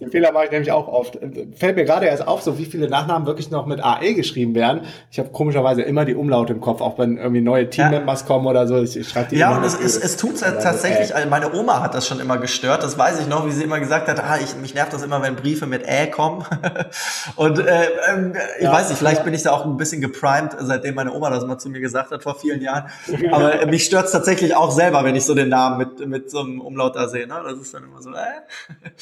Den 0.00 0.12
Fehler 0.12 0.30
mache 0.30 0.44
ich 0.44 0.50
nämlich 0.52 0.70
auch 0.70 0.86
oft. 0.86 1.18
Fällt 1.56 1.74
mir 1.74 1.84
gerade 1.84 2.06
erst 2.06 2.26
auf, 2.26 2.40
so 2.42 2.56
wie 2.56 2.66
viele 2.66 2.88
Nachnamen 2.88 3.26
wirklich 3.26 3.50
noch 3.50 3.66
mit 3.66 3.82
AE 3.82 4.14
geschrieben 4.14 4.54
werden. 4.54 4.82
Ich 5.10 5.18
habe 5.18 5.30
komischerweise 5.30 5.82
immer 5.82 6.04
die 6.04 6.14
Umlaute 6.14 6.52
im 6.52 6.60
Kopf, 6.60 6.80
auch 6.80 6.98
wenn 6.98 7.16
irgendwie 7.16 7.40
neue 7.40 7.68
Teammembers 7.68 8.20
ja. 8.20 8.26
kommen 8.28 8.46
oder 8.46 8.68
so. 8.68 8.80
Ich, 8.80 8.96
ich 8.96 9.08
schreibe 9.08 9.30
die 9.30 9.38
Ja, 9.38 9.56
und 9.56 9.64
es, 9.64 9.74
es, 9.74 9.96
es 9.96 10.16
tut 10.16 10.38
tatsächlich, 10.38 11.16
also 11.16 11.28
meine 11.28 11.52
Oma 11.52 11.82
hat 11.82 11.96
das 11.96 12.06
schon 12.06 12.20
immer 12.20 12.38
gestört. 12.38 12.84
Das 12.84 12.96
weiß 12.96 13.20
ich 13.20 13.26
noch, 13.26 13.44
wie 13.44 13.50
sie 13.50 13.64
immer 13.64 13.80
gesagt 13.80 14.06
hat, 14.06 14.22
ah, 14.22 14.38
ich, 14.40 14.54
mich 14.56 14.72
nervt 14.72 14.92
das 14.92 15.02
immer, 15.02 15.20
wenn 15.20 15.34
Briefe 15.34 15.66
mit 15.66 15.84
Ä 15.84 16.06
kommen. 16.06 16.44
und 17.36 17.58
äh, 17.58 17.62
äh, 17.64 18.32
ich 18.58 18.64
ja, 18.64 18.72
weiß 18.72 18.90
nicht, 18.90 18.98
vielleicht 18.98 19.18
ja. 19.18 19.24
bin 19.24 19.34
ich 19.34 19.42
da 19.42 19.50
auch 19.50 19.64
ein 19.64 19.76
bisschen 19.78 20.00
geprimed, 20.00 20.52
seitdem 20.60 20.94
meine 20.94 21.12
Oma 21.12 21.30
das 21.30 21.44
mal 21.44 21.58
zu 21.58 21.70
mir 21.70 21.80
gesagt 21.80 22.12
hat 22.12 22.22
vor 22.22 22.36
vielen 22.36 22.62
Jahren. 22.62 22.84
Aber 23.32 23.66
mich 23.66 23.84
stört's 23.84 24.12
tatsächlich 24.12 24.54
auch 24.54 24.70
selber, 24.70 25.02
wenn 25.02 25.16
ich 25.16 25.24
so 25.24 25.34
den 25.34 25.48
Namen 25.48 25.78
mit, 25.78 26.06
mit 26.06 26.30
so 26.30 26.38
einem 26.38 26.60
Umlaut 26.60 26.94
da 26.94 27.08
sehe. 27.08 27.26
Ne? 27.26 27.34
Das 27.44 27.58
ist 27.58 27.74
dann 27.74 27.82
immer 27.82 28.00
so, 28.00 28.10
äh. 28.10 28.92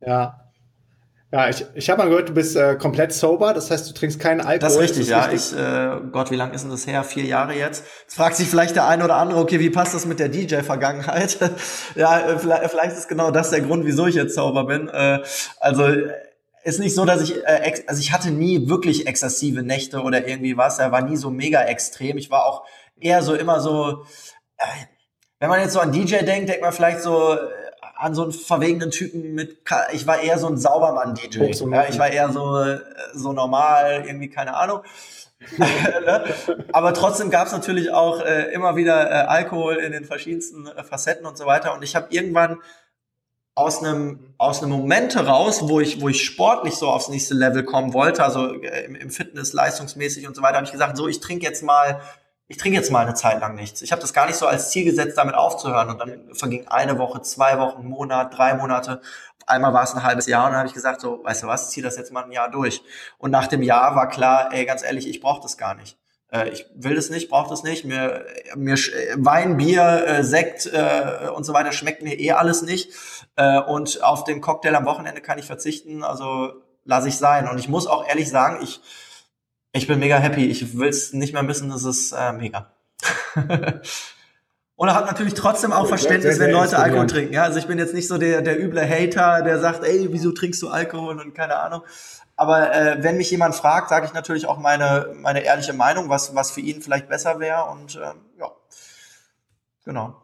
Ja. 0.00 0.40
Ja, 1.32 1.48
ich, 1.48 1.66
ich 1.74 1.90
habe 1.90 2.02
mal 2.02 2.08
gehört, 2.08 2.28
du 2.28 2.34
bist 2.34 2.54
äh, 2.54 2.76
komplett 2.76 3.12
sober, 3.12 3.52
das 3.52 3.70
heißt, 3.70 3.90
du 3.90 3.94
trinkst 3.94 4.20
keinen 4.20 4.40
Alkohol. 4.40 4.58
Das 4.58 4.74
ist 4.74 4.80
richtig, 4.80 5.08
das 5.08 5.32
ist 5.32 5.52
ja. 5.52 5.90
Richtig? 5.92 6.00
Ich, 6.00 6.06
äh, 6.06 6.10
Gott, 6.12 6.30
wie 6.30 6.36
lang 6.36 6.52
ist 6.52 6.62
denn 6.62 6.70
das 6.70 6.86
her? 6.86 7.02
Vier 7.02 7.24
Jahre 7.24 7.54
jetzt. 7.54 7.84
Jetzt 8.02 8.14
fragt 8.14 8.36
sich 8.36 8.48
vielleicht 8.48 8.76
der 8.76 8.86
eine 8.86 9.04
oder 9.04 9.16
andere, 9.16 9.40
okay, 9.40 9.58
wie 9.58 9.70
passt 9.70 9.92
das 9.92 10.06
mit 10.06 10.20
der 10.20 10.28
DJ-Vergangenheit? 10.28 11.38
ja, 11.96 12.20
äh, 12.20 12.38
vielleicht, 12.38 12.70
vielleicht 12.70 12.96
ist 12.96 13.08
genau 13.08 13.32
das 13.32 13.50
der 13.50 13.60
Grund, 13.60 13.84
wieso 13.84 14.06
ich 14.06 14.14
jetzt 14.14 14.36
sober 14.36 14.64
bin. 14.66 14.88
Äh, 14.88 15.22
also 15.58 15.88
ist 16.62 16.80
nicht 16.80 16.94
so, 16.94 17.04
dass 17.04 17.22
ich, 17.22 17.36
äh, 17.44 17.82
also 17.86 18.00
ich 18.00 18.12
hatte 18.12 18.30
nie 18.30 18.68
wirklich 18.68 19.06
exzessive 19.06 19.62
Nächte 19.62 20.02
oder 20.02 20.26
irgendwie 20.26 20.56
was. 20.56 20.78
Er 20.78 20.92
war 20.92 21.02
nie 21.02 21.16
so 21.16 21.30
mega 21.30 21.62
extrem. 21.62 22.18
Ich 22.18 22.30
war 22.30 22.46
auch 22.46 22.64
eher 22.98 23.22
so 23.22 23.34
immer 23.34 23.60
so. 23.60 24.04
Äh, 24.58 24.64
wenn 25.38 25.48
man 25.48 25.60
jetzt 25.60 25.74
so 25.74 25.80
an 25.80 25.92
DJ 25.92 26.24
denkt, 26.24 26.48
denkt 26.48 26.62
man 26.62 26.72
vielleicht 26.72 27.02
so 27.02 27.34
äh, 27.34 27.65
an 27.96 28.14
so 28.14 28.22
einen 28.22 28.32
verwegenen 28.32 28.90
Typen 28.90 29.34
mit, 29.34 29.58
ich 29.92 30.06
war 30.06 30.20
eher 30.20 30.38
so 30.38 30.46
ein 30.48 30.58
Saubermann-DJ. 30.58 31.52
Ja, 31.70 31.86
ich 31.88 31.98
war 31.98 32.10
eher 32.10 32.30
so, 32.30 32.76
so 33.14 33.32
normal, 33.32 34.04
irgendwie, 34.06 34.28
keine 34.28 34.54
Ahnung. 34.54 34.80
Ne? 35.58 36.24
Aber 36.72 36.94
trotzdem 36.94 37.30
gab 37.30 37.46
es 37.46 37.52
natürlich 37.52 37.90
auch 37.90 38.20
äh, 38.20 38.52
immer 38.52 38.76
wieder 38.76 39.10
äh, 39.10 39.14
Alkohol 39.26 39.76
in 39.76 39.92
den 39.92 40.04
verschiedensten 40.04 40.66
äh, 40.66 40.84
Facetten 40.84 41.26
und 41.26 41.36
so 41.36 41.46
weiter. 41.46 41.74
Und 41.74 41.82
ich 41.82 41.96
habe 41.96 42.06
irgendwann 42.10 42.58
aus 43.54 43.82
einem 43.82 44.34
aus 44.38 44.62
einem 44.62 44.72
Moment 44.72 45.14
heraus, 45.14 45.68
wo 45.68 45.80
ich 45.80 46.00
wo 46.00 46.08
ich 46.08 46.24
sportlich 46.24 46.74
so 46.74 46.88
aufs 46.88 47.08
nächste 47.08 47.34
Level 47.34 47.64
kommen 47.64 47.94
wollte, 47.94 48.22
also 48.22 48.52
äh, 48.62 48.84
im, 48.84 48.94
im 48.94 49.10
Fitness 49.10 49.52
leistungsmäßig 49.52 50.28
und 50.28 50.36
so 50.36 50.42
weiter, 50.42 50.56
habe 50.56 50.66
ich 50.66 50.72
gesagt, 50.72 50.96
so 50.96 51.08
ich 51.08 51.20
trinke 51.20 51.44
jetzt 51.44 51.62
mal 51.62 52.00
ich 52.48 52.56
trinke 52.58 52.78
jetzt 52.78 52.92
mal 52.92 53.04
eine 53.04 53.14
Zeit 53.14 53.40
lang 53.40 53.54
nichts. 53.54 53.82
Ich 53.82 53.92
habe 53.92 54.00
das 54.00 54.12
gar 54.12 54.26
nicht 54.26 54.36
so 54.36 54.46
als 54.46 54.70
Ziel 54.70 54.84
gesetzt, 54.84 55.18
damit 55.18 55.34
aufzuhören. 55.34 55.90
Und 55.90 55.98
dann 55.98 56.34
verging 56.34 56.68
eine 56.68 56.98
Woche, 56.98 57.20
zwei 57.22 57.58
Wochen, 57.58 57.82
ein 57.82 57.88
Monat, 57.88 58.36
drei 58.36 58.54
Monate. 58.54 59.00
Einmal 59.46 59.72
war 59.72 59.82
es 59.82 59.94
ein 59.94 60.02
halbes 60.02 60.26
Jahr 60.26 60.46
und 60.46 60.52
dann 60.52 60.58
habe 60.58 60.68
ich 60.68 60.74
gesagt, 60.74 61.00
so, 61.00 61.22
weißt 61.24 61.44
du 61.44 61.46
was, 61.46 61.70
zieh 61.70 61.82
das 61.82 61.96
jetzt 61.96 62.12
mal 62.12 62.24
ein 62.24 62.32
Jahr 62.32 62.50
durch. 62.50 62.82
Und 63.18 63.30
nach 63.30 63.46
dem 63.46 63.62
Jahr 63.62 63.94
war 63.96 64.08
klar, 64.08 64.50
ey, 64.52 64.64
ganz 64.64 64.82
ehrlich, 64.84 65.08
ich 65.08 65.20
brauche 65.20 65.42
das 65.42 65.56
gar 65.56 65.74
nicht. 65.74 65.98
Äh, 66.32 66.50
ich 66.50 66.66
will 66.74 66.94
das 66.94 67.10
nicht, 67.10 67.28
brauche 67.28 67.50
das 67.50 67.62
nicht. 67.62 67.84
Mir, 67.84 68.24
mir 68.54 68.76
Wein, 69.16 69.56
Bier, 69.56 70.04
äh, 70.06 70.24
Sekt 70.24 70.66
äh, 70.66 71.28
und 71.34 71.44
so 71.44 71.52
weiter 71.52 71.72
schmeckt 71.72 72.02
mir 72.02 72.18
eh 72.18 72.32
alles 72.32 72.62
nicht. 72.62 72.92
Und 73.66 74.02
auf 74.02 74.24
den 74.24 74.40
Cocktail 74.40 74.74
am 74.76 74.86
Wochenende 74.86 75.20
kann 75.20 75.38
ich 75.38 75.44
verzichten. 75.44 76.02
Also 76.02 76.54
lasse 76.84 77.08
ich 77.08 77.18
sein. 77.18 77.46
Und 77.48 77.58
ich 77.58 77.68
muss 77.68 77.86
auch 77.86 78.08
ehrlich 78.08 78.30
sagen, 78.30 78.60
ich 78.62 78.80
ich 79.76 79.86
bin 79.86 79.98
mega 79.98 80.18
happy. 80.18 80.46
Ich 80.46 80.78
will 80.78 80.88
es 80.88 81.12
nicht 81.12 81.32
mehr 81.32 81.42
missen. 81.42 81.70
Das 81.70 81.84
ist 81.84 82.12
äh, 82.12 82.32
mega. 82.32 82.72
Und 84.76 84.88
er 84.88 84.94
hat 84.94 85.06
natürlich 85.06 85.32
trotzdem 85.32 85.72
auch 85.72 85.88
Verständnis, 85.88 86.38
wenn 86.38 86.50
Leute 86.50 86.78
Alkohol 86.78 87.06
trinken. 87.06 87.32
Ja, 87.32 87.44
also 87.44 87.58
ich 87.58 87.66
bin 87.66 87.78
jetzt 87.78 87.94
nicht 87.94 88.08
so 88.08 88.18
der, 88.18 88.42
der 88.42 88.62
üble 88.62 88.86
Hater, 88.86 89.42
der 89.42 89.58
sagt, 89.58 89.82
ey, 89.84 90.08
wieso 90.12 90.32
trinkst 90.32 90.60
du 90.60 90.68
Alkohol 90.68 91.18
und 91.18 91.34
keine 91.34 91.56
Ahnung. 91.56 91.82
Aber 92.36 92.74
äh, 92.74 93.02
wenn 93.02 93.16
mich 93.16 93.30
jemand 93.30 93.54
fragt, 93.54 93.88
sage 93.88 94.04
ich 94.04 94.12
natürlich 94.12 94.46
auch 94.46 94.58
meine, 94.58 95.14
meine 95.14 95.40
ehrliche 95.42 95.72
Meinung, 95.72 96.10
was, 96.10 96.34
was 96.34 96.50
für 96.50 96.60
ihn 96.60 96.82
vielleicht 96.82 97.08
besser 97.08 97.40
wäre. 97.40 97.64
Und 97.70 97.96
äh, 97.96 98.12
ja, 98.38 98.50
genau. 99.86 100.22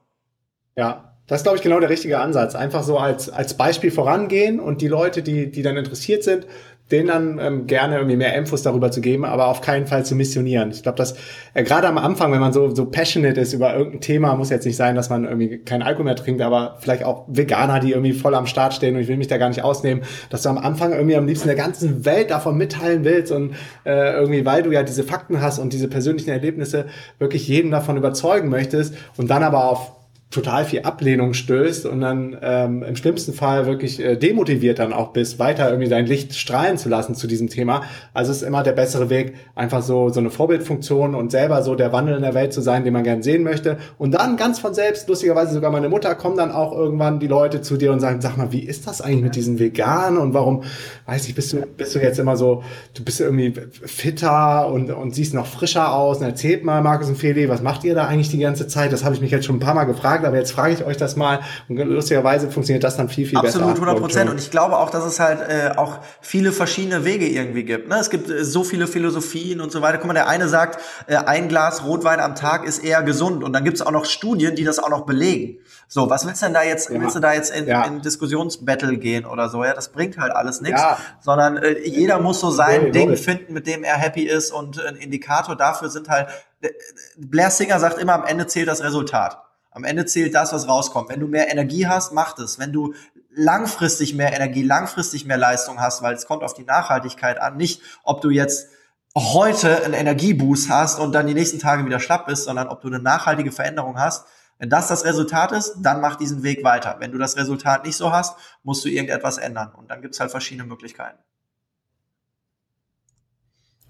Ja, 0.77 1.15
das 1.27 1.41
ist, 1.41 1.43
glaube 1.45 1.57
ich, 1.57 1.63
genau 1.63 1.81
der 1.81 1.89
richtige 1.89 2.19
Ansatz. 2.19 2.55
Einfach 2.55 2.83
so 2.83 2.99
als, 2.99 3.31
als 3.31 3.57
Beispiel 3.57 3.91
vorangehen 3.91 4.61
und 4.61 4.83
die 4.83 4.89
Leute, 4.89 5.23
die, 5.23 5.51
die 5.51 5.63
dann 5.63 5.79
interessiert 5.79 6.25
sind, 6.25 6.47
denen 6.93 7.09
dann 7.09 7.39
ähm, 7.41 7.67
gerne 7.67 7.97
irgendwie 7.97 8.17
mehr 8.17 8.35
Infos 8.35 8.63
darüber 8.63 8.91
zu 8.91 9.01
geben, 9.01 9.25
aber 9.25 9.49
auf 9.49 9.63
keinen 9.63 9.87
Fall 9.87 10.05
zu 10.05 10.15
missionieren. 10.15 10.71
Ich 10.71 10.83
glaube, 10.83 10.97
dass 10.97 11.15
äh, 11.55 11.65
gerade 11.65 11.89
am 11.89 11.99
Anfang, 11.99 12.31
wenn 12.33 12.41
man 12.41 12.53
so, 12.53 12.75
so 12.75 12.87
passionate 12.87 13.41
ist 13.41 13.55
über 13.55 13.75
irgendein 13.75 14.01
Thema, 14.01 14.35
muss 14.37 14.51
jetzt 14.51 14.67
nicht 14.67 14.77
sein, 14.77 14.95
dass 14.95 15.11
man 15.11 15.25
irgendwie 15.25 15.59
keinen 15.59 15.83
Alkohol 15.83 16.05
mehr 16.05 16.17
trinkt, 16.17 16.43
aber 16.43 16.77
vielleicht 16.81 17.05
auch 17.05 17.25
Veganer, 17.29 17.81
die 17.81 17.93
irgendwie 17.93 18.13
voll 18.13 18.35
am 18.35 18.47
Start 18.47 18.75
stehen 18.75 18.95
und 18.95 19.01
ich 19.01 19.09
will 19.09 19.17
mich 19.17 19.29
da 19.29 19.39
gar 19.39 19.49
nicht 19.49 19.65
ausnehmen, 19.65 20.05
dass 20.31 20.43
du 20.43 20.51
am 20.51 20.59
Anfang 20.59 20.93
irgendwie 20.93 21.17
am 21.17 21.27
liebsten 21.27 21.49
der 21.49 21.57
ganzen 21.57 22.05
Welt 22.05 22.31
davon 22.31 22.57
mitteilen 22.57 23.05
willst 23.05 23.33
und 23.33 23.55
äh, 23.85 24.13
irgendwie, 24.13 24.45
weil 24.45 24.63
du 24.63 24.71
ja 24.71 24.83
diese 24.83 25.03
Fakten 25.03 25.41
hast 25.41 25.59
und 25.59 25.73
diese 25.73 25.89
persönlichen 25.89 26.31
Erlebnisse, 26.31 26.87
wirklich 27.19 27.49
jeden 27.49 27.71
davon 27.71 27.97
überzeugen 27.97 28.49
möchtest 28.49 28.95
und 29.17 29.31
dann 29.31 29.43
aber 29.43 29.65
auf 29.65 30.02
total 30.33 30.65
viel 30.65 30.83
Ablehnung 30.83 31.35
stößt 31.35 31.85
und 31.85 32.01
dann 32.01 32.37
ähm, 32.41 32.83
im 32.83 32.97
schlimmsten 32.97 33.35
Fall 33.35 33.67
wirklich 33.67 34.01
äh, 34.01 34.17
demotiviert 34.17 34.79
dann 34.79 34.95
auch 34.95 35.13
bist, 35.13 35.39
weiter 35.39 35.69
irgendwie 35.69 35.91
dein 35.91 36.07
Licht 36.07 36.35
strahlen 36.35 36.79
zu 36.79 36.89
lassen 36.89 37.15
zu 37.15 37.27
diesem 37.27 37.49
Thema. 37.49 37.83
Also 38.15 38.33
ist 38.33 38.43
immer 38.43 38.63
der 38.63 38.73
bessere 38.73 39.11
Weg, 39.11 39.35
einfach 39.55 39.83
so 39.83 40.09
so 40.09 40.21
eine 40.21 40.31
Vorbildfunktion 40.31 41.15
und 41.15 41.31
selber 41.31 41.63
so 41.63 41.75
der 41.75 41.93
Wandel 41.93 42.17
in 42.17 42.23
der 42.23 42.33
Welt 42.33 42.55
zu 42.55 42.63
sein, 42.63 42.83
den 42.83 42.95
man 42.95 43.05
gern 43.05 43.23
sehen 43.23 43.43
möchte. 43.43 43.77
Und 43.99 44.13
dann 44.13 44.39
ganz 44.39 44.59
von 44.59 44.73
selbst, 44.73 45.07
lustigerweise 45.07 45.53
sogar 45.53 45.71
meine 45.71 45.91
Mutter, 45.91 46.15
kommen 46.15 46.39
dann 46.39 46.51
auch 46.51 46.73
irgendwann 46.73 47.21
die 47.21 47.27
Leute 47.27 47.61
zu 47.61 47.77
dir 47.77 47.93
und 47.93 48.01
sagen, 48.01 48.23
sag 48.23 48.39
mal, 48.39 48.53
wie 48.53 48.65
ist 48.65 48.87
das 48.87 49.03
eigentlich 49.03 49.23
mit 49.23 49.37
diesen 49.37 49.59
Veganen 49.59 50.19
und 50.19 50.33
warum, 50.33 50.63
weiß 51.07 51.29
ich, 51.29 51.35
bist 51.35 51.53
du 51.53 51.63
bist 51.77 51.95
du 51.95 52.01
jetzt 52.01 52.19
immer 52.19 52.39
so, 52.39 52.65
du 52.95 53.05
bist 53.05 53.21
irgendwie 53.21 53.53
fitter 53.85 54.67
und 54.69 54.91
und 54.91 55.15
siehst 55.15 55.35
noch 55.35 55.47
frischer 55.47 55.93
aus. 55.95 56.19
Und 56.19 56.25
erzählt 56.25 56.65
mal, 56.65 56.83
Markus 56.83 57.09
und 57.09 57.19
Feli, 57.19 57.51
was 57.51 57.61
macht 57.61 57.85
ihr 57.85 57.95
da 57.95 58.07
eigentlich 58.07 58.31
die 58.31 58.39
ganze 58.39 58.67
Zeit? 58.67 58.93
Das 58.93 59.05
habe 59.05 59.15
ich 59.15 59.21
mich 59.21 59.31
jetzt 59.31 59.45
schon 59.45 59.57
ein 59.57 59.61
paar 59.61 59.75
Mal 59.75 59.85
gefragt 59.85 60.22
gefragt, 60.23 60.27
aber 60.27 60.37
jetzt 60.37 60.53
frage 60.53 60.75
ich 60.75 60.85
euch 60.85 60.97
das 60.97 61.17
mal. 61.17 61.41
Und 61.69 61.77
lustigerweise 61.77 62.51
funktioniert 62.51 62.85
das 62.85 62.97
dann 62.97 63.09
viel, 63.09 63.27
viel 63.27 63.39
Absolut, 63.39 63.55
besser. 63.55 63.71
Absolut, 63.71 63.89
100 63.89 64.01
Prozent. 64.01 64.31
Und 64.31 64.39
ich 64.39 64.51
glaube 64.51 64.79
auch, 64.79 64.91
dass 64.91 65.05
es 65.05 65.21
halt 65.21 65.41
äh, 65.41 65.77
auch 65.77 65.99
viele 66.21 66.53
verschiedene 66.53 67.05
Wege 67.05 67.27
irgendwie 67.27 67.65
gibt. 67.65 67.89
Ne? 67.89 67.97
Es 67.97 68.11
gibt 68.11 68.31
äh, 68.31 68.45
so 68.45 68.65
viele 68.65 68.87
Philosophien 68.87 69.61
und 69.61 69.73
so 69.73 69.83
weiter. 69.83 69.99
Guck 69.99 70.07
mal, 70.07 70.15
der 70.15 70.29
eine 70.29 70.49
sagt, 70.49 70.81
äh, 71.07 71.17
ein 71.17 71.49
Glas 71.49 71.85
Rotwein 71.85 72.21
am 72.21 72.35
Tag 72.35 72.67
ist 72.67 72.79
eher 72.79 73.03
gesund. 73.03 73.45
Und 73.45 73.53
dann 73.53 73.65
gibt 73.65 73.77
es 73.77 73.83
auch 73.83 73.93
noch 73.93 74.05
Studien, 74.05 74.55
die 74.55 74.65
das 74.65 74.79
auch 74.79 74.91
noch 74.91 75.05
belegen. 75.07 75.59
So, 75.89 76.09
was 76.09 76.27
willst 76.27 76.41
du 76.41 76.47
denn 76.47 76.55
da 76.55 76.63
jetzt, 76.63 76.89
ja. 76.89 77.01
willst 77.01 77.17
du 77.17 77.21
da 77.21 77.35
jetzt 77.35 77.55
in, 77.55 77.67
ja. 77.67 77.85
in 77.85 78.01
Diskussionsbattle 78.01 78.97
gehen 78.97 79.27
oder 79.27 79.49
so? 79.51 79.63
Ja, 79.63 79.75
das 79.75 79.91
bringt 79.91 80.19
halt 80.19 80.33
alles 80.33 80.61
nichts, 80.63 80.81
ja. 80.81 80.97
sondern 81.21 81.59
äh, 81.59 81.87
jeder 81.87 82.19
muss 82.19 82.41
so 82.41 82.51
sein 82.51 82.85
nee, 82.85 82.91
Ding 82.93 83.11
nee. 83.11 83.17
finden, 83.17 83.53
mit 83.53 83.67
dem 83.67 83.85
er 83.85 83.97
happy 83.97 84.23
ist 84.23 84.53
und 84.53 84.83
ein 84.83 84.97
Indikator 84.97 85.55
dafür 85.55 85.91
sind 85.91 86.09
halt, 86.09 86.29
äh, 86.63 86.71
Blair 87.19 87.51
Singer 87.51 87.79
sagt 87.79 87.99
immer, 87.99 88.15
am 88.15 88.25
Ende 88.25 88.47
zählt 88.47 88.69
das 88.69 88.83
Resultat. 88.83 89.43
Am 89.73 89.85
Ende 89.85 90.05
zählt 90.07 90.35
das, 90.35 90.53
was 90.53 90.69
rauskommt. 90.69 91.09
Wenn 91.09 91.21
du 91.21 91.27
mehr 91.27 91.51
Energie 91.51 91.87
hast, 91.87 92.13
mach 92.13 92.39
es. 92.39 92.59
Wenn 92.59 92.73
du 92.73 92.95
langfristig 93.31 94.15
mehr 94.15 94.33
Energie, 94.35 94.63
langfristig 94.63 95.25
mehr 95.25 95.39
Leistung 95.39 95.81
hast, 95.81 96.03
weil 96.03 96.15
es 96.15 96.27
kommt 96.27 96.43
auf 96.43 96.55
die 96.55 96.65
Nachhaltigkeit 96.65 97.41
an, 97.41 97.57
nicht 97.57 97.81
ob 98.05 98.21
du 98.21 98.31
jetzt 98.31 98.69
heute 99.17 99.85
einen 99.85 99.95
Energieboost 99.95 100.69
hast 100.69 100.99
und 100.99 101.13
dann 101.13 101.27
die 101.27 101.35
nächsten 101.35 101.59
Tage 101.59 101.85
wieder 101.87 102.01
schlapp 102.01 102.27
bist, 102.27 102.45
sondern 102.45 102.69
ob 102.69 102.81
du 102.83 102.89
eine 102.89 102.99
nachhaltige 102.99 103.53
Veränderung 103.53 103.99
hast. 103.99 104.27
Wenn 104.59 104.71
das 104.71 104.89
das 104.89 105.05
Resultat 105.05 105.53
ist, 105.53 105.77
dann 105.81 106.01
mach 106.01 106.17
diesen 106.17 106.43
Weg 106.43 106.63
weiter. 106.63 106.97
Wenn 107.01 107.11
du 107.11 107.19
das 107.19 107.37
Resultat 107.37 107.85
nicht 107.85 107.97
so 107.97 108.13
hast, 108.13 108.37
musst 108.63 108.85
du 108.85 108.89
irgendetwas 108.89 109.39
ändern. 109.39 109.73
Und 109.75 109.91
dann 109.91 110.03
gibt's 110.03 110.21
halt 110.21 110.31
verschiedene 110.31 110.69
Möglichkeiten. 110.69 111.19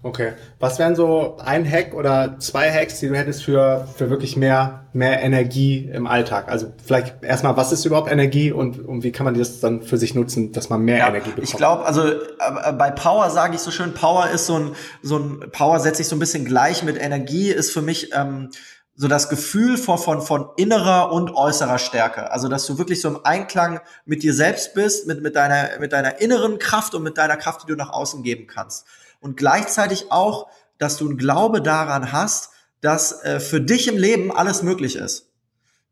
Okay. 0.05 0.33
Was 0.59 0.79
wären 0.79 0.97
so 0.97 1.37
ein 1.37 1.69
Hack 1.69 1.93
oder 1.93 2.37
zwei 2.39 2.69
Hacks, 2.69 2.99
die 2.99 3.07
du 3.07 3.15
hättest 3.15 3.45
für, 3.45 3.87
für 3.95 4.09
wirklich 4.09 4.35
mehr, 4.35 4.83
mehr 4.91 5.21
Energie 5.21 5.89
im 5.93 6.07
Alltag? 6.07 6.49
Also 6.49 6.73
vielleicht 6.85 7.23
erstmal, 7.23 7.55
was 7.55 7.71
ist 7.71 7.85
überhaupt 7.85 8.11
Energie 8.11 8.51
und, 8.51 8.85
und 8.85 9.03
wie 9.03 9.13
kann 9.13 9.23
man 9.23 9.33
das 9.33 9.61
dann 9.61 9.81
für 9.81 9.97
sich 9.97 10.13
nutzen, 10.13 10.51
dass 10.51 10.69
man 10.69 10.81
mehr 10.81 10.97
ja, 10.97 11.07
Energie 11.07 11.29
bekommt? 11.29 11.47
Ich 11.47 11.55
glaube, 11.55 11.85
also 11.85 12.05
äh, 12.05 12.73
bei 12.77 12.91
Power 12.91 13.29
sage 13.29 13.55
ich 13.55 13.61
so 13.61 13.71
schön, 13.71 13.93
Power 13.93 14.29
ist 14.29 14.45
so 14.45 14.59
ein, 14.59 14.75
so 15.01 15.17
ein 15.17 15.49
Power 15.53 15.79
setze 15.79 16.01
ich 16.01 16.09
so 16.09 16.17
ein 16.17 16.19
bisschen 16.19 16.43
gleich 16.43 16.83
mit 16.83 17.01
Energie, 17.01 17.49
ist 17.49 17.71
für 17.71 17.81
mich 17.81 18.11
ähm, 18.13 18.49
so 18.95 19.07
das 19.07 19.29
Gefühl 19.29 19.77
von, 19.77 19.97
von, 19.97 20.21
von 20.21 20.49
innerer 20.57 21.13
und 21.13 21.33
äußerer 21.33 21.79
Stärke. 21.79 22.29
Also, 22.29 22.49
dass 22.49 22.65
du 22.67 22.77
wirklich 22.77 22.99
so 22.99 23.07
im 23.07 23.19
Einklang 23.23 23.79
mit 24.05 24.21
dir 24.21 24.33
selbst 24.33 24.73
bist, 24.73 25.07
mit, 25.07 25.23
mit, 25.23 25.37
deiner, 25.37 25.79
mit 25.79 25.93
deiner 25.93 26.19
inneren 26.19 26.59
Kraft 26.59 26.93
und 26.93 27.03
mit 27.03 27.17
deiner 27.17 27.37
Kraft, 27.37 27.63
die 27.63 27.67
du 27.67 27.75
nach 27.75 27.89
außen 27.91 28.21
geben 28.21 28.47
kannst 28.47 28.85
und 29.23 29.37
gleichzeitig 29.37 30.11
auch, 30.11 30.47
dass 30.77 30.97
du 30.97 31.07
einen 31.07 31.17
Glaube 31.17 31.61
daran 31.61 32.11
hast, 32.11 32.49
dass 32.81 33.23
äh, 33.23 33.39
für 33.39 33.61
dich 33.61 33.87
im 33.87 33.97
Leben 33.97 34.35
alles 34.35 34.63
möglich 34.63 34.95
ist. 34.97 35.29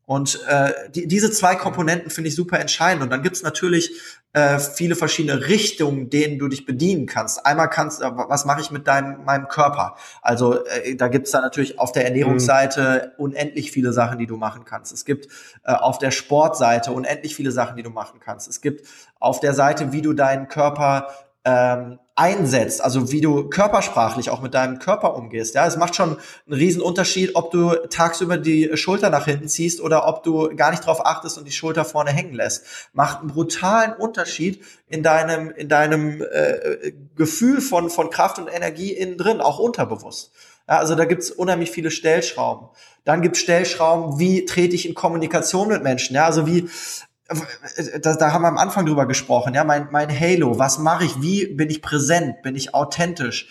Und 0.04 0.40
äh, 0.48 0.72
die, 0.94 1.06
diese 1.06 1.30
zwei 1.30 1.54
Komponenten 1.54 2.10
finde 2.10 2.28
ich 2.28 2.34
super 2.34 2.58
entscheidend. 2.58 3.02
Und 3.02 3.10
dann 3.10 3.22
gibt's 3.22 3.42
natürlich 3.42 3.92
äh, 4.32 4.58
viele 4.58 4.96
verschiedene 4.96 5.46
Richtungen, 5.46 6.10
denen 6.10 6.38
du 6.38 6.48
dich 6.48 6.66
bedienen 6.66 7.06
kannst. 7.06 7.46
Einmal 7.46 7.70
kannst, 7.70 8.02
äh, 8.02 8.10
was 8.12 8.44
mache 8.44 8.60
ich 8.60 8.70
mit 8.70 8.86
deinem 8.86 9.24
meinem 9.24 9.48
Körper? 9.48 9.96
Also 10.20 10.64
äh, 10.66 10.96
da 10.96 11.08
gibt's 11.08 11.30
da 11.30 11.40
natürlich 11.40 11.78
auf 11.78 11.92
der 11.92 12.04
Ernährungsseite 12.04 13.12
mhm. 13.16 13.24
unendlich 13.24 13.70
viele 13.70 13.92
Sachen, 13.92 14.18
die 14.18 14.26
du 14.26 14.36
machen 14.36 14.64
kannst. 14.64 14.92
Es 14.92 15.04
gibt 15.04 15.28
äh, 15.64 15.72
auf 15.72 15.98
der 15.98 16.10
Sportseite 16.10 16.92
unendlich 16.92 17.36
viele 17.36 17.52
Sachen, 17.52 17.76
die 17.76 17.82
du 17.82 17.90
machen 17.90 18.20
kannst. 18.20 18.48
Es 18.48 18.60
gibt 18.60 18.86
auf 19.20 19.40
der 19.40 19.54
Seite, 19.54 19.92
wie 19.92 20.02
du 20.02 20.12
deinen 20.12 20.48
Körper 20.48 21.08
ähm, 21.44 21.98
einsetzt, 22.14 22.84
also 22.84 23.10
wie 23.10 23.20
du 23.20 23.48
körpersprachlich 23.48 24.30
auch 24.30 24.42
mit 24.42 24.52
deinem 24.52 24.78
Körper 24.78 25.16
umgehst. 25.16 25.54
Ja, 25.54 25.66
es 25.66 25.76
macht 25.76 25.96
schon 25.96 26.18
einen 26.46 26.54
riesen 26.54 26.82
Unterschied, 26.82 27.34
ob 27.34 27.50
du 27.50 27.74
tagsüber 27.88 28.36
die 28.36 28.76
Schulter 28.76 29.08
nach 29.08 29.24
hinten 29.24 29.48
ziehst 29.48 29.80
oder 29.80 30.06
ob 30.06 30.22
du 30.22 30.54
gar 30.54 30.70
nicht 30.70 30.84
drauf 30.84 31.04
achtest 31.04 31.38
und 31.38 31.46
die 31.46 31.52
Schulter 31.52 31.84
vorne 31.84 32.10
hängen 32.10 32.34
lässt. 32.34 32.64
Macht 32.92 33.20
einen 33.20 33.28
brutalen 33.28 33.94
Unterschied 33.94 34.62
in 34.88 35.02
deinem 35.02 35.50
in 35.50 35.68
deinem 35.68 36.22
äh, 36.22 36.92
Gefühl 37.16 37.60
von 37.60 37.88
von 37.88 38.10
Kraft 38.10 38.38
und 38.38 38.48
Energie 38.48 38.92
innen 38.92 39.16
drin, 39.16 39.40
auch 39.40 39.58
unterbewusst. 39.58 40.32
Ja, 40.68 40.78
also 40.78 40.94
da 40.94 41.06
gibt's 41.06 41.30
unheimlich 41.30 41.70
viele 41.70 41.90
Stellschrauben. 41.90 42.68
Dann 43.04 43.22
gibt's 43.22 43.40
Stellschrauben, 43.40 44.18
wie 44.18 44.44
trete 44.44 44.76
ich 44.76 44.86
in 44.86 44.94
Kommunikation 44.94 45.68
mit 45.68 45.82
Menschen. 45.82 46.14
Ja, 46.14 46.26
also 46.26 46.46
wie 46.46 46.68
da, 48.02 48.14
da 48.14 48.32
haben 48.32 48.42
wir 48.42 48.48
am 48.48 48.58
Anfang 48.58 48.86
drüber 48.86 49.06
gesprochen, 49.06 49.54
ja, 49.54 49.64
mein, 49.64 49.88
mein 49.90 50.08
Halo, 50.08 50.58
was 50.58 50.78
mache 50.78 51.04
ich, 51.04 51.20
wie 51.22 51.46
bin 51.46 51.70
ich 51.70 51.82
präsent, 51.82 52.42
bin 52.42 52.54
ich 52.56 52.74
authentisch? 52.74 53.48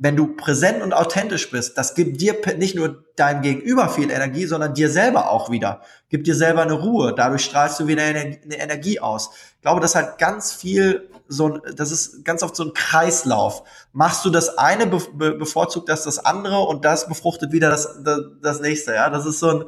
Wenn 0.00 0.14
du 0.14 0.36
präsent 0.36 0.80
und 0.82 0.92
authentisch 0.92 1.50
bist, 1.50 1.76
das 1.76 1.94
gibt 1.94 2.20
dir 2.20 2.36
nicht 2.56 2.76
nur 2.76 3.04
deinem 3.16 3.42
Gegenüber 3.42 3.88
viel 3.88 4.10
Energie, 4.10 4.46
sondern 4.46 4.72
dir 4.72 4.90
selber 4.90 5.30
auch 5.30 5.50
wieder. 5.50 5.82
Gibt 6.08 6.28
dir 6.28 6.36
selber 6.36 6.62
eine 6.62 6.74
Ruhe, 6.74 7.14
dadurch 7.16 7.44
strahlst 7.44 7.80
du 7.80 7.88
wieder 7.88 8.04
eine, 8.04 8.38
Energie 8.54 9.00
aus. 9.00 9.30
Ich 9.56 9.62
glaube, 9.62 9.80
das 9.80 9.96
hat 9.96 10.18
ganz 10.18 10.52
viel 10.52 11.10
so 11.26 11.48
ein, 11.48 11.60
das 11.74 11.90
ist 11.90 12.24
ganz 12.24 12.44
oft 12.44 12.54
so 12.54 12.64
ein 12.64 12.74
Kreislauf. 12.74 13.64
Machst 13.92 14.24
du 14.24 14.30
das 14.30 14.56
eine, 14.56 14.86
be, 14.86 15.32
bevorzugt 15.32 15.88
das 15.88 16.04
das 16.04 16.24
andere 16.24 16.60
und 16.60 16.84
das 16.84 17.08
befruchtet 17.08 17.50
wieder 17.50 17.68
das, 17.68 18.00
das, 18.04 18.20
das 18.40 18.60
nächste, 18.60 18.94
ja. 18.94 19.10
Das 19.10 19.26
ist 19.26 19.40
so 19.40 19.50
ein, 19.50 19.64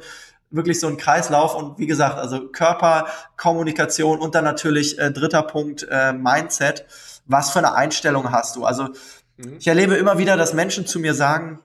wirklich 0.50 0.80
so 0.80 0.88
ein 0.88 0.96
Kreislauf 0.96 1.54
und 1.54 1.78
wie 1.78 1.86
gesagt, 1.86 2.18
also 2.18 2.48
Körper, 2.48 3.06
Kommunikation 3.36 4.18
und 4.18 4.34
dann 4.34 4.44
natürlich 4.44 4.98
äh, 4.98 5.10
dritter 5.10 5.42
Punkt 5.42 5.86
äh, 5.90 6.12
Mindset. 6.12 6.86
Was 7.26 7.50
für 7.50 7.60
eine 7.60 7.74
Einstellung 7.74 8.32
hast 8.32 8.56
du? 8.56 8.64
Also 8.64 8.88
mhm. 9.36 9.56
ich 9.58 9.66
erlebe 9.66 9.94
immer 9.94 10.18
wieder, 10.18 10.36
dass 10.36 10.52
Menschen 10.52 10.86
zu 10.86 10.98
mir 10.98 11.14
sagen, 11.14 11.60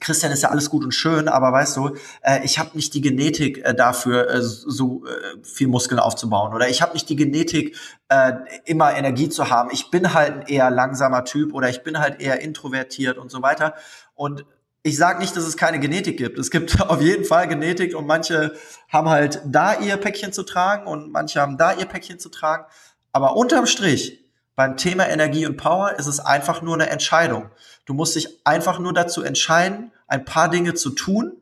Christian 0.00 0.32
ist 0.32 0.42
ja 0.42 0.50
alles 0.50 0.68
gut 0.68 0.84
und 0.84 0.92
schön, 0.92 1.28
aber 1.28 1.52
weißt 1.52 1.76
du, 1.76 1.96
äh, 2.22 2.44
ich 2.44 2.58
habe 2.58 2.70
nicht 2.74 2.92
die 2.94 3.00
Genetik 3.00 3.64
äh, 3.64 3.74
dafür, 3.74 4.28
äh, 4.28 4.42
so 4.42 5.04
äh, 5.06 5.44
viel 5.44 5.68
Muskeln 5.68 6.00
aufzubauen 6.00 6.54
oder 6.54 6.68
ich 6.68 6.82
habe 6.82 6.92
nicht 6.94 7.08
die 7.08 7.16
Genetik, 7.16 7.76
äh, 8.08 8.32
immer 8.64 8.94
Energie 8.96 9.28
zu 9.28 9.48
haben. 9.48 9.70
Ich 9.72 9.90
bin 9.90 10.12
halt 10.12 10.32
ein 10.32 10.42
eher 10.42 10.70
langsamer 10.70 11.24
Typ 11.24 11.54
oder 11.54 11.68
ich 11.68 11.82
bin 11.82 11.98
halt 11.98 12.20
eher 12.20 12.40
introvertiert 12.40 13.16
und 13.16 13.30
so 13.30 13.42
weiter. 13.42 13.74
Und 14.14 14.44
ich 14.86 14.96
sage 14.96 15.18
nicht, 15.18 15.34
dass 15.34 15.44
es 15.44 15.56
keine 15.56 15.80
Genetik 15.80 16.16
gibt. 16.16 16.38
Es 16.38 16.52
gibt 16.52 16.80
auf 16.88 17.00
jeden 17.00 17.24
Fall 17.24 17.48
Genetik 17.48 17.96
und 17.96 18.06
manche 18.06 18.54
haben 18.88 19.08
halt 19.08 19.42
da 19.44 19.74
ihr 19.74 19.96
Päckchen 19.96 20.32
zu 20.32 20.44
tragen 20.44 20.86
und 20.86 21.10
manche 21.10 21.40
haben 21.40 21.58
da 21.58 21.72
ihr 21.72 21.86
Päckchen 21.86 22.20
zu 22.20 22.28
tragen. 22.28 22.64
Aber 23.12 23.36
unterm 23.36 23.66
Strich, 23.66 24.24
beim 24.54 24.76
Thema 24.76 25.08
Energie 25.08 25.44
und 25.44 25.56
Power 25.56 25.98
ist 25.98 26.06
es 26.06 26.20
einfach 26.20 26.62
nur 26.62 26.74
eine 26.74 26.88
Entscheidung. 26.88 27.50
Du 27.84 27.94
musst 27.94 28.14
dich 28.14 28.46
einfach 28.46 28.78
nur 28.78 28.94
dazu 28.94 29.22
entscheiden, 29.22 29.90
ein 30.06 30.24
paar 30.24 30.48
Dinge 30.48 30.74
zu 30.74 30.90
tun 30.90 31.32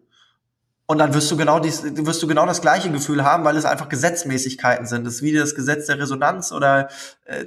und 0.86 0.98
dann 0.98 1.14
wirst 1.14 1.30
du 1.30 1.36
genau 1.36 1.60
dies, 1.60 1.82
wirst 1.82 2.22
du 2.22 2.26
genau 2.26 2.44
das 2.44 2.60
gleiche 2.60 2.90
Gefühl 2.90 3.24
haben, 3.24 3.44
weil 3.44 3.56
es 3.56 3.64
einfach 3.64 3.88
Gesetzmäßigkeiten 3.88 4.86
sind. 4.86 5.06
Das 5.06 5.14
ist 5.14 5.22
wie 5.22 5.32
das 5.32 5.54
Gesetz 5.54 5.86
der 5.86 5.98
Resonanz 5.98 6.52
oder 6.52 6.88
äh, 7.24 7.44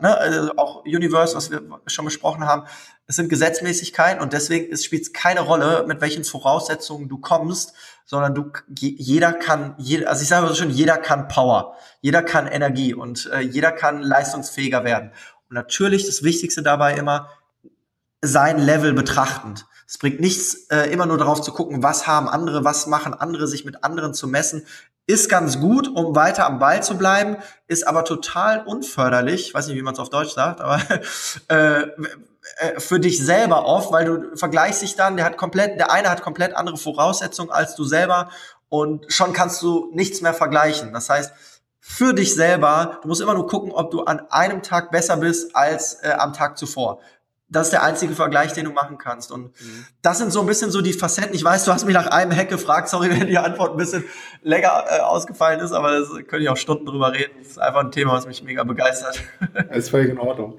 ne, 0.00 0.16
also 0.16 0.56
auch 0.56 0.84
Universe, 0.84 1.34
was 1.34 1.50
wir 1.50 1.62
schon 1.86 2.04
besprochen 2.04 2.46
haben. 2.46 2.64
Es 3.08 3.16
sind 3.16 3.28
Gesetzmäßigkeiten 3.28 4.20
und 4.20 4.32
deswegen 4.32 4.76
spielt 4.76 5.02
es 5.02 5.12
keine 5.12 5.40
Rolle, 5.40 5.84
mit 5.86 6.00
welchen 6.00 6.24
Voraussetzungen 6.24 7.08
du 7.08 7.18
kommst, 7.18 7.72
sondern 8.04 8.34
du 8.34 8.50
jeder 8.68 9.32
kann, 9.32 9.74
jeder, 9.78 10.08
also 10.10 10.22
ich 10.22 10.28
sage 10.28 10.48
so 10.48 10.54
schön, 10.54 10.70
jeder 10.70 10.96
kann 10.96 11.28
Power, 11.28 11.76
jeder 12.00 12.22
kann 12.22 12.48
Energie 12.48 12.94
und 12.94 13.30
äh, 13.32 13.40
jeder 13.40 13.70
kann 13.70 14.02
leistungsfähiger 14.02 14.82
werden. 14.82 15.12
Und 15.48 15.54
natürlich 15.54 16.06
das 16.06 16.24
Wichtigste 16.24 16.62
dabei 16.62 16.94
immer 16.94 17.30
sein 18.22 18.58
Level 18.58 18.92
betrachtend. 18.92 19.66
Es 19.86 19.98
bringt 19.98 20.18
nichts, 20.18 20.66
äh, 20.70 20.90
immer 20.90 21.06
nur 21.06 21.18
darauf 21.18 21.40
zu 21.40 21.52
gucken, 21.52 21.84
was 21.84 22.08
haben 22.08 22.28
andere, 22.28 22.64
was 22.64 22.88
machen 22.88 23.14
andere, 23.14 23.46
sich 23.46 23.64
mit 23.64 23.84
anderen 23.84 24.14
zu 24.14 24.26
messen. 24.26 24.66
Ist 25.06 25.28
ganz 25.28 25.60
gut, 25.60 25.86
um 25.86 26.16
weiter 26.16 26.46
am 26.46 26.58
Ball 26.58 26.82
zu 26.82 26.98
bleiben, 26.98 27.36
ist 27.68 27.86
aber 27.86 28.04
total 28.04 28.64
unförderlich, 28.66 29.48
ich 29.48 29.54
weiß 29.54 29.68
nicht, 29.68 29.76
wie 29.76 29.82
man 29.82 29.94
es 29.94 30.00
auf 30.00 30.10
Deutsch 30.10 30.32
sagt, 30.32 30.60
aber 30.60 30.80
äh, 31.48 31.86
für 32.78 33.00
dich 33.00 33.24
selber 33.24 33.66
oft, 33.66 33.92
weil 33.92 34.04
du 34.04 34.36
vergleichst 34.36 34.82
dich 34.82 34.96
dann, 34.96 35.16
der 35.16 35.24
hat 35.24 35.36
komplett, 35.36 35.78
der 35.78 35.90
eine 35.90 36.08
hat 36.08 36.22
komplett 36.22 36.54
andere 36.54 36.76
Voraussetzungen 36.76 37.50
als 37.50 37.74
du 37.74 37.84
selber 37.84 38.30
und 38.68 39.12
schon 39.12 39.32
kannst 39.32 39.62
du 39.62 39.90
nichts 39.92 40.20
mehr 40.20 40.34
vergleichen. 40.34 40.92
Das 40.92 41.08
heißt, 41.08 41.32
für 41.80 42.14
dich 42.14 42.34
selber, 42.34 42.98
du 43.02 43.08
musst 43.08 43.20
immer 43.20 43.34
nur 43.34 43.46
gucken, 43.46 43.72
ob 43.72 43.90
du 43.90 44.02
an 44.02 44.22
einem 44.30 44.62
Tag 44.62 44.90
besser 44.90 45.16
bist 45.16 45.54
als 45.54 45.94
äh, 46.02 46.14
am 46.18 46.32
Tag 46.32 46.58
zuvor 46.58 47.00
das 47.48 47.68
ist 47.68 47.72
der 47.72 47.84
einzige 47.84 48.14
Vergleich, 48.14 48.52
den 48.54 48.64
du 48.64 48.72
machen 48.72 48.98
kannst. 48.98 49.30
Und 49.30 49.60
mhm. 49.60 49.86
das 50.02 50.18
sind 50.18 50.32
so 50.32 50.40
ein 50.40 50.46
bisschen 50.46 50.70
so 50.70 50.80
die 50.80 50.92
Facetten. 50.92 51.34
Ich 51.34 51.44
weiß, 51.44 51.64
du 51.64 51.72
hast 51.72 51.84
mich 51.84 51.94
nach 51.94 52.08
einem 52.08 52.36
Hack 52.36 52.48
gefragt. 52.48 52.88
Sorry, 52.88 53.08
wenn 53.20 53.28
die 53.28 53.38
Antwort 53.38 53.72
ein 53.72 53.76
bisschen 53.76 54.04
länger 54.42 54.84
äh, 54.88 55.00
ausgefallen 55.00 55.60
ist, 55.60 55.72
aber 55.72 55.98
das 55.98 56.08
könnte 56.08 56.38
ich 56.38 56.48
auch 56.48 56.56
Stunden 56.56 56.86
drüber 56.86 57.12
reden. 57.12 57.34
Das 57.38 57.48
ist 57.48 57.58
einfach 57.58 57.80
ein 57.80 57.92
Thema, 57.92 58.12
was 58.12 58.26
mich 58.26 58.42
mega 58.42 58.64
begeistert. 58.64 59.22
Das 59.54 59.64
ist 59.76 59.90
völlig 59.90 60.10
in 60.10 60.18
Ordnung. 60.18 60.58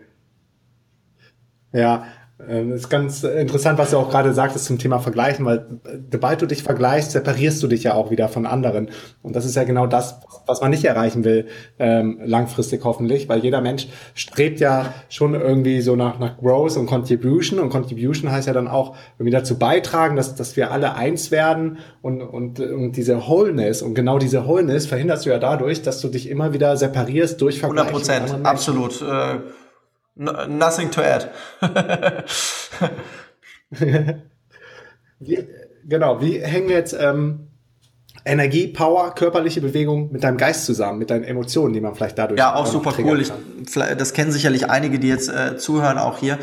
Ja, 1.78 2.06
ähm, 2.48 2.72
ist 2.72 2.90
ganz 2.90 3.24
interessant, 3.24 3.80
was 3.80 3.92
du 3.92 3.98
auch 3.98 4.10
gerade 4.10 4.34
sagtest 4.34 4.66
zum 4.66 4.78
Thema 4.78 5.00
Vergleichen, 5.00 5.46
weil 5.46 5.58
äh, 5.58 5.98
sobald 6.12 6.42
du 6.42 6.46
dich 6.46 6.62
vergleichst, 6.62 7.12
separierst 7.12 7.62
du 7.64 7.68
dich 7.68 7.84
ja 7.84 7.94
auch 7.94 8.12
wieder 8.12 8.30
von 8.30 8.46
anderen. 8.46 8.90
Und 9.24 9.36
das 9.36 9.46
ist 9.46 9.56
ja 9.56 9.64
genau 9.64 9.88
das, 9.88 10.20
was 10.46 10.62
man 10.62 10.70
nicht 10.70 10.86
erreichen 10.86 11.24
will, 11.24 11.48
ähm, 11.80 12.20
langfristig 12.24 12.84
hoffentlich, 12.84 13.28
weil 13.28 13.40
jeder 13.40 13.62
Mensch 13.62 13.88
strebt 14.14 14.60
ja 14.60 14.94
schon 15.10 15.34
irgendwie 15.34 15.82
so 15.82 15.96
nach, 15.96 16.20
nach 16.20 16.38
Growth 16.38 16.78
und 16.78 16.86
Contribution. 16.86 17.60
Und 17.60 17.70
Contribution 17.70 18.32
heißt 18.32 18.48
ja 18.48 18.54
dann 18.54 18.68
auch 18.68 18.96
irgendwie 19.18 19.32
dazu 19.32 19.58
beitragen, 19.58 20.16
dass, 20.16 20.36
dass 20.36 20.56
wir 20.56 20.72
alle 20.72 20.96
eins 20.96 21.32
werden 21.32 21.80
und, 22.02 22.22
und, 22.22 22.60
und 22.60 22.92
diese 22.94 23.28
Wholeness. 23.28 23.82
Und 23.82 23.96
genau 23.96 24.20
diese 24.20 24.48
Wholeness 24.48 24.86
verhinderst 24.86 25.26
du 25.26 25.32
ja 25.32 25.40
dadurch, 25.40 25.82
dass 25.82 26.02
du 26.02 26.08
dich 26.08 26.30
immer 26.30 26.54
wieder 26.54 26.78
separierst 26.78 27.42
durch 27.42 27.60
Vergleichen. 27.60 27.96
100 27.96 28.26
Prozent, 28.26 28.46
absolut. 28.46 29.02
Äh 29.02 29.40
nothing 30.18 30.92
to 30.92 31.02
add. 31.02 31.30
wie, 35.20 35.48
genau, 35.86 36.22
wie 36.22 36.40
hängen 36.40 36.70
jetzt 36.70 36.96
ähm, 37.00 37.48
Energie, 38.26 38.68
Power, 38.68 39.16
körperliche 39.16 39.62
Bewegung 39.62 40.12
mit 40.12 40.24
deinem 40.24 40.38
Geist 40.38 40.66
zusammen, 40.66 41.00
mit 41.00 41.10
deinen 41.10 41.24
Emotionen, 41.24 41.74
die 41.74 41.82
man 41.82 41.96
vielleicht 41.96 42.18
dadurch. 42.18 42.38
Ja, 42.38 42.56
auch 42.56 42.66
super 42.66 42.94
cool. 43.00 43.22
Ich, 43.22 43.32
das 43.74 44.14
kennen 44.14 44.32
sicherlich 44.32 44.70
einige, 44.70 45.00
die 45.00 45.08
jetzt 45.08 45.30
äh, 45.30 45.58
zuhören, 45.58 45.98
auch 45.98 46.18
hier. 46.18 46.38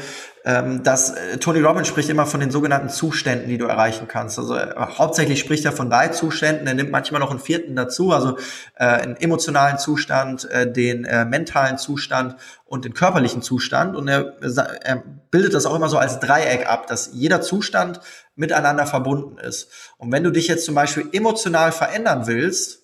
Ähm, 0.47 0.83
dass 0.83 1.11
äh, 1.11 1.39
Tony 1.39 1.61
Robbins 1.61 1.89
spricht 1.89 2.11
immer 2.11 2.27
von 2.27 2.39
den 2.39 2.51
sogenannten 2.51 2.91
Zuständen, 2.91 3.49
die 3.49 3.57
du 3.57 3.65
erreichen 3.65 4.07
kannst. 4.09 4.39
Also 4.39 4.55
äh, 4.55 4.75
hauptsächlich 4.77 5.41
spricht 5.41 5.65
er 5.65 5.73
von 5.73 5.89
drei 5.89 6.09
Zuständen. 6.09 6.67
Er 6.67 6.75
nimmt 6.75 6.91
manchmal 6.91 7.21
noch 7.21 7.31
einen 7.31 7.41
vierten 7.41 7.75
dazu, 7.75 8.13
also 8.13 8.37
äh, 8.77 8.85
einen 8.85 9.17
emotionalen 9.17 9.79
Zustand, 9.79 10.45
äh, 10.51 10.71
den 10.71 11.07
äh, 11.07 11.25
mentalen 11.25 11.79
Zustand 11.79 12.37
und 12.67 12.85
den 12.85 12.93
körperlichen 12.93 13.41
Zustand. 13.41 13.97
Und 13.97 14.07
er, 14.07 14.35
er 14.83 15.03
bildet 15.31 15.55
das 15.55 15.65
auch 15.65 15.75
immer 15.75 15.89
so 15.89 15.97
als 15.97 16.21
Dreieck 16.21 16.69
ab, 16.69 16.89
dass 16.89 17.11
jeder 17.15 17.41
Zustand 17.41 18.01
miteinander 18.37 18.87
verbunden 18.87 19.39
ist. 19.39 19.71
Und 19.97 20.13
wenn 20.13 20.25
du 20.25 20.31
dich 20.31 20.49
jetzt 20.49 20.67
zum 20.67 20.75
Beispiel 20.75 21.09
emotional 21.13 21.73
verändern 21.73 22.27
willst, 22.27 22.84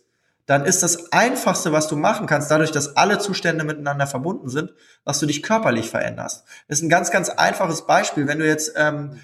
dann 0.50 0.64
ist 0.64 0.82
das 0.82 1.12
Einfachste, 1.12 1.70
was 1.70 1.86
du 1.86 1.94
machen 1.94 2.26
kannst, 2.26 2.50
dadurch, 2.50 2.72
dass 2.72 2.96
alle 2.96 3.20
Zustände 3.20 3.62
miteinander 3.62 4.08
verbunden 4.08 4.48
sind, 4.48 4.74
dass 5.04 5.20
du 5.20 5.26
dich 5.26 5.44
körperlich 5.44 5.88
veränderst. 5.88 6.42
Das 6.66 6.78
ist 6.78 6.82
ein 6.82 6.88
ganz, 6.88 7.12
ganz 7.12 7.28
einfaches 7.28 7.86
Beispiel. 7.86 8.26
Wenn 8.26 8.40
du 8.40 8.48
jetzt 8.48 8.72
ähm, 8.74 9.20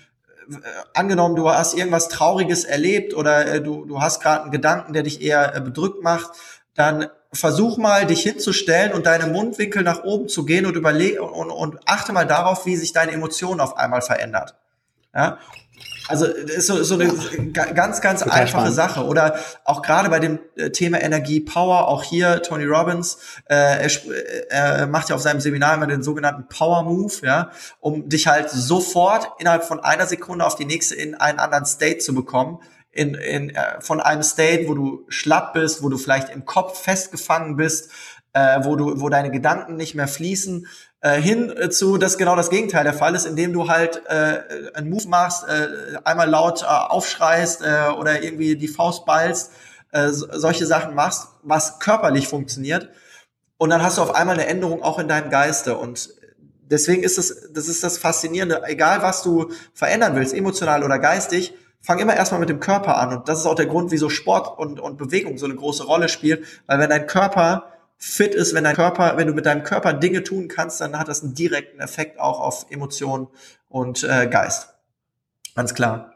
äh, 0.48 0.54
angenommen, 0.94 1.34
du 1.34 1.50
hast 1.50 1.74
irgendwas 1.74 2.10
Trauriges 2.10 2.62
erlebt 2.62 3.12
oder 3.12 3.44
äh, 3.44 3.60
du, 3.60 3.86
du 3.86 4.00
hast 4.00 4.22
gerade 4.22 4.42
einen 4.42 4.52
Gedanken, 4.52 4.92
der 4.92 5.02
dich 5.02 5.20
eher 5.20 5.56
äh, 5.56 5.60
bedrückt 5.60 6.00
macht, 6.00 6.30
dann 6.76 7.08
versuch 7.32 7.76
mal, 7.76 8.06
dich 8.06 8.22
hinzustellen 8.22 8.92
und 8.92 9.06
deine 9.06 9.26
Mundwinkel 9.26 9.82
nach 9.82 10.04
oben 10.04 10.28
zu 10.28 10.44
gehen 10.44 10.64
und 10.64 10.76
überleg 10.76 11.20
und, 11.20 11.50
und 11.50 11.80
achte 11.86 12.12
mal 12.12 12.28
darauf, 12.28 12.66
wie 12.66 12.76
sich 12.76 12.92
deine 12.92 13.10
Emotion 13.10 13.58
auf 13.58 13.76
einmal 13.76 14.00
verändert. 14.00 14.54
Ja? 15.12 15.38
Also 16.08 16.26
das 16.26 16.56
ist 16.56 16.66
so, 16.66 16.82
so 16.82 16.94
eine 16.94 17.12
ganz, 17.52 18.00
ganz 18.00 18.20
Total 18.20 18.40
einfache 18.40 18.48
spannend. 18.48 18.74
Sache. 18.74 19.04
Oder 19.04 19.38
auch 19.64 19.82
gerade 19.82 20.08
bei 20.08 20.20
dem 20.20 20.38
äh, 20.56 20.70
Thema 20.70 21.00
Energie, 21.00 21.40
Power, 21.40 21.88
auch 21.88 22.02
hier 22.02 22.42
Tony 22.42 22.64
Robbins, 22.64 23.18
äh, 23.48 23.54
er, 23.54 23.84
äh, 23.86 24.46
er 24.48 24.86
macht 24.86 25.08
ja 25.08 25.16
auf 25.16 25.22
seinem 25.22 25.40
Seminar 25.40 25.74
immer 25.74 25.86
den 25.86 26.02
sogenannten 26.02 26.48
Power 26.48 26.82
Move, 26.84 27.14
ja, 27.22 27.50
um 27.80 28.08
dich 28.08 28.26
halt 28.26 28.50
sofort 28.50 29.28
innerhalb 29.38 29.64
von 29.64 29.80
einer 29.80 30.06
Sekunde 30.06 30.44
auf 30.44 30.56
die 30.56 30.64
nächste 30.64 30.94
in 30.94 31.14
einen 31.14 31.38
anderen 31.38 31.66
State 31.66 31.98
zu 31.98 32.14
bekommen. 32.14 32.60
In, 32.92 33.14
in, 33.14 33.50
äh, 33.50 33.80
von 33.80 34.00
einem 34.00 34.22
State, 34.22 34.68
wo 34.68 34.74
du 34.74 35.04
schlapp 35.08 35.52
bist, 35.52 35.82
wo 35.82 35.90
du 35.90 35.98
vielleicht 35.98 36.30
im 36.30 36.46
Kopf 36.46 36.80
festgefangen 36.80 37.56
bist, 37.56 37.90
äh, 38.32 38.60
wo 38.64 38.76
du, 38.76 39.00
wo 39.00 39.08
deine 39.08 39.30
Gedanken 39.30 39.76
nicht 39.76 39.94
mehr 39.94 40.08
fließen, 40.08 40.66
äh, 41.00 41.20
hin 41.20 41.50
äh, 41.56 41.70
zu, 41.70 41.98
dass 41.98 42.18
genau 42.18 42.36
das 42.36 42.50
Gegenteil 42.50 42.84
der 42.84 42.94
Fall 42.94 43.14
ist, 43.14 43.26
indem 43.26 43.52
du 43.52 43.68
halt 43.68 44.02
äh, 44.06 44.72
einen 44.74 44.90
Move 44.90 45.08
machst, 45.08 45.46
äh, 45.48 45.98
einmal 46.04 46.28
laut 46.28 46.62
äh, 46.62 46.66
aufschreist 46.66 47.62
äh, 47.62 47.90
oder 47.98 48.22
irgendwie 48.22 48.56
die 48.56 48.68
Faust 48.68 49.04
ballst, 49.04 49.52
äh, 49.92 50.08
solche 50.10 50.66
Sachen 50.66 50.94
machst, 50.94 51.28
was 51.42 51.78
körperlich 51.78 52.28
funktioniert. 52.28 52.88
Und 53.58 53.70
dann 53.70 53.82
hast 53.82 53.98
du 53.98 54.02
auf 54.02 54.14
einmal 54.14 54.34
eine 54.34 54.46
Änderung 54.46 54.82
auch 54.82 54.98
in 54.98 55.08
deinem 55.08 55.30
Geiste. 55.30 55.76
Und 55.76 56.10
deswegen 56.62 57.02
ist 57.02 57.18
es, 57.18 57.52
das 57.52 57.68
ist 57.68 57.82
das 57.82 57.98
Faszinierende. 57.98 58.62
Egal 58.66 59.02
was 59.02 59.22
du 59.22 59.50
verändern 59.72 60.14
willst, 60.14 60.34
emotional 60.34 60.82
oder 60.82 60.98
geistig, 60.98 61.54
fang 61.80 61.98
immer 61.98 62.16
erstmal 62.16 62.40
mit 62.40 62.48
dem 62.48 62.60
Körper 62.60 62.96
an. 62.96 63.16
Und 63.16 63.28
das 63.28 63.40
ist 63.40 63.46
auch 63.46 63.54
der 63.54 63.66
Grund, 63.66 63.90
wieso 63.92 64.08
Sport 64.08 64.58
und, 64.58 64.80
und 64.80 64.98
Bewegung 64.98 65.38
so 65.38 65.46
eine 65.46 65.54
große 65.54 65.84
Rolle 65.84 66.08
spielt. 66.08 66.44
Weil 66.66 66.78
wenn 66.78 66.90
dein 66.90 67.06
Körper 67.06 67.72
fit 67.98 68.34
ist, 68.34 68.54
wenn 68.54 68.64
dein 68.64 68.76
Körper, 68.76 69.16
wenn 69.16 69.26
du 69.26 69.34
mit 69.34 69.46
deinem 69.46 69.62
Körper 69.62 69.92
Dinge 69.92 70.22
tun 70.22 70.48
kannst, 70.48 70.80
dann 70.80 70.98
hat 70.98 71.08
das 71.08 71.22
einen 71.22 71.34
direkten 71.34 71.80
Effekt 71.80 72.20
auch 72.20 72.40
auf 72.40 72.66
Emotionen 72.70 73.28
und 73.68 74.04
äh, 74.04 74.26
Geist. 74.26 74.74
Ganz 75.54 75.74
klar. 75.74 76.14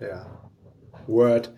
Ja. 0.00 0.26
Word. 1.06 1.52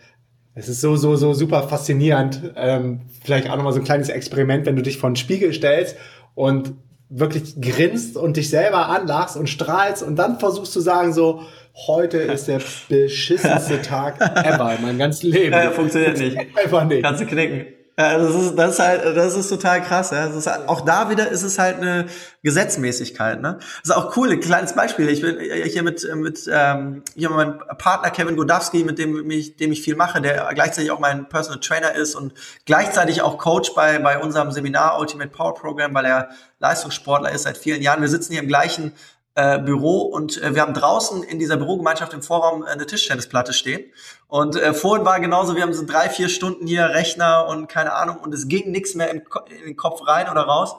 Es 0.55 0.69
ist 0.69 0.83
so, 0.83 0.97
so, 0.97 1.17
so 1.17 1.33
super 1.33 1.63
faszinierend. 1.69 2.53
Ähm, 2.57 3.03
vielleicht 3.25 3.49
auch 3.49 3.57
nochmal 3.57 3.73
so 3.73 3.79
ein 3.79 3.85
kleines 3.85 4.11
Experiment, 4.11 4.67
wenn 4.67 4.77
du 4.77 4.83
dich 4.83 4.99
vor 4.99 5.11
den 5.11 5.17
Spiegel 5.17 5.53
stellst 5.55 5.97
und 6.35 6.75
wirklich 7.09 7.61
grinst 7.61 8.17
und 8.17 8.37
dich 8.37 8.51
selber 8.51 8.89
anlachst 8.89 9.37
und 9.37 9.49
strahlst 9.49 10.03
und 10.03 10.17
dann 10.17 10.39
versuchst 10.39 10.73
zu 10.73 10.81
sagen 10.81 11.13
so, 11.13 11.43
heute 11.87 12.19
ist 12.19 12.49
der 12.49 12.61
beschissenste 12.89 13.81
Tag 13.81 14.21
ever 14.21 14.75
in 14.77 14.83
meinem 14.83 14.99
ganzen 14.99 15.31
Leben. 15.31 15.53
Ja, 15.53 15.71
funktioniert 15.71 16.19
nicht. 16.19 16.37
Einfach 16.37 16.85
nicht. 16.85 17.03
Kannst 17.03 17.23
du 17.23 17.27
knicken. 17.27 17.67
Ja, 17.99 18.17
das 18.17 18.35
ist, 18.35 18.55
das 18.57 18.73
ist 18.75 18.79
halt, 18.79 19.17
das 19.17 19.37
ist 19.37 19.49
total 19.51 19.83
krass. 19.83 20.13
Ja. 20.13 20.27
Das 20.27 20.35
ist, 20.35 20.49
auch 20.49 20.81
da 20.81 21.11
wieder 21.11 21.29
ist 21.29 21.43
es 21.43 21.59
halt 21.59 21.77
eine 21.77 22.07
Gesetzmäßigkeit. 22.43 23.43
Ne? 23.43 23.59
Das 23.59 23.91
ist 23.91 23.91
auch 23.91 24.17
cool. 24.17 24.31
Ein 24.33 24.41
kleines 24.41 24.75
Beispiel. 24.75 25.11
Ich 25.11 25.21
bin 25.21 25.39
hier 25.39 25.83
mit 25.83 26.09
mit 26.15 26.49
ähm, 26.51 27.03
hier 27.15 27.29
mein 27.29 27.59
Partner 27.77 28.11
Kevin 28.11 28.37
Godowski, 28.37 28.85
mit 28.85 28.99
dem 28.99 29.31
ich, 29.31 29.57
dem 29.57 29.73
ich 29.73 29.83
viel 29.83 29.95
mache, 29.95 30.23
der 30.23 30.51
gleichzeitig 30.55 30.91
auch 30.91 31.01
mein 31.01 31.29
Personal 31.29 31.61
Trainer 31.61 31.95
ist 31.95 32.15
und 32.15 32.33
gleichzeitig 32.65 33.21
auch 33.21 33.37
Coach 33.37 33.75
bei 33.75 33.99
bei 33.99 34.19
unserem 34.19 34.53
Seminar 34.53 34.99
Ultimate 34.99 35.31
Power 35.31 35.55
Program, 35.55 35.93
weil 35.93 36.07
er 36.07 36.31
Leistungssportler 36.61 37.31
ist 37.31 37.43
seit 37.43 37.59
vielen 37.59 37.83
Jahren. 37.83 38.01
Wir 38.01 38.09
sitzen 38.09 38.33
hier 38.33 38.41
im 38.41 38.49
gleichen 38.49 38.93
äh, 39.35 39.59
Büro 39.59 40.03
und 40.03 40.43
äh, 40.43 40.55
wir 40.55 40.63
haben 40.63 40.75
draußen 40.75 41.23
in 41.23 41.39
dieser 41.39 41.57
Bürogemeinschaft 41.57 42.13
im 42.13 42.23
Vorraum 42.23 42.65
äh, 42.65 42.69
eine 42.69 42.87
Tischtennisplatte 42.87 43.53
stehen. 43.53 43.91
Und 44.29 44.57
äh, 44.57 44.75
vorhin 44.75 45.07
war 45.07 45.21
genauso, 45.21 45.57
wir 45.57 45.63
haben 45.63 45.73
so 45.73 45.87
drei, 45.87 46.09
vier 46.11 46.29
Stunden 46.29 46.67
hier 46.67 46.85
Rechner 46.91 47.47
und 47.49 47.69
keine 47.69 47.95
Ahnung 47.95 48.19
und 48.19 48.35
es 48.35 48.49
ging 48.49 48.71
nichts 48.71 48.95
mehr 48.95 49.11
im 49.11 49.23
in 49.49 49.65
den 49.65 49.77
Kopf 49.77 50.07
rein 50.07 50.29
oder 50.29 50.43
raus. 50.43 50.77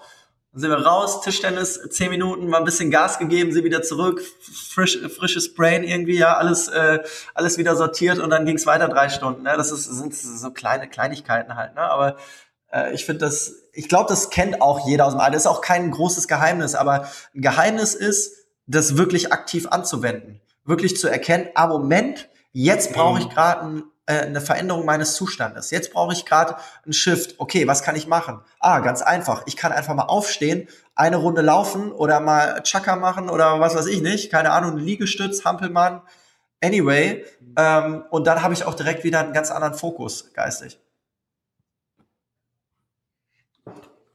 Dann 0.51 0.62
sind 0.62 0.70
wir 0.70 0.86
raus, 0.86 1.22
Tischtennis, 1.22 1.80
zehn 1.89 2.12
Minuten, 2.12 2.47
mal 2.47 2.60
ein 2.60 2.64
bisschen 2.64 2.91
Gas 2.91 3.18
gegeben, 3.18 3.51
sind 3.51 3.64
wieder 3.64 3.82
zurück, 3.82 4.22
frisch, 4.22 4.99
frisches 5.10 5.56
Brain 5.56 5.84
irgendwie, 5.84 6.20
ja, 6.20 6.38
alles, 6.38 6.68
äh, 6.68 6.99
alles 7.34 7.58
wieder 7.58 7.76
sortiert 7.76 8.20
und 8.20 8.30
dann 8.30 8.45
ging's 8.45 8.68
weiter 8.68 8.88
drei 8.88 9.10
Stunden. 9.10 9.41
Ne? 9.41 9.56
Das 9.58 9.72
ist, 9.72 9.86
sind 9.86 10.14
so 10.14 10.51
kleine 10.51 10.88
Kleinigkeiten 10.88 11.56
halt, 11.56 11.74
ne? 11.74 11.82
Aber 11.82 12.18
äh, 12.72 12.93
ich 12.93 13.06
finde 13.06 13.26
das, 13.26 13.54
ich 13.72 13.89
glaube, 13.89 14.10
das 14.10 14.30
kennt 14.30 14.62
auch 14.62 14.88
jeder 14.88 15.06
aus 15.06 15.14
dem 15.14 15.20
Alter. 15.20 15.32
Das 15.32 15.43
ist 15.43 15.47
auch 15.47 15.62
kein 15.62 15.89
großes 15.89 16.28
Geheimnis, 16.28 16.76
aber 16.76 17.08
ein 17.34 17.41
Geheimnis 17.41 17.95
ist, 17.95 18.43
das 18.66 18.97
wirklich 18.97 19.34
aktiv 19.34 19.68
anzuwenden. 19.68 20.41
Wirklich 20.66 20.97
zu 20.97 21.07
erkennen, 21.07 21.49
ah, 21.55 21.68
Moment, 21.68 22.30
jetzt 22.51 22.93
brauche 22.93 23.20
ich 23.20 23.30
gerade 23.30 23.61
ein, 23.61 23.84
äh, 24.05 24.22
eine 24.22 24.41
Veränderung 24.41 24.86
meines 24.86 25.16
Zustandes. 25.16 25.72
Jetzt 25.72 25.91
brauche 25.91 26.14
ich 26.14 26.26
gerade 26.26 26.55
einen 26.86 26.93
Shift. 26.93 27.36
Okay, 27.39 27.68
was 27.68 27.84
kann 27.84 27.95
ich 27.95 28.07
machen? 28.07 28.41
Ah, 28.59 28.80
ganz 28.80 29.01
einfach. 29.01 29.43
Ich 29.45 29.57
kann 29.57 29.72
einfach 29.72 29.93
mal 29.95 30.03
aufstehen, 30.03 30.68
eine 30.95 31.18
Runde 31.18 31.41
laufen 31.41 31.91
oder 31.91 32.20
mal 32.20 32.61
Chaka 32.64 32.95
machen 32.95 33.30
oder 33.30 33.59
was 33.59 33.76
weiß 33.76 33.88
ich 33.88 34.01
nicht. 34.01 34.32
Keine 34.32 34.51
Ahnung, 34.51 34.78
Liegestütz, 34.78 35.43
Hampelmann. 35.43 36.01
Anyway. 36.64 37.26
Ähm, 37.57 38.03
und 38.09 38.26
dann 38.26 38.41
habe 38.41 38.53
ich 38.53 38.64
auch 38.64 38.74
direkt 38.74 39.03
wieder 39.03 39.20
einen 39.20 39.34
ganz 39.34 39.51
anderen 39.51 39.74
Fokus 39.74 40.34
geistig. 40.34 40.80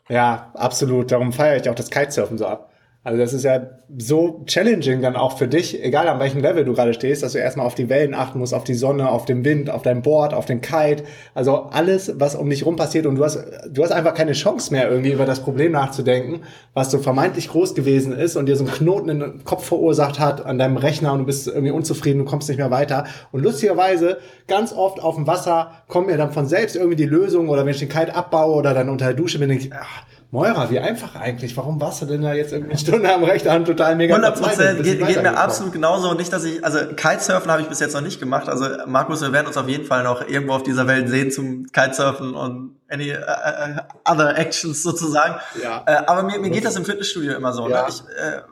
Ja, 0.08 0.50
absolut. 0.54 1.10
Darum 1.10 1.32
feiere 1.32 1.56
ich 1.56 1.68
auch 1.68 1.74
das 1.74 1.90
Kitesurfen 1.90 2.38
so 2.38 2.46
ab. 2.46 2.67
Also 3.08 3.20
das 3.20 3.32
ist 3.32 3.44
ja 3.44 3.62
so 3.96 4.42
challenging 4.44 5.00
dann 5.00 5.16
auch 5.16 5.38
für 5.38 5.48
dich, 5.48 5.82
egal 5.82 6.08
an 6.08 6.20
welchem 6.20 6.42
Level 6.42 6.66
du 6.66 6.74
gerade 6.74 6.92
stehst, 6.92 7.22
dass 7.22 7.32
du 7.32 7.38
erstmal 7.38 7.64
auf 7.64 7.74
die 7.74 7.88
Wellen 7.88 8.12
achten 8.12 8.38
musst, 8.38 8.52
auf 8.52 8.64
die 8.64 8.74
Sonne, 8.74 9.08
auf 9.08 9.24
den 9.24 9.46
Wind, 9.46 9.70
auf 9.70 9.80
dein 9.80 10.02
Board, 10.02 10.34
auf 10.34 10.44
den 10.44 10.60
Kite, 10.60 11.04
also 11.34 11.70
alles, 11.70 12.20
was 12.20 12.34
um 12.34 12.50
dich 12.50 12.66
rum 12.66 12.76
passiert 12.76 13.06
und 13.06 13.14
du 13.14 13.24
hast, 13.24 13.42
du 13.70 13.82
hast 13.82 13.92
einfach 13.92 14.12
keine 14.12 14.32
Chance 14.32 14.74
mehr 14.74 14.90
irgendwie 14.90 15.12
über 15.12 15.24
das 15.24 15.40
Problem 15.40 15.72
nachzudenken, 15.72 16.42
was 16.74 16.90
so 16.90 16.98
vermeintlich 16.98 17.48
groß 17.48 17.74
gewesen 17.74 18.12
ist 18.12 18.36
und 18.36 18.44
dir 18.44 18.56
so 18.56 18.64
einen 18.64 18.74
Knoten 18.74 19.08
in 19.08 19.20
den 19.20 19.44
Kopf 19.44 19.64
verursacht 19.64 20.18
hat 20.18 20.44
an 20.44 20.58
deinem 20.58 20.76
Rechner 20.76 21.14
und 21.14 21.20
du 21.20 21.24
bist 21.24 21.46
irgendwie 21.46 21.70
unzufrieden, 21.70 22.18
du 22.18 22.24
kommst 22.26 22.50
nicht 22.50 22.58
mehr 22.58 22.70
weiter. 22.70 23.04
Und 23.32 23.42
lustigerweise 23.42 24.18
ganz 24.48 24.74
oft 24.74 25.02
auf 25.02 25.14
dem 25.14 25.26
Wasser 25.26 25.70
kommt 25.88 26.08
mir 26.08 26.18
dann 26.18 26.32
von 26.32 26.44
selbst 26.44 26.76
irgendwie 26.76 26.96
die 26.96 27.06
Lösung 27.06 27.48
oder 27.48 27.64
wenn 27.64 27.72
ich 27.72 27.80
den 27.80 27.88
Kite 27.88 28.14
abbaue 28.14 28.54
oder 28.54 28.74
dann 28.74 28.90
unter 28.90 29.06
der 29.06 29.14
Dusche 29.14 29.38
bin, 29.38 29.48
denke 29.48 29.64
ich, 29.64 29.72
ach, 29.72 30.04
Moira, 30.30 30.68
wie 30.68 30.78
einfach 30.78 31.16
eigentlich. 31.16 31.56
Warum 31.56 31.80
warst 31.80 32.02
du 32.02 32.06
denn 32.06 32.20
da 32.20 32.34
jetzt 32.34 32.52
irgendwie 32.52 32.72
eine 32.72 32.78
Stunde 32.78 33.14
am 33.14 33.24
rechten 33.24 33.50
Hand 33.50 33.66
total 33.66 33.96
mega 33.96 34.14
100 34.14 34.38
Prozent 34.38 34.82
geht, 34.82 35.06
geht 35.06 35.22
mir 35.22 35.38
absolut 35.38 35.72
genauso. 35.72 36.10
Und 36.10 36.18
nicht, 36.18 36.30
dass 36.30 36.44
ich, 36.44 36.62
also 36.62 36.80
Kitesurfen 36.94 37.50
habe 37.50 37.62
ich 37.62 37.68
bis 37.68 37.80
jetzt 37.80 37.94
noch 37.94 38.02
nicht 38.02 38.20
gemacht. 38.20 38.46
Also 38.46 38.66
Markus, 38.86 39.22
wir 39.22 39.32
werden 39.32 39.46
uns 39.46 39.56
auf 39.56 39.68
jeden 39.68 39.86
Fall 39.86 40.04
noch 40.04 40.28
irgendwo 40.28 40.52
auf 40.52 40.62
dieser 40.64 40.86
Welt 40.86 41.08
sehen 41.08 41.30
zum 41.30 41.64
Kitesurfen 41.72 42.34
und 42.34 42.76
any 42.90 43.12
uh, 43.12 43.80
other 44.04 44.36
actions 44.36 44.82
sozusagen. 44.82 45.36
Ja. 45.62 45.82
Äh, 45.86 46.02
aber 46.06 46.22
mir, 46.22 46.38
mir 46.38 46.50
geht 46.50 46.66
das 46.66 46.76
im 46.76 46.84
Fitnessstudio 46.84 47.34
immer 47.34 47.54
so. 47.54 47.66
Ne? 47.66 47.74
Ja. 47.74 47.82
Ne? 47.84 47.88
Ich 47.88 48.02
äh, 48.02 48.42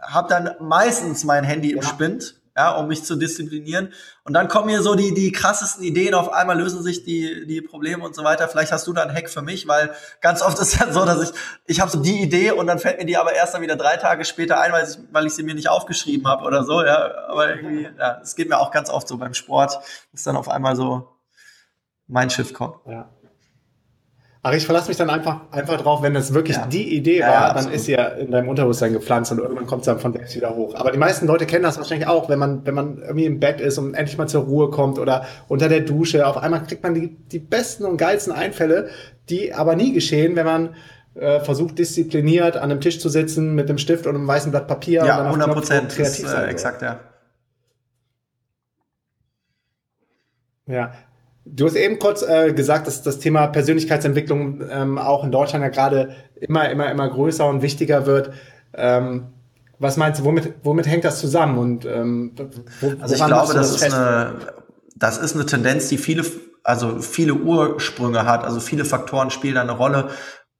habe 0.00 0.28
dann 0.28 0.50
meistens 0.60 1.24
mein 1.24 1.42
Handy 1.42 1.72
im 1.72 1.78
ja. 1.78 1.88
Spind 1.88 2.36
ja, 2.56 2.70
um 2.76 2.86
mich 2.86 3.04
zu 3.04 3.16
disziplinieren. 3.16 3.92
Und 4.22 4.32
dann 4.32 4.48
kommen 4.48 4.66
mir 4.66 4.82
so 4.82 4.94
die, 4.94 5.12
die 5.12 5.32
krassesten 5.32 5.84
Ideen, 5.84 6.14
auf 6.14 6.32
einmal 6.32 6.56
lösen 6.56 6.82
sich 6.82 7.04
die, 7.04 7.46
die 7.46 7.60
Probleme 7.60 8.04
und 8.04 8.14
so 8.14 8.22
weiter. 8.22 8.48
Vielleicht 8.48 8.70
hast 8.72 8.86
du 8.86 8.92
da 8.92 9.02
einen 9.02 9.14
Hack 9.14 9.28
für 9.28 9.42
mich, 9.42 9.66
weil 9.66 9.94
ganz 10.20 10.40
oft 10.40 10.58
ist 10.58 10.72
es 10.72 10.78
dann 10.78 10.92
so, 10.92 11.04
dass 11.04 11.30
ich, 11.30 11.36
ich 11.66 11.80
habe 11.80 11.90
so 11.90 12.00
die 12.00 12.22
Idee 12.22 12.52
und 12.52 12.66
dann 12.66 12.78
fällt 12.78 12.98
mir 12.98 13.06
die 13.06 13.16
aber 13.16 13.32
erst 13.34 13.54
dann 13.54 13.62
wieder 13.62 13.76
drei 13.76 13.96
Tage 13.96 14.24
später 14.24 14.60
ein, 14.60 14.72
weil 14.72 14.88
ich, 14.88 14.98
weil 15.10 15.26
ich 15.26 15.34
sie 15.34 15.42
mir 15.42 15.54
nicht 15.54 15.68
aufgeschrieben 15.68 16.28
habe 16.28 16.44
oder 16.44 16.64
so, 16.64 16.82
ja. 16.82 17.26
Aber 17.28 17.54
irgendwie, 17.54 17.88
ja, 17.98 18.20
es 18.22 18.36
geht 18.36 18.48
mir 18.48 18.58
auch 18.58 18.70
ganz 18.70 18.88
oft 18.88 19.08
so 19.08 19.16
beim 19.18 19.34
Sport, 19.34 19.80
dass 20.12 20.22
dann 20.22 20.36
auf 20.36 20.48
einmal 20.48 20.76
so 20.76 21.08
mein 22.06 22.30
Schiff 22.30 22.52
kommt. 22.52 22.76
Ja. 22.86 23.13
Ach, 24.46 24.52
ich 24.52 24.66
verlasse 24.66 24.88
mich 24.88 24.98
dann 24.98 25.08
einfach, 25.08 25.40
einfach 25.52 25.80
drauf, 25.80 26.02
wenn 26.02 26.12
das 26.12 26.34
wirklich 26.34 26.58
ja. 26.58 26.66
die 26.66 26.94
Idee 26.94 27.22
war, 27.22 27.30
ja, 27.30 27.54
dann 27.54 27.72
ist 27.72 27.86
sie 27.86 27.92
ja 27.92 28.08
in 28.08 28.30
deinem 28.30 28.50
Unterbewusstsein 28.50 28.92
gepflanzt 28.92 29.32
und 29.32 29.38
irgendwann 29.38 29.64
kommt 29.66 29.80
es 29.80 29.86
dann 29.86 29.98
von 29.98 30.12
selbst 30.12 30.36
wieder 30.36 30.54
hoch. 30.54 30.74
Aber 30.74 30.92
die 30.92 30.98
meisten 30.98 31.26
Leute 31.26 31.46
kennen 31.46 31.62
das 31.62 31.78
wahrscheinlich 31.78 32.06
auch, 32.06 32.28
wenn 32.28 32.38
man, 32.38 32.66
wenn 32.66 32.74
man 32.74 32.98
irgendwie 32.98 33.24
im 33.24 33.40
Bett 33.40 33.58
ist 33.58 33.78
und 33.78 33.94
endlich 33.94 34.18
mal 34.18 34.28
zur 34.28 34.44
Ruhe 34.44 34.68
kommt 34.68 34.98
oder 34.98 35.24
unter 35.48 35.70
der 35.70 35.80
Dusche. 35.80 36.26
Auf 36.26 36.36
einmal 36.36 36.62
kriegt 36.64 36.82
man 36.82 36.92
die, 36.92 37.16
die 37.32 37.38
besten 37.38 37.86
und 37.86 37.96
geilsten 37.96 38.34
Einfälle, 38.34 38.90
die 39.30 39.54
aber 39.54 39.76
nie 39.76 39.94
geschehen, 39.94 40.36
wenn 40.36 40.44
man 40.44 40.74
äh, 41.14 41.40
versucht 41.40 41.78
diszipliniert 41.78 42.58
an 42.58 42.64
einem 42.64 42.82
Tisch 42.82 43.00
zu 43.00 43.08
sitzen 43.08 43.54
mit 43.54 43.70
einem 43.70 43.78
Stift 43.78 44.06
und 44.06 44.14
einem 44.14 44.28
weißen 44.28 44.50
Blatt 44.50 44.68
Papier. 44.68 45.06
Ja, 45.06 45.24
100 45.24 45.52
Prozent. 45.54 45.88
Kreativ 45.88 46.26
ist, 46.26 46.34
äh, 46.34 46.48
exakt, 46.48 46.82
ja. 46.82 47.00
Ja, 50.66 50.92
Du 51.46 51.66
hast 51.66 51.76
eben 51.76 51.98
kurz 51.98 52.22
äh, 52.22 52.52
gesagt, 52.52 52.86
dass 52.86 53.02
das 53.02 53.18
Thema 53.18 53.46
Persönlichkeitsentwicklung 53.48 54.62
ähm, 54.70 54.98
auch 54.98 55.24
in 55.24 55.30
Deutschland 55.30 55.62
ja 55.62 55.68
gerade 55.68 56.16
immer, 56.40 56.70
immer, 56.70 56.90
immer 56.90 57.08
größer 57.08 57.46
und 57.46 57.60
wichtiger 57.60 58.06
wird. 58.06 58.30
Ähm, 58.72 59.26
was 59.78 59.96
meinst 59.96 60.20
du, 60.20 60.24
womit, 60.24 60.54
womit 60.62 60.86
hängt 60.86 61.04
das 61.04 61.20
zusammen? 61.20 61.58
Und, 61.58 61.84
ähm, 61.84 62.32
wo, 62.80 62.94
also 63.00 63.14
ich 63.14 63.24
glaube, 63.24 63.52
das, 63.52 63.72
das, 63.72 63.82
ist 63.82 63.92
eine, 63.92 64.34
das 64.96 65.18
ist 65.18 65.34
eine 65.34 65.44
Tendenz, 65.44 65.88
die 65.88 65.98
viele, 65.98 66.24
also 66.62 67.00
viele 67.00 67.34
Ursprünge 67.34 68.24
hat. 68.24 68.44
Also 68.44 68.60
viele 68.60 68.86
Faktoren 68.86 69.30
spielen 69.30 69.56
da 69.56 69.60
eine 69.60 69.72
Rolle. 69.72 70.08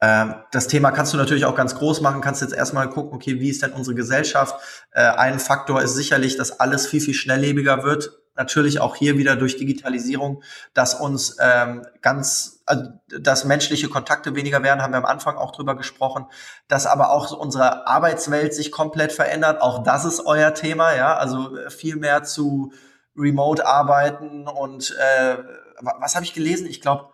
Ähm, 0.02 0.34
das 0.52 0.68
Thema 0.68 0.90
kannst 0.90 1.14
du 1.14 1.16
natürlich 1.16 1.46
auch 1.46 1.54
ganz 1.54 1.76
groß 1.76 2.02
machen, 2.02 2.20
kannst 2.20 2.42
jetzt 2.42 2.54
erstmal 2.54 2.90
gucken, 2.90 3.14
okay, 3.14 3.40
wie 3.40 3.48
ist 3.48 3.62
denn 3.62 3.72
unsere 3.72 3.94
Gesellschaft? 3.94 4.54
Äh, 4.90 5.02
ein 5.02 5.38
Faktor 5.38 5.80
ist 5.80 5.94
sicherlich, 5.94 6.36
dass 6.36 6.60
alles 6.60 6.86
viel, 6.86 7.00
viel 7.00 7.14
schnelllebiger 7.14 7.84
wird 7.84 8.10
natürlich 8.36 8.80
auch 8.80 8.96
hier 8.96 9.16
wieder 9.16 9.36
durch 9.36 9.56
Digitalisierung, 9.56 10.42
dass 10.72 10.94
uns 10.94 11.36
ähm, 11.40 11.86
ganz, 12.02 12.62
also, 12.66 12.90
dass 13.20 13.44
menschliche 13.44 13.88
Kontakte 13.88 14.34
weniger 14.34 14.62
werden, 14.62 14.82
haben 14.82 14.92
wir 14.92 14.98
am 14.98 15.04
Anfang 15.04 15.36
auch 15.36 15.52
drüber 15.52 15.76
gesprochen, 15.76 16.26
dass 16.68 16.86
aber 16.86 17.10
auch 17.10 17.30
unsere 17.32 17.86
Arbeitswelt 17.86 18.54
sich 18.54 18.72
komplett 18.72 19.12
verändert. 19.12 19.62
Auch 19.62 19.82
das 19.82 20.04
ist 20.04 20.26
euer 20.26 20.54
Thema, 20.54 20.94
ja, 20.94 21.16
also 21.16 21.56
äh, 21.56 21.70
viel 21.70 21.96
mehr 21.96 22.24
zu 22.24 22.72
Remote 23.16 23.64
arbeiten 23.64 24.48
und 24.48 24.96
äh, 24.98 25.36
was 25.80 26.14
habe 26.14 26.24
ich 26.24 26.34
gelesen? 26.34 26.66
Ich 26.66 26.80
glaube, 26.80 27.13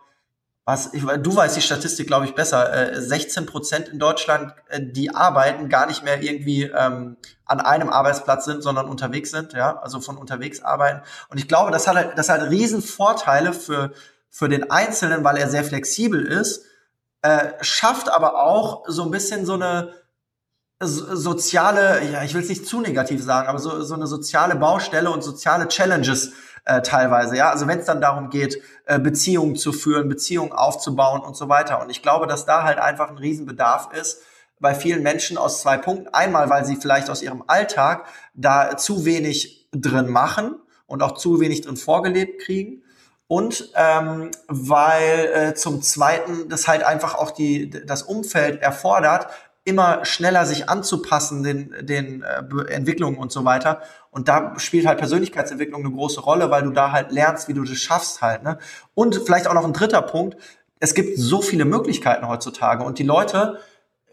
was, 0.63 0.93
ich, 0.93 1.03
du 1.03 1.35
weißt 1.35 1.55
die 1.55 1.61
Statistik, 1.61 2.07
glaube 2.07 2.25
ich, 2.25 2.35
besser. 2.35 2.93
Äh, 2.93 3.01
16 3.01 3.45
Prozent 3.45 3.89
in 3.89 3.99
Deutschland, 3.99 4.53
äh, 4.69 4.79
die 4.81 5.13
arbeiten, 5.13 5.69
gar 5.69 5.87
nicht 5.87 6.03
mehr 6.03 6.21
irgendwie 6.21 6.63
ähm, 6.63 7.17
an 7.45 7.59
einem 7.59 7.89
Arbeitsplatz 7.89 8.45
sind, 8.45 8.61
sondern 8.61 8.87
unterwegs 8.87 9.31
sind, 9.31 9.53
ja, 9.53 9.79
also 9.79 9.99
von 9.99 10.17
unterwegs 10.17 10.61
arbeiten. 10.61 11.01
Und 11.29 11.39
ich 11.39 11.47
glaube, 11.47 11.71
das 11.71 11.87
hat 11.87 11.95
halt, 11.95 12.17
das 12.17 12.29
hat 12.29 12.49
riesen 12.49 12.81
Vorteile 12.81 13.53
für, 13.53 13.91
für 14.29 14.49
den 14.49 14.69
Einzelnen, 14.69 15.23
weil 15.23 15.37
er 15.37 15.49
sehr 15.49 15.63
flexibel 15.63 16.23
ist, 16.25 16.63
äh, 17.23 17.53
schafft 17.61 18.09
aber 18.09 18.43
auch 18.43 18.85
so 18.87 19.03
ein 19.03 19.11
bisschen 19.11 19.45
so 19.45 19.53
eine 19.53 19.93
soziale, 20.83 22.03
ja, 22.11 22.23
ich 22.23 22.33
will 22.33 22.41
es 22.41 22.49
nicht 22.49 22.65
zu 22.65 22.81
negativ 22.81 23.23
sagen, 23.23 23.47
aber 23.47 23.59
so, 23.59 23.83
so 23.83 23.93
eine 23.93 24.07
soziale 24.07 24.55
Baustelle 24.55 25.11
und 25.11 25.23
soziale 25.23 25.67
Challenges 25.67 26.31
äh, 26.65 26.81
teilweise, 26.81 27.35
ja. 27.37 27.49
Also 27.49 27.67
wenn 27.67 27.79
es 27.79 27.85
dann 27.85 28.01
darum 28.01 28.29
geht, 28.29 28.61
äh, 28.85 28.99
Beziehungen 28.99 29.55
zu 29.55 29.73
führen, 29.73 30.09
Beziehungen 30.09 30.51
aufzubauen 30.51 31.21
und 31.21 31.35
so 31.35 31.49
weiter. 31.49 31.81
Und 31.81 31.89
ich 31.89 32.01
glaube, 32.01 32.27
dass 32.27 32.45
da 32.45 32.63
halt 32.63 32.77
einfach 32.77 33.09
ein 33.09 33.17
Riesenbedarf 33.17 33.89
ist 33.93 34.21
bei 34.59 34.75
vielen 34.75 35.01
Menschen 35.01 35.37
aus 35.37 35.61
zwei 35.61 35.77
Punkten. 35.77 36.13
Einmal, 36.13 36.49
weil 36.49 36.65
sie 36.65 36.75
vielleicht 36.75 37.09
aus 37.09 37.21
ihrem 37.21 37.43
Alltag 37.47 38.05
da 38.33 38.77
zu 38.77 39.05
wenig 39.05 39.67
drin 39.71 40.07
machen 40.07 40.55
und 40.85 41.01
auch 41.01 41.13
zu 41.13 41.39
wenig 41.39 41.61
drin 41.61 41.77
vorgelebt 41.77 42.41
kriegen. 42.41 42.83
Und 43.27 43.71
ähm, 43.75 44.29
weil 44.47 45.31
äh, 45.33 45.53
zum 45.55 45.81
Zweiten 45.81 46.49
das 46.49 46.67
halt 46.67 46.83
einfach 46.83 47.15
auch 47.15 47.31
die, 47.31 47.69
das 47.69 48.03
Umfeld 48.03 48.61
erfordert, 48.61 49.27
immer 49.63 50.05
schneller 50.05 50.45
sich 50.45 50.69
anzupassen, 50.69 51.43
den, 51.43 51.75
den 51.81 52.23
äh, 52.23 52.71
Entwicklungen 52.71 53.17
und 53.17 53.31
so 53.31 53.45
weiter. 53.45 53.81
Und 54.09 54.27
da 54.27 54.57
spielt 54.57 54.87
halt 54.87 54.97
Persönlichkeitsentwicklung 54.97 55.85
eine 55.85 55.93
große 55.93 56.21
Rolle, 56.21 56.49
weil 56.49 56.63
du 56.63 56.71
da 56.71 56.91
halt 56.91 57.11
lernst, 57.11 57.47
wie 57.47 57.53
du 57.53 57.63
das 57.63 57.77
schaffst 57.77 58.21
halt. 58.21 58.43
Ne? 58.43 58.57
Und 58.95 59.15
vielleicht 59.23 59.47
auch 59.47 59.53
noch 59.53 59.65
ein 59.65 59.73
dritter 59.73 60.01
Punkt, 60.01 60.37
es 60.79 60.95
gibt 60.95 61.17
so 61.19 61.41
viele 61.41 61.65
Möglichkeiten 61.65 62.27
heutzutage 62.27 62.83
und 62.83 62.97
die 62.97 63.03
Leute, 63.03 63.59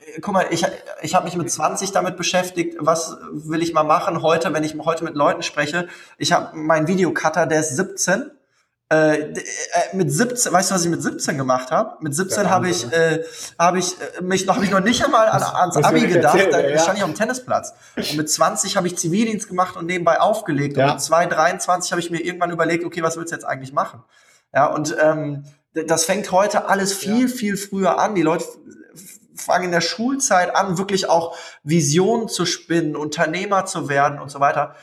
äh, 0.01 0.21
guck 0.21 0.35
mal, 0.35 0.47
ich, 0.51 0.67
ich 1.01 1.15
habe 1.15 1.25
mich 1.25 1.37
mit 1.37 1.51
20 1.51 1.93
damit 1.93 2.19
beschäftigt, 2.19 2.77
was 2.79 3.17
will 3.33 3.63
ich 3.63 3.73
mal 3.73 3.85
machen 3.85 4.21
heute, 4.21 4.53
wenn 4.53 4.65
ich 4.65 4.77
heute 4.79 5.05
mit 5.05 5.15
Leuten 5.15 5.43
spreche. 5.43 5.89
Ich 6.19 6.33
habe 6.33 6.57
meinen 6.59 6.89
Videocutter, 6.89 7.47
der 7.47 7.61
ist 7.61 7.75
17 7.75 8.31
äh, 8.91 9.21
äh, 9.21 9.35
mit 9.93 10.11
17, 10.11 10.51
weißt 10.51 10.71
du, 10.71 10.75
was 10.75 10.85
ich 10.85 10.91
mit 10.91 11.03
17 11.03 11.37
gemacht 11.37 11.71
habe? 11.71 11.97
Mit 12.01 12.15
17 12.15 12.49
habe 12.49 12.71
ich, 12.71 12.91
äh, 12.91 13.23
habe 13.59 13.79
ich 13.79 13.95
äh, 14.01 14.23
mich 14.23 14.47
noch, 14.47 14.55
habe 14.55 14.65
ich 14.65 14.71
noch 14.71 14.81
nicht 14.81 15.05
einmal 15.05 15.29
an, 15.29 15.43
ans 15.43 15.77
Abi 15.77 16.07
gedacht. 16.07 16.39
Erzählen, 16.39 16.73
da 16.73 16.83
stand 16.83 16.97
ich 16.97 17.05
auf 17.05 17.11
dem 17.11 17.17
Tennisplatz. 17.17 17.75
Und 17.97 18.17
mit 18.17 18.31
20 18.31 18.79
habe 18.79 18.87
ich 18.87 18.97
Zivildienst 18.97 19.47
gemacht 19.47 19.77
und 19.77 19.85
nebenbei 19.85 20.21
aufgelegt. 20.21 20.79
Ja. 20.79 20.87
Und 20.87 20.93
mit 20.95 21.03
2, 21.03 21.27
23 21.27 21.93
habe 21.93 22.01
ich 22.01 22.11
mir 22.11 22.21
irgendwann 22.21 22.51
überlegt, 22.51 22.85
okay, 22.85 23.03
was 23.03 23.19
willst 23.19 23.31
du 23.31 23.37
jetzt 23.37 23.45
eigentlich 23.45 23.75
machen? 23.75 24.03
Ja, 24.55 24.67
und 24.67 24.97
ähm, 24.99 25.45
das 25.75 26.07
fängt 26.07 26.33
heute 26.33 26.69
alles 26.69 26.95
viel, 26.95 27.29
ja. 27.29 27.35
viel 27.35 27.57
früher 27.59 27.99
an. 27.99 28.15
Die 28.15 28.23
Leute 28.23 28.47
fangen 29.37 29.67
in 29.67 29.71
der 29.71 29.83
Schulzeit 29.83 30.57
an, 30.57 30.79
wirklich 30.79 31.11
auch 31.11 31.37
Visionen 31.63 32.29
zu 32.29 32.47
spinnen, 32.47 32.97
Unternehmer 32.97 33.67
zu 33.67 33.91
werden 33.91 34.19
und 34.19 34.31
so 34.31 34.41
weiter. 34.41 34.75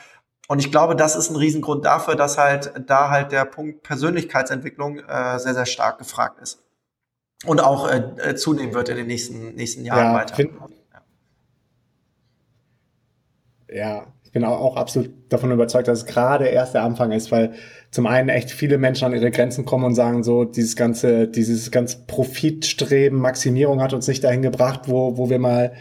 Und 0.48 0.60
ich 0.60 0.70
glaube, 0.70 0.94
das 0.94 1.16
ist 1.16 1.30
ein 1.30 1.36
Riesengrund 1.36 1.84
dafür, 1.84 2.14
dass 2.14 2.38
halt 2.38 2.72
da 2.86 3.10
halt 3.10 3.32
der 3.32 3.44
Punkt 3.44 3.82
Persönlichkeitsentwicklung 3.82 4.98
äh, 5.00 5.38
sehr, 5.38 5.54
sehr 5.54 5.66
stark 5.66 5.98
gefragt 5.98 6.40
ist. 6.40 6.62
Und 7.44 7.60
auch 7.60 7.90
äh, 7.90 8.02
äh 8.18 8.34
zunehmen 8.36 8.72
wird 8.72 8.88
in 8.88 8.96
den 8.96 9.06
nächsten, 9.06 9.54
nächsten 9.54 9.84
Jahren 9.84 10.12
ja, 10.12 10.14
weiter. 10.14 10.34
Find, 10.36 10.52
ja. 13.68 13.76
ja, 13.76 14.06
ich 14.24 14.32
bin 14.32 14.44
auch, 14.44 14.60
auch 14.60 14.76
absolut 14.76 15.10
davon 15.28 15.50
überzeugt, 15.50 15.88
dass 15.88 16.00
es 16.00 16.06
gerade 16.06 16.46
erst 16.46 16.74
der 16.74 16.82
Anfang 16.82 17.12
ist, 17.12 17.32
weil 17.32 17.54
zum 17.90 18.06
einen 18.06 18.28
echt 18.28 18.50
viele 18.50 18.78
Menschen 18.78 19.06
an 19.06 19.14
ihre 19.14 19.30
Grenzen 19.30 19.64
kommen 19.64 19.84
und 19.84 19.94
sagen 19.94 20.22
so, 20.22 20.44
dieses 20.44 20.76
ganze, 20.76 21.28
dieses 21.28 21.70
ganze 21.70 22.04
Profitstreben, 22.06 23.18
Maximierung 23.18 23.82
hat 23.82 23.92
uns 23.92 24.06
nicht 24.06 24.22
dahin 24.22 24.42
gebracht, 24.42 24.82
wo, 24.86 25.16
wo 25.16 25.28
wir 25.28 25.38
mal 25.38 25.72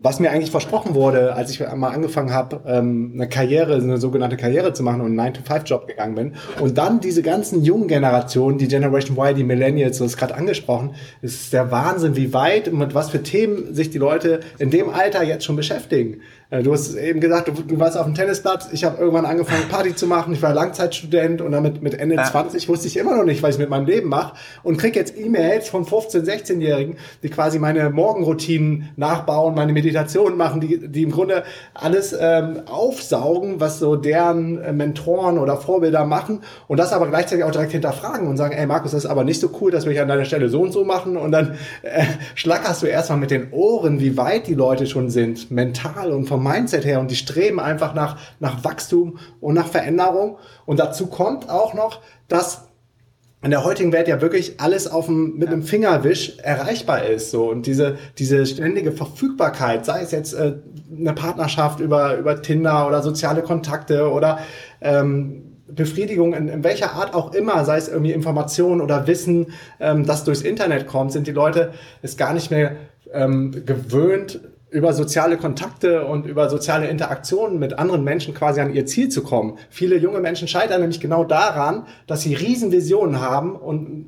was 0.00 0.20
mir 0.20 0.30
eigentlich 0.30 0.52
versprochen 0.52 0.94
wurde, 0.94 1.34
als 1.34 1.50
ich 1.50 1.60
mal 1.74 1.88
angefangen 1.88 2.32
habe, 2.32 2.60
ähm, 2.66 3.12
eine 3.14 3.28
Karriere, 3.28 3.74
eine 3.74 3.98
sogenannte 3.98 4.36
Karriere 4.36 4.72
zu 4.72 4.84
machen 4.84 5.00
und 5.00 5.18
einen 5.18 5.34
9-to-5-Job 5.34 5.88
gegangen 5.88 6.14
bin. 6.14 6.34
Und 6.60 6.78
dann 6.78 7.00
diese 7.00 7.22
ganzen 7.22 7.64
jungen 7.64 7.88
Generationen, 7.88 8.58
die 8.58 8.68
Generation 8.68 9.16
Y, 9.18 9.34
die 9.34 9.42
Millennials, 9.42 9.98
du 9.98 10.04
hast 10.04 10.16
gerade 10.16 10.36
angesprochen, 10.36 10.94
ist 11.20 11.52
der 11.52 11.72
Wahnsinn, 11.72 12.14
wie 12.14 12.32
weit 12.32 12.68
und 12.68 12.78
mit 12.78 12.94
was 12.94 13.10
für 13.10 13.24
Themen 13.24 13.74
sich 13.74 13.90
die 13.90 13.98
Leute 13.98 14.40
in 14.58 14.70
dem 14.70 14.88
Alter 14.88 15.24
jetzt 15.24 15.44
schon 15.44 15.56
beschäftigen. 15.56 16.20
Äh, 16.50 16.62
du 16.62 16.72
hast 16.72 16.94
eben 16.94 17.20
gesagt, 17.20 17.48
du, 17.48 17.52
du 17.52 17.78
warst 17.78 17.96
auf 17.98 18.06
dem 18.06 18.14
Tennisplatz. 18.14 18.68
Ich 18.72 18.84
habe 18.84 18.98
irgendwann 18.98 19.26
angefangen, 19.26 19.68
Party 19.68 19.94
zu 19.94 20.06
machen. 20.06 20.32
Ich 20.32 20.40
war 20.40 20.54
Langzeitstudent 20.54 21.42
und 21.42 21.52
damit 21.52 21.82
mit 21.82 21.94
Ende 21.94 22.16
ja. 22.16 22.24
20 22.24 22.68
wusste 22.68 22.86
ich 22.86 22.96
immer 22.96 23.16
noch 23.16 23.24
nicht, 23.24 23.42
was 23.42 23.56
ich 23.56 23.60
mit 23.60 23.68
meinem 23.68 23.86
Leben 23.86 24.08
mache. 24.08 24.34
Und 24.62 24.78
krieg 24.78 24.96
jetzt 24.96 25.18
E-Mails 25.18 25.68
von 25.68 25.84
15-, 25.84 26.24
16-Jährigen, 26.24 26.96
die 27.22 27.28
quasi 27.28 27.58
meine 27.58 27.90
Morgenroutinen 27.90 28.88
nachbauen, 28.96 29.54
meine 29.54 29.72
Meditation 29.72 30.36
machen, 30.36 30.60
die, 30.60 30.88
die 30.88 31.02
im 31.02 31.10
Grunde 31.10 31.44
alles 31.74 32.16
ähm, 32.18 32.62
aufsaugen, 32.66 33.60
was 33.60 33.78
so 33.78 33.96
deren 33.96 34.58
äh, 34.62 34.72
Mentoren 34.72 35.38
oder 35.38 35.58
Vorbilder 35.58 36.06
machen. 36.06 36.40
Und 36.66 36.78
das 36.78 36.92
aber 36.94 37.08
gleichzeitig 37.08 37.44
auch 37.44 37.50
direkt 37.50 37.72
hinterfragen 37.72 38.26
und 38.26 38.38
sagen, 38.38 38.54
ey 38.54 38.66
Markus, 38.66 38.92
das 38.92 39.04
ist 39.04 39.10
aber 39.10 39.24
nicht 39.24 39.40
so 39.40 39.50
cool, 39.60 39.70
dass 39.70 39.84
wir 39.84 39.92
hier 39.92 40.02
an 40.02 40.08
deiner 40.08 40.24
Stelle 40.24 40.48
so 40.48 40.62
und 40.62 40.72
so 40.72 40.84
machen. 40.84 41.18
Und 41.18 41.32
dann 41.32 41.56
äh, 41.82 42.04
schlackerst 42.34 42.82
du 42.82 42.86
erstmal 42.86 43.18
mit 43.18 43.30
den 43.30 43.52
Ohren, 43.52 44.00
wie 44.00 44.16
weit 44.16 44.46
die 44.46 44.54
Leute 44.54 44.86
schon 44.86 45.10
sind, 45.10 45.50
mental 45.50 46.10
und 46.10 46.24
vom 46.24 46.37
vom 46.38 46.44
Mindset 46.44 46.84
her 46.84 47.00
und 47.00 47.10
die 47.10 47.16
streben 47.16 47.58
einfach 47.58 47.94
nach, 47.94 48.16
nach 48.38 48.62
Wachstum 48.62 49.18
und 49.40 49.54
nach 49.54 49.66
Veränderung. 49.66 50.38
Und 50.66 50.78
dazu 50.78 51.08
kommt 51.08 51.50
auch 51.50 51.74
noch, 51.74 52.00
dass 52.28 52.68
in 53.42 53.50
der 53.50 53.64
heutigen 53.64 53.92
Welt 53.92 54.08
ja 54.08 54.20
wirklich 54.20 54.60
alles 54.60 54.88
auf 54.88 55.06
dem, 55.06 55.36
mit 55.36 55.48
einem 55.48 55.62
Fingerwisch 55.62 56.38
erreichbar 56.38 57.04
ist. 57.04 57.30
So. 57.30 57.50
Und 57.50 57.66
diese, 57.66 57.98
diese 58.18 58.46
ständige 58.46 58.92
Verfügbarkeit, 58.92 59.84
sei 59.84 60.02
es 60.02 60.10
jetzt 60.10 60.32
äh, 60.32 60.54
eine 60.96 61.12
Partnerschaft 61.12 61.80
über, 61.80 62.16
über 62.16 62.40
Tinder 62.40 62.86
oder 62.86 63.02
soziale 63.02 63.42
Kontakte 63.42 64.10
oder 64.10 64.40
ähm, 64.80 65.56
Befriedigung 65.68 66.34
in, 66.34 66.48
in 66.48 66.64
welcher 66.64 66.92
Art 66.92 67.14
auch 67.14 67.32
immer, 67.32 67.64
sei 67.64 67.78
es 67.78 67.88
irgendwie 67.88 68.12
Information 68.12 68.80
oder 68.80 69.06
Wissen, 69.06 69.52
ähm, 69.80 70.06
das 70.06 70.24
durchs 70.24 70.42
Internet 70.42 70.86
kommt, 70.86 71.12
sind 71.12 71.26
die 71.26 71.32
Leute 71.32 71.72
es 72.02 72.16
gar 72.16 72.32
nicht 72.32 72.50
mehr 72.50 72.76
ähm, 73.12 73.64
gewöhnt, 73.66 74.40
über 74.70 74.92
soziale 74.92 75.36
Kontakte 75.38 76.04
und 76.04 76.26
über 76.26 76.50
soziale 76.50 76.88
Interaktionen 76.88 77.58
mit 77.58 77.78
anderen 77.78 78.04
Menschen 78.04 78.34
quasi 78.34 78.60
an 78.60 78.74
ihr 78.74 78.86
Ziel 78.86 79.08
zu 79.08 79.22
kommen. 79.22 79.58
Viele 79.70 79.96
junge 79.96 80.20
Menschen 80.20 80.48
scheitern 80.48 80.80
nämlich 80.80 81.00
genau 81.00 81.24
daran, 81.24 81.86
dass 82.06 82.22
sie 82.22 82.34
Riesenvisionen 82.34 83.20
haben 83.20 83.56
und 83.56 84.06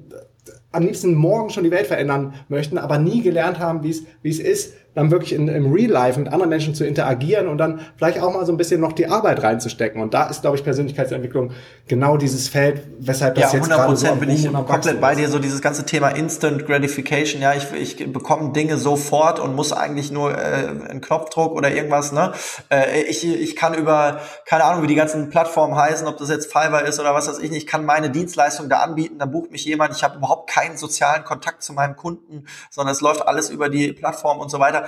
am 0.73 0.85
liebsten 0.85 1.15
morgen 1.15 1.51
schon 1.51 1.65
die 1.65 1.71
Welt 1.71 1.87
verändern 1.87 2.35
möchten, 2.49 2.79
aber 2.79 2.99
nie 2.99 3.23
gelernt 3.23 3.59
haben, 3.59 3.83
wie 3.83 3.91
es, 3.91 4.05
wie 4.23 4.31
es 4.31 4.39
ist, 4.39 4.75
dann 4.95 5.11
wirklich 5.11 5.33
in, 5.33 5.47
im 5.47 5.73
Real 5.73 5.91
Life 5.91 6.19
mit 6.19 6.33
anderen 6.33 6.49
Menschen 6.49 6.75
zu 6.75 6.85
interagieren 6.85 7.47
und 7.47 7.59
dann 7.59 7.81
vielleicht 7.97 8.21
auch 8.21 8.33
mal 8.33 8.45
so 8.45 8.53
ein 8.53 8.57
bisschen 8.57 8.81
noch 8.81 8.93
die 8.93 9.07
Arbeit 9.07 9.43
reinzustecken. 9.43 10.03
Und 10.03 10.15
da 10.15 10.29
ist, 10.29 10.41
glaube 10.43 10.57
ich, 10.57 10.65
Persönlichkeitsentwicklung 10.65 11.53
genau 11.87 12.17
dieses 12.17 12.49
Feld, 12.49 12.83
weshalb 12.99 13.37
das 13.37 13.53
ja, 13.53 13.59
jetzt 13.59 13.69
gerade 13.69 13.97
so 13.97 14.15
bin 14.17 14.31
ich 14.31 14.53
komplett 14.53 15.01
bei 15.01 15.15
dir, 15.15 15.29
so 15.29 15.39
dieses 15.39 15.63
ganze 15.63 15.87
Thema 15.87 16.09
Instant 16.09 16.67
Gratification, 16.67 17.41
ja, 17.41 17.55
ich, 17.55 17.73
ich 17.73 18.13
bekomme 18.13 18.53
Dinge 18.53 18.79
sofort 18.79 19.39
und 19.39 19.55
muss 19.55 19.73
eigentlich 19.73 20.11
nur 20.11 20.33
äh, 20.33 20.69
einen 20.89 21.01
Knopfdruck 21.01 21.53
oder 21.53 21.71
irgendwas, 21.71 22.11
ne? 22.11 22.33
Äh, 22.69 23.03
ich, 23.03 23.25
ich 23.25 23.55
kann 23.55 23.75
über, 23.75 24.21
keine 24.45 24.65
Ahnung, 24.65 24.83
wie 24.83 24.89
die 24.89 24.97
ganzen 24.97 25.31
Plattformen 25.31 25.77
heißen, 25.77 26.07
ob 26.09 26.17
das 26.17 26.31
jetzt 26.31 26.47
Fiverr 26.47 26.85
ist 26.85 26.99
oder 26.99 27.15
was 27.15 27.29
weiß 27.29 27.39
ich 27.39 27.51
nicht, 27.51 27.63
ich 27.63 27.67
kann 27.67 27.85
meine 27.85 28.11
Dienstleistung 28.11 28.69
da 28.69 28.79
anbieten, 28.79 29.19
dann 29.19 29.31
bucht 29.31 29.53
mich 29.53 29.65
jemand, 29.65 29.95
ich 29.95 30.03
habe 30.03 30.17
überhaupt 30.17 30.51
keinen 30.51 30.77
sozialen 30.77 31.23
Kontakt 31.23 31.63
zu 31.63 31.73
meinem 31.73 31.95
Kunden, 31.95 32.47
sondern 32.71 32.93
es 32.93 33.01
läuft 33.01 33.27
alles 33.27 33.51
über 33.51 33.69
die 33.69 33.93
Plattform 33.93 34.41
und 34.41 34.51
so 34.51 34.59
weiter 34.59 34.80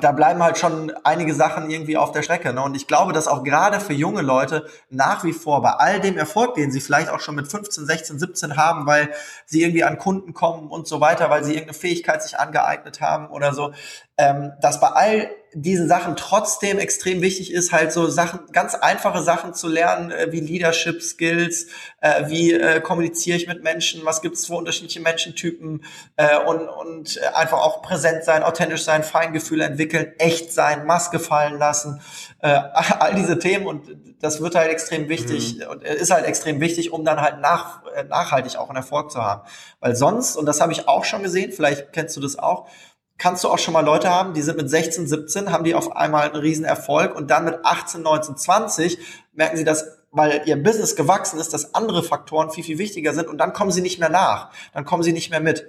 da 0.00 0.12
bleiben 0.12 0.42
halt 0.42 0.58
schon 0.58 0.92
einige 1.04 1.34
Sachen 1.34 1.70
irgendwie 1.70 1.96
auf 1.96 2.12
der 2.12 2.22
Strecke. 2.22 2.52
Ne? 2.52 2.62
Und 2.62 2.74
ich 2.74 2.86
glaube, 2.86 3.12
dass 3.12 3.28
auch 3.28 3.44
gerade 3.44 3.80
für 3.80 3.92
junge 3.92 4.22
Leute 4.22 4.66
nach 4.90 5.24
wie 5.24 5.32
vor 5.32 5.62
bei 5.62 5.70
all 5.70 6.00
dem 6.00 6.18
Erfolg, 6.18 6.54
den 6.54 6.70
sie 6.70 6.80
vielleicht 6.80 7.08
auch 7.08 7.20
schon 7.20 7.36
mit 7.36 7.48
15, 7.48 7.86
16, 7.86 8.18
17 8.18 8.56
haben, 8.56 8.86
weil 8.86 9.10
sie 9.46 9.62
irgendwie 9.62 9.84
an 9.84 9.98
Kunden 9.98 10.34
kommen 10.34 10.68
und 10.68 10.86
so 10.86 11.00
weiter, 11.00 11.30
weil 11.30 11.44
sie 11.44 11.52
irgendeine 11.52 11.78
Fähigkeit 11.78 12.22
sich 12.22 12.38
angeeignet 12.38 13.00
haben 13.00 13.28
oder 13.28 13.54
so, 13.54 13.72
ähm, 14.16 14.52
dass 14.60 14.80
bei 14.80 14.88
all 14.88 15.30
diesen 15.54 15.88
Sachen 15.88 16.16
trotzdem 16.16 16.78
extrem 16.78 17.22
wichtig 17.22 17.52
ist, 17.52 17.72
halt 17.72 17.92
so 17.92 18.08
Sachen, 18.08 18.40
ganz 18.52 18.74
einfache 18.74 19.22
Sachen 19.22 19.54
zu 19.54 19.68
lernen, 19.68 20.10
äh, 20.10 20.28
wie 20.30 20.40
Leadership 20.40 21.02
Skills, 21.02 21.66
äh, 22.00 22.28
wie 22.28 22.52
äh, 22.52 22.80
kommuniziere 22.80 23.36
ich 23.36 23.46
mit 23.46 23.62
Menschen, 23.62 24.04
was 24.04 24.20
gibt 24.20 24.36
es 24.36 24.46
für 24.46 24.54
unterschiedliche 24.54 25.00
Menschentypen 25.00 25.84
äh, 26.16 26.38
und, 26.38 26.68
und 26.68 27.22
einfach 27.34 27.58
auch 27.58 27.82
präsent 27.82 28.24
sein, 28.24 28.42
authentisch 28.42 28.84
sein, 28.84 29.02
Feingefühle 29.02 29.64
entwickeln, 29.64 30.12
echt 30.18 30.52
sein, 30.52 30.86
Maske 30.86 31.18
fallen 31.18 31.58
lassen, 31.58 32.00
all 32.40 33.16
diese 33.16 33.40
Themen 33.40 33.66
und 33.66 33.88
das 34.20 34.40
wird 34.40 34.54
halt 34.54 34.70
extrem 34.70 35.08
wichtig 35.08 35.58
mhm. 35.58 35.70
und 35.70 35.82
ist 35.82 36.12
halt 36.12 36.24
extrem 36.24 36.60
wichtig, 36.60 36.92
um 36.92 37.04
dann 37.04 37.20
halt 37.20 37.40
nach, 37.40 37.82
nachhaltig 38.08 38.56
auch 38.56 38.68
einen 38.68 38.76
Erfolg 38.76 39.10
zu 39.10 39.20
haben. 39.20 39.42
Weil 39.80 39.96
sonst, 39.96 40.36
und 40.36 40.46
das 40.46 40.60
habe 40.60 40.72
ich 40.72 40.86
auch 40.86 41.04
schon 41.04 41.24
gesehen, 41.24 41.50
vielleicht 41.50 41.92
kennst 41.92 42.16
du 42.16 42.20
das 42.20 42.38
auch, 42.38 42.68
kannst 43.18 43.44
du 43.44 43.48
auch 43.48 43.58
schon 43.58 43.74
mal 43.74 43.84
Leute 43.84 44.08
haben, 44.08 44.32
die 44.32 44.42
sind 44.42 44.56
mit 44.56 44.70
16, 44.70 45.06
17, 45.06 45.52
haben 45.52 45.64
die 45.64 45.74
auf 45.74 45.94
einmal 45.94 46.30
einen 46.30 46.40
riesen 46.40 46.64
Erfolg 46.64 47.14
und 47.14 47.30
dann 47.30 47.44
mit 47.44 47.58
18, 47.64 48.02
19, 48.02 48.36
20 48.36 48.98
merken 49.34 49.56
sie, 49.56 49.64
dass 49.64 49.98
weil 50.10 50.42
ihr 50.46 50.62
Business 50.62 50.96
gewachsen 50.96 51.38
ist, 51.38 51.52
dass 51.52 51.74
andere 51.74 52.02
Faktoren 52.02 52.50
viel, 52.50 52.64
viel 52.64 52.78
wichtiger 52.78 53.12
sind 53.12 53.28
und 53.28 53.38
dann 53.38 53.52
kommen 53.52 53.70
sie 53.70 53.82
nicht 53.82 54.00
mehr 54.00 54.08
nach, 54.08 54.50
dann 54.72 54.86
kommen 54.86 55.02
sie 55.02 55.12
nicht 55.12 55.30
mehr 55.30 55.40
mit. 55.40 55.66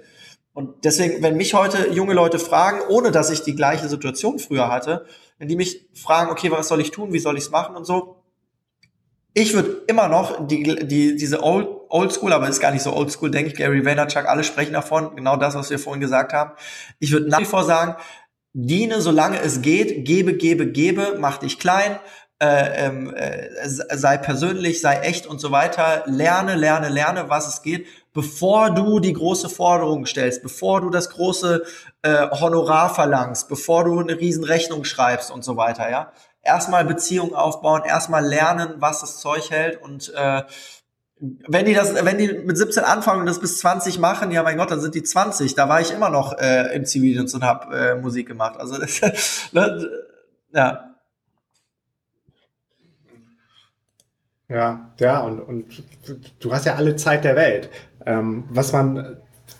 Und 0.52 0.84
deswegen, 0.84 1.22
wenn 1.22 1.36
mich 1.36 1.54
heute 1.54 1.90
junge 1.90 2.14
Leute 2.14 2.38
fragen, 2.38 2.80
ohne 2.88 3.10
dass 3.10 3.30
ich 3.30 3.42
die 3.42 3.54
gleiche 3.54 3.88
Situation 3.88 4.38
früher 4.38 4.68
hatte, 4.68 5.06
wenn 5.38 5.48
die 5.48 5.56
mich 5.56 5.88
fragen, 5.94 6.30
okay, 6.30 6.50
was 6.50 6.68
soll 6.68 6.80
ich 6.80 6.90
tun, 6.90 7.12
wie 7.12 7.18
soll 7.18 7.36
ich 7.36 7.44
es 7.44 7.50
machen 7.50 7.76
und 7.76 7.84
so, 7.84 8.19
ich 9.40 9.54
würde 9.54 9.82
immer 9.86 10.08
noch 10.08 10.46
die, 10.46 10.62
die, 10.86 11.16
diese 11.16 11.42
Old, 11.42 11.68
Old 11.88 12.12
School, 12.12 12.32
aber 12.32 12.48
ist 12.48 12.60
gar 12.60 12.72
nicht 12.72 12.82
so 12.82 12.94
Old 12.94 13.10
School, 13.10 13.30
denke 13.30 13.50
ich, 13.50 13.56
Gary 13.56 13.84
Vaynerchuk, 13.84 14.26
alle 14.26 14.44
sprechen 14.44 14.74
davon, 14.74 15.16
genau 15.16 15.36
das, 15.36 15.54
was 15.54 15.70
wir 15.70 15.78
vorhin 15.78 16.00
gesagt 16.00 16.32
haben. 16.32 16.52
Ich 16.98 17.12
würde 17.12 17.28
nach 17.28 17.40
wie 17.40 17.44
vor 17.44 17.64
sagen, 17.64 17.96
diene, 18.52 19.00
solange 19.00 19.40
es 19.40 19.62
geht, 19.62 20.04
gebe, 20.04 20.34
gebe, 20.34 20.66
gebe, 20.66 21.16
mach 21.18 21.38
dich 21.38 21.58
klein, 21.58 21.98
äh, 22.42 22.86
ähm, 22.86 23.14
äh, 23.14 23.48
sei 23.66 24.16
persönlich, 24.16 24.80
sei 24.80 25.00
echt 25.00 25.26
und 25.26 25.40
so 25.40 25.50
weiter, 25.50 26.04
lerne, 26.06 26.54
lerne, 26.54 26.88
lerne, 26.88 27.28
was 27.28 27.48
es 27.48 27.62
geht, 27.62 27.86
bevor 28.12 28.70
du 28.70 28.98
die 28.98 29.12
große 29.12 29.48
Forderung 29.48 30.06
stellst, 30.06 30.42
bevor 30.42 30.80
du 30.80 30.90
das 30.90 31.10
große 31.10 31.64
äh, 32.02 32.30
Honorar 32.30 32.94
verlangst, 32.94 33.48
bevor 33.48 33.84
du 33.84 34.00
eine 34.00 34.18
riesen 34.18 34.44
Rechnung 34.44 34.84
schreibst 34.84 35.30
und 35.30 35.44
so 35.44 35.56
weiter, 35.56 35.90
ja 35.90 36.12
erstmal 36.42 36.84
Beziehungen 36.84 37.34
aufbauen, 37.34 37.82
erstmal 37.84 38.24
lernen, 38.24 38.74
was 38.78 39.00
das 39.00 39.20
Zeug 39.20 39.50
hält 39.50 39.80
und 39.82 40.12
äh, 40.14 40.42
wenn 41.20 41.66
die 41.66 41.74
das, 41.74 41.94
wenn 41.94 42.16
die 42.16 42.32
mit 42.32 42.56
17 42.56 42.82
anfangen 42.82 43.20
und 43.20 43.26
das 43.26 43.40
bis 43.40 43.58
20 43.58 43.98
machen, 43.98 44.30
ja 44.30 44.42
mein 44.42 44.56
Gott, 44.56 44.70
dann 44.70 44.80
sind 44.80 44.94
die 44.94 45.02
20. 45.02 45.54
Da 45.54 45.68
war 45.68 45.80
ich 45.80 45.92
immer 45.92 46.08
noch 46.08 46.38
äh, 46.38 46.74
im 46.74 46.86
Zivildienst 46.86 47.34
und 47.34 47.44
habe 47.44 47.76
äh, 47.76 47.94
Musik 47.94 48.26
gemacht. 48.26 48.58
Also 48.58 48.78
das, 48.78 49.00
ne, 49.52 49.90
ja. 50.52 50.86
Ja, 54.48 54.90
ja, 54.98 55.20
und, 55.20 55.40
und 55.40 55.82
du 56.40 56.52
hast 56.52 56.66
ja 56.66 56.74
alle 56.74 56.96
Zeit 56.96 57.22
der 57.22 57.36
Welt. 57.36 57.70
Ähm, 58.04 58.44
was 58.50 58.72
man 58.72 59.18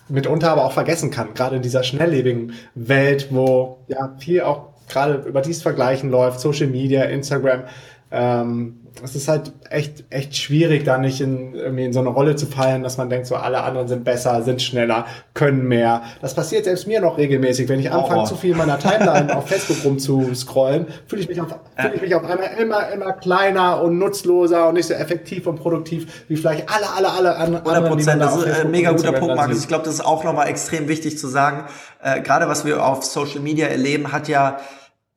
mitunter 0.09 0.51
aber 0.51 0.65
auch 0.65 0.73
vergessen 0.73 1.11
kann, 1.11 1.33
gerade 1.33 1.55
in 1.55 1.61
dieser 1.61 1.83
schnelllebigen 1.83 2.53
Welt, 2.75 3.27
wo 3.31 3.85
ja 3.87 4.15
viel 4.19 4.41
auch 4.41 4.70
gerade 4.91 5.15
über 5.27 5.41
dieses 5.41 5.61
Vergleichen 5.61 6.09
läuft, 6.09 6.39
Social 6.39 6.67
Media, 6.67 7.03
Instagram, 7.03 7.63
ähm, 8.11 8.77
es 9.01 9.15
ist 9.15 9.29
halt 9.29 9.53
echt, 9.69 10.03
echt 10.09 10.35
schwierig, 10.35 10.83
da 10.83 10.97
nicht 10.97 11.21
in, 11.21 11.55
irgendwie 11.55 11.85
in 11.85 11.93
so 11.93 12.01
eine 12.01 12.09
Rolle 12.09 12.35
zu 12.35 12.45
fallen, 12.45 12.83
dass 12.83 12.97
man 12.97 13.09
denkt, 13.09 13.25
so 13.25 13.35
alle 13.35 13.63
anderen 13.63 13.87
sind 13.87 14.03
besser, 14.03 14.43
sind 14.43 14.61
schneller, 14.61 15.05
können 15.33 15.65
mehr. 15.67 16.01
Das 16.21 16.35
passiert 16.35 16.65
selbst 16.65 16.87
mir 16.87 16.99
noch 16.99 17.17
regelmäßig. 17.17 17.69
Wenn 17.69 17.79
ich 17.79 17.89
anfange, 17.89 18.19
oh, 18.19 18.23
oh. 18.23 18.27
zu 18.27 18.35
viel 18.35 18.51
in 18.51 18.57
meiner 18.57 18.77
Timeline 18.77 19.35
auf 19.35 19.47
Facebook 19.47 19.77
rumzuscrollen, 19.85 20.87
fühle 21.07 21.21
ich 21.21 21.29
mich 21.29 21.39
auf, 21.39 21.55
fühle 21.77 21.95
ich 21.95 22.01
mich 22.01 22.15
auf 22.15 22.25
einmal 22.25 22.49
immer, 22.59 22.89
immer 22.89 23.13
kleiner 23.13 23.81
und 23.81 23.97
nutzloser 23.97 24.67
und 24.67 24.73
nicht 24.73 24.87
so 24.87 24.93
effektiv 24.93 25.47
und 25.47 25.55
produktiv, 25.55 26.25
wie 26.27 26.35
vielleicht 26.35 26.67
alle, 26.69 26.89
alle, 26.89 27.11
alle 27.11 27.35
anderen. 27.37 27.65
100 27.65 27.87
Prozent, 27.87 28.21
das 28.21 28.35
ist 28.35 28.59
ein 28.59 28.71
mega 28.71 28.91
guter 28.91 29.13
Punkt, 29.13 29.35
Markus. 29.35 29.59
Ich 29.59 29.67
glaube, 29.69 29.85
das 29.85 29.93
ist 29.93 30.05
auch 30.05 30.25
nochmal 30.25 30.49
extrem 30.49 30.89
wichtig 30.89 31.17
zu 31.17 31.27
sagen. 31.29 31.63
Äh, 32.03 32.21
gerade 32.21 32.49
was 32.49 32.65
wir 32.65 32.85
auf 32.85 33.05
Social 33.05 33.39
Media 33.39 33.67
erleben, 33.67 34.11
hat 34.11 34.27
ja 34.27 34.57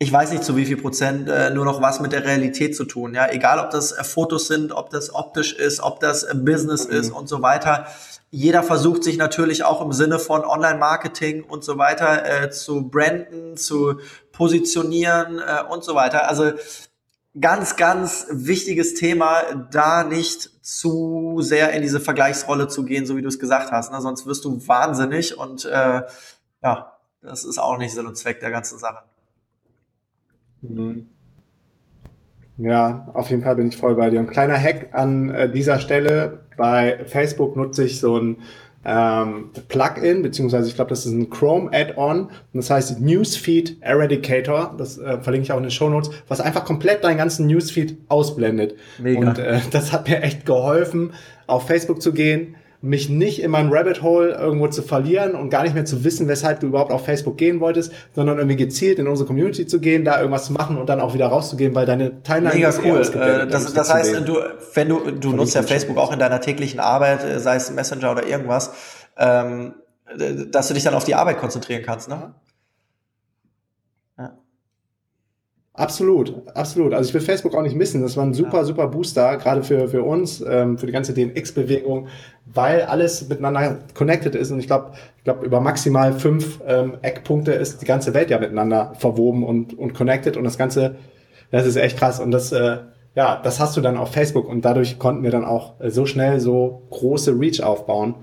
ich 0.05 0.12
weiß 0.12 0.32
nicht 0.32 0.44
zu 0.44 0.55
wie 0.55 0.66
viel 0.66 0.76
Prozent 0.76 1.30
äh, 1.30 1.48
nur 1.48 1.64
noch 1.64 1.80
was 1.80 1.98
mit 1.98 2.12
der 2.12 2.26
Realität 2.26 2.76
zu 2.76 2.84
tun. 2.84 3.14
Ja, 3.14 3.30
egal 3.30 3.59
ob 3.59 3.70
das 3.70 3.90
äh, 3.92 4.05
Fotos 4.05 4.48
sind, 4.48 4.70
ob 4.70 4.90
das 4.90 5.14
optisch 5.14 5.55
ist, 5.55 5.80
ob 5.80 5.98
das 6.00 6.24
äh, 6.24 6.34
Business 6.34 6.86
mhm. 6.86 6.94
ist 6.94 7.11
und 7.11 7.26
so 7.26 7.40
weiter. 7.40 7.86
Jeder 8.30 8.62
versucht 8.62 9.02
sich 9.02 9.16
natürlich 9.16 9.64
auch 9.64 9.80
im 9.80 9.92
Sinne 9.92 10.18
von 10.18 10.44
Online-Marketing 10.44 11.42
und 11.42 11.64
so 11.64 11.78
weiter 11.78 12.42
äh, 12.42 12.50
zu 12.50 12.90
branden, 12.90 13.57
zu 13.57 13.94
positionieren 14.30 15.38
äh, 15.38 15.62
und 15.72 15.84
so 15.84 15.94
weiter. 15.94 16.28
Also 16.28 16.52
ganz, 17.40 17.76
ganz 17.76 18.26
wichtiges 18.30 18.92
Thema, 18.92 19.42
da 19.70 20.05
nicht 20.05 20.50
zu 20.62 21.38
sehr 21.40 21.72
in 21.72 21.80
diese 21.80 22.00
Vergleichsrolle 22.00 22.68
zu 22.68 22.84
gehen, 22.84 23.07
so 23.07 23.16
wie 23.16 23.22
du 23.22 23.28
es 23.28 23.38
gesagt 23.38 23.72
hast. 23.72 23.90
Ne? 23.90 24.02
Sonst 24.02 24.26
wirst 24.26 24.44
du 24.44 24.68
wahnsinnig 24.68 25.38
und 25.38 25.64
äh, 25.64 26.02
ja, 26.62 26.92
das 27.22 27.44
ist 27.44 27.57
auch 27.57 27.78
nicht 27.78 27.94
Sinn 27.94 28.07
und 28.07 28.18
Zweck 28.18 28.40
der 28.40 28.50
ganzen 28.50 28.78
Sache. 28.78 28.98
Mhm. 30.68 31.06
Ja, 32.56 33.08
auf 33.14 33.30
jeden 33.30 33.42
Fall 33.42 33.56
bin 33.56 33.68
ich 33.68 33.76
voll 33.76 33.96
bei 33.96 34.10
dir. 34.10 34.20
Ein 34.20 34.28
kleiner 34.28 34.56
Hack 34.56 34.90
an 34.92 35.30
äh, 35.30 35.50
dieser 35.50 35.80
Stelle. 35.80 36.40
Bei 36.56 37.00
Facebook 37.06 37.56
nutze 37.56 37.84
ich 37.84 37.98
so 37.98 38.16
ein 38.16 38.36
ähm, 38.84 39.50
Plugin, 39.68 40.22
beziehungsweise 40.22 40.68
ich 40.68 40.76
glaube, 40.76 40.90
das 40.90 41.04
ist 41.04 41.12
ein 41.12 41.30
Chrome 41.30 41.70
Add-on. 41.72 42.30
Das 42.52 42.70
heißt 42.70 43.00
Newsfeed 43.00 43.78
Eradicator. 43.80 44.74
Das 44.78 44.98
äh, 44.98 45.18
verlinke 45.20 45.46
ich 45.46 45.52
auch 45.52 45.56
in 45.56 45.64
den 45.64 45.70
Show 45.72 45.88
Notes, 45.88 46.10
was 46.28 46.40
einfach 46.40 46.64
komplett 46.64 47.02
deinen 47.02 47.16
ganzen 47.16 47.48
Newsfeed 47.48 47.96
ausblendet. 48.08 48.76
Mega. 48.98 49.30
Und 49.30 49.38
äh, 49.38 49.60
das 49.72 49.92
hat 49.92 50.08
mir 50.08 50.22
echt 50.22 50.46
geholfen, 50.46 51.12
auf 51.46 51.66
Facebook 51.66 52.00
zu 52.00 52.12
gehen 52.12 52.54
mich 52.85 53.09
nicht 53.09 53.43
in 53.43 53.51
meinem 53.51 53.72
Rabbit 53.72 54.03
Hole 54.03 54.32
irgendwo 54.32 54.68
zu 54.68 54.82
verlieren 54.82 55.35
und 55.35 55.49
gar 55.49 55.62
nicht 55.62 55.74
mehr 55.74 55.87
zu 55.87 56.05
wissen, 56.05 56.28
weshalb 56.28 56.61
du 56.61 56.66
überhaupt 56.66 56.93
auf 56.93 57.05
Facebook 57.05 57.39
gehen 57.39 57.61
wolltest, 57.61 57.93
sondern 58.14 58.37
irgendwie 58.37 58.57
gezielt 58.57 58.99
in 58.99 59.09
unsere 59.09 59.26
Community 59.26 59.66
zu 59.66 59.80
gehen, 59.80 60.05
da 60.05 60.18
irgendwas 60.18 60.47
zu 60.47 60.53
machen 60.53 60.76
und 60.76 60.89
dann 60.89 61.01
auch 61.01 61.14
wieder 61.14 61.26
rauszugehen, 61.26 61.74
weil 61.74 61.87
deine 61.87 62.22
Timeline 62.22 62.55
Mega 62.55 62.72
cool. 62.85 63.01
Äh, 63.01 63.47
das, 63.47 63.72
das 63.72 63.93
heißt, 63.93 64.28
du, 64.28 64.39
wenn 64.74 64.89
du, 64.91 65.11
du 65.12 65.32
nutzt 65.32 65.55
ja 65.55 65.62
Facebook 65.62 65.97
auch 65.97 66.12
in 66.12 66.18
deiner 66.18 66.43
täglichen 66.43 66.78
Arbeit, 66.78 67.24
äh, 67.24 67.41
sei 67.41 67.57
es 67.57 67.70
Messenger 67.70 68.12
oder 68.12 68.26
irgendwas, 68.26 68.72
ähm, 69.16 69.74
dass 70.51 70.68
du 70.68 70.74
dich 70.74 70.85
dann 70.85 70.95
auf 70.95 71.05
die 71.05 71.14
Arbeit 71.14 71.39
konzentrieren 71.39 71.82
kannst, 71.82 72.09
ne? 72.09 72.35
Absolut, 75.76 76.32
absolut. 76.54 76.94
Also 76.94 77.08
ich 77.08 77.14
will 77.14 77.20
Facebook 77.20 77.52
auch 77.56 77.62
nicht 77.62 77.74
missen. 77.74 78.00
Das 78.00 78.16
war 78.16 78.24
ein 78.24 78.32
super, 78.32 78.64
super 78.64 78.86
Booster, 78.86 79.36
gerade 79.38 79.64
für, 79.64 79.88
für 79.88 80.04
uns, 80.04 80.40
ähm, 80.46 80.78
für 80.78 80.86
die 80.86 80.92
ganze 80.92 81.14
DNX-Bewegung, 81.14 82.06
weil 82.46 82.82
alles 82.82 83.28
miteinander 83.28 83.80
connected 83.92 84.36
ist. 84.36 84.52
Und 84.52 84.60
ich 84.60 84.68
glaube, 84.68 84.92
ich 85.18 85.24
glaube, 85.24 85.44
über 85.44 85.60
maximal 85.60 86.12
fünf 86.12 86.60
ähm, 86.64 86.98
Eckpunkte 87.02 87.50
ist 87.50 87.82
die 87.82 87.86
ganze 87.86 88.14
Welt 88.14 88.30
ja 88.30 88.38
miteinander 88.38 88.92
verwoben 89.00 89.42
und, 89.42 89.76
und 89.76 89.94
connected. 89.94 90.36
Und 90.36 90.44
das 90.44 90.58
Ganze, 90.58 90.94
das 91.50 91.66
ist 91.66 91.74
echt 91.74 91.98
krass. 91.98 92.20
Und 92.20 92.30
das, 92.30 92.52
äh, 92.52 92.76
ja, 93.16 93.40
das 93.42 93.58
hast 93.58 93.76
du 93.76 93.80
dann 93.80 93.96
auf 93.96 94.12
Facebook. 94.12 94.48
Und 94.48 94.64
dadurch 94.64 95.00
konnten 95.00 95.24
wir 95.24 95.32
dann 95.32 95.44
auch 95.44 95.80
äh, 95.80 95.90
so 95.90 96.06
schnell 96.06 96.38
so 96.38 96.82
große 96.90 97.32
Reach 97.36 97.64
aufbauen. 97.64 98.14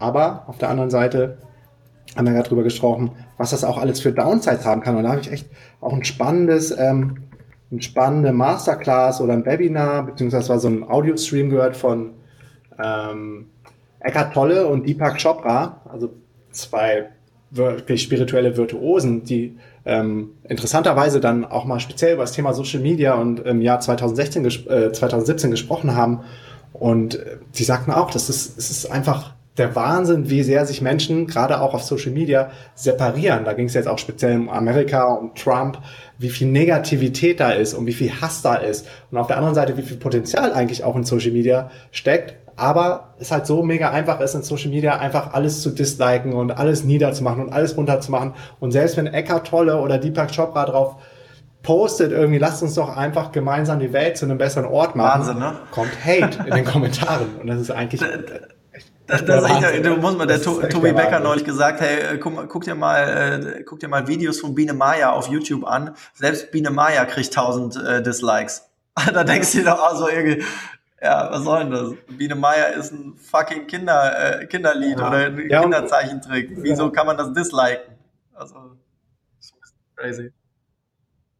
Aber 0.00 0.42
auf 0.48 0.58
der 0.58 0.70
anderen 0.70 0.90
Seite 0.90 1.38
haben 2.16 2.26
wir 2.26 2.34
gerade 2.34 2.48
drüber 2.48 2.62
gesprochen, 2.62 3.10
was 3.38 3.50
das 3.50 3.64
auch 3.64 3.78
alles 3.78 4.00
für 4.00 4.12
Downsides 4.12 4.64
haben 4.64 4.80
kann. 4.80 4.96
Und 4.96 5.04
da 5.04 5.10
habe 5.10 5.20
ich 5.20 5.30
echt 5.30 5.46
auch 5.80 5.92
ein 5.92 6.04
spannendes, 6.04 6.70
ähm, 6.76 7.16
eine 7.70 7.82
spannende 7.82 8.32
Masterclass 8.32 9.20
oder 9.20 9.32
ein 9.32 9.44
Webinar, 9.44 10.06
beziehungsweise 10.06 10.48
war 10.48 10.58
so 10.58 10.68
ein 10.68 10.88
Audio-Stream 10.88 11.50
gehört 11.50 11.76
von 11.76 12.10
ähm, 12.82 13.46
Eckhart 14.00 14.34
Tolle 14.34 14.66
und 14.66 14.86
Deepak 14.86 15.20
Chopra, 15.20 15.80
also 15.90 16.10
zwei 16.52 17.08
wirklich 17.50 18.02
spirituelle 18.02 18.56
Virtuosen, 18.56 19.24
die 19.24 19.56
ähm, 19.84 20.30
interessanterweise 20.48 21.20
dann 21.20 21.44
auch 21.44 21.64
mal 21.64 21.78
speziell 21.78 22.14
über 22.14 22.22
das 22.22 22.32
Thema 22.32 22.52
Social 22.52 22.80
Media 22.80 23.14
und 23.14 23.40
im 23.40 23.60
Jahr 23.60 23.80
2016, 23.80 24.44
äh, 24.44 24.92
2017 24.92 25.50
gesprochen 25.50 25.94
haben. 25.94 26.20
Und 26.72 27.16
äh, 27.16 27.38
die 27.54 27.64
sagten 27.64 27.92
auch, 27.92 28.10
das 28.10 28.28
ist, 28.28 28.58
es 28.58 28.70
ist 28.70 28.90
einfach 28.90 29.34
der 29.56 29.76
Wahnsinn, 29.76 30.30
wie 30.30 30.42
sehr 30.42 30.66
sich 30.66 30.82
Menschen 30.82 31.26
gerade 31.26 31.60
auch 31.60 31.74
auf 31.74 31.82
Social 31.82 32.10
Media 32.10 32.50
separieren. 32.74 33.44
Da 33.44 33.52
ging 33.52 33.66
es 33.66 33.74
jetzt 33.74 33.86
auch 33.86 33.98
speziell 33.98 34.36
um 34.36 34.48
Amerika, 34.48 35.04
um 35.12 35.34
Trump, 35.34 35.78
wie 36.18 36.28
viel 36.28 36.48
Negativität 36.48 37.38
da 37.38 37.50
ist 37.50 37.74
und 37.74 37.86
wie 37.86 37.92
viel 37.92 38.10
Hass 38.20 38.42
da 38.42 38.56
ist. 38.56 38.86
Und 39.10 39.18
auf 39.18 39.28
der 39.28 39.36
anderen 39.36 39.54
Seite, 39.54 39.76
wie 39.76 39.82
viel 39.82 39.96
Potenzial 39.96 40.52
eigentlich 40.52 40.82
auch 40.82 40.96
in 40.96 41.04
Social 41.04 41.30
Media 41.30 41.70
steckt. 41.92 42.34
Aber 42.56 43.14
es 43.18 43.32
halt 43.32 43.46
so 43.46 43.62
mega 43.62 43.90
einfach 43.90 44.20
ist, 44.20 44.34
in 44.34 44.42
Social 44.42 44.70
Media 44.70 44.98
einfach 44.98 45.34
alles 45.34 45.60
zu 45.62 45.70
disliken 45.70 46.32
und 46.34 46.52
alles 46.52 46.84
niederzumachen 46.84 47.44
und 47.44 47.52
alles 47.52 47.76
runterzumachen. 47.76 48.34
Und 48.60 48.72
selbst 48.72 48.96
wenn 48.96 49.06
Eckhart 49.06 49.46
Tolle 49.46 49.80
oder 49.80 49.98
Deepak 49.98 50.34
Chopra 50.34 50.64
drauf 50.64 50.96
postet 51.62 52.12
irgendwie, 52.12 52.38
lasst 52.38 52.62
uns 52.62 52.74
doch 52.74 52.96
einfach 52.96 53.32
gemeinsam 53.32 53.80
die 53.80 53.92
Welt 53.92 54.16
zu 54.16 54.26
einem 54.26 54.38
besseren 54.38 54.66
Ort 54.66 54.94
machen. 54.94 55.20
Wahnsinn, 55.20 55.38
ne? 55.38 55.54
Kommt 55.72 55.92
Hate 56.04 56.46
in 56.46 56.54
den 56.54 56.64
Kommentaren. 56.64 57.36
Und 57.40 57.48
das 57.48 57.60
ist 57.60 57.70
eigentlich 57.72 58.02
das, 59.06 59.24
das 59.24 59.44
echt, 59.44 59.84
du 59.84 59.96
muss 59.96 60.16
mal, 60.16 60.26
der 60.26 60.40
to, 60.40 60.62
Tobi 60.62 60.92
Becker 60.92 61.20
neulich 61.20 61.44
gesagt, 61.44 61.80
hey, 61.80 62.14
äh, 62.14 62.18
guck, 62.18 62.48
guck, 62.48 62.64
dir 62.64 62.74
mal, 62.74 63.56
äh, 63.58 63.62
guck 63.64 63.80
dir 63.80 63.88
mal 63.88 64.06
Videos 64.08 64.40
von 64.40 64.54
Biene 64.54 64.72
Maya 64.72 65.12
auf 65.12 65.28
YouTube 65.28 65.64
an. 65.64 65.94
Selbst 66.14 66.50
Biene 66.50 66.70
Maya 66.70 67.04
kriegt 67.04 67.28
1000 67.28 67.76
äh, 67.76 68.02
Dislikes. 68.02 68.70
da 69.12 69.24
denkst 69.24 69.52
du 69.52 69.58
dir 69.58 69.64
doch 69.64 69.80
auch 69.80 69.96
so 69.96 70.08
irgendwie, 70.08 70.42
ja, 71.02 71.30
was 71.30 71.44
soll 71.44 71.60
denn 71.60 71.70
das? 71.70 71.92
Biene 72.16 72.34
Maya 72.34 72.66
ist 72.66 72.92
ein 72.92 73.14
fucking 73.16 73.66
Kinder, 73.66 74.40
äh, 74.40 74.46
Kinderlied 74.46 74.98
ja. 74.98 75.08
oder 75.08 75.18
ein 75.18 75.50
ja, 75.50 75.60
Kinderzeichentrick. 75.60 76.50
Wieso 76.56 76.90
kann 76.90 77.06
man 77.06 77.16
das 77.18 77.32
disliken? 77.32 77.94
Also, 78.32 78.76
crazy. 79.96 80.32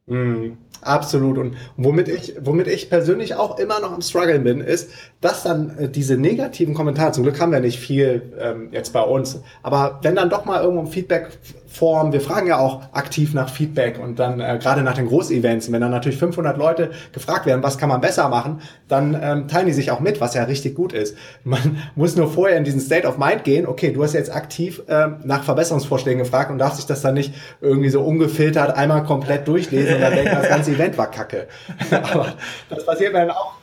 Mm, 0.05 0.57
absolut. 0.85 1.37
Und 1.37 1.55
womit 1.77 2.07
ich, 2.07 2.35
womit 2.41 2.67
ich 2.67 2.89
persönlich 2.89 3.35
auch 3.35 3.59
immer 3.59 3.79
noch 3.79 3.91
am 3.91 4.01
struggeln 4.01 4.43
bin, 4.43 4.61
ist, 4.61 4.89
dass 5.21 5.43
dann 5.43 5.77
äh, 5.77 5.89
diese 5.89 6.17
negativen 6.17 6.73
Kommentare, 6.73 7.11
zum 7.11 7.23
Glück 7.23 7.39
haben 7.39 7.51
wir 7.51 7.59
nicht 7.59 7.79
viel 7.79 8.33
ähm, 8.39 8.69
jetzt 8.71 8.93
bei 8.93 9.01
uns, 9.01 9.41
aber 9.63 9.99
wenn 10.03 10.15
dann 10.15 10.29
doch 10.29 10.45
mal 10.45 10.61
irgendwo 10.61 10.81
ein 10.81 10.87
Feedback-Form, 10.87 12.13
wir 12.13 12.21
fragen 12.21 12.47
ja 12.47 12.59
auch 12.59 12.83
aktiv 12.93 13.33
nach 13.33 13.49
Feedback 13.49 13.99
und 14.01 14.19
dann 14.19 14.39
äh, 14.39 14.59
gerade 14.61 14.83
nach 14.83 14.93
den 14.93 15.07
Großevents, 15.07 15.71
wenn 15.71 15.81
dann 15.81 15.91
natürlich 15.91 16.19
500 16.19 16.57
Leute 16.57 16.91
gefragt 17.11 17.45
werden, 17.45 17.63
was 17.63 17.77
kann 17.77 17.89
man 17.89 18.01
besser 18.01 18.29
machen, 18.29 18.61
dann 18.87 19.17
ähm, 19.19 19.47
teilen 19.47 19.65
die 19.65 19.73
sich 19.73 19.91
auch 19.91 19.99
mit, 19.99 20.21
was 20.21 20.35
ja 20.35 20.43
richtig 20.43 20.75
gut 20.75 20.93
ist. 20.93 21.17
Man 21.43 21.77
muss 21.95 22.15
nur 22.15 22.29
vorher 22.29 22.57
in 22.57 22.63
diesen 22.63 22.79
State 22.79 23.07
of 23.07 23.17
Mind 23.17 23.43
gehen, 23.43 23.65
okay, 23.65 23.91
du 23.91 24.03
hast 24.03 24.13
jetzt 24.13 24.33
aktiv 24.33 24.83
ähm, 24.87 25.15
nach 25.23 25.43
Verbesserungsvorschlägen 25.43 26.19
gefragt 26.19 26.51
und 26.51 26.59
darfst 26.59 26.77
sich 26.77 26.85
das 26.85 27.01
dann 27.01 27.15
nicht 27.15 27.33
irgendwie 27.61 27.89
so 27.89 28.01
ungefiltert 28.01 28.75
einmal 28.75 29.03
komplett 29.03 29.47
durchlesen 29.47 29.95
und 29.95 30.01
dann 30.01 30.13
denken, 30.13 30.35
das 30.35 30.49
ganze 30.49 30.74
Event 30.75 30.97
war 30.97 31.11
kacke. 31.11 31.47
aber 31.91 32.33
das 32.69 32.85
passiert 32.85 33.13
mir 33.13 33.19
dann 33.19 33.31
auch 33.31 33.53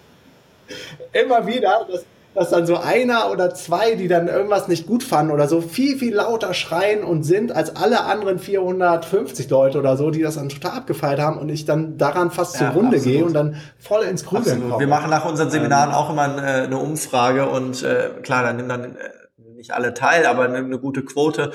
immer 1.13 1.47
wieder, 1.47 1.87
dass, 1.91 2.05
dass 2.35 2.51
dann 2.51 2.67
so 2.67 2.77
einer 2.79 3.31
oder 3.31 3.55
zwei, 3.55 3.95
die 3.95 4.09
dann 4.09 4.29
irgendwas 4.29 4.69
nicht 4.69 4.87
gut 4.87 5.03
fanden 5.03 5.33
oder 5.33 5.49
so, 5.49 5.61
viel, 5.61 5.99
viel 5.99 6.15
lauter 6.15 6.55
schreien 6.55 7.05
und 7.05 7.25
sind 7.25 7.53
als 7.53 7.77
alle 7.77 8.05
anderen 8.05 8.39
450 8.39 9.51
Leute 9.51 9.79
oder 9.79 9.97
so, 9.97 10.11
die 10.11 10.23
das 10.23 10.37
dann 10.37 10.49
total 10.49 10.79
abgefeiert 10.79 11.21
haben 11.21 11.39
und 11.39 11.49
ich 11.49 11.65
dann 11.65 11.99
daran 11.99 12.31
fast 12.31 12.59
ja, 12.59 12.69
zugrunde 12.69 12.97
absolut. 12.97 13.17
gehe 13.17 13.25
und 13.25 13.35
dann 13.35 13.57
voll 13.79 14.05
ins 14.05 14.25
Grübeln 14.25 14.69
komme. 14.69 14.81
Wir 14.81 14.87
machen 14.87 15.11
nach 15.11 15.27
unseren 15.27 15.51
Seminaren 15.51 15.91
ähm, 15.91 15.97
auch 15.97 16.11
immer 16.11 16.23
eine, 16.23 16.63
eine 16.63 16.79
Umfrage 16.79 17.47
und 17.47 17.83
äh, 17.83 18.11
klar, 18.23 18.43
dann 18.43 18.57
nehmen 18.57 18.69
dann 18.69 18.97
äh, 18.97 19.11
nicht 19.55 19.73
alle 19.73 19.95
teil, 19.95 20.27
aber 20.27 20.45
eine, 20.45 20.59
eine 20.59 20.79
gute 20.79 21.05
Quote. 21.05 21.53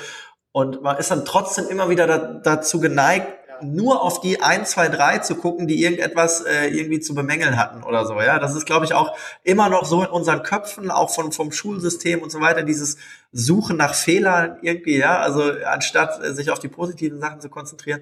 Und 0.52 0.82
man 0.82 0.98
ist 0.98 1.12
dann 1.12 1.26
trotzdem 1.26 1.68
immer 1.70 1.90
wieder 1.90 2.08
da, 2.08 2.18
dazu 2.18 2.80
geneigt, 2.80 3.28
nur 3.62 4.02
auf 4.02 4.22
die 4.22 4.42
1, 4.42 4.72
2, 4.72 4.90
3 4.90 5.20
zu 5.20 5.36
gucken, 5.36 5.68
die 5.68 5.84
irgendetwas 5.84 6.42
äh, 6.42 6.68
irgendwie 6.68 7.00
zu 7.00 7.16
bemängeln 7.16 7.58
hatten 7.58 7.84
oder 7.84 8.06
so. 8.06 8.20
Ja, 8.22 8.40
das 8.40 8.56
ist, 8.56 8.66
glaube 8.66 8.86
ich, 8.86 8.94
auch 8.94 9.16
immer 9.44 9.70
noch 9.70 9.86
so 9.86 10.04
in 10.04 10.10
unseren 10.10 10.44
Köpfen, 10.44 10.92
auch 10.92 11.10
von, 11.10 11.32
vom 11.32 11.52
Schulsystem 11.52 12.22
und 12.22 12.32
so 12.32 12.42
weiter, 12.42 12.64
dieses 12.64 12.98
Suchen 13.32 13.78
nach 13.78 13.94
Fehlern 13.94 14.58
irgendwie, 14.62 14.98
ja, 14.98 15.20
also 15.20 15.44
anstatt 15.66 16.24
äh, 16.24 16.34
sich 16.34 16.50
auf 16.52 16.60
die 16.60 16.68
positiven 16.68 17.20
Sachen 17.20 17.42
zu 17.42 17.50
konzentrieren. 17.50 18.02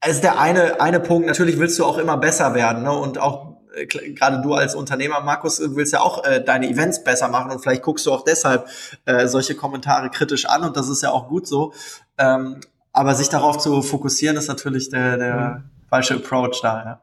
Also 0.00 0.20
der 0.20 0.38
eine, 0.38 0.80
eine 0.80 1.00
Punkt, 1.00 1.26
natürlich 1.26 1.58
willst 1.58 1.78
du 1.78 1.84
auch 1.84 1.98
immer 1.98 2.16
besser 2.18 2.54
werden, 2.54 2.82
ne? 2.82 2.92
Und 2.92 3.18
auch 3.18 3.54
äh, 3.74 3.86
gerade 3.86 4.42
du 4.42 4.54
als 4.54 4.74
Unternehmer, 4.74 5.20
Markus, 5.20 5.60
willst 5.74 5.92
ja 5.92 6.00
auch 6.00 6.24
äh, 6.24 6.42
deine 6.42 6.68
Events 6.68 7.04
besser 7.04 7.28
machen 7.28 7.50
und 7.50 7.60
vielleicht 7.60 7.82
guckst 7.82 8.06
du 8.06 8.12
auch 8.12 8.22
deshalb 8.24 8.68
äh, 9.06 9.26
solche 9.26 9.54
Kommentare 9.54 10.10
kritisch 10.10 10.46
an 10.46 10.62
und 10.62 10.76
das 10.76 10.88
ist 10.88 11.02
ja 11.02 11.10
auch 11.10 11.28
gut 11.28 11.46
so. 11.46 11.72
Ähm, 12.18 12.60
aber 12.94 13.14
sich 13.14 13.28
darauf 13.28 13.58
zu 13.58 13.82
fokussieren, 13.82 14.36
ist 14.36 14.48
natürlich 14.48 14.88
der, 14.88 15.18
der 15.18 15.36
mhm. 15.36 15.64
falsche 15.90 16.14
Approach 16.14 16.60
da, 16.62 16.84
ja. 16.84 17.00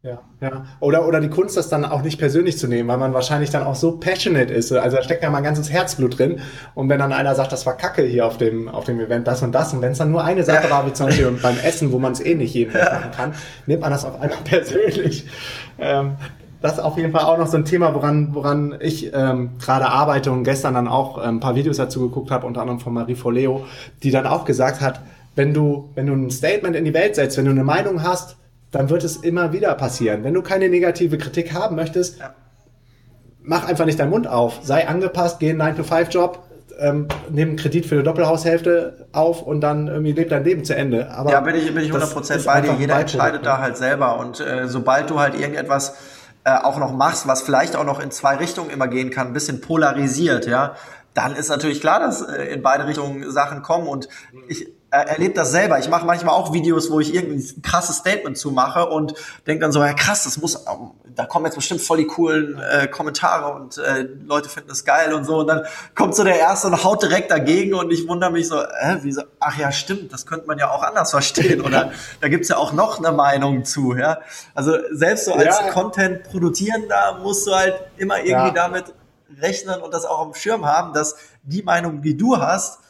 Ja, 0.00 0.20
ja. 0.40 0.64
Oder, 0.78 1.08
oder 1.08 1.20
die 1.20 1.28
Kunst, 1.28 1.56
das 1.56 1.68
dann 1.68 1.84
auch 1.84 2.02
nicht 2.02 2.18
persönlich 2.18 2.56
zu 2.56 2.68
nehmen, 2.68 2.88
weil 2.88 2.98
man 2.98 3.12
wahrscheinlich 3.12 3.50
dann 3.50 3.64
auch 3.64 3.74
so 3.74 3.98
passionate 3.98 4.54
ist. 4.54 4.70
Also 4.70 4.96
da 4.96 5.02
steckt 5.02 5.24
ja 5.24 5.30
mal 5.30 5.38
ein 5.38 5.44
ganzes 5.44 5.72
Herzblut 5.72 6.16
drin. 6.16 6.40
Und 6.76 6.88
wenn 6.88 7.00
dann 7.00 7.12
einer 7.12 7.34
sagt, 7.34 7.50
das 7.50 7.66
war 7.66 7.76
Kacke 7.76 8.02
hier 8.02 8.24
auf 8.24 8.38
dem, 8.38 8.68
auf 8.68 8.84
dem 8.84 9.00
Event, 9.00 9.26
das 9.26 9.42
und 9.42 9.50
das, 9.50 9.74
und 9.74 9.82
wenn 9.82 9.90
es 9.90 9.98
dann 9.98 10.12
nur 10.12 10.22
eine 10.22 10.44
Sache 10.44 10.68
ja. 10.68 10.70
war, 10.74 10.86
wie 10.86 10.92
zum 10.92 11.06
Beispiel 11.06 11.28
beim 11.42 11.58
Essen, 11.58 11.90
wo 11.90 11.98
man 11.98 12.12
es 12.12 12.20
eh 12.20 12.36
nicht 12.36 12.54
jeden 12.54 12.72
Tag 12.78 12.92
machen 12.92 13.10
kann, 13.10 13.34
nimmt 13.66 13.80
man 13.80 13.90
das 13.90 14.04
auf 14.04 14.20
einmal 14.20 14.38
persönlich. 14.44 15.26
Ähm, 15.80 16.16
das 16.60 16.74
ist 16.74 16.80
auf 16.80 16.96
jeden 16.96 17.12
Fall 17.12 17.22
auch 17.22 17.38
noch 17.38 17.46
so 17.46 17.56
ein 17.56 17.64
Thema, 17.64 17.94
woran, 17.94 18.34
woran 18.34 18.76
ich 18.80 19.12
ähm, 19.14 19.50
gerade 19.60 19.86
arbeite 19.86 20.32
und 20.32 20.44
gestern 20.44 20.74
dann 20.74 20.88
auch 20.88 21.18
ähm, 21.18 21.36
ein 21.36 21.40
paar 21.40 21.54
Videos 21.54 21.76
dazu 21.76 22.00
geguckt 22.00 22.30
habe, 22.30 22.46
unter 22.46 22.60
anderem 22.60 22.80
von 22.80 22.92
Marie 22.92 23.14
Foleo, 23.14 23.64
die 24.02 24.10
dann 24.10 24.26
auch 24.26 24.44
gesagt 24.44 24.80
hat, 24.80 25.00
wenn 25.36 25.54
du, 25.54 25.90
wenn 25.94 26.06
du 26.06 26.14
ein 26.14 26.30
Statement 26.30 26.74
in 26.74 26.84
die 26.84 26.94
Welt 26.94 27.14
setzt, 27.14 27.38
wenn 27.38 27.44
du 27.44 27.52
eine 27.52 27.64
Meinung 27.64 28.02
hast, 28.02 28.36
dann 28.72 28.90
wird 28.90 29.04
es 29.04 29.16
immer 29.16 29.52
wieder 29.52 29.74
passieren. 29.74 30.24
Wenn 30.24 30.34
du 30.34 30.42
keine 30.42 30.68
negative 30.68 31.16
Kritik 31.16 31.54
haben 31.54 31.76
möchtest, 31.76 32.18
mach 33.40 33.66
einfach 33.66 33.86
nicht 33.86 34.00
deinen 34.00 34.10
Mund 34.10 34.26
auf. 34.26 34.60
Sei 34.62 34.86
angepasst, 34.86 35.38
geh 35.38 35.50
in 35.50 35.60
einen 35.60 35.76
9-to-5-Job, 35.78 36.42
ähm, 36.80 37.08
nimm 37.30 37.50
einen 37.50 37.56
Kredit 37.56 37.86
für 37.86 37.94
eine 37.94 38.04
Doppelhaushälfte 38.04 39.06
auf 39.12 39.42
und 39.42 39.60
dann 39.60 39.88
irgendwie 39.88 40.12
lebt 40.12 40.32
dein 40.32 40.44
Leben 40.44 40.64
zu 40.64 40.74
Ende. 40.74 41.10
Aber 41.10 41.30
ja, 41.30 41.40
bin 41.40 41.54
ich, 41.54 41.72
bin 41.72 41.84
ich 41.84 41.92
100% 41.92 42.44
bei 42.44 42.60
dir. 42.60 42.74
Jeder 42.78 43.00
entscheidet 43.00 43.46
da 43.46 43.58
halt 43.58 43.76
selber. 43.76 44.18
Und 44.18 44.40
äh, 44.40 44.68
sobald 44.68 45.08
du 45.10 45.18
halt 45.18 45.34
irgendetwas 45.34 45.94
äh, 46.48 46.64
auch 46.64 46.78
noch 46.78 46.92
machst, 46.92 47.26
was 47.26 47.42
vielleicht 47.42 47.76
auch 47.76 47.84
noch 47.84 48.00
in 48.00 48.10
zwei 48.10 48.36
Richtungen 48.36 48.70
immer 48.70 48.88
gehen 48.88 49.10
kann, 49.10 49.26
ein 49.26 49.32
bisschen 49.34 49.60
polarisiert, 49.60 50.46
ja, 50.46 50.76
dann 51.12 51.34
ist 51.34 51.48
natürlich 51.48 51.80
klar, 51.80 52.00
dass 52.00 52.22
äh, 52.22 52.44
in 52.54 52.62
beide 52.62 52.86
Richtungen 52.86 53.30
Sachen 53.30 53.62
kommen. 53.62 53.86
Und 53.86 54.08
ich 54.46 54.72
erlebe 54.90 55.34
das 55.34 55.50
selber. 55.50 55.78
Ich 55.78 55.88
mache 55.88 56.06
manchmal 56.06 56.34
auch 56.34 56.52
Videos, 56.52 56.90
wo 56.90 57.00
ich 57.00 57.14
irgendwie 57.14 57.36
ein 57.36 57.62
krasses 57.62 57.96
Statement 57.96 58.38
zu 58.38 58.50
mache 58.50 58.86
und 58.86 59.14
denke 59.46 59.60
dann 59.60 59.72
so, 59.72 59.80
ja 59.80 59.92
krass, 59.92 60.24
das 60.24 60.38
muss, 60.38 60.54
ähm, 60.66 60.92
da 61.14 61.26
kommen 61.26 61.44
jetzt 61.44 61.56
bestimmt 61.56 61.82
voll 61.82 61.98
die 61.98 62.06
coolen 62.06 62.58
äh, 62.58 62.86
Kommentare 62.86 63.52
und 63.52 63.78
äh, 63.78 64.08
Leute 64.24 64.48
finden 64.48 64.68
das 64.68 64.84
geil 64.84 65.12
und 65.12 65.24
so. 65.24 65.38
Und 65.38 65.48
dann 65.48 65.64
kommt 65.94 66.14
so 66.14 66.24
der 66.24 66.38
Erste 66.38 66.68
und 66.68 66.84
haut 66.84 67.02
direkt 67.02 67.30
dagegen 67.30 67.74
und 67.74 67.90
ich 67.90 68.08
wundere 68.08 68.30
mich 68.30 68.48
so, 68.48 68.60
äh, 68.60 68.98
wieso? 69.02 69.22
Ach 69.40 69.58
ja, 69.58 69.72
stimmt, 69.72 70.12
das 70.12 70.24
könnte 70.26 70.46
man 70.46 70.58
ja 70.58 70.70
auch 70.70 70.82
anders 70.82 71.10
verstehen. 71.10 71.60
Oder 71.60 71.92
da 72.20 72.28
gibt's 72.28 72.48
ja 72.48 72.56
auch 72.56 72.72
noch 72.72 72.98
eine 72.98 73.12
Meinung 73.12 73.64
zu. 73.64 73.94
Ja? 73.94 74.20
Also 74.54 74.74
selbst 74.92 75.26
so 75.26 75.34
als 75.34 75.58
ja. 75.58 75.70
Content-Produzierender 75.70 77.18
musst 77.22 77.46
du 77.46 77.54
halt 77.54 77.74
immer 77.98 78.18
irgendwie 78.18 78.30
ja. 78.30 78.50
damit 78.50 78.94
rechnen 79.40 79.80
und 79.80 79.92
das 79.92 80.04
auch 80.04 80.20
am 80.20 80.34
Schirm 80.34 80.64
haben, 80.64 80.94
dass 80.94 81.16
die 81.42 81.62
Meinung, 81.62 82.00
die 82.00 82.16
du 82.16 82.38
hast, 82.38 82.80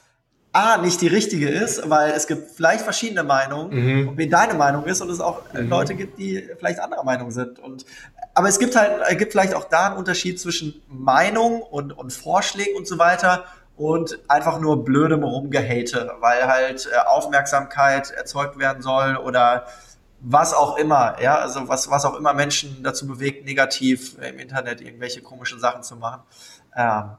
A, 0.59 0.77
nicht 0.79 1.01
die 1.01 1.07
richtige 1.07 1.49
ist, 1.49 1.89
weil 1.89 2.11
es 2.11 2.27
gibt 2.27 2.51
vielleicht 2.51 2.83
verschiedene 2.83 3.23
Meinungen 3.23 3.71
mhm. 3.71 4.19
wie 4.19 4.29
deine 4.29 4.55
Meinung 4.55 4.85
ist 4.87 5.01
und 5.01 5.09
es 5.09 5.21
auch 5.21 5.43
mhm. 5.53 5.69
Leute 5.69 5.95
gibt, 5.95 6.19
die 6.19 6.49
vielleicht 6.59 6.81
anderer 6.81 7.05
Meinung 7.05 7.31
sind. 7.31 7.61
Und, 7.61 7.87
aber 8.35 8.49
es 8.49 8.59
gibt 8.59 8.75
halt, 8.75 9.01
es 9.09 9.19
gibt 9.19 9.33
vielleicht 9.33 9.55
auch 9.55 9.65
da 9.65 9.87
einen 9.87 9.97
Unterschied 9.97 10.41
zwischen 10.41 10.83
Meinung 10.89 11.63
und, 11.63 11.93
und 11.93 12.13
Vorschlägen 12.13 12.77
und 12.77 12.89
so 12.89 12.99
weiter 12.99 13.45
und 13.77 14.19
einfach 14.27 14.59
nur 14.59 14.85
blödem 14.85 15.23
Rumgehate, 15.23 16.11
weil 16.19 16.49
halt 16.49 16.89
äh, 16.93 16.99
Aufmerksamkeit 17.07 18.11
erzeugt 18.11 18.59
werden 18.59 18.83
soll 18.83 19.17
oder 19.17 19.67
was 20.21 20.53
auch 20.53 20.77
immer, 20.77 21.23
ja, 21.23 21.39
also 21.39 21.69
was, 21.69 21.89
was 21.89 22.05
auch 22.05 22.17
immer 22.17 22.35
Menschen 22.35 22.83
dazu 22.83 23.07
bewegt, 23.07 23.45
negativ 23.45 24.19
im 24.19 24.41
Internet 24.41 24.81
irgendwelche 24.81 25.23
komischen 25.23 25.61
Sachen 25.61 25.85
zu 25.85 25.95
machen. 25.95 26.23
Ähm, 26.77 27.11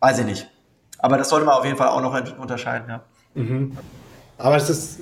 weiß 0.00 0.20
ich 0.20 0.24
nicht. 0.24 0.50
Aber 1.02 1.16
das 1.16 1.28
sollte 1.28 1.46
man 1.46 1.56
auf 1.56 1.64
jeden 1.64 1.76
Fall 1.76 1.88
auch 1.88 2.00
noch 2.00 2.14
unterscheiden, 2.38 2.88
ja. 2.88 3.00
Mhm. 3.34 3.76
Aber 4.38 4.56
es 4.56 4.68
ist, 4.70 5.00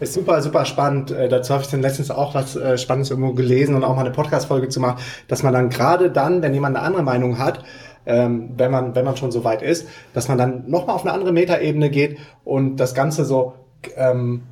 ist 0.00 0.14
super, 0.14 0.40
super 0.42 0.64
spannend. 0.64 1.10
Äh, 1.10 1.28
dazu 1.28 1.52
habe 1.52 1.62
ich 1.62 1.70
dann 1.70 1.82
letztens 1.82 2.10
auch 2.10 2.34
was 2.34 2.56
äh, 2.56 2.78
Spannendes 2.78 3.10
irgendwo 3.10 3.32
gelesen 3.32 3.74
und 3.74 3.84
auch 3.84 3.94
mal 3.94 4.00
eine 4.00 4.10
Podcast-Folge 4.10 4.68
zu 4.68 4.80
machen, 4.80 5.00
dass 5.28 5.42
man 5.42 5.52
dann 5.52 5.68
gerade 5.68 6.10
dann, 6.10 6.42
wenn 6.42 6.54
jemand 6.54 6.76
eine 6.76 6.84
andere 6.84 7.02
Meinung 7.02 7.38
hat, 7.38 7.64
ähm, 8.06 8.50
wenn 8.56 8.70
man, 8.70 8.94
wenn 8.94 9.04
man 9.04 9.16
schon 9.16 9.30
so 9.30 9.44
weit 9.44 9.62
ist, 9.62 9.86
dass 10.14 10.28
man 10.28 10.38
dann 10.38 10.70
nochmal 10.70 10.96
auf 10.96 11.02
eine 11.02 11.12
andere 11.12 11.32
Metaebene 11.32 11.90
geht 11.90 12.18
und 12.44 12.76
das 12.76 12.94
Ganze 12.94 13.24
so, 13.24 13.54
ähm, 13.96 14.42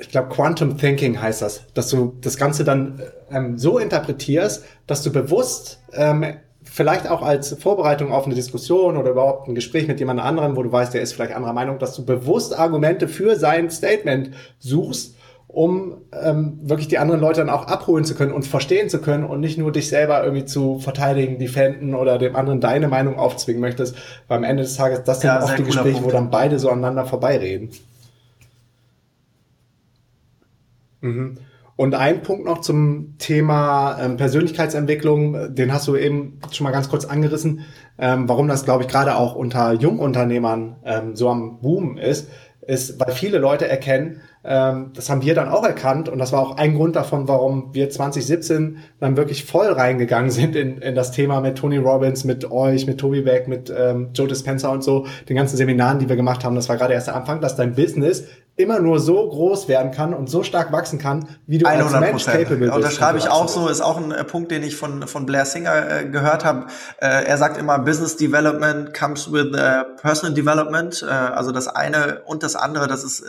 ich 0.00 0.10
glaube, 0.10 0.28
Quantum 0.28 0.78
Thinking 0.78 1.20
heißt 1.20 1.42
das, 1.42 1.64
dass 1.74 1.88
du 1.88 2.16
das 2.20 2.36
Ganze 2.36 2.64
dann 2.64 3.00
ähm, 3.30 3.56
so 3.58 3.78
interpretierst, 3.78 4.64
dass 4.86 5.02
du 5.02 5.12
bewusst 5.12 5.80
ähm, 5.92 6.24
vielleicht 6.70 7.08
auch 7.08 7.22
als 7.22 7.54
Vorbereitung 7.54 8.12
auf 8.12 8.26
eine 8.26 8.34
Diskussion 8.34 8.96
oder 8.96 9.10
überhaupt 9.10 9.48
ein 9.48 9.54
Gespräch 9.54 9.88
mit 9.88 10.00
jemand 10.00 10.20
anderem, 10.20 10.56
wo 10.56 10.62
du 10.62 10.70
weißt, 10.70 10.94
der 10.94 11.02
ist 11.02 11.12
vielleicht 11.12 11.34
anderer 11.34 11.52
Meinung, 11.52 11.78
dass 11.78 11.94
du 11.94 12.04
bewusst 12.04 12.58
Argumente 12.58 13.08
für 13.08 13.36
sein 13.36 13.70
Statement 13.70 14.30
suchst, 14.58 15.16
um 15.48 16.02
ähm, 16.12 16.58
wirklich 16.62 16.88
die 16.88 16.98
anderen 16.98 17.20
Leute 17.20 17.40
dann 17.40 17.50
auch 17.50 17.66
abholen 17.66 18.04
zu 18.04 18.14
können 18.14 18.32
und 18.32 18.46
verstehen 18.46 18.90
zu 18.90 19.00
können 19.00 19.24
und 19.24 19.40
nicht 19.40 19.56
nur 19.56 19.72
dich 19.72 19.88
selber 19.88 20.22
irgendwie 20.22 20.44
zu 20.44 20.78
verteidigen, 20.78 21.38
defenden 21.38 21.94
oder 21.94 22.18
dem 22.18 22.36
anderen 22.36 22.60
deine 22.60 22.88
Meinung 22.88 23.18
aufzwingen 23.18 23.60
möchtest. 23.60 23.96
Weil 24.28 24.38
am 24.38 24.44
Ende 24.44 24.62
des 24.62 24.76
Tages, 24.76 25.04
das 25.04 25.20
sind 25.20 25.28
ja, 25.28 25.42
oft 25.42 25.58
die 25.58 25.64
Gespräche, 25.64 25.94
Punkt. 25.94 26.06
wo 26.06 26.10
dann 26.10 26.30
beide 26.30 26.58
so 26.58 26.68
aneinander 26.68 27.06
vorbeireden. 27.06 27.70
Mhm. 31.00 31.38
Und 31.78 31.94
ein 31.94 32.22
Punkt 32.22 32.44
noch 32.44 32.60
zum 32.60 33.14
Thema 33.18 34.00
ähm, 34.00 34.16
Persönlichkeitsentwicklung, 34.16 35.54
den 35.54 35.72
hast 35.72 35.86
du 35.86 35.94
eben 35.94 36.40
schon 36.50 36.64
mal 36.64 36.72
ganz 36.72 36.88
kurz 36.88 37.04
angerissen, 37.04 37.66
ähm, 38.00 38.28
warum 38.28 38.48
das, 38.48 38.64
glaube 38.64 38.82
ich, 38.82 38.88
gerade 38.88 39.14
auch 39.14 39.36
unter 39.36 39.74
Jungunternehmern 39.74 40.74
ähm, 40.84 41.14
so 41.14 41.28
am 41.28 41.60
Boom 41.60 41.96
ist, 41.96 42.30
ist, 42.66 42.98
weil 42.98 43.12
viele 43.12 43.38
Leute 43.38 43.68
erkennen, 43.68 44.22
ähm, 44.42 44.90
das 44.96 45.08
haben 45.08 45.22
wir 45.22 45.36
dann 45.36 45.48
auch 45.48 45.62
erkannt 45.62 46.08
und 46.08 46.18
das 46.18 46.32
war 46.32 46.40
auch 46.40 46.56
ein 46.56 46.74
Grund 46.74 46.96
davon, 46.96 47.28
warum 47.28 47.72
wir 47.74 47.88
2017 47.88 48.78
dann 48.98 49.16
wirklich 49.16 49.44
voll 49.44 49.68
reingegangen 49.68 50.32
sind 50.32 50.56
in, 50.56 50.78
in 50.78 50.96
das 50.96 51.12
Thema 51.12 51.40
mit 51.40 51.58
Tony 51.58 51.76
Robbins, 51.76 52.24
mit 52.24 52.50
euch, 52.50 52.88
mit 52.88 52.98
Toby 52.98 53.22
Beck, 53.22 53.46
mit 53.46 53.72
ähm, 53.74 54.08
Joe 54.14 54.26
Dispenza 54.26 54.68
und 54.70 54.82
so, 54.82 55.06
den 55.28 55.36
ganzen 55.36 55.56
Seminaren, 55.56 56.00
die 56.00 56.08
wir 56.08 56.16
gemacht 56.16 56.42
haben. 56.42 56.56
Das 56.56 56.68
war 56.68 56.76
gerade 56.76 56.94
erst 56.94 57.06
der 57.06 57.14
Anfang, 57.14 57.40
dass 57.40 57.54
dein 57.54 57.76
Business 57.76 58.24
immer 58.58 58.80
nur 58.80 58.98
so 58.98 59.28
groß 59.28 59.68
werden 59.68 59.92
kann 59.92 60.12
und 60.12 60.28
so 60.28 60.42
stark 60.42 60.72
wachsen 60.72 60.98
kann, 60.98 61.28
wie 61.46 61.58
du 61.58 61.66
100%. 61.66 61.70
als 61.70 62.00
Mensch 62.00 62.24
capable 62.24 62.56
bist. 62.56 62.72
Und 62.72 62.82
das 62.82 62.92
schreibe 62.92 63.16
ich 63.18 63.28
auch 63.28 63.48
so, 63.48 63.68
ist 63.68 63.80
auch 63.80 63.96
ein 63.96 64.10
äh, 64.10 64.24
Punkt, 64.24 64.50
den 64.50 64.64
ich 64.64 64.76
von, 64.76 65.06
von 65.06 65.26
Blair 65.26 65.46
Singer 65.46 66.00
äh, 66.00 66.04
gehört 66.06 66.44
habe. 66.44 66.66
Äh, 67.00 67.24
er 67.24 67.38
sagt 67.38 67.56
immer, 67.56 67.78
Business 67.78 68.16
Development 68.16 68.92
comes 68.92 69.32
with 69.32 69.54
uh, 69.54 69.84
Personal 70.02 70.34
Development. 70.34 71.04
Äh, 71.08 71.10
also 71.10 71.52
das 71.52 71.68
eine 71.68 72.22
und 72.26 72.42
das 72.42 72.56
andere, 72.56 72.88
das 72.88 73.04
ist, 73.04 73.24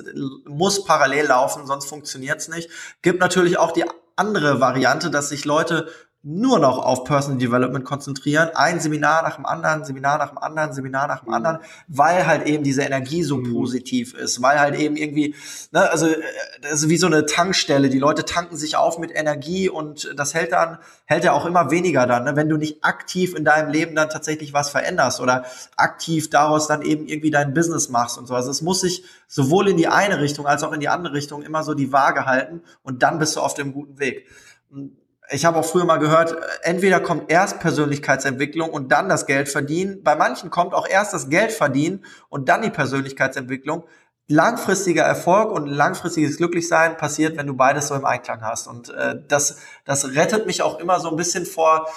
muss 0.46 0.84
parallel 0.84 1.28
laufen, 1.28 1.68
sonst 1.68 1.86
funktioniert's 1.86 2.48
nicht. 2.48 2.72
Gibt 3.04 3.20
natürlich 3.20 3.60
auch 3.60 3.72
die 3.72 3.86
andere 4.16 4.60
Variante, 4.60 5.12
dass 5.12 5.30
sich 5.30 5.46
Leute 5.46 5.88
nur 6.22 6.60
noch 6.60 6.78
auf 6.80 7.06
Personal 7.06 7.40
Development 7.40 7.86
konzentrieren, 7.86 8.50
ein 8.54 8.82
Seminar 8.82 9.24
nach 9.24 9.38
dem 9.38 9.46
anderen, 9.46 9.86
Seminar 9.86 10.18
nach 10.18 10.30
dem 10.30 10.38
anderen, 10.38 10.74
Seminar 10.74 11.08
nach 11.08 11.24
dem 11.24 11.34
anderen, 11.34 11.60
weil 11.88 12.28
halt 12.28 12.46
eben 12.46 12.62
diese 12.62 12.82
Energie 12.82 13.24
so 13.24 13.38
mhm. 13.38 13.54
positiv 13.54 14.14
ist, 14.16 14.42
weil 14.42 14.60
halt 14.60 14.76
eben 14.76 14.98
irgendwie, 14.98 15.34
ne, 15.72 15.90
also 15.90 16.08
äh, 16.08 16.22
das 16.62 16.74
ist 16.74 16.90
wie 16.90 16.98
so 16.98 17.08
eine 17.08 17.26
Tankstelle, 17.26 17.90
die 17.90 18.00
Leute 18.00 18.26
tanken 18.26 18.58
sich 18.58 18.76
auf 18.76 19.00
mit 19.00 19.16
Energie 19.16 19.70
und 19.70 20.14
das 20.18 20.34
hält 20.34 20.52
dann, 20.52 20.80
hält 21.06 21.24
ja 21.24 21.32
auch 21.32 21.46
immer 21.46 21.72
weniger 21.72 22.06
dann, 22.06 22.26
ne, 22.26 22.36
wenn 22.36 22.50
du 22.50 22.58
nicht 22.58 22.84
aktiv 22.84 23.34
in 23.34 23.46
deinem 23.46 23.72
Leben 23.72 23.96
dann 23.96 24.10
tatsächlich 24.10 24.52
was 24.52 24.70
veränderst 24.70 25.22
oder 25.22 25.46
aktiv 25.78 26.30
daraus 26.30 26.68
dann 26.68 26.82
eben 26.82 27.08
irgendwie 27.08 27.32
dein 27.32 27.54
Business 27.54 27.88
machst 27.88 28.18
und 28.18 28.28
so. 28.28 28.36
Also 28.36 28.52
es 28.52 28.62
muss 28.62 28.82
sich 28.82 29.06
sowohl 29.30 29.70
in 29.70 29.78
die 29.78 29.88
eine 29.88 30.20
Richtung 30.20 30.48
als 30.48 30.64
auch 30.64 30.74
in 30.74 30.82
die 30.82 30.90
andere 30.90 31.14
Richtung 31.14 31.44
immer 31.44 31.64
so 31.64 31.74
die 31.74 31.94
Waage 31.94 32.26
halten 32.26 32.62
und 32.84 33.04
dann 33.04 33.20
bist 33.20 33.38
du 33.38 33.40
auf 33.40 33.54
dem 33.54 33.72
guten 33.72 34.00
Weg 34.00 34.28
ich 35.32 35.46
habe 35.46 35.60
auch 35.60 35.66
früher 35.66 35.86
mal 35.86 35.98
gehört, 35.98 36.36
entweder 36.64 37.00
kommt 37.00 37.32
erst 37.32 37.60
Persönlichkeitsentwicklung 37.60 38.70
und 38.70 38.92
dann 38.92 39.10
das 39.10 39.26
Geld 39.26 39.50
verdienen. 39.50 40.04
Bei 40.04 40.16
manchen 40.16 40.50
kommt 40.50 40.74
auch 40.74 40.88
erst 40.88 41.14
das 41.14 41.30
Geld 41.30 41.52
verdienen 41.52 42.06
und 42.30 42.50
dann 42.50 42.62
die 42.62 42.70
Persönlichkeitsentwicklung. 42.70 43.84
Langfristiger 44.28 45.04
Erfolg 45.04 45.52
und 45.52 45.68
langfristiges 45.68 46.38
Glücklichsein 46.38 46.98
passiert, 46.98 47.38
wenn 47.38 47.48
du 47.48 47.56
beides 47.56 47.88
so 47.88 47.96
im 47.96 48.06
Einklang 48.06 48.42
hast. 48.42 48.68
Und 48.68 48.90
äh, 48.90 49.16
das, 49.28 49.58
das 49.86 50.16
rettet 50.16 50.46
mich 50.46 50.62
auch 50.62 50.80
immer 50.80 51.00
so 51.00 51.10
ein 51.10 51.16
bisschen 51.16 51.46
vor, 51.46 51.88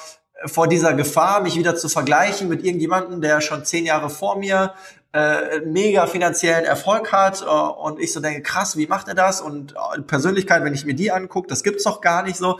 vor 0.47 0.67
dieser 0.67 0.95
Gefahr, 0.95 1.43
mich 1.43 1.57
wieder 1.57 1.77
zu 1.77 1.89
vergleichen 1.89 2.49
mit 2.49 2.65
irgendjemandem, 2.65 3.21
der 3.21 3.41
schon 3.41 3.65
zehn 3.65 3.85
Jahre 3.85 4.11
vor 4.11 4.39
mir 4.39 4.75
äh, 5.13 5.61
mega 5.61 6.07
finanziellen 6.07 6.65
Erfolg 6.65 7.13
hat 7.13 7.43
äh, 7.43 7.45
und 7.45 8.01
ich 8.01 8.13
so 8.13 8.21
denke, 8.21 8.43
krass, 8.43 8.77
wie 8.77 8.87
macht 8.87 9.09
er 9.09 9.15
das? 9.15 9.43
Und 9.43 9.73
äh, 9.73 10.01
Persönlichkeit, 10.01 10.65
wenn 10.65 10.75
ich 10.75 10.87
mir 10.87 10.95
die 10.95 11.13
angucke, 11.13 11.49
das 11.49 11.63
gibt's 11.63 11.85
doch 11.85 12.01
gar 12.01 12.23
nicht 12.23 12.37
so 12.37 12.59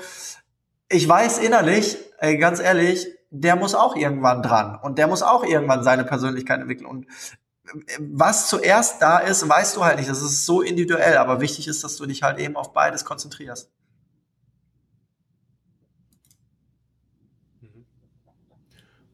ich 0.93 1.09
weiß 1.09 1.39
innerlich, 1.39 1.97
ey, 2.19 2.39
ganz 2.39 2.61
ehrlich, 2.61 3.07
der 3.31 3.57
muss 3.57 3.75
auch 3.75 3.97
irgendwann 3.97 4.43
dran 4.43 4.79
und 4.83 4.99
der 4.99 5.07
muss 5.07 5.23
auch 5.23 5.45
irgendwann 5.45 5.83
seine 5.83 6.05
Persönlichkeit 6.05 6.61
entwickeln. 6.61 6.87
Und 6.87 7.07
äh, 7.07 7.99
was 7.99 8.49
zuerst 8.49 9.01
da 9.01 9.19
ist, 9.19 9.49
weißt 9.49 9.77
du 9.77 9.85
halt 9.85 9.99
nicht. 9.99 10.11
Das 10.11 10.21
ist 10.21 10.45
so 10.45 10.61
individuell, 10.61 11.17
aber 11.17 11.41
wichtig 11.41 11.67
ist, 11.67 11.83
dass 11.83 11.97
du 11.97 12.07
dich 12.07 12.23
halt 12.23 12.39
eben 12.39 12.57
auf 12.57 12.73
beides 12.73 13.05
konzentrierst. 13.05 13.71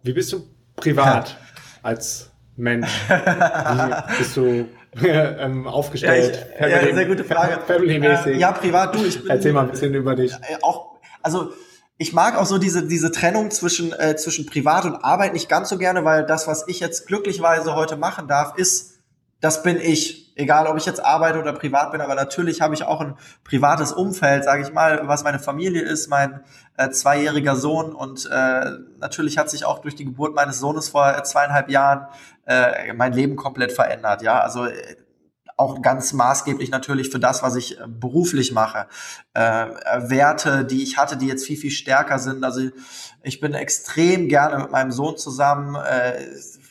Wie 0.03 0.13
bist 0.13 0.33
du 0.33 0.49
privat 0.77 1.37
als 1.83 2.31
Mensch? 2.57 2.91
Wie 3.09 4.19
bist 4.19 4.37
du 4.37 4.69
ähm, 5.05 5.67
aufgestellt? 5.67 6.47
Ja, 6.59 6.67
ich, 6.67 6.73
ja, 6.89 6.95
sehr 6.95 7.07
gute 7.07 7.25
Frage. 7.25 7.61
Family-mäßig. 7.67 8.37
Äh, 8.37 8.39
ja, 8.39 8.53
privat, 8.53 8.95
du, 8.95 9.05
ich 9.05 9.21
bin. 9.21 9.31
Erzähl 9.31 9.53
mal 9.53 9.63
ein 9.63 9.71
bisschen 9.71 9.95
über 9.95 10.17
dich. 10.17 10.33
Äh, 10.33 10.57
auch, 10.63 10.99
also, 11.23 11.53
ich 11.99 12.13
mag 12.13 12.37
auch 12.37 12.47
so 12.47 12.59
diese, 12.59 12.87
diese 12.87 13.11
Trennung 13.11 13.51
zwischen, 13.51 13.93
äh, 13.93 14.17
zwischen 14.17 14.47
Privat 14.47 14.85
und 14.85 15.05
Arbeit 15.05 15.33
nicht 15.33 15.49
ganz 15.49 15.69
so 15.69 15.79
gerne, 15.79 16.05
weil 16.05 16.25
das, 16.25 16.47
was 16.47 16.67
ich 16.69 16.79
jetzt 16.79 17.09
glücklicherweise 17.09 17.75
heute 17.75 17.97
machen 17.97 18.29
darf, 18.29 18.57
ist, 18.57 19.01
das 19.41 19.63
bin 19.63 19.79
ich. 19.79 20.27
Egal, 20.37 20.69
ob 20.69 20.77
ich 20.77 20.87
jetzt 20.87 21.05
arbeite 21.05 21.41
oder 21.41 21.53
privat 21.53 21.91
bin, 21.91 22.01
aber 22.01 22.15
natürlich 22.15 22.61
habe 22.61 22.73
ich 22.73 22.85
auch 22.85 23.01
ein 23.01 23.17
privates 23.43 23.91
Umfeld, 23.91 24.45
sage 24.45 24.63
ich 24.63 24.73
mal, 24.73 25.01
was 25.09 25.25
meine 25.25 25.41
Familie 25.41 25.83
ist, 25.83 26.07
mein 26.07 26.45
äh, 26.77 26.91
zweijähriger 26.91 27.57
Sohn 27.57 27.93
und 27.93 28.31
äh, 28.31 28.71
natürlich 29.01 29.37
hat 29.37 29.51
sich 29.51 29.65
auch 29.65 29.81
durch 29.81 29.97
die 29.97 30.05
Geburt 30.05 30.37
meines 30.37 30.61
Sohnes 30.61 30.91
vor 30.91 31.13
äh, 31.13 31.25
zweieinhalb 31.25 31.69
Jahren 31.69 32.07
äh, 32.47 32.93
mein 32.93 33.13
Leben 33.13 33.35
komplett 33.35 33.73
verändert. 33.73 34.23
Ja, 34.23 34.39
also 34.39 34.67
äh, 34.67 34.95
auch 35.59 35.83
ganz 35.83 36.13
maßgeblich 36.13 36.71
natürlich 36.71 37.11
für 37.11 37.19
das, 37.19 37.43
was 37.43 37.57
ich 37.57 37.79
äh, 37.79 37.85
beruflich 37.87 38.53
mache. 38.53 38.87
Äh, 39.35 39.67
Werte, 40.09 40.65
die 40.65 40.83
ich 40.85 40.97
hatte, 40.97 41.17
die 41.17 41.27
jetzt 41.27 41.45
viel, 41.45 41.57
viel 41.57 41.73
stärker 41.73 42.21
sind. 42.21 42.45
Also 42.45 42.61
ich 43.23 43.41
bin 43.41 43.55
extrem 43.55 44.29
gerne 44.29 44.59
mit 44.63 44.71
meinem 44.71 44.93
Sohn 44.93 45.17
zusammen. 45.19 45.75
Äh, 45.75 46.27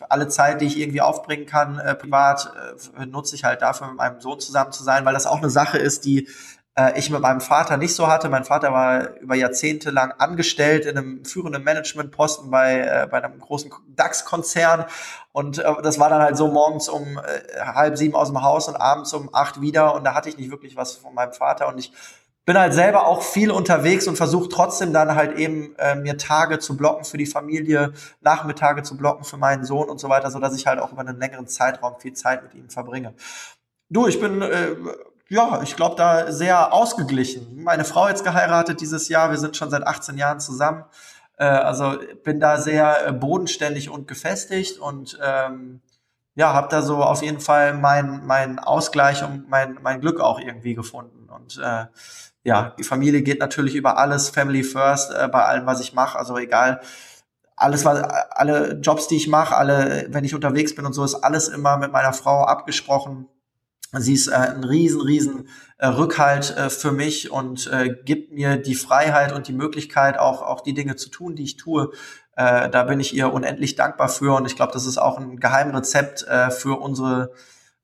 alle 0.09 0.29
Zeit, 0.29 0.61
die 0.61 0.65
ich 0.65 0.79
irgendwie 0.79 1.01
aufbringen 1.01 1.45
kann, 1.45 1.79
äh, 1.79 1.95
privat, 1.95 2.53
äh, 2.97 3.05
nutze 3.05 3.35
ich 3.35 3.43
halt 3.43 3.61
dafür, 3.61 3.87
mit 3.87 3.97
meinem 3.97 4.21
Sohn 4.21 4.39
zusammen 4.39 4.71
zu 4.71 4.83
sein, 4.83 5.03
weil 5.03 5.13
das 5.13 5.25
auch 5.25 5.39
eine 5.39 5.49
Sache 5.49 5.77
ist, 5.77 6.05
die 6.05 6.29
äh, 6.77 6.97
ich 6.97 7.09
mit 7.09 7.21
meinem 7.21 7.41
Vater 7.41 7.75
nicht 7.75 7.95
so 7.95 8.07
hatte. 8.07 8.29
Mein 8.29 8.45
Vater 8.45 8.71
war 8.71 9.17
über 9.17 9.35
Jahrzehnte 9.35 9.89
lang 9.89 10.13
angestellt 10.17 10.85
in 10.85 10.97
einem 10.97 11.25
führenden 11.25 11.63
Managementposten 11.63 12.49
bei, 12.51 12.79
äh, 12.79 13.07
bei 13.09 13.23
einem 13.23 13.39
großen 13.39 13.71
DAX-Konzern. 13.95 14.85
Und 15.31 15.57
äh, 15.57 15.73
das 15.81 15.99
war 15.99 16.09
dann 16.09 16.21
halt 16.21 16.37
so 16.37 16.47
morgens 16.47 16.87
um 16.87 17.17
äh, 17.17 17.59
halb 17.59 17.97
sieben 17.97 18.15
aus 18.15 18.29
dem 18.29 18.41
Haus 18.41 18.67
und 18.67 18.75
abends 18.75 19.13
um 19.13 19.29
acht 19.33 19.59
wieder. 19.59 19.95
Und 19.95 20.03
da 20.03 20.13
hatte 20.13 20.29
ich 20.29 20.37
nicht 20.37 20.51
wirklich 20.51 20.75
was 20.75 20.93
von 20.93 21.13
meinem 21.13 21.33
Vater. 21.33 21.67
Und 21.67 21.79
ich 21.79 21.91
bin 22.45 22.57
halt 22.57 22.73
selber 22.73 23.07
auch 23.07 23.23
viel 23.23 23.51
unterwegs 23.51 24.07
und 24.07 24.15
versuche 24.15 24.47
trotzdem 24.47 24.93
dann 24.93 25.15
halt 25.15 25.37
eben 25.37 25.75
äh, 25.79 25.95
mir 25.95 26.17
Tage 26.17 26.59
zu 26.59 26.77
blocken 26.77 27.03
für 27.03 27.17
die 27.17 27.25
Familie, 27.25 27.91
Nachmittage 28.21 28.83
zu 28.83 28.95
blocken 28.95 29.25
für 29.25 29.35
meinen 29.35 29.65
Sohn 29.65 29.89
und 29.89 29.99
so 29.99 30.07
weiter, 30.07 30.31
so 30.31 30.39
dass 30.39 30.55
ich 30.55 30.65
halt 30.65 30.79
auch 30.79 30.93
über 30.93 31.01
einen 31.01 31.19
längeren 31.19 31.47
Zeitraum 31.47 31.99
viel 31.99 32.13
Zeit 32.13 32.43
mit 32.43 32.53
ihm 32.53 32.69
verbringe. 32.69 33.15
Du, 33.89 34.07
ich 34.07 34.21
bin 34.21 34.41
äh, 34.41 34.75
ja, 35.29 35.61
ich 35.61 35.75
glaube, 35.75 35.95
da 35.95 36.31
sehr 36.31 36.73
ausgeglichen. 36.73 37.63
Meine 37.63 37.83
Frau 37.83 38.07
jetzt 38.07 38.23
geheiratet 38.23 38.79
dieses 38.81 39.09
Jahr. 39.09 39.29
Wir 39.31 39.37
sind 39.37 39.57
schon 39.57 39.69
seit 39.69 39.85
18 39.85 40.17
Jahren 40.17 40.39
zusammen. 40.39 40.85
Äh, 41.37 41.45
also 41.45 41.95
bin 42.23 42.39
da 42.39 42.59
sehr 42.59 43.07
äh, 43.07 43.11
bodenständig 43.11 43.89
und 43.89 44.07
gefestigt 44.07 44.79
und 44.79 45.19
ähm, 45.23 45.81
ja, 46.35 46.53
habe 46.53 46.67
da 46.69 46.81
so 46.81 47.03
auf 47.03 47.23
jeden 47.23 47.39
Fall 47.39 47.73
mein, 47.73 48.25
mein 48.25 48.59
Ausgleich 48.59 49.23
und 49.23 49.49
mein, 49.49 49.79
mein 49.81 50.01
Glück 50.01 50.19
auch 50.19 50.39
irgendwie 50.39 50.75
gefunden. 50.75 51.29
Und 51.29 51.57
äh, 51.57 51.85
ja, 52.43 52.75
die 52.77 52.83
Familie 52.83 53.21
geht 53.21 53.39
natürlich 53.39 53.75
über 53.75 53.97
alles, 53.97 54.29
Family 54.29 54.63
First, 54.63 55.11
äh, 55.11 55.27
bei 55.27 55.43
allem, 55.43 55.65
was 55.65 55.81
ich 55.81 55.93
mache. 55.93 56.17
Also 56.17 56.37
egal, 56.37 56.79
alles, 57.55 57.85
was, 57.85 58.01
alle 58.03 58.79
Jobs, 58.81 59.07
die 59.07 59.17
ich 59.17 59.27
mache, 59.27 59.55
alle, 59.57 60.07
wenn 60.09 60.23
ich 60.23 60.35
unterwegs 60.35 60.75
bin 60.75 60.85
und 60.85 60.93
so, 60.93 61.03
ist 61.03 61.15
alles 61.15 61.47
immer 61.47 61.77
mit 61.77 61.91
meiner 61.91 62.13
Frau 62.13 62.43
abgesprochen 62.43 63.27
Sie 63.93 64.13
ist 64.13 64.27
äh, 64.27 64.35
ein 64.35 64.63
riesen, 64.63 65.01
riesen 65.01 65.47
äh, 65.77 65.87
Rückhalt 65.87 66.55
äh, 66.57 66.69
für 66.69 66.91
mich 66.91 67.31
und 67.31 67.67
äh, 67.71 67.95
gibt 68.03 68.33
mir 68.33 68.57
die 68.57 68.75
Freiheit 68.75 69.31
und 69.31 69.47
die 69.47 69.53
Möglichkeit, 69.53 70.17
auch, 70.17 70.41
auch 70.41 70.61
die 70.61 70.73
Dinge 70.73 70.95
zu 70.95 71.09
tun, 71.09 71.35
die 71.35 71.43
ich 71.43 71.57
tue. 71.57 71.91
Äh, 72.35 72.69
da 72.69 72.83
bin 72.83 72.99
ich 72.99 73.15
ihr 73.15 73.31
unendlich 73.31 73.75
dankbar 73.75 74.09
für 74.09 74.35
und 74.35 74.45
ich 74.45 74.55
glaube, 74.55 74.73
das 74.73 74.85
ist 74.85 74.97
auch 74.97 75.17
ein 75.17 75.39
Geheimrezept 75.39 76.23
äh, 76.23 76.51
für 76.51 76.79
unsere 76.79 77.31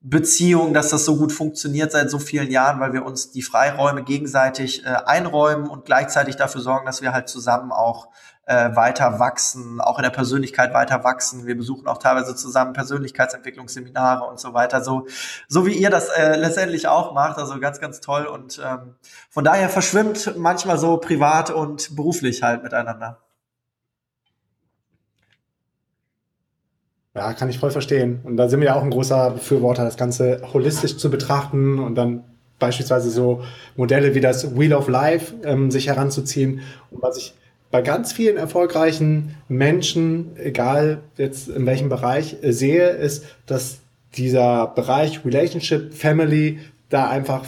Beziehung, 0.00 0.74
dass 0.74 0.90
das 0.90 1.06
so 1.06 1.16
gut 1.16 1.32
funktioniert 1.32 1.90
seit 1.90 2.10
so 2.10 2.18
vielen 2.18 2.50
Jahren, 2.50 2.78
weil 2.78 2.92
wir 2.92 3.06
uns 3.06 3.30
die 3.30 3.40
Freiräume 3.40 4.04
gegenseitig 4.04 4.86
einräumen 4.86 5.66
und 5.66 5.86
gleichzeitig 5.86 6.36
dafür 6.36 6.60
sorgen, 6.60 6.84
dass 6.84 7.00
wir 7.00 7.14
halt 7.14 7.30
zusammen 7.30 7.72
auch 7.72 8.08
äh, 8.46 8.74
weiter 8.76 9.18
wachsen, 9.18 9.80
auch 9.80 9.98
in 9.98 10.02
der 10.02 10.10
Persönlichkeit 10.10 10.74
weiter 10.74 11.04
wachsen. 11.04 11.46
Wir 11.46 11.56
besuchen 11.56 11.86
auch 11.86 11.98
teilweise 11.98 12.34
zusammen 12.36 12.72
Persönlichkeitsentwicklungsseminare 12.72 14.24
und 14.24 14.38
so 14.38 14.54
weiter. 14.54 14.82
So, 14.82 15.06
so 15.48 15.66
wie 15.66 15.72
ihr 15.72 15.90
das 15.90 16.08
äh, 16.08 16.36
letztendlich 16.36 16.88
auch 16.88 17.14
macht. 17.14 17.38
Also 17.38 17.58
ganz, 17.60 17.80
ganz 17.80 18.00
toll. 18.00 18.26
Und 18.26 18.60
ähm, 18.64 18.96
von 19.30 19.44
daher 19.44 19.68
verschwimmt 19.68 20.36
manchmal 20.36 20.78
so 20.78 20.98
privat 20.98 21.50
und 21.50 21.96
beruflich 21.96 22.42
halt 22.42 22.62
miteinander. 22.62 23.18
Ja, 27.14 27.32
kann 27.32 27.48
ich 27.48 27.60
voll 27.60 27.70
verstehen. 27.70 28.20
Und 28.24 28.36
da 28.36 28.48
sind 28.48 28.60
wir 28.60 28.66
ja 28.66 28.74
auch 28.74 28.82
ein 28.82 28.90
großer 28.90 29.30
Befürworter, 29.30 29.84
das 29.84 29.96
Ganze 29.96 30.42
holistisch 30.52 30.96
zu 30.96 31.10
betrachten 31.10 31.78
und 31.78 31.94
dann 31.94 32.24
beispielsweise 32.58 33.10
so 33.10 33.44
Modelle 33.76 34.14
wie 34.14 34.20
das 34.20 34.56
Wheel 34.58 34.74
of 34.74 34.88
Life 34.88 35.34
ähm, 35.44 35.70
sich 35.70 35.86
heranzuziehen. 35.86 36.62
Und 36.90 37.02
was 37.02 37.16
ich 37.16 37.34
bei 37.74 37.82
ganz 37.82 38.12
vielen 38.12 38.36
erfolgreichen 38.36 39.34
Menschen, 39.48 40.36
egal 40.36 41.00
jetzt 41.16 41.48
in 41.48 41.66
welchem 41.66 41.88
Bereich, 41.88 42.36
äh, 42.40 42.52
sehe, 42.52 42.90
ist, 42.90 43.24
dass 43.46 43.80
dieser 44.14 44.68
Bereich 44.68 45.24
Relationship, 45.24 45.92
Family 45.92 46.60
da 46.88 47.08
einfach 47.10 47.42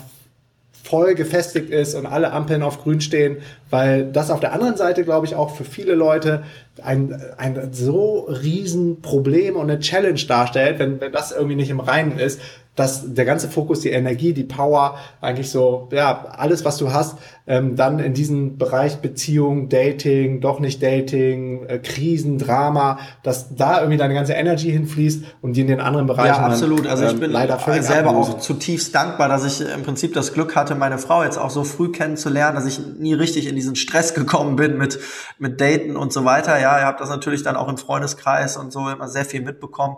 voll 0.82 1.14
gefestigt 1.14 1.70
ist 1.70 1.94
und 1.94 2.06
alle 2.06 2.32
Ampeln 2.32 2.64
auf 2.64 2.82
grün 2.82 3.00
stehen, 3.00 3.36
weil 3.70 4.10
das 4.10 4.32
auf 4.32 4.40
der 4.40 4.52
anderen 4.52 4.76
Seite, 4.76 5.04
glaube 5.04 5.26
ich, 5.26 5.36
auch 5.36 5.54
für 5.54 5.62
viele 5.62 5.94
Leute 5.94 6.42
ein, 6.82 7.22
ein 7.36 7.72
so 7.72 8.22
riesen 8.22 9.02
Problem 9.02 9.54
und 9.54 9.70
eine 9.70 9.78
Challenge 9.78 10.24
darstellt, 10.26 10.80
wenn, 10.80 11.00
wenn 11.00 11.12
das 11.12 11.30
irgendwie 11.30 11.54
nicht 11.54 11.70
im 11.70 11.78
Reinen 11.78 12.18
ist, 12.18 12.40
dass 12.76 13.14
der 13.14 13.24
ganze 13.24 13.48
Fokus, 13.48 13.80
die 13.80 13.90
Energie, 13.90 14.32
die 14.32 14.44
Power, 14.44 14.96
eigentlich 15.20 15.50
so, 15.50 15.88
ja, 15.92 16.26
alles, 16.30 16.64
was 16.64 16.76
du 16.76 16.92
hast, 16.92 17.18
ähm, 17.46 17.74
dann 17.74 17.98
in 18.00 18.12
diesen 18.12 18.58
Bereich 18.58 18.98
Beziehung, 18.98 19.68
Dating, 19.68 20.40
doch 20.40 20.60
nicht 20.60 20.82
Dating, 20.82 21.64
äh, 21.66 21.78
Krisen, 21.78 22.38
Drama, 22.38 22.98
dass 23.22 23.54
da 23.54 23.78
irgendwie 23.78 23.96
deine 23.96 24.14
ganze 24.14 24.34
Energy 24.34 24.70
hinfließt 24.70 25.24
und 25.42 25.54
die 25.56 25.62
in 25.62 25.68
den 25.68 25.80
anderen 25.80 26.06
Bereichen. 26.06 26.42
Ja, 26.42 26.46
absolut. 26.46 26.86
Also 26.86 27.04
ich 27.04 27.12
ähm, 27.12 27.20
bin 27.20 27.30
leider 27.30 27.58
selber 27.58 28.10
ablösen. 28.10 28.34
auch 28.34 28.40
zutiefst 28.40 28.94
dankbar, 28.94 29.28
dass 29.28 29.44
ich 29.44 29.66
im 29.66 29.82
Prinzip 29.82 30.12
das 30.12 30.34
Glück 30.34 30.54
hatte, 30.54 30.74
meine 30.74 30.98
Frau 30.98 31.22
jetzt 31.22 31.38
auch 31.38 31.50
so 31.50 31.64
früh 31.64 31.90
kennenzulernen, 31.92 32.56
dass 32.56 32.66
ich 32.66 32.80
nie 32.98 33.14
richtig 33.14 33.46
in 33.46 33.54
diesen 33.54 33.76
Stress 33.76 34.12
gekommen 34.12 34.56
bin 34.56 34.76
mit, 34.76 34.98
mit 35.38 35.60
Daten 35.60 35.96
und 35.96 36.12
so 36.12 36.24
weiter. 36.24 36.60
Ja, 36.60 36.78
ihr 36.78 36.86
habt 36.86 37.00
das 37.00 37.08
natürlich 37.08 37.42
dann 37.42 37.56
auch 37.56 37.68
im 37.68 37.78
Freundeskreis 37.78 38.56
und 38.56 38.72
so 38.72 38.88
immer 38.88 39.08
sehr 39.08 39.24
viel 39.24 39.40
mitbekommen. 39.40 39.96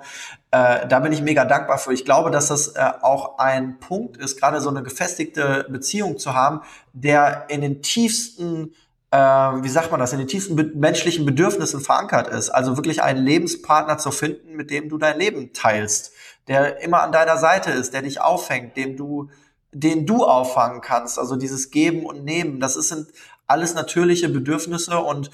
Äh, 0.50 0.86
da 0.86 1.00
bin 1.00 1.12
ich 1.12 1.20
mega 1.20 1.44
dankbar 1.44 1.78
für. 1.78 1.92
Ich 1.92 2.04
glaube, 2.04 2.30
dass 2.30 2.48
das 2.48 2.68
äh, 2.68 2.80
auch 3.02 3.38
ein 3.38 3.80
Punkt 3.80 4.16
ist, 4.16 4.40
gerade 4.40 4.60
so 4.60 4.70
eine 4.70 4.82
gefestigte 4.82 5.66
Beziehung 5.68 6.18
zu 6.18 6.34
haben, 6.34 6.62
der 6.92 7.46
in 7.48 7.60
den 7.60 7.82
tiefsten 7.82 8.72
äh, 9.10 9.16
wie 9.16 9.68
sagt 9.68 9.90
man 9.90 10.00
das, 10.00 10.12
in 10.12 10.18
den 10.18 10.28
tiefsten 10.28 10.56
be 10.56 10.64
menschlichen 10.64 11.24
Bedürfnissen 11.24 11.80
verankert 11.80 12.28
ist. 12.28 12.50
Also 12.50 12.76
wirklich 12.76 13.02
einen 13.02 13.24
Lebenspartner 13.24 13.98
zu 13.98 14.10
finden, 14.10 14.54
mit 14.54 14.70
dem 14.70 14.88
du 14.88 14.98
dein 14.98 15.18
Leben 15.18 15.52
teilst, 15.52 16.12
der 16.46 16.82
immer 16.82 17.02
an 17.02 17.12
deiner 17.12 17.38
Seite 17.38 17.70
ist, 17.70 17.94
der 17.94 18.02
dich 18.02 18.20
auffängt, 18.20 18.76
dem 18.76 18.96
du, 18.96 19.30
den 19.72 20.04
du 20.06 20.24
auffangen 20.24 20.80
kannst. 20.80 21.18
Also 21.18 21.36
dieses 21.36 21.70
Geben 21.70 22.04
und 22.04 22.24
Nehmen, 22.24 22.60
das 22.60 22.74
sind 22.74 23.08
alles 23.46 23.74
natürliche 23.74 24.28
Bedürfnisse 24.28 24.98
und 24.98 25.30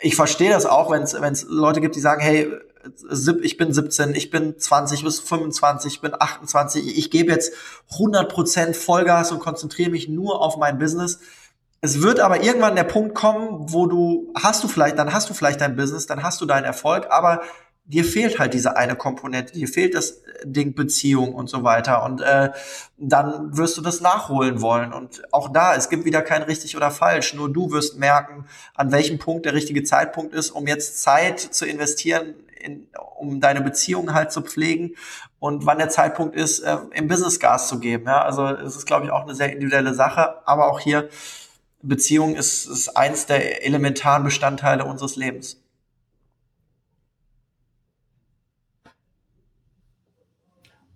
ich 0.00 0.16
verstehe 0.16 0.50
das 0.50 0.64
auch, 0.66 0.90
wenn 0.90 1.02
es 1.02 1.46
Leute 1.48 1.80
gibt, 1.80 1.94
die 1.96 2.00
sagen, 2.00 2.22
hey, 2.22 2.50
ich 3.42 3.56
bin 3.56 3.72
17, 3.72 4.14
ich 4.14 4.30
bin 4.30 4.58
20 4.58 5.04
bis 5.04 5.20
25, 5.20 5.94
ich 5.94 6.00
bin 6.00 6.12
28, 6.18 6.98
ich 6.98 7.10
gebe 7.10 7.32
jetzt 7.32 7.52
100% 7.92 8.74
Vollgas 8.74 9.32
und 9.32 9.40
konzentriere 9.40 9.90
mich 9.90 10.08
nur 10.08 10.40
auf 10.40 10.56
mein 10.56 10.78
Business. 10.78 11.20
Es 11.80 12.00
wird 12.02 12.20
aber 12.20 12.42
irgendwann 12.42 12.76
der 12.76 12.84
Punkt 12.84 13.14
kommen, 13.14 13.72
wo 13.72 13.86
du 13.86 14.32
hast 14.34 14.64
du 14.64 14.68
vielleicht, 14.68 14.98
dann 14.98 15.12
hast 15.12 15.28
du 15.28 15.34
vielleicht 15.34 15.60
dein 15.60 15.76
Business, 15.76 16.06
dann 16.06 16.22
hast 16.22 16.40
du 16.40 16.46
deinen 16.46 16.64
Erfolg, 16.64 17.06
aber 17.10 17.42
dir 17.86 18.04
fehlt 18.04 18.38
halt 18.38 18.54
diese 18.54 18.76
eine 18.76 18.96
Komponente, 18.96 19.52
dir 19.52 19.68
fehlt 19.68 19.94
das 19.94 20.22
Ding 20.44 20.74
Beziehung 20.74 21.34
und 21.34 21.48
so 21.48 21.62
weiter. 21.64 22.02
Und 22.04 22.20
äh, 22.22 22.50
dann 22.96 23.56
wirst 23.56 23.76
du 23.76 23.82
das 23.82 24.00
nachholen 24.00 24.62
wollen. 24.62 24.92
Und 24.92 25.22
auch 25.32 25.52
da, 25.52 25.74
es 25.74 25.88
gibt 25.88 26.04
wieder 26.04 26.22
kein 26.22 26.42
richtig 26.42 26.76
oder 26.76 26.90
falsch. 26.90 27.34
Nur 27.34 27.52
du 27.52 27.70
wirst 27.70 27.98
merken, 27.98 28.46
an 28.74 28.90
welchem 28.90 29.18
Punkt 29.18 29.44
der 29.44 29.54
richtige 29.54 29.82
Zeitpunkt 29.82 30.34
ist, 30.34 30.50
um 30.50 30.66
jetzt 30.66 31.02
Zeit 31.02 31.40
zu 31.40 31.66
investieren, 31.66 32.34
in, 32.64 32.88
um 33.16 33.40
deine 33.40 33.60
Beziehung 33.60 34.14
halt 34.14 34.32
zu 34.32 34.42
pflegen 34.42 34.94
und 35.38 35.66
wann 35.66 35.78
der 35.78 35.88
Zeitpunkt 35.88 36.34
ist, 36.34 36.60
äh, 36.60 36.78
im 36.92 37.08
Business 37.08 37.38
Gas 37.38 37.68
zu 37.68 37.78
geben. 37.78 38.06
Ja? 38.06 38.22
Also 38.22 38.46
es 38.46 38.76
ist, 38.76 38.86
glaube 38.86 39.06
ich, 39.06 39.12
auch 39.12 39.22
eine 39.22 39.34
sehr 39.34 39.52
individuelle 39.52 39.94
Sache. 39.94 40.46
Aber 40.46 40.70
auch 40.70 40.80
hier, 40.80 41.08
Beziehung 41.82 42.34
ist, 42.34 42.66
ist 42.66 42.96
eins 42.96 43.26
der 43.26 43.64
elementaren 43.64 44.24
Bestandteile 44.24 44.84
unseres 44.84 45.16
Lebens. 45.16 45.63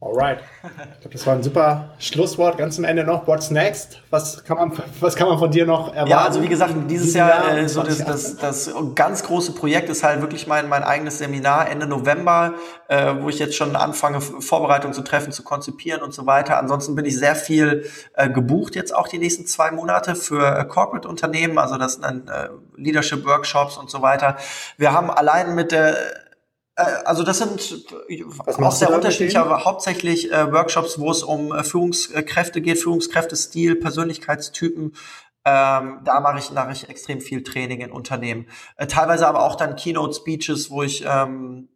Alright. 0.01 0.39
Ich 0.63 1.01
glaube, 1.01 1.13
das 1.13 1.27
war 1.27 1.35
ein 1.35 1.43
super 1.43 1.91
Schlusswort. 1.99 2.57
Ganz 2.57 2.77
zum 2.77 2.85
Ende 2.85 3.03
noch. 3.03 3.27
What's 3.27 3.51
next? 3.51 4.01
Was 4.11 4.45
kann 4.45 4.57
man, 4.57 4.73
was 5.01 5.17
kann 5.17 5.27
man 5.27 5.41
von 5.41 5.51
dir 5.51 5.67
noch 5.67 5.89
erwarten? 5.89 6.11
Ja, 6.11 6.25
also 6.25 6.41
wie 6.41 6.47
gesagt, 6.47 6.73
dieses 6.89 7.15
Jahr, 7.15 7.29
Jahr 7.29 7.59
äh, 7.59 7.69
so 7.69 7.83
das, 7.83 8.05
das, 8.05 8.37
das 8.37 8.71
ganz 8.95 9.25
große 9.25 9.53
Projekt 9.53 9.89
ist 9.89 10.05
halt 10.05 10.21
wirklich 10.21 10.47
mein, 10.47 10.69
mein 10.69 10.85
eigenes 10.85 11.19
Seminar 11.19 11.69
Ende 11.69 11.89
November, 11.89 12.55
äh, 12.87 13.13
wo 13.21 13.29
ich 13.29 13.41
jetzt 13.41 13.57
schon 13.57 13.75
anfange, 13.75 14.21
Vorbereitungen 14.21 14.95
zu 14.95 15.03
treffen, 15.03 15.33
zu 15.33 15.43
konzipieren 15.43 16.03
und 16.03 16.15
so 16.15 16.27
weiter. 16.27 16.59
Ansonsten 16.59 16.95
bin 16.95 17.05
ich 17.05 17.19
sehr 17.19 17.35
viel 17.35 17.85
äh, 18.15 18.31
gebucht 18.31 18.77
jetzt 18.77 18.95
auch 18.95 19.09
die 19.09 19.19
nächsten 19.19 19.47
zwei 19.47 19.73
Monate 19.73 20.15
für 20.15 20.59
äh, 20.59 20.65
Corporate-Unternehmen. 20.65 21.59
Also 21.59 21.77
das 21.77 21.95
sind 21.95 22.05
dann 22.05 22.29
äh, 22.29 22.51
Leadership-Workshops 22.77 23.77
und 23.77 23.91
so 23.91 24.01
weiter. 24.01 24.37
Wir 24.77 24.93
haben 24.93 25.11
allein 25.11 25.57
mit 25.57 25.73
der 25.73 25.91
äh, 25.91 26.28
also 26.79 27.25
das 27.25 27.39
sind 27.39 27.87
auch 28.47 28.73
sehr 28.73 28.95
unterschiedliche, 28.95 29.41
aber 29.41 29.65
hauptsächlich 29.65 30.33
äh, 30.33 30.53
Workshops, 30.53 30.99
wo 30.99 31.11
es 31.11 31.23
um 31.23 31.53
äh, 31.53 31.65
Führungskräfte 31.65 32.61
geht, 32.61 32.79
Führungskräftestil, 32.79 33.77
Persönlichkeitstypen. 33.77 34.95
Ähm, 35.45 36.01
da 36.05 36.21
mache 36.21 36.39
ich, 36.39 36.51
mache 36.53 36.73
ich 36.73 36.89
extrem 36.89 37.21
viel 37.21 37.43
Training 37.43 37.81
in 37.81 37.91
Unternehmen. 37.91 38.47
Äh, 38.77 38.87
teilweise 38.87 39.27
aber 39.27 39.43
auch 39.43 39.57
dann 39.57 39.77
Keynote-Speeches, 39.77 40.71
wo 40.71 40.83
ich 40.83 41.05
ähm, 41.05 41.69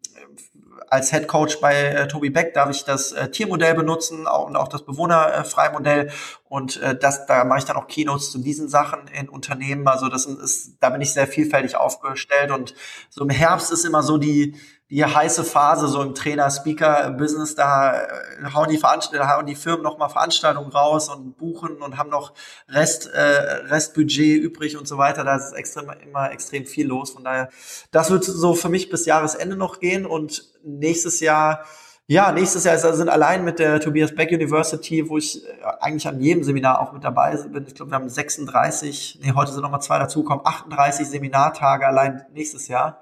als 0.93 1.11
Head 1.11 1.27
Coach 1.27 1.59
bei 1.59 1.75
äh, 1.75 2.07
Tobi 2.07 2.29
Beck 2.29 2.53
darf 2.53 2.69
ich 2.69 2.85
das 2.85 3.13
äh, 3.13 3.31
Tiermodell 3.31 3.75
benutzen 3.75 4.27
auch, 4.27 4.47
und 4.47 4.57
auch 4.57 4.69
das 4.69 4.85
Bewohnerfreimodell. 4.85 6.11
Und 6.51 6.83
äh, 6.83 6.95
das, 6.95 7.25
da 7.25 7.45
mache 7.45 7.61
ich 7.61 7.65
dann 7.65 7.77
auch 7.77 7.87
Keynotes 7.87 8.31
zu 8.31 8.39
diesen 8.39 8.69
Sachen 8.69 9.09
in 9.09 9.31
Unternehmen. 9.31 9.89
Also 9.89 10.09
das 10.09 10.27
ist, 10.27 10.77
da 10.81 10.91
bin 10.91 11.01
ich 11.01 11.15
sehr 11.15 11.27
vielfältig 11.27 11.77
aufgestellt. 11.77 12.51
Und 12.51 12.75
so 13.09 13.25
im 13.25 13.31
Herbst 13.31 13.73
ist 13.73 13.87
immer 13.87 14.03
so 14.03 14.19
die, 14.19 14.55
die 14.93 15.07
heiße 15.07 15.43
Phase 15.45 15.89
so 15.89 16.03
im 16.03 16.15
Trainer-Speaker-Business, 16.15 17.55
da 17.55 17.95
äh, 17.95 18.09
hauen 18.53 18.69
die, 18.69 18.77
Veranst 18.77 19.11
hauen 19.19 19.47
die 19.47 19.55
Firmen 19.55 19.83
nochmal 19.83 20.11
Veranstaltungen 20.11 20.71
raus 20.71 21.09
und 21.09 21.39
buchen 21.39 21.81
und 21.81 21.97
haben 21.97 22.11
noch 22.11 22.35
Rest, 22.69 23.07
äh, 23.07 23.21
Restbudget 23.21 24.43
übrig 24.43 24.77
und 24.77 24.87
so 24.87 24.99
weiter. 24.99 25.25
Da 25.25 25.37
ist 25.37 25.55
extrem, 25.55 25.91
immer 26.05 26.31
extrem 26.31 26.67
viel 26.67 26.87
los. 26.87 27.09
Von 27.09 27.25
daher, 27.25 27.49
das 27.91 28.11
wird 28.11 28.25
so 28.25 28.53
für 28.53 28.69
mich 28.69 28.91
bis 28.91 29.07
Jahresende 29.07 29.57
noch 29.57 29.81
gehen 29.81 30.05
und 30.05 30.45
nächstes 30.63 31.21
Jahr 31.21 31.65
ja, 32.09 32.33
nächstes 32.33 32.65
Jahr 32.65 32.77
sind 32.77 33.09
allein 33.09 33.45
mit 33.45 33.61
der 33.61 33.81
Tobias 33.81 34.15
Beck 34.15 34.31
University, 34.33 35.09
wo 35.09 35.17
ich 35.17 35.43
äh, 35.47 35.51
eigentlich 35.81 36.07
an 36.07 36.21
jedem 36.21 36.45
Seminar 36.45 36.81
auch 36.81 36.93
mit 36.93 37.03
dabei 37.03 37.35
bin. 37.37 37.65
Ich 37.67 37.75
glaube, 37.75 37.93
wir 37.93 37.95
haben 37.95 38.11
36, 38.11 39.21
nee, 39.23 39.33
heute 39.35 39.53
sind 39.53 39.63
nochmal 39.63 39.81
zwei 39.81 39.99
dazugekommen, 39.99 40.45
38 40.45 41.09
Seminartage 41.09 41.87
allein 41.87 42.27
nächstes 42.35 42.69
Jahr. 42.69 43.01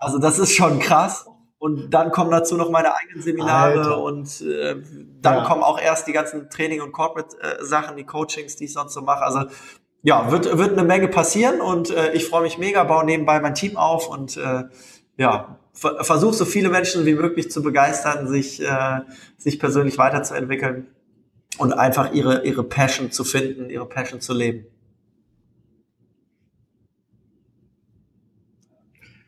Also 0.00 0.18
das 0.18 0.38
ist 0.38 0.52
schon 0.54 0.80
krass. 0.80 1.26
Und 1.58 1.90
dann 1.90 2.10
kommen 2.10 2.30
dazu 2.30 2.56
noch 2.56 2.70
meine 2.70 2.96
eigenen 2.96 3.20
Seminare 3.22 3.80
Alter. 3.80 4.02
und 4.02 4.40
äh, 4.40 4.76
dann 5.20 5.34
ja. 5.36 5.44
kommen 5.44 5.62
auch 5.62 5.78
erst 5.78 6.06
die 6.06 6.12
ganzen 6.12 6.48
Training- 6.48 6.80
und 6.80 6.90
Corporate-Sachen, 6.90 7.92
äh, 7.92 7.96
die 7.98 8.06
Coachings, 8.06 8.56
die 8.56 8.64
ich 8.64 8.72
sonst 8.72 8.94
so 8.94 9.02
mache. 9.02 9.22
Also 9.22 9.44
ja, 10.02 10.30
wird, 10.32 10.56
wird 10.56 10.72
eine 10.72 10.84
Menge 10.84 11.08
passieren 11.08 11.60
und 11.60 11.90
äh, 11.90 12.14
ich 12.14 12.26
freue 12.26 12.42
mich 12.42 12.56
mega, 12.56 12.82
baue 12.84 13.04
nebenbei 13.04 13.40
mein 13.40 13.54
Team 13.54 13.76
auf 13.76 14.08
und 14.08 14.38
äh, 14.38 14.64
ja, 15.18 15.58
ver 15.74 16.02
versuche 16.02 16.32
so 16.32 16.46
viele 16.46 16.70
Menschen 16.70 17.04
wie 17.04 17.14
möglich 17.14 17.50
zu 17.50 17.62
begeistern, 17.62 18.26
sich, 18.26 18.62
äh, 18.62 19.00
sich 19.36 19.60
persönlich 19.60 19.98
weiterzuentwickeln 19.98 20.86
und 21.58 21.74
einfach 21.74 22.14
ihre, 22.14 22.42
ihre 22.44 22.64
Passion 22.64 23.12
zu 23.12 23.22
finden, 23.22 23.68
ihre 23.68 23.86
Passion 23.86 24.22
zu 24.22 24.32
leben. 24.32 24.66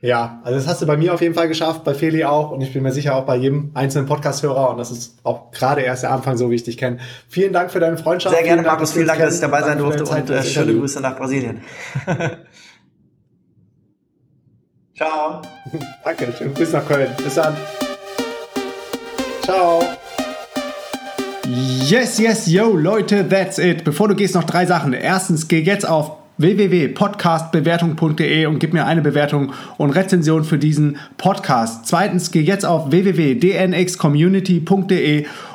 Ja, 0.04 0.40
also 0.42 0.58
das 0.58 0.66
hast 0.66 0.82
du 0.82 0.86
bei 0.86 0.96
mir 0.96 1.14
auf 1.14 1.20
jeden 1.20 1.36
Fall 1.36 1.46
geschafft, 1.46 1.84
bei 1.84 1.94
Feli 1.94 2.24
auch 2.24 2.50
und 2.50 2.60
ich 2.60 2.72
bin 2.72 2.82
mir 2.82 2.90
sicher 2.90 3.14
auch 3.14 3.24
bei 3.24 3.36
jedem 3.36 3.70
einzelnen 3.74 4.06
Podcast-Hörer 4.06 4.70
und 4.70 4.78
das 4.78 4.90
ist 4.90 5.20
auch 5.22 5.52
gerade 5.52 5.82
erst 5.82 6.02
der 6.02 6.10
Anfang 6.10 6.36
so, 6.36 6.50
wie 6.50 6.56
ich 6.56 6.64
dich 6.64 6.76
kenne. 6.76 6.98
Vielen 7.28 7.52
Dank 7.52 7.70
für 7.70 7.78
deine 7.78 7.96
Freundschaft. 7.96 8.34
Sehr 8.34 8.42
gerne, 8.44 8.62
Markus. 8.62 8.94
Vielen 8.94 9.06
Dank, 9.06 9.20
dass 9.20 9.36
ich 9.36 9.40
dabei 9.40 9.62
sein 9.62 9.78
durfte 9.78 10.02
und 10.04 10.28
äh, 10.28 10.42
schöne 10.42 10.74
Grüße 10.74 11.00
nach 11.00 11.16
Brasilien. 11.16 11.60
Ciao. 14.96 15.40
Danke, 16.02 16.34
schönen 16.36 16.54
Grüße 16.54 16.72
nach 16.72 16.88
Köln. 16.88 17.12
Bis 17.22 17.36
dann. 17.36 17.56
Ciao. 19.42 19.84
Yes, 21.46 22.18
yes, 22.18 22.48
yo, 22.48 22.76
Leute, 22.76 23.28
that's 23.28 23.58
it. 23.58 23.84
Bevor 23.84 24.08
du 24.08 24.16
gehst, 24.16 24.34
noch 24.34 24.42
drei 24.44 24.66
Sachen. 24.66 24.94
Erstens, 24.94 25.46
geh 25.46 25.60
jetzt 25.60 25.88
auf 25.88 26.21
www.podcastbewertung.de 26.42 28.46
und 28.46 28.58
gib 28.58 28.74
mir 28.74 28.84
eine 28.84 29.00
Bewertung 29.00 29.52
und 29.78 29.88
Rezension 29.90 30.44
für 30.44 30.58
diesen 30.58 30.98
Podcast. 31.16 31.86
Zweitens, 31.86 32.30
geh 32.30 32.40
jetzt 32.40 32.66
auf 32.66 32.90
www.dnxcommunity.de 32.90 35.24